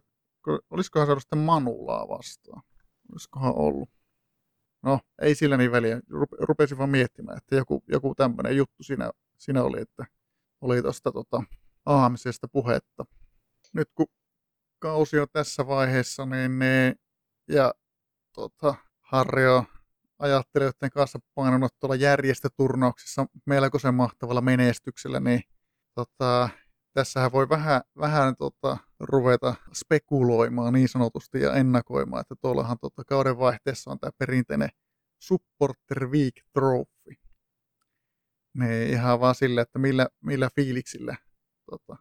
olisikohan 0.69 1.07
se 1.07 1.11
ollut 1.11 1.23
sitten 1.23 1.39
Manulaa 1.39 2.07
vastaan. 2.07 2.61
Olisikohan 3.11 3.53
ollut. 3.56 3.90
No, 4.84 4.99
ei 5.22 5.36
sillä 5.36 5.57
niin 5.57 5.72
väliä. 5.72 5.98
Rupe- 5.98 6.38
Rupesin 6.40 6.77
vaan 6.77 6.90
miettimään, 6.90 7.38
että 7.38 7.56
joku, 7.56 7.84
joku 7.88 8.15
tämmöinen 8.15 8.57
juttu 8.57 8.84
siinä, 8.84 9.11
siinä 9.38 9.64
oli, 9.64 9.82
että 9.82 10.06
oli 10.61 10.82
tuosta 10.82 11.11
tota, 11.11 11.44
AMCstä 11.86 12.48
puhetta. 12.48 13.06
Nyt 13.73 13.90
kun 13.95 14.07
kausi 14.80 15.19
on 15.19 15.27
tässä 15.34 15.68
vaiheessa, 15.68 16.26
niin, 16.26 16.60
niin 16.60 16.95
ja 17.49 17.73
tota, 18.34 18.76
Harri 19.02 19.48
on 19.48 19.64
ajattelijoiden 20.19 20.90
kanssa 20.90 21.19
painanut 21.36 21.72
tuolla 21.80 21.95
järjestöturnauksissa 21.95 23.26
melkoisen 23.45 23.94
mahtavalla 23.94 24.41
menestyksellä, 24.41 25.19
niin 25.19 25.44
tota, 25.95 26.49
tässähän 26.96 27.32
voi 27.32 27.50
vähän, 27.50 27.82
vähän 28.00 28.36
tota, 28.36 28.78
ruveta 29.00 29.56
spekuloimaan 29.74 30.74
niin 30.74 30.90
sanotusti 30.90 31.42
ja 31.42 31.54
ennakoimaan, 31.54 32.22
että 32.22 32.36
tuollahan 32.42 32.78
tota, 32.82 33.04
kauden 33.04 33.38
vaihteessa 33.38 33.92
on 33.92 34.00
tämä 34.00 34.12
perinteinen 34.18 34.70
Supporter 35.20 36.08
Week 36.08 36.34
Trophy. 36.54 37.14
Niin 38.54 38.90
ihan 38.90 39.20
vaan 39.20 39.36
sille, 39.36 39.62
että 39.62 39.80
millä, 39.80 40.08
millä 40.22 40.50
fiiliksillä 40.56 41.16
tota, 41.72 41.98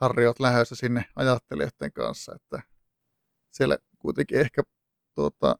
Harri 0.00 0.26
oot 0.26 0.40
lähdössä 0.40 0.74
sinne 0.74 1.04
ajattelijoiden 1.16 1.92
kanssa, 1.92 2.34
että 2.34 2.62
siellä 3.52 3.78
kuitenkin 3.98 4.40
ehkä 4.40 4.62
tota, 5.14 5.56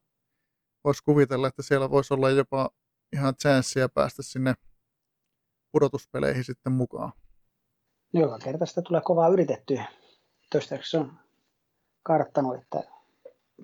voisi 0.85 1.03
kuvitella, 1.05 1.49
että 1.49 1.63
siellä 1.63 1.91
voisi 1.91 2.15
olla 2.15 2.31
jopa 2.31 2.71
ihan 3.13 3.35
chanssiä 3.37 3.89
päästä 3.89 4.23
sinne 4.23 4.55
pudotuspeleihin 5.73 6.45
sitten 6.45 6.73
mukaan. 6.73 7.13
Joka 8.21 8.39
kerta 8.39 8.67
sitä 8.67 8.83
tulee 8.83 9.01
kovaa 9.05 9.29
yritettyä. 9.29 9.85
Toistaiseksi 10.51 10.91
se 10.91 10.99
on 10.99 11.13
karttanut, 12.03 12.63
että 12.63 12.83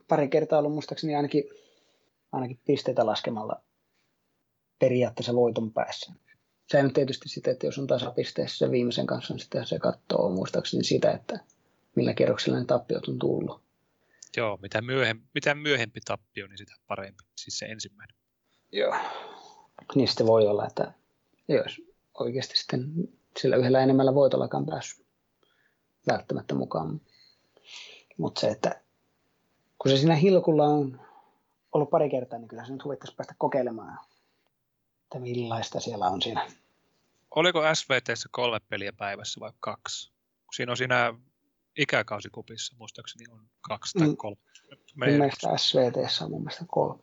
pari 0.08 0.28
kertaa 0.28 0.58
ollut 0.58 0.72
muistaakseni 0.72 1.16
ainakin, 1.16 1.44
ainakin 2.32 2.60
pisteitä 2.66 3.06
laskemalla 3.06 3.62
periaatteessa 4.78 5.34
voiton 5.34 5.72
päässä. 5.72 6.12
Se 6.68 6.78
on 6.78 6.92
tietysti 6.92 7.28
sitä, 7.28 7.50
että 7.50 7.66
jos 7.66 7.78
on 7.78 7.86
tasapisteessä 7.86 8.58
sen 8.58 8.70
viimeisen 8.70 9.06
kanssa, 9.06 9.34
niin 9.34 9.40
sitten 9.40 9.66
se 9.66 9.78
katsoo 9.78 10.30
muistaakseni 10.30 10.84
sitä, 10.84 11.10
että 11.10 11.40
millä 11.96 12.14
kierroksella 12.14 12.58
ne 12.58 12.64
tappiot 12.64 13.08
on 13.08 13.18
tullut. 13.18 13.62
Joo, 14.36 14.58
mitä, 14.62 14.82
myöhempi, 14.82 15.26
mitä 15.34 15.54
myöhempi 15.54 16.00
tappio, 16.04 16.46
niin 16.46 16.58
sitä 16.58 16.74
parempi. 16.86 17.24
Siis 17.36 17.58
se 17.58 17.66
ensimmäinen. 17.66 18.16
Joo. 18.72 18.96
Niin 19.94 20.08
sitten 20.08 20.26
voi 20.26 20.46
olla, 20.46 20.66
että 20.66 20.92
jos 21.48 21.82
oikeasti 22.14 22.58
sitten 22.58 22.92
sillä 23.40 23.56
yhdellä 23.56 23.80
enemmällä 23.80 24.14
voitollakaan 24.14 24.66
päässyt 24.66 25.06
välttämättä 26.06 26.54
mukaan. 26.54 27.00
Mutta 28.18 28.40
se, 28.40 28.48
että 28.48 28.82
kun 29.78 29.90
se 29.90 29.96
siinä 29.96 30.14
hilkulla 30.14 30.64
on 30.64 31.00
ollut 31.72 31.90
pari 31.90 32.10
kertaa, 32.10 32.38
niin 32.38 32.48
kyllä 32.48 32.64
se 32.66 32.72
nyt 32.72 32.84
huvittaisi 32.84 33.14
päästä 33.16 33.34
kokeilemaan, 33.38 33.98
että 35.02 35.18
millaista 35.18 35.80
siellä 35.80 36.06
on 36.08 36.22
siinä. 36.22 36.50
Oliko 37.30 37.62
SVTssä 37.74 38.28
kolme 38.32 38.60
peliä 38.68 38.92
päivässä 38.92 39.40
vai 39.40 39.52
kaksi? 39.60 40.12
Siinä 40.56 40.72
on 40.72 40.76
siinä 40.76 41.14
ikäkausikupissa, 41.78 42.76
muistaakseni 42.78 43.24
on 43.32 43.48
kaksi 43.60 43.98
tai 43.98 44.08
Mm. 44.08 44.16
kolme. 44.16 44.36
Mun 44.70 44.78
Meidän, 44.96 45.18
mielestä 45.20 45.56
SVT 45.56 45.96
on 46.24 46.30
mun 46.30 46.40
mielestä 46.42 46.64
kolme. 46.68 47.02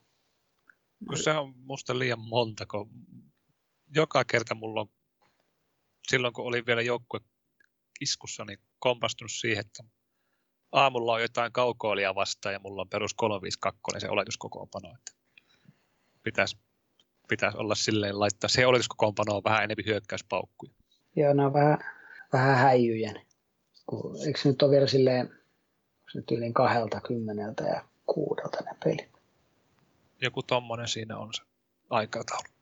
kun 1.08 1.18
se 1.18 1.30
on 1.30 1.54
musta 1.56 1.98
liian 1.98 2.20
monta, 2.20 2.66
kun 2.66 2.90
joka 3.94 4.24
kerta 4.24 4.54
mulla 4.54 4.80
on, 4.80 4.88
silloin 6.08 6.34
kun 6.34 6.44
oli 6.46 6.66
vielä 6.66 6.82
joukkue 6.82 7.20
iskussa, 8.00 8.44
niin 8.44 8.58
kompastunut 8.78 9.32
siihen, 9.32 9.60
että 9.60 9.82
aamulla 10.72 11.12
on 11.12 11.22
jotain 11.22 11.52
kaukoilijaa 11.52 12.14
vastaan 12.14 12.52
ja 12.52 12.58
mulla 12.58 12.82
on 12.82 12.88
perus 12.88 13.14
352 13.14 14.00
se 14.00 14.10
oletuskokoonpano. 14.10 14.94
Että 14.94 15.12
pitäisi, 16.22 16.58
pitäisi 17.28 17.58
olla 17.58 17.74
silleen 17.74 18.20
laittaa 18.20 18.48
se 18.48 18.66
oletuskokoonpanoon 18.66 19.44
vähän 19.44 19.64
enemmän 19.64 19.86
hyökkäyspaukkuja. 19.86 20.72
Joo, 21.16 21.34
ne 21.34 21.46
on 21.46 21.52
vähän, 21.52 21.78
vähän 22.32 22.58
häijyjä. 22.58 23.14
Kun, 23.86 24.26
eikö 24.26 24.38
nyt 24.44 24.62
ole 24.62 24.70
vielä 24.70 24.86
silleen, 24.86 25.40
nyt 26.14 26.30
yli 26.30 26.52
kahdelta, 26.52 27.00
kymmeneltä 27.00 27.64
ja 27.64 27.84
kuudelta 28.06 28.64
ne 28.64 28.70
pelit? 28.84 29.10
Joku 30.22 30.42
tommonen 30.42 30.88
siinä 30.88 31.18
on 31.18 31.34
se 31.34 31.42
aikataulu. 31.90 32.59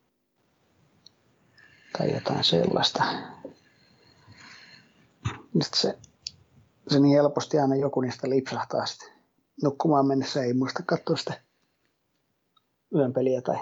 Tai 1.93 2.13
jotain 2.15 2.45
sellaista. 2.45 3.05
Sitten 5.63 5.81
se, 5.81 5.99
se 6.89 7.01
niin 7.01 7.17
helposti 7.17 7.59
aina 7.59 7.77
joku 7.77 8.01
niistä 8.01 8.31
lipsahtaa 8.31 8.87
sitten 8.87 9.09
nukkumaan 9.63 10.07
mennessä, 10.07 10.43
ei 10.43 10.53
muista 10.53 10.83
katsoa 10.87 11.17
sitä 11.17 11.41
yön 12.95 13.13
peliä 13.13 13.43
tai 13.43 13.57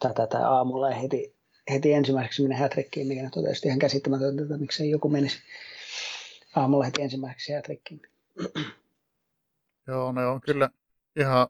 tätä 0.00 0.26
tai 0.26 0.42
aamulla 0.42 0.90
ja 0.90 0.96
heti, 0.96 1.36
heti 1.70 1.92
ensimmäiseksi 1.92 2.42
mennä 2.42 2.56
hätrikkiin, 2.56 3.06
mikä 3.06 3.30
on 3.36 3.44
ihan 3.64 3.78
käsittämätöntä, 3.78 4.42
että 4.42 4.58
miksei 4.58 4.90
joku 4.90 5.08
menisi 5.08 5.38
aamulla 6.56 6.84
heti 6.84 7.02
ensimmäiseksi 7.02 7.52
hätrikkiin. 7.52 8.02
Joo, 9.86 10.12
ne 10.12 10.26
on 10.26 10.40
kyllä 10.40 10.70
ihan 11.16 11.48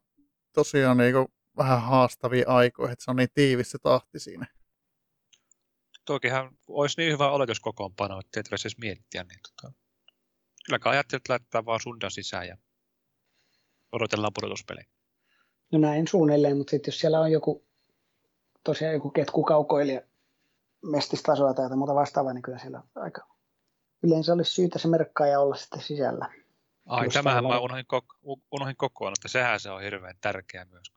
tosiaan 0.52 0.96
niin 0.96 1.14
vähän 1.56 1.82
haastavia 1.82 2.44
aikoja, 2.48 2.92
että 2.92 3.04
se 3.04 3.10
on 3.10 3.16
niin 3.16 3.28
tiivis 3.34 3.70
se 3.70 3.78
tahti 3.78 4.18
siinä. 4.18 4.46
Tokihan 6.06 6.58
olisi 6.68 7.00
niin 7.00 7.12
hyvä 7.12 7.30
oletuskokoonpano, 7.30 8.20
että 8.20 8.40
ei 8.40 8.44
tarvitse 8.44 8.66
edes 8.68 8.78
miettiä. 8.78 9.24
Niin 9.24 9.40
tota, 9.42 9.72
kyllä 10.66 10.78
kai 10.78 10.92
ajattelet, 10.92 11.20
että 11.20 11.32
laittaa 11.32 11.64
vaan 11.64 11.80
sundan 11.80 12.10
sisään 12.10 12.48
ja 12.48 12.56
odotellaan 13.92 14.32
pudotuspelejä. 14.34 14.86
No 15.72 15.78
näin 15.78 16.08
suunnilleen, 16.08 16.56
mutta 16.56 16.70
sitten 16.70 16.92
jos 16.92 17.00
siellä 17.00 17.20
on 17.20 17.32
joku, 17.32 17.66
tosiaan 18.64 18.94
joku 18.94 19.10
ketku 19.10 19.42
kaukoilija 19.42 20.00
mestistasoa 20.82 21.54
tai 21.54 21.64
jotain 21.64 21.78
muuta 21.78 21.94
vastaavaa, 21.94 22.32
niin 22.32 22.42
kyllä 22.42 22.58
siellä 22.58 22.82
aika 22.94 23.28
yleensä 24.02 24.32
olisi 24.32 24.50
syytä 24.50 24.78
se 24.78 24.88
merkkaaja 24.88 25.40
olla 25.40 25.56
sitten 25.56 25.80
sisällä. 25.80 26.32
Ai, 26.86 27.08
tämähän 27.08 27.44
mä 27.44 27.58
unohdin, 27.58 27.86
koko, 27.86 28.14
unohdin 28.52 28.76
kokoon, 28.76 29.12
että 29.18 29.28
sehän 29.28 29.60
se 29.60 29.70
on 29.70 29.82
hirveän 29.82 30.16
tärkeää 30.20 30.64
myös. 30.64 30.92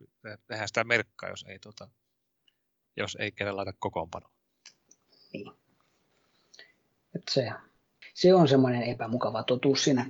Tehdään 0.48 0.68
sitä 0.68 0.84
merkkaa, 0.84 1.30
jos 1.30 1.45
ei, 1.49 1.60
tota, 1.60 1.90
jos 2.98 3.18
ei 3.19 3.31
kelle 3.31 3.52
laita 3.52 3.73
kokoonpanoa. 3.80 4.39
Niin. 5.34 5.51
Et 7.15 7.23
se, 7.31 7.51
se 8.14 8.34
on 8.34 8.47
semmoinen 8.47 8.84
epämukava 8.84 9.43
totuus 9.43 9.84
siinä 9.84 10.06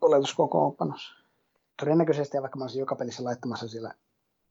oletuskokoonpanossa. 0.00 1.14
Todennäköisesti, 1.80 2.38
vaikka 2.40 2.58
mä 2.58 2.64
olisin 2.64 2.80
joka 2.80 2.96
pelissä 2.96 3.24
laittamassa 3.24 3.68
siellä 3.68 3.94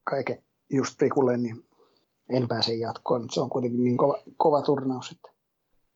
kaiken 0.03 0.43
just 0.69 0.97
prikulle, 0.97 1.37
niin 1.37 1.67
en 2.29 2.47
pääse 2.47 2.73
jatkoon. 2.73 3.29
Se 3.31 3.41
on 3.41 3.49
kuitenkin 3.49 3.83
niin 3.83 3.97
kova, 3.97 4.23
kova 4.37 4.61
turnaus. 4.61 5.11
Että... 5.11 5.29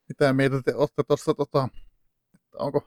Mitä 0.10 0.34
mietitte, 0.34 0.76
olette 0.76 1.04
tuossa, 1.08 1.34
tota, 1.34 1.70
että 2.36 2.58
onko, 2.60 2.82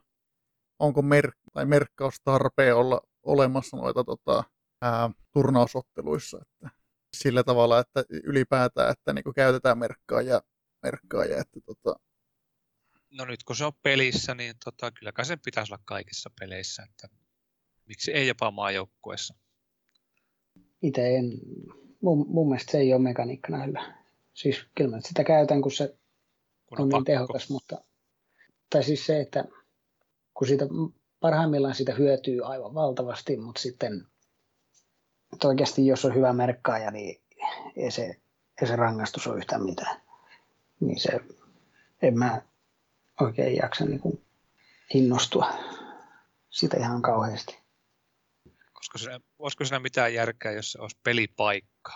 onko 0.79 1.03
mer- 1.03 1.33
tai 1.53 1.67
merkkaus 1.67 2.15
tarpeen 2.25 2.77
olla 2.77 3.01
olemassa 3.23 3.77
noita 3.77 4.05
tota, 4.05 4.45
ää, 4.83 5.11
turnausotteluissa, 5.33 6.39
että 6.43 6.71
sillä 7.17 7.45
tavalla, 7.45 7.79
että 7.79 8.05
ylipäätään, 8.11 8.91
että 8.93 9.13
niin 9.13 9.35
käytetään 9.35 9.79
merkkaa 9.79 10.23
ja 10.23 10.43
merkkaaja. 10.83 11.41
Että 11.41 11.61
tota... 11.67 12.01
No 13.11 13.25
nyt 13.25 13.43
kun 13.43 13.57
se 13.57 13.65
on 13.65 13.73
pelissä, 13.83 14.35
niin 14.35 14.55
tota, 14.65 14.91
kyllä 14.91 15.13
sen 15.25 15.41
pitäisi 15.45 15.73
olla 15.73 15.83
kaikissa 15.85 16.31
peleissä. 16.41 16.83
Että 16.83 17.09
miksi 17.87 18.13
ei 18.13 18.29
jopa 18.29 18.51
maajoukkueessa? 18.51 19.35
Itse 20.83 21.17
en, 21.17 21.33
mun, 22.01 22.27
mun 22.29 22.49
mielestä 22.49 22.73
se 22.73 22.79
ei 22.79 22.93
ole 22.93 23.03
mekaniikkana 23.03 23.65
hyvä. 23.65 23.95
Siis 24.35 24.67
kyllä 24.75 24.91
mä 24.91 25.01
sitä 25.01 25.25
käytän, 25.25 25.63
kun 25.63 25.73
se 25.73 25.99
kun 26.67 26.81
on, 26.81 26.85
on 26.85 26.89
niin 26.89 27.05
tehokas, 27.05 27.51
mutta 27.51 27.85
tai 28.71 28.83
siis 28.83 29.07
se, 29.07 29.21
että 29.21 29.45
kun 30.35 30.47
siitä 30.49 30.65
parhaimmillaan 31.21 31.75
sitä 31.75 31.95
hyötyy 31.95 32.47
aivan 32.47 32.75
valtavasti, 32.75 33.37
mutta 33.37 33.61
sitten 33.61 34.07
että 35.33 35.49
oikeasti 35.49 35.87
jos 35.87 36.05
on 36.05 36.15
hyvä 36.15 36.33
merkkaaja, 36.33 36.91
niin 36.91 37.23
ei 37.77 37.91
se, 37.91 38.21
ei 38.63 38.69
se 38.69 38.77
rangaistus 38.77 39.27
ole 39.27 39.37
yhtään 39.39 39.65
mitään 39.65 40.08
niin 40.81 41.01
se, 41.01 41.21
en 42.03 42.19
mä 42.19 42.43
oikein 43.21 43.57
jaksa 43.57 43.85
niin 43.85 44.01
kuin 44.01 44.25
innostua 44.95 45.53
sitä 46.51 46.77
ihan 46.77 47.03
kauheasti. 47.03 47.59
Koska 48.73 48.99
se, 48.99 49.21
olisiko 49.39 49.65
siinä 49.65 49.79
mitään 49.79 50.15
järkeä, 50.15 50.53
jos 50.53 50.73
se 50.73 50.81
olisi 50.81 50.99
pelipaikka? 51.03 51.93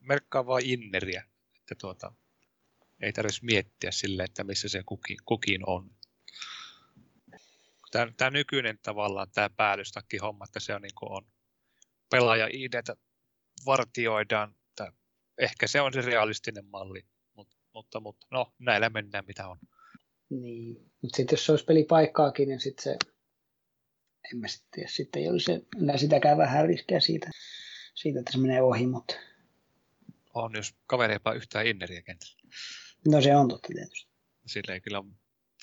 Merkkaa 0.00 0.46
vaan 0.46 0.62
inneriä, 0.64 1.24
että 1.60 1.74
tuota, 1.74 2.12
ei 3.00 3.12
tarvitsisi 3.12 3.44
miettiä 3.44 3.90
sille, 3.90 4.22
että 4.24 4.44
missä 4.44 4.68
se 4.68 4.82
kukin, 4.86 5.16
kukin 5.24 5.60
on. 5.66 5.90
Tämä, 7.90 8.12
tämä 8.16 8.30
nykyinen 8.30 8.78
tavallaan 8.82 9.30
tämä 9.30 9.50
päällystakki 9.50 10.16
homma, 10.16 10.44
että 10.44 10.60
se 10.60 10.74
on 10.74 10.82
niin 10.82 10.94
kuin 10.94 11.12
on 11.12 11.26
pelaaja 12.10 12.48
IDtä 12.52 12.96
vartioidaan, 13.66 14.54
ehkä 15.38 15.66
se 15.66 15.80
on 15.80 15.92
se 15.92 16.00
realistinen 16.00 16.64
malli 16.64 17.06
mutta, 17.74 18.00
mutta 18.00 18.26
no, 18.30 18.52
näillä 18.58 18.90
mennään 18.90 19.24
mitä 19.26 19.48
on. 19.48 19.58
Niin, 20.30 20.90
mutta 21.02 21.16
sitten 21.16 21.36
jos 21.36 21.46
se 21.46 21.52
olisi 21.52 21.64
pelipaikkaakin, 21.64 22.48
niin 22.48 22.60
sitten 22.60 22.82
se, 22.82 22.96
en 24.32 24.38
mä 24.38 24.48
sitten 24.48 24.68
tiedä, 24.70 24.88
sitten 24.88 25.22
ei 25.22 25.28
olisi 25.28 25.52
enää 25.82 25.96
sitäkään 25.96 26.38
vähän 26.38 26.66
riskiä 26.66 27.00
siitä, 27.00 27.30
siitä, 27.94 28.18
että 28.18 28.32
se 28.32 28.38
menee 28.38 28.62
ohi, 28.62 28.86
mutta... 28.86 29.14
On, 30.34 30.52
jos 30.56 30.74
kaveri 30.86 31.14
ei 31.14 31.36
yhtään 31.36 31.66
inneriä 31.66 32.02
kentällä. 32.02 32.34
No 33.08 33.20
se 33.20 33.36
on 33.36 33.48
totta 33.48 33.68
tietysti. 33.74 34.10
Sillä 34.46 34.74
ei 34.74 34.80
kyllä 34.80 35.04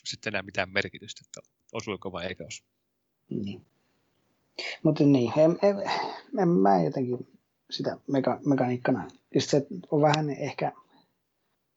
sitten 0.04 0.32
enää 0.32 0.42
mitään 0.42 0.70
merkitystä, 0.70 1.22
että 1.26 1.52
osuiko 1.74 2.12
vai 2.12 2.26
eikä 2.26 2.46
osu. 2.48 2.64
Niin. 3.30 3.66
Mutta 4.84 5.04
niin, 5.04 5.32
en, 5.38 5.52
en, 5.62 5.92
en, 6.42 6.50
mä 6.50 6.84
jotenkin 6.84 7.28
sitä 7.72 7.98
meka, 8.12 8.40
mekaniikkana. 8.46 9.08
Just 9.36 9.50
se 9.50 9.68
on 9.92 10.02
vähän 10.02 10.30
ehkä 10.30 10.72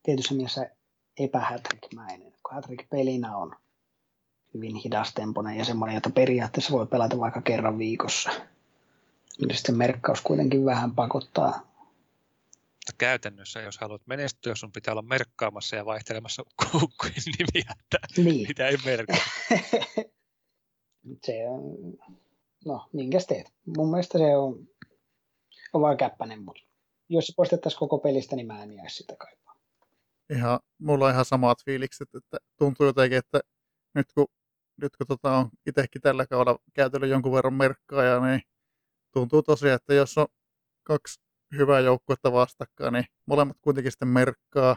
tietyssä 0.02 0.34
mielessä 0.34 0.70
epähätrikmäinen, 1.18 2.32
kun 2.32 2.54
hätrik 2.54 2.88
pelinä 2.90 3.36
on 3.36 3.56
hyvin 4.54 4.74
hidastempoinen 4.74 5.56
ja 5.56 5.64
semmoinen, 5.64 5.94
jota 5.94 6.10
periaatteessa 6.10 6.72
voi 6.72 6.86
pelata 6.86 7.18
vaikka 7.18 7.42
kerran 7.42 7.78
viikossa. 7.78 8.30
Niin 9.40 9.56
sitten 9.56 9.76
merkkaus 9.76 10.20
kuitenkin 10.20 10.64
vähän 10.64 10.94
pakottaa. 10.94 11.68
Käytännössä, 12.98 13.60
jos 13.60 13.78
haluat 13.78 14.02
menestyä, 14.06 14.54
sun 14.54 14.72
pitää 14.72 14.92
olla 14.92 15.02
merkkaamassa 15.02 15.76
ja 15.76 15.86
vaihtelemassa 15.86 16.42
kukkujen 16.72 17.14
nimiä, 17.38 17.74
että 17.80 17.98
niin. 18.16 18.48
mitä 18.48 18.68
ei 18.68 18.76
merkkaa. 18.84 19.18
se 21.26 21.48
on, 21.48 21.62
no 22.64 22.88
minkäs 22.92 23.26
teet? 23.26 23.52
Mun 23.76 23.90
mielestä 23.90 24.18
se 24.18 24.36
on, 24.36 24.68
on 25.72 25.82
vaan 25.82 25.96
käppänen, 25.96 26.42
mutta 26.42 26.62
jos 27.08 27.26
se 27.26 27.32
poistettaisiin 27.36 27.78
koko 27.78 27.98
pelistä, 27.98 28.36
niin 28.36 28.46
mä 28.46 28.62
en 28.62 28.72
jäisi 28.72 28.96
sitä 28.96 29.16
kaipaa 29.16 29.47
ihan, 30.30 30.60
mulla 30.78 31.04
on 31.04 31.12
ihan 31.12 31.24
samat 31.24 31.64
fiilikset, 31.64 32.08
että 32.14 32.36
tuntuu 32.56 32.86
jotenkin, 32.86 33.18
että 33.18 33.40
nyt 33.94 34.06
kun, 34.14 34.26
nyt 34.82 34.96
kun 34.96 35.06
tota 35.06 35.36
on 35.36 35.50
itsekin 35.66 36.02
tällä 36.02 36.26
kaudella 36.26 36.58
käytellyt 36.74 37.10
jonkun 37.10 37.32
verran 37.32 37.54
merkkaa, 37.54 38.26
niin 38.26 38.42
tuntuu 39.12 39.42
tosiaan, 39.42 39.76
että 39.76 39.94
jos 39.94 40.18
on 40.18 40.26
kaksi 40.82 41.20
hyvää 41.56 41.80
joukkuetta 41.80 42.32
vastakkain, 42.32 42.92
niin 42.92 43.04
molemmat 43.26 43.56
kuitenkin 43.60 43.92
sitten 43.92 44.08
merkkaa, 44.08 44.76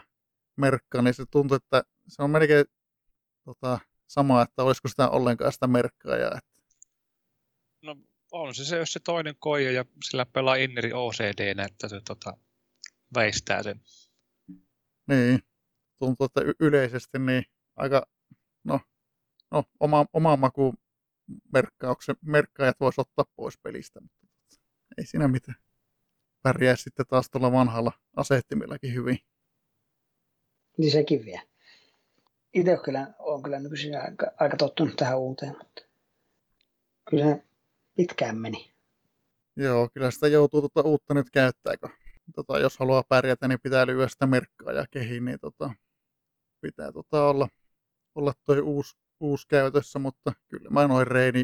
merkkaa, 0.58 1.02
niin 1.02 1.14
se 1.14 1.26
tuntuu, 1.32 1.56
että 1.56 1.84
se 2.08 2.24
on 2.24 2.30
melkein 2.30 2.66
tota, 3.46 3.80
sama, 4.08 4.42
että 4.42 4.64
olisiko 4.64 4.88
sitä 4.88 5.10
ollenkaan 5.10 5.52
sitä 5.52 5.68
merkkaajaa. 5.68 6.38
Että... 6.38 6.62
No 7.82 7.96
on 8.32 8.56
se 8.56 8.66
se, 8.66 8.78
jos 8.78 8.94
se 8.94 9.00
toinen 9.00 9.36
koja 9.40 9.72
ja 9.72 9.86
sillä 10.04 10.26
pelaa 10.26 10.56
Inneri 10.56 10.94
OCD, 10.94 11.60
että 11.66 11.88
se 11.88 12.02
tota, 12.02 12.38
väistää 13.16 13.64
sen 13.64 13.82
niin, 15.12 15.40
tuntuu, 16.00 16.26
että 16.26 16.42
yleisesti 16.60 17.20
niin 17.20 17.44
aika, 17.76 18.06
no, 18.64 18.80
no 19.52 19.64
oma, 19.80 20.06
oma 20.14 20.38
maku 20.38 20.74
merkkauksen, 21.54 22.16
merkkaajat 22.22 22.80
voisi 22.80 23.02
ottaa 23.02 23.26
pois 23.36 23.58
pelistä, 23.64 24.02
mutta 24.02 24.28
ei 24.98 25.06
siinä 25.06 25.28
mitään. 25.28 25.58
Pärjää 26.44 26.76
sitten 26.76 27.06
taas 27.10 27.30
tuolla 27.30 27.52
vanhalla 27.52 27.92
asettimillakin 28.16 28.94
hyvin. 28.94 29.18
Niin 30.78 30.92
sekin 30.92 31.26
vie. 31.26 31.42
Itse 32.54 32.78
kyllä, 32.86 33.14
olen 33.20 33.44
kyllä 33.44 33.60
nykyisin 33.60 34.02
aika, 34.02 34.32
aika 34.40 34.58
tottunut 34.58 34.96
tähän 34.96 35.20
uuteen, 35.20 35.58
mutta 35.58 35.82
kyllä 37.10 37.24
se 37.26 37.44
pitkään 37.96 38.38
meni. 38.38 38.74
Joo, 39.56 39.90
kyllä 39.94 40.12
sitä 40.12 40.28
joutuu 40.28 40.62
tuota 40.62 40.90
uutta 40.90 41.14
nyt 41.14 41.30
käyttää, 41.30 41.78
kun 41.78 41.90
tota, 42.34 42.60
jos 42.60 42.78
haluaa 42.78 43.04
pärjätä, 43.10 43.48
niin 43.48 43.60
pitää 43.64 43.88
lyödä 43.88 44.08
sitä 44.08 44.28
merkkaa 44.28 44.74
ja 44.74 44.86
kehiin, 44.92 45.26
niin 45.26 45.40
tota, 45.40 45.74
pitää 46.62 46.92
tota, 46.92 47.28
olla, 47.30 47.48
olla 48.16 48.34
toi 48.46 48.60
uusi, 48.62 48.98
uusi 49.20 49.48
käytössä, 49.48 50.00
mutta 50.00 50.34
kyllä 50.48 50.70
mä 50.70 50.88
noin 50.88 51.08
reini, 51.08 51.44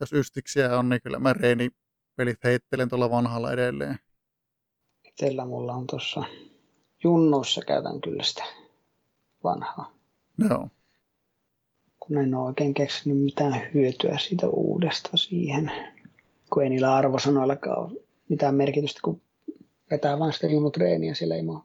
jos 0.00 0.12
ystiksiä 0.12 0.78
on, 0.78 0.88
niin 0.88 1.00
kyllä 1.02 1.18
mä 1.18 1.32
reini 1.32 1.70
pelit 2.16 2.44
heittelen 2.44 2.88
tuolla 2.88 3.10
vanhalla 3.10 3.52
edelleen. 3.52 3.98
Itsellä 5.04 5.44
mulla 5.44 5.72
on 5.72 5.86
tuossa 5.86 6.24
junnoissa 7.04 7.60
käytän 7.66 8.00
kyllä 8.00 8.22
sitä 8.22 8.44
vanhaa. 9.44 9.92
Joo. 10.48 10.68
Kun 12.00 12.18
en 12.18 12.34
ole 12.34 12.46
oikein 12.46 12.74
keksinyt 12.74 13.18
mitään 13.18 13.60
hyötyä 13.74 14.18
siitä 14.18 14.48
uudesta 14.48 15.16
siihen, 15.16 15.72
kun 16.52 16.62
ei 16.62 16.68
niillä 16.68 16.94
arvosanoillakaan 16.94 17.78
ole 17.78 18.00
mitään 18.28 18.54
merkitystä, 18.54 19.00
kun 19.04 19.22
vetää 19.90 20.18
vaan 20.18 20.32
sitä 20.32 20.46
junnutreeniä, 20.46 21.14
sillä 21.14 21.34
ei 21.34 21.42
mua 21.42 21.62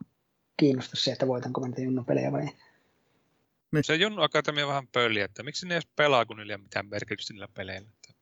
kiinnosta 0.56 0.96
se, 0.96 1.12
että 1.12 1.26
voitanko 1.26 1.60
mä 1.60 1.66
niitä 1.66 1.80
junnupelejä 1.80 2.32
vai 2.32 2.40
ei. 2.40 2.50
Niin. 3.72 3.84
Se 3.84 3.94
Junnu 3.94 4.22
Akatemia 4.22 4.66
vähän 4.66 4.88
pölli, 4.88 5.20
että 5.20 5.42
miksi 5.42 5.68
ne 5.68 5.74
edes 5.74 5.88
pelaa, 5.96 6.26
kun 6.26 6.36
niillä 6.36 6.50
ei 6.50 6.54
ole 6.54 6.62
mitään 6.62 6.86
merkitystä 6.86 7.32
niillä 7.32 7.48
peleillä. 7.54 7.88
Että... 7.88 8.14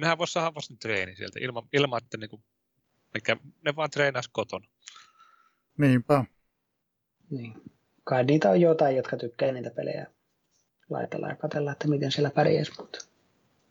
Nehän 0.00 0.18
voisi 0.18 0.32
saada 0.32 0.54
vasta 0.54 0.74
treeni 0.80 1.16
sieltä 1.16 1.38
ilman, 1.42 1.68
ilman 1.72 2.02
että 2.04 2.16
niinku, 2.16 2.42
mikä, 3.14 3.36
ne 3.64 3.76
vaan 3.76 3.90
treenaisi 3.90 4.30
kotona. 4.32 4.66
Niinpä. 5.78 6.24
Niin. 7.30 7.54
Kai 8.04 8.24
niitä 8.24 8.50
on 8.50 8.60
jotain, 8.60 8.96
jotka 8.96 9.16
tykkää 9.16 9.52
niitä 9.52 9.70
pelejä 9.70 10.06
laitella 10.90 11.28
ja 11.28 11.36
katsella, 11.36 11.72
että 11.72 11.88
miten 11.88 12.12
siellä 12.12 12.30
pärjäisi, 12.30 12.72
mutta 12.78 12.98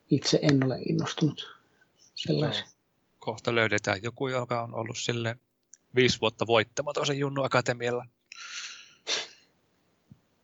itse 0.09 0.39
en 0.41 0.63
ole 0.65 0.79
innostunut 0.89 1.59
sellaisen. 2.15 2.74
Kohta 3.25 3.55
löydetään 3.55 4.03
joku, 4.03 4.27
joka 4.27 4.61
on 4.61 4.73
ollut 4.73 4.97
sille 4.97 5.37
viisi 5.95 6.21
vuotta 6.21 6.47
voittamaton 6.47 7.05
sen 7.05 7.19
Junnu 7.19 7.43
Akatemialla. 7.43 8.05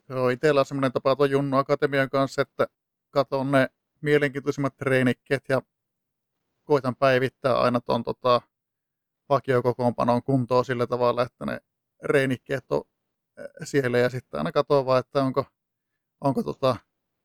Joo, 0.10 0.30
itsellä 0.30 0.60
on 0.60 0.66
semmoinen 0.66 0.92
tapa 0.92 1.16
tuon 1.16 1.32
Junnu 1.32 1.58
Akatemian 1.58 2.10
kanssa, 2.10 2.42
että 2.42 2.68
katon 3.10 3.52
ne 3.52 3.68
mielenkiintoisimmat 4.02 4.78
treenikkeet 4.78 5.44
ja 5.50 5.62
koitan 6.64 6.96
päivittää 6.96 7.60
aina 7.60 7.82
tuon 7.82 8.04
tota, 8.04 8.42
vakiokokoonpanon 9.30 10.24
kuntoon 10.24 10.66
sillä 10.66 10.88
tavalla, 10.88 11.22
että 11.24 11.46
ne 11.46 11.62
reenikkeet 12.04 12.66
on 12.70 12.82
eh, 13.38 13.46
siellä 13.64 13.98
ja 13.98 14.10
sitten 14.10 14.38
aina 14.38 14.52
katsoa 14.52 14.86
vaan, 14.86 15.00
että 15.00 15.24
onko, 15.24 15.46
onko 16.22 16.44
tota, 16.44 16.76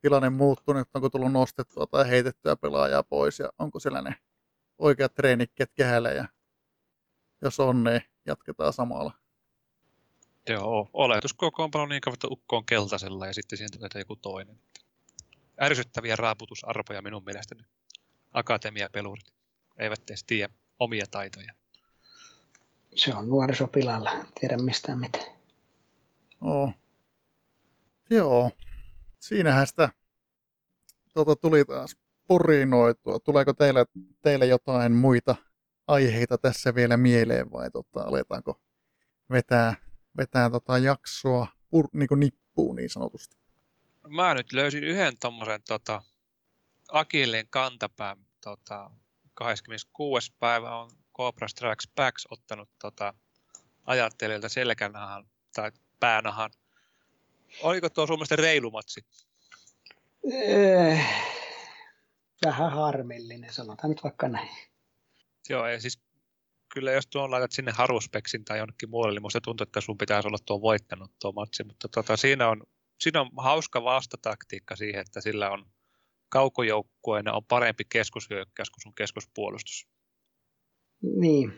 tilanne 0.00 0.30
muuttunut, 0.30 0.88
onko 0.94 1.10
tullut 1.10 1.32
nostettua 1.32 1.86
tai 1.86 2.08
heitettyä 2.08 2.56
pelaajaa 2.56 3.02
pois 3.02 3.38
ja 3.38 3.48
onko 3.58 3.80
siellä 3.80 4.02
ne 4.02 4.16
oikeat 4.78 5.14
treenikkeet 5.14 5.72
kehällä 5.74 6.10
ja 6.10 6.28
jos 7.42 7.60
on, 7.60 7.84
niin 7.84 8.02
jatketaan 8.26 8.72
samalla. 8.72 9.12
Joo, 10.48 10.90
oletuskokoonpano 10.92 11.82
on 11.82 11.88
niin 11.88 12.00
kauan, 12.00 12.14
että 12.14 12.28
ukko 12.30 12.56
on 12.56 12.66
keltaisella 12.66 13.26
ja 13.26 13.34
sitten 13.34 13.56
siihen 13.58 13.72
tulee 13.72 13.88
joku 13.94 14.16
toinen. 14.16 14.60
Ärsyttäviä 15.62 16.16
raaputusarvoja 16.16 17.02
minun 17.02 17.24
mielestäni. 17.24 17.62
Akatemiapelurit 18.32 19.32
eivät 19.78 20.10
edes 20.10 20.24
tiedä 20.24 20.54
omia 20.78 21.06
taitoja. 21.10 21.52
Se 22.94 23.14
on 23.14 23.28
nuorisopilalla, 23.28 24.12
en 24.12 24.26
tiedä 24.40 24.56
mistään 24.56 24.98
mitään. 24.98 25.36
Oo. 26.40 26.72
Joo. 28.10 28.50
Siinähän 29.20 29.66
sitä 29.66 29.88
tuota, 31.14 31.36
tuli 31.36 31.64
taas 31.64 31.96
porinoitua. 32.26 33.18
Tuleeko 33.18 33.52
teille, 33.52 33.86
teille 34.22 34.46
jotain 34.46 34.92
muita 34.92 35.36
aiheita 35.86 36.38
tässä 36.38 36.74
vielä 36.74 36.96
mieleen 36.96 37.52
vai 37.52 37.70
tota, 37.70 38.00
aletaanko 38.00 38.60
vetää, 39.30 39.74
vetää 40.16 40.50
tota 40.50 40.78
jaksoa 40.78 41.46
pur, 41.70 41.88
niin 41.92 42.08
kuin 42.08 42.20
nippuun 42.20 42.76
niin 42.76 42.90
sanotusti? 42.90 43.36
Mä 44.08 44.34
nyt 44.34 44.52
löysin 44.52 44.84
yhden 44.84 45.18
tommosen 45.18 45.62
tota, 45.68 46.02
Akilleen 46.88 47.46
kantapään 47.50 48.16
tota, 48.40 48.90
26. 49.34 50.32
päivä 50.38 50.76
on 50.76 50.90
Cobra 51.16 51.48
Strikes 51.48 51.88
Backs 51.96 52.26
ottanut 52.30 52.68
tota, 52.78 53.14
ajattelijalta 53.84 54.48
selkänahan 54.48 55.26
tai 55.54 55.72
päänahan. 56.00 56.50
Oliko 57.62 57.90
tuo 57.90 58.06
sun 58.06 58.16
mielestä 58.16 58.36
reilu 58.36 58.70
matsi? 58.70 59.04
Eh, 60.32 61.35
Vähän 62.44 62.72
harmillinen, 62.72 63.52
sanotaan 63.52 63.90
nyt 63.90 64.04
vaikka 64.04 64.28
näin. 64.28 64.48
Joo, 65.48 65.66
ja 65.66 65.80
siis 65.80 66.00
kyllä 66.74 66.92
jos 66.92 67.06
tuon 67.06 67.30
laitat 67.30 67.52
sinne 67.52 67.72
Haruspeksin 67.72 68.44
tai 68.44 68.58
jonnekin 68.58 68.90
muualle, 68.90 69.14
niin 69.14 69.22
musta 69.22 69.40
tuntuu, 69.40 69.62
että 69.62 69.80
sun 69.80 69.98
pitäisi 69.98 70.28
olla 70.28 70.38
tuo 70.46 70.60
voittanut 70.60 71.12
tuo 71.20 71.32
matsi, 71.32 71.64
mutta 71.64 71.88
tota, 71.88 72.16
siinä, 72.16 72.48
on, 72.48 72.62
siinä 73.00 73.20
on 73.20 73.30
hauska 73.36 73.84
vastataktiikka 73.84 74.76
siihen, 74.76 75.00
että 75.00 75.20
sillä 75.20 75.50
on 75.50 75.66
kaukojoukkueena 76.28 77.32
on 77.32 77.44
parempi 77.44 77.84
keskushyökkäys 77.84 78.70
kuin 78.70 78.82
sun 78.82 78.94
keskuspuolustus. 78.94 79.88
Niin, 81.02 81.52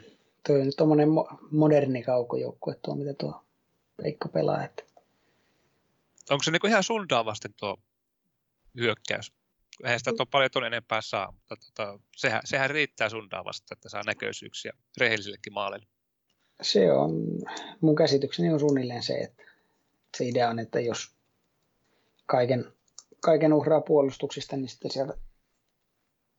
toi 0.46 0.60
on 0.60 0.98
mo- 0.98 1.38
moderni 1.50 2.02
kaukojoukkue 2.02 2.74
tuo, 2.84 2.94
mitä 2.94 3.14
tuo 3.14 3.44
Veikko 4.02 4.28
pelaa. 4.28 4.64
Että 4.64 4.82
Onko 6.30 6.42
se 6.42 6.50
niinku 6.50 6.66
ihan 6.66 6.82
sundaa 6.82 7.24
vasten 7.24 7.54
tuo 7.54 7.76
hyökkäys? 8.76 9.32
Eihän 9.84 9.98
sitä 9.98 10.12
tuon 10.12 10.28
paljon 10.28 10.50
tuon 10.50 10.64
enempää 10.64 11.00
saa, 11.00 11.32
mutta 11.32 11.56
tota, 11.56 12.00
sehän, 12.16 12.40
sehän 12.44 12.70
riittää 12.70 13.08
sundaa 13.08 13.44
vasta, 13.44 13.74
että 13.74 13.88
saa 13.88 14.02
näköisyyksiä 14.06 14.72
rehellisillekin 14.96 15.52
maaleille. 15.52 15.86
se 16.62 16.92
on, 16.92 17.12
mun 17.80 17.96
käsitykseni 17.96 18.52
on 18.52 18.60
suunnilleen 18.60 19.02
se, 19.02 19.14
että 19.14 19.42
se 20.16 20.24
idea 20.24 20.50
on, 20.50 20.58
että 20.58 20.80
jos 20.80 21.14
kaiken, 22.26 22.72
kaiken 23.20 23.52
uhraa 23.52 23.80
puolustuksista, 23.80 24.56
niin 24.56 24.68
sitten 24.68 24.90
sieltä 24.90 25.14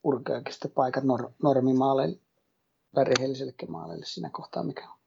urkeakin 0.04 0.54
sitten 0.54 0.72
paikat 0.72 1.04
nor, 1.04 1.32
normimaaleille 1.44 2.20
tai 2.96 3.04
rehellisellekin 3.04 3.72
maaleille 3.72 4.06
siinä 4.06 4.30
kohtaa, 4.30 4.64
mikä 4.64 4.90
on 4.90 5.00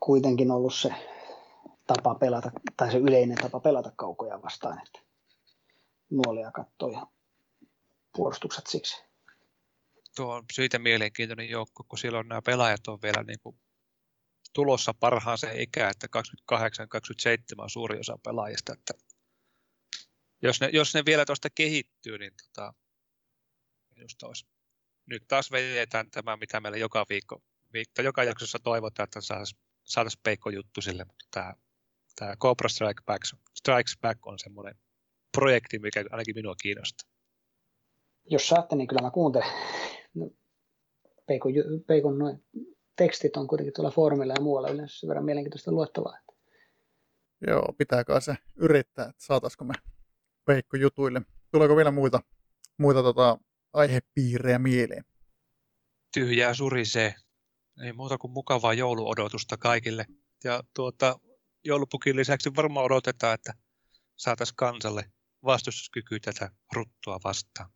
kuitenkin 0.00 0.50
ollut 0.50 0.74
se 0.74 0.94
tapa 1.86 2.14
pelata, 2.14 2.50
tai 2.76 2.92
se 2.92 2.98
yleinen 2.98 3.36
tapa 3.36 3.60
pelata 3.60 3.92
kaukoja 3.96 4.42
vastaan, 4.42 4.82
että 4.86 4.98
nuolia 6.10 6.52
kattoo 6.52 6.88
ja 6.88 7.06
puolustukset 8.12 8.66
siksi. 8.66 9.04
Tuo 10.16 10.34
on 10.34 10.44
siitä 10.52 10.78
mielenkiintoinen 10.78 11.48
joukko, 11.48 11.84
kun 11.88 11.98
silloin 11.98 12.28
nämä 12.28 12.42
pelaajat 12.42 12.88
on 12.88 13.02
vielä 13.02 13.22
niin 13.22 13.40
kuin 13.42 13.60
tulossa 14.52 14.94
parhaaseen 14.94 15.60
ikään, 15.60 15.90
että 15.90 16.06
28-27 16.52 16.56
on 17.58 17.70
suuri 17.70 17.98
osa 17.98 18.18
pelaajista. 18.24 18.72
Että 18.72 18.94
jos, 20.42 20.60
ne, 20.60 20.70
jos 20.72 20.94
ne 20.94 21.02
vielä 21.06 21.24
tuosta 21.24 21.48
kehittyy, 21.50 22.18
niin 22.18 22.32
tota, 22.46 22.74
minusta 23.94 24.26
olisi. 24.26 24.46
Nyt 25.06 25.24
taas 25.28 25.50
vedetään 25.50 26.10
tämä, 26.10 26.36
mitä 26.36 26.60
meillä 26.60 26.78
joka 26.78 27.06
viikko, 27.08 27.42
viikko 27.72 28.02
joka 28.02 28.24
jaksossa 28.24 28.58
toivotaan, 28.58 29.04
että 29.04 29.20
saataisiin 29.20 29.60
saatais 29.84 30.18
peikko 30.22 30.50
juttu 30.50 30.80
sille, 30.80 31.04
mutta 31.04 31.24
tämä, 31.30 31.54
tämä 32.16 32.36
Cobra 32.36 32.68
Strike 32.68 33.02
Back, 33.06 33.22
Strikes 33.58 33.98
Back 34.00 34.26
on 34.26 34.38
semmoinen 34.38 34.74
projekti, 35.32 35.78
mikä 35.78 36.04
ainakin 36.10 36.34
minua 36.34 36.54
kiinnostaa. 36.62 37.11
Jos 38.24 38.48
saatte, 38.48 38.76
niin 38.76 38.88
kyllä 38.88 39.02
mä 39.02 39.10
kuuntelen. 39.10 39.48
No, 40.14 40.30
Peikon, 41.26 41.52
Peikon 41.86 42.18
noin 42.18 42.44
tekstit 42.96 43.36
on 43.36 43.48
kuitenkin 43.48 43.74
tuolla 43.74 43.90
foorumilla 43.90 44.34
ja 44.36 44.42
muualla 44.42 44.68
yleensä 44.68 45.00
sen 45.00 45.08
verran 45.08 45.24
mielenkiintoista 45.24 45.72
luettavaa. 45.72 46.18
Joo, 47.46 47.72
pitääkö 47.78 48.20
se 48.20 48.34
yrittää, 48.56 49.04
että 49.04 49.24
saataisiko 49.24 49.64
me 49.64 49.74
Veikko 50.48 50.76
jutuille. 50.76 51.22
Tuleeko 51.50 51.76
vielä 51.76 51.90
muita, 51.90 52.20
muita 52.78 53.02
tota, 53.02 53.38
aihepiirejä 53.72 54.58
mieleen? 54.58 55.04
tyhjää 56.12 56.54
surisee. 56.54 57.14
Ei 57.84 57.92
muuta 57.92 58.18
kuin 58.18 58.30
mukavaa 58.30 58.74
jouluodotusta 58.74 59.56
kaikille. 59.56 60.06
Ja 60.44 60.62
tuota, 60.74 61.20
joulupukin 61.64 62.16
lisäksi 62.16 62.50
varmaan 62.56 62.86
odotetaan, 62.86 63.34
että 63.34 63.54
saataisiin 64.16 64.56
kansalle 64.56 65.12
vastustuskyky 65.44 66.20
tätä 66.20 66.50
ruttua 66.72 67.18
vastaan. 67.24 67.70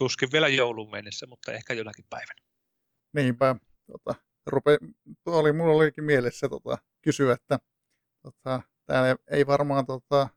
Tuskin 0.00 0.28
vielä 0.32 0.48
joulun 0.48 0.90
mennessä, 0.90 1.26
mutta 1.26 1.52
ehkä 1.52 1.74
jonakin 1.74 2.04
päivänä. 2.10 2.40
Niinpä, 3.14 3.56
tota, 3.92 4.14
rupe, 4.46 4.78
tuo 5.24 5.38
oli, 5.38 5.52
mulla 5.52 5.72
olikin 5.72 6.04
mielessä 6.04 6.48
tota, 6.48 6.78
kysyä, 7.02 7.34
että 7.34 7.58
tota, 8.22 8.62
täällä 8.86 9.16
ei 9.30 9.46
varmaan 9.46 9.86
tota, 9.86 10.28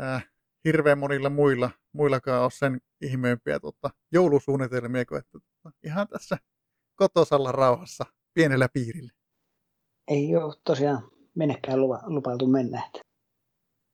äh, 0.00 0.30
hirveän 0.64 0.98
monilla 0.98 1.30
muilla, 1.30 1.70
muillakaan 1.92 2.42
ole 2.42 2.50
sen 2.50 2.80
ihmeempiä 3.00 3.60
tota, 3.60 3.90
joulusuunnitelmia 4.12 5.04
kuin 5.06 5.18
että 5.18 5.38
tota, 5.38 5.76
ihan 5.84 6.08
tässä 6.08 6.38
kotosalla 6.94 7.52
rauhassa 7.52 8.04
pienellä 8.34 8.68
piirillä. 8.68 9.12
ei 10.08 10.36
ole 10.36 10.54
tosiaan 10.64 11.10
menekään 11.34 11.80
lupa, 11.80 12.02
lupailtu 12.06 12.46
mennä. 12.46 12.86
Että 12.86 13.00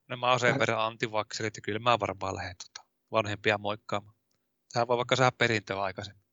Nämä 0.09 0.31
on 0.33 0.39
sen 0.39 0.59
verran 0.59 0.85
antivakselit 0.85 1.55
ja 1.55 1.61
kyllä 1.61 1.79
mä 1.79 1.99
varmaan 1.99 2.35
lähden 2.35 2.55
tota, 2.57 2.87
vanhempia 3.11 3.57
moikkaamaan. 3.57 4.18
Tähän 4.73 4.87
voi 4.87 4.97
vaikka 4.97 5.15
saada 5.15 5.35
perintöä 5.37 5.81
aikaisemmin. 5.81 6.23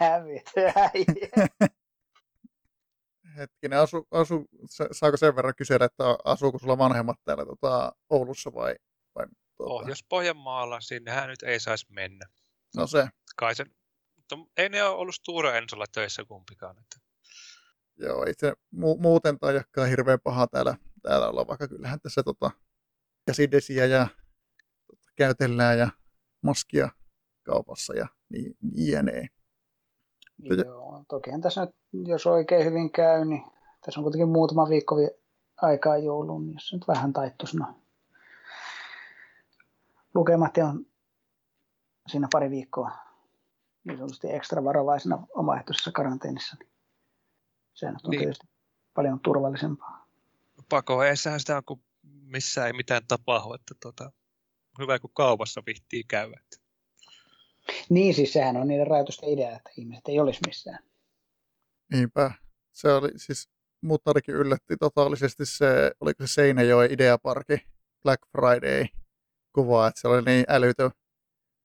Hävitä 0.00 0.50
äijä. 0.76 1.48
Hetkinen, 3.36 3.78
asu, 3.78 4.08
asu, 4.10 4.48
sa- 4.70 4.88
saako 4.92 5.16
sen 5.16 5.36
verran 5.36 5.54
kysellä, 5.56 5.86
että 5.86 6.04
asuuko 6.24 6.58
sulla 6.58 6.78
vanhemmat 6.78 7.16
täällä 7.24 7.46
tota, 7.46 7.92
Oulussa 8.10 8.54
vai? 8.54 8.74
vai 9.14 9.26
tota, 9.26 9.68
Pohjois-Pohjanmaalla, 9.68 10.80
sinnehän 10.80 11.28
nyt 11.28 11.42
ei 11.42 11.60
saisi 11.60 11.86
mennä. 11.88 12.26
No 12.76 12.86
se, 12.86 13.08
Kai 13.36 13.54
se, 13.54 13.64
mutta 14.16 14.36
ei 14.56 14.68
ne 14.68 14.82
ole 14.84 14.96
ollut 14.96 15.14
Stura 15.14 15.56
Ensolla 15.56 15.84
töissä 15.92 16.24
kumpikaan. 16.24 16.78
Että 16.78 16.96
joo, 17.96 18.24
itse 18.24 18.52
mu- 18.74 18.98
muuten 19.00 19.38
tai 19.38 19.60
hirveän 19.90 20.18
paha 20.24 20.46
täällä, 20.46 20.76
täällä 21.02 21.28
olla, 21.28 21.46
vaikka 21.46 21.68
kyllähän 21.68 22.00
tässä 22.00 22.22
tota, 22.22 22.50
käsidesiä 23.26 23.86
ja 23.86 24.06
käytellään 25.16 25.78
ja 25.78 25.88
maskia 26.42 26.88
kaupassa 27.42 27.94
ja 27.94 28.06
niin, 28.28 28.56
jne. 28.74 29.28
Joo, 30.64 31.04
tokihan 31.08 31.40
tässä 31.40 31.60
nyt, 31.92 32.08
jos 32.08 32.26
oikein 32.26 32.64
hyvin 32.64 32.92
käy, 32.92 33.24
niin 33.24 33.42
Tässä 33.84 34.00
on 34.00 34.04
kuitenkin 34.04 34.28
muutama 34.28 34.68
viikko 34.68 34.96
vi- 34.96 35.20
aikaa 35.62 35.96
jouluun, 35.98 36.46
niin 36.46 36.54
jos 36.54 36.68
se 36.68 36.76
nyt 36.76 36.88
vähän 36.88 37.12
taittuisi 37.12 37.56
no. 37.56 37.66
lukemat 40.14 40.56
on 40.58 40.86
siinä 42.08 42.28
pari 42.32 42.50
viikkoa 42.50 42.90
niin 43.84 43.96
sanotusti 43.98 44.32
ekstra 44.32 44.64
varovaisena 44.64 45.26
omaehtoisessa 45.34 45.92
karanteenissa, 45.92 46.56
niin 46.60 46.70
sehän 47.74 47.96
on 48.04 48.10
Niin. 48.10 48.20
tietysti 48.20 48.46
paljon 48.94 49.20
turvallisempaa. 49.20 50.06
Pakoeessahan 50.68 51.40
sitä 51.40 51.56
on, 51.56 51.64
kun 51.64 51.80
missään 52.32 52.66
ei 52.66 52.72
mitään 52.72 53.02
tapahdu, 53.08 53.54
että 53.54 53.74
tota, 53.82 54.12
hyvä 54.78 54.98
kun 54.98 55.10
kaupassa 55.14 55.62
vihtii 55.66 56.04
käydä. 56.04 56.40
Että 56.40 56.56
Niin 57.90 58.14
siis 58.14 58.32
sehän 58.32 58.56
on 58.56 58.68
niiden 58.68 58.86
rajoitusten 58.86 59.28
idea, 59.28 59.56
että 59.56 59.70
ihmiset 59.76 60.08
ei 60.08 60.20
olisi 60.20 60.40
missään. 60.46 60.78
Niinpä. 61.92 62.30
Se 62.72 62.92
oli 62.92 63.10
siis, 63.16 63.48
mut 63.82 64.08
ainakin 64.08 64.34
yllätti 64.34 64.76
totaalisesti 64.76 65.46
se, 65.46 65.92
oliko 66.00 66.26
se 66.26 66.32
Seinäjoen 66.32 66.92
Ideaparki 66.92 67.58
Black 68.02 68.22
Friday 68.32 68.86
kuva, 69.54 69.86
että 69.88 70.00
se 70.00 70.08
oli 70.08 70.22
niin 70.22 70.44
älytön 70.48 70.90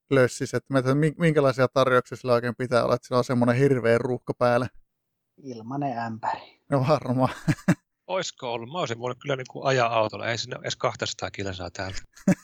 lössis, 0.10 0.54
että 0.54 0.74
mä 0.74 0.82
tiedä, 0.82 0.96
min- 0.96 1.16
minkälaisia 1.18 1.68
tarjouksia 1.68 2.18
sillä 2.18 2.34
oikein 2.34 2.56
pitää 2.58 2.84
olla, 2.84 2.96
että 2.96 3.08
sillä 3.08 3.18
on 3.18 3.24
semmoinen 3.24 3.56
hirveä 3.56 3.98
ruuhka 3.98 4.34
päällä. 4.34 4.68
Ilmanen 5.38 5.98
ämpäri. 5.98 6.62
No 6.72 6.86
varmaan. 6.88 7.36
Oisko 8.08 8.54
ollut? 8.54 8.72
Mä 8.72 8.80
olisin 8.80 9.00
voinut 9.00 9.18
kyllä 9.22 9.36
niin 9.36 9.48
kuin 9.52 9.66
ajaa 9.66 10.00
autolla. 10.00 10.28
Ei 10.28 10.38
sinne 10.38 10.58
edes 10.62 10.76
200 10.76 11.32
kilsaa 11.32 11.72
täältä. 11.72 12.02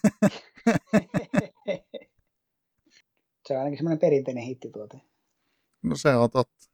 se 3.48 3.53
on 3.53 3.60
ainakin 3.60 3.77
semmoinen 3.77 3.99
perinteinen 3.99 4.44
hittituote. 4.44 5.02
No 5.84 5.95
se 5.95 6.15
on 6.15 6.30
totta. 6.30 6.65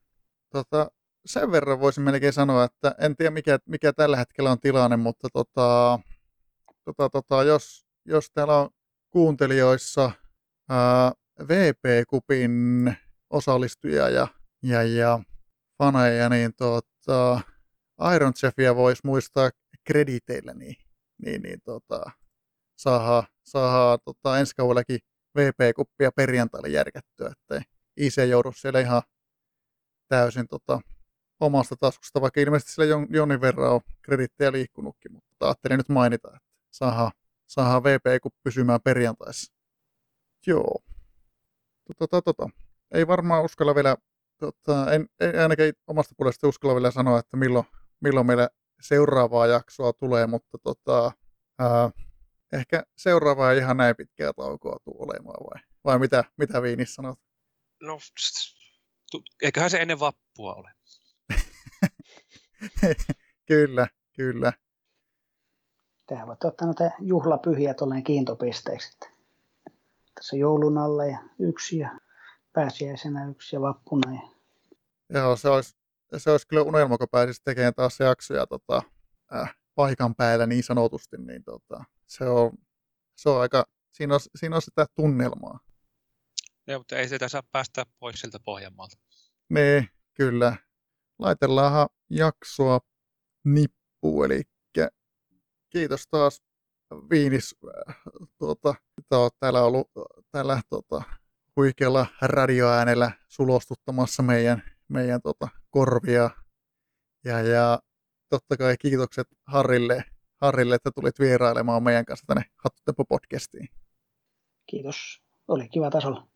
Tota, 0.49 0.91
sen 1.26 1.52
verran 1.52 1.80
voisin 1.80 2.03
melkein 2.03 2.34
sanoa, 2.34 2.64
että 2.64 2.95
en 2.99 3.16
tiedä 3.16 3.32
mikä, 3.32 3.60
mikä 3.66 3.94
tällä 3.94 4.18
hetkellä 4.18 4.52
on 4.52 4.60
tilanne, 4.60 4.98
mutta 4.98 5.28
tota, 5.34 5.99
tota, 6.86 7.10
tota, 7.10 7.44
jos, 7.44 7.86
jos 8.06 8.32
täällä 8.32 8.57
on 8.57 8.70
kuuntelijoissa 9.10 10.11
ää, 10.70 11.11
VP-kupin 11.48 12.95
osallistujia 13.30 14.10
ja, 14.10 14.28
ja, 14.64 14.84
ja 14.84 15.20
faneja, 15.78 16.30
niin 16.30 16.53
tota, 16.53 17.41
Iron 18.16 18.34
Chefia 18.34 18.76
voisi 18.76 19.02
muistaa 19.06 19.50
krediteillä, 19.84 20.54
niin, 20.54 20.76
niin, 21.26 21.42
niin 21.42 21.62
tota, 21.62 22.12
saadaan, 22.76 23.24
saadaan 23.44 24.00
tota, 24.06 24.40
ensi 24.40 24.56
kaudellakin 24.56 25.00
VP-kuppia 25.38 26.12
perjantaille 26.16 26.70
järkättyä, 26.70 27.32
ettei 27.32 27.62
IC 27.98 28.18
joudu 28.30 28.52
siellä 28.52 28.80
ihan 28.80 29.02
täysin 30.08 30.48
tota, 30.48 30.82
omasta 31.40 31.76
taskusta, 31.80 32.22
vaikka 32.22 32.42
ilmeisesti 32.42 32.72
sillä 32.72 32.86
jon, 32.86 33.08
jonnin 33.10 33.42
verran 33.42 33.72
on 33.72 33.82
kredittejä 34.02 34.52
liikkunutkin, 34.52 35.14
mutta 35.14 35.46
ajattelin 35.46 35.78
nyt 35.78 35.90
mainita, 35.90 36.28
että 36.28 36.50
saadaan, 36.72 37.12
saadaan 37.48 37.84
VP 37.84 38.04
pysymään 38.44 38.82
perjantaissa. 38.82 39.54
Joo. 40.48 40.80
Tota, 42.00 42.22
tota, 42.22 42.50
ei 42.94 43.08
varmaan 43.08 43.44
uskalla 43.44 43.76
vielä, 43.76 43.98
tota, 44.38 44.94
en, 44.94 45.10
en 45.20 45.40
ainakaan 45.42 45.74
omasta 45.88 46.16
puolesta 46.18 46.48
uskalla 46.48 46.76
vielä 46.76 46.92
sanoa, 46.92 47.20
että 47.20 47.38
milloin, 47.38 47.66
milloin 48.02 48.28
meillä 48.28 48.50
seuraavaa 48.82 49.48
jaksoa 49.48 49.94
tulee, 49.94 50.28
mutta 50.28 50.58
tota, 50.64 51.12
ää, 51.60 51.92
ehkä 52.54 52.84
seuraavaa 52.98 53.52
ei 53.52 53.58
ihan 53.58 53.78
näin 53.78 53.96
pitkää 53.96 54.34
taukoa 54.34 54.80
tule 54.84 54.96
olemaan 55.00 55.46
vai, 55.50 55.62
vai 55.84 56.00
mitä, 56.00 56.24
mitä 56.38 56.62
Viinis 56.62 56.96
sanot? 56.96 57.20
No, 57.82 58.00
eiköhän 59.42 59.70
se 59.70 59.78
ennen 59.78 60.00
vappua 60.00 60.54
ole. 60.54 60.72
kyllä, 63.50 63.88
kyllä. 64.16 64.54
Tähän 66.06 66.28
voitte 66.28 66.48
ottaa 66.48 66.66
noita 66.66 66.92
juhlapyhiä 67.00 67.74
tuolleen 67.74 68.04
kiintopisteeksi. 68.04 69.00
Tässä 70.16 70.38
joulun 70.38 70.78
alla 70.78 71.06
ja 71.06 71.20
yksi 71.40 71.78
ja 71.78 72.00
pääsiäisenä 72.54 73.30
yksi 73.30 73.56
ja 73.56 73.62
vappuna. 73.62 74.14
Ja 74.14 74.22
Joo, 75.14 75.36
se 75.36 75.50
olisi, 75.50 75.79
se 76.18 76.31
olisi 76.31 76.48
kyllä 76.48 76.64
unelma, 76.64 76.98
kun 76.98 77.07
pääsisi 77.11 77.41
tekemään 77.44 77.73
taas 77.73 77.99
jaksoja 77.99 78.48
tota, 78.48 78.81
äh, 79.36 79.56
paikan 79.76 80.15
päällä 80.15 80.45
niin 80.45 80.64
sanotusti, 80.64 81.18
niin 81.18 81.44
tota, 81.44 81.84
se, 82.07 82.23
on, 82.23 82.52
se 83.15 83.30
on 83.30 83.41
aika, 83.41 83.65
siinä 83.91 84.14
on, 84.14 84.19
siinä 84.36 84.56
on 84.56 84.61
sitä 84.61 84.86
tunnelmaa. 84.95 85.60
Joo, 86.68 86.80
mutta 86.80 86.95
ei 86.95 87.10
sitä 87.10 87.27
saa 87.27 87.44
päästä 87.52 87.86
pois 87.99 88.19
sieltä 88.19 88.40
Pohjanmaalta. 88.45 88.98
Niin, 89.49 89.90
kyllä. 90.14 90.57
Laitellaanhan 91.19 91.88
jaksoa 92.10 92.80
nippuun, 93.45 94.26
eli 94.26 94.41
kiitos 95.69 96.07
taas 96.11 96.41
Viinis, 97.10 97.56
äh, 97.90 97.95
tuota, 98.38 98.76
että 98.98 99.18
olet 99.18 99.34
täällä 99.40 99.64
ollut 99.64 99.91
tällä 100.31 100.61
tota, 100.69 101.02
huikealla 101.56 102.06
radioäänellä 102.22 103.11
sulostuttamassa 103.27 104.23
meidän, 104.23 104.64
meidän 104.90 105.22
tota, 105.22 105.48
korvia. 105.70 106.30
Ja, 107.26 107.41
ja 107.41 107.80
totta 108.30 108.57
kai 108.57 108.78
kiitokset 108.78 109.28
Harrille, 109.48 110.03
Harrille, 110.41 110.76
että 110.76 110.91
tulit 110.95 111.20
vierailemaan 111.20 111.84
meidän 111.84 112.06
kanssa 112.06 112.26
tänne 112.28 112.44
Hattutempo-podcastiin. 112.57 113.68
kiitos. 114.70 115.22
Oli 115.48 115.70
kiva 115.70 115.90
tasolla. 115.90 116.28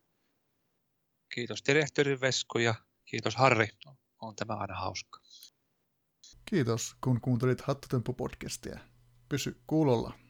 Kiitos 1.36 1.60
direktori 1.68 2.22
Vesku 2.22 2.60
ja 2.60 2.76
kiitos 3.06 3.36
Harri. 3.36 3.68
On 4.22 4.36
tämä 4.36 4.54
aina 4.54 4.76
hauska. 4.80 5.20
Kiitos, 6.46 6.96
kun 7.04 7.22
kuuntelit 7.22 7.62
Hattutemppu-podcastia. 7.62 8.80
Pysy 9.30 9.62
kuulolla. 9.68 10.14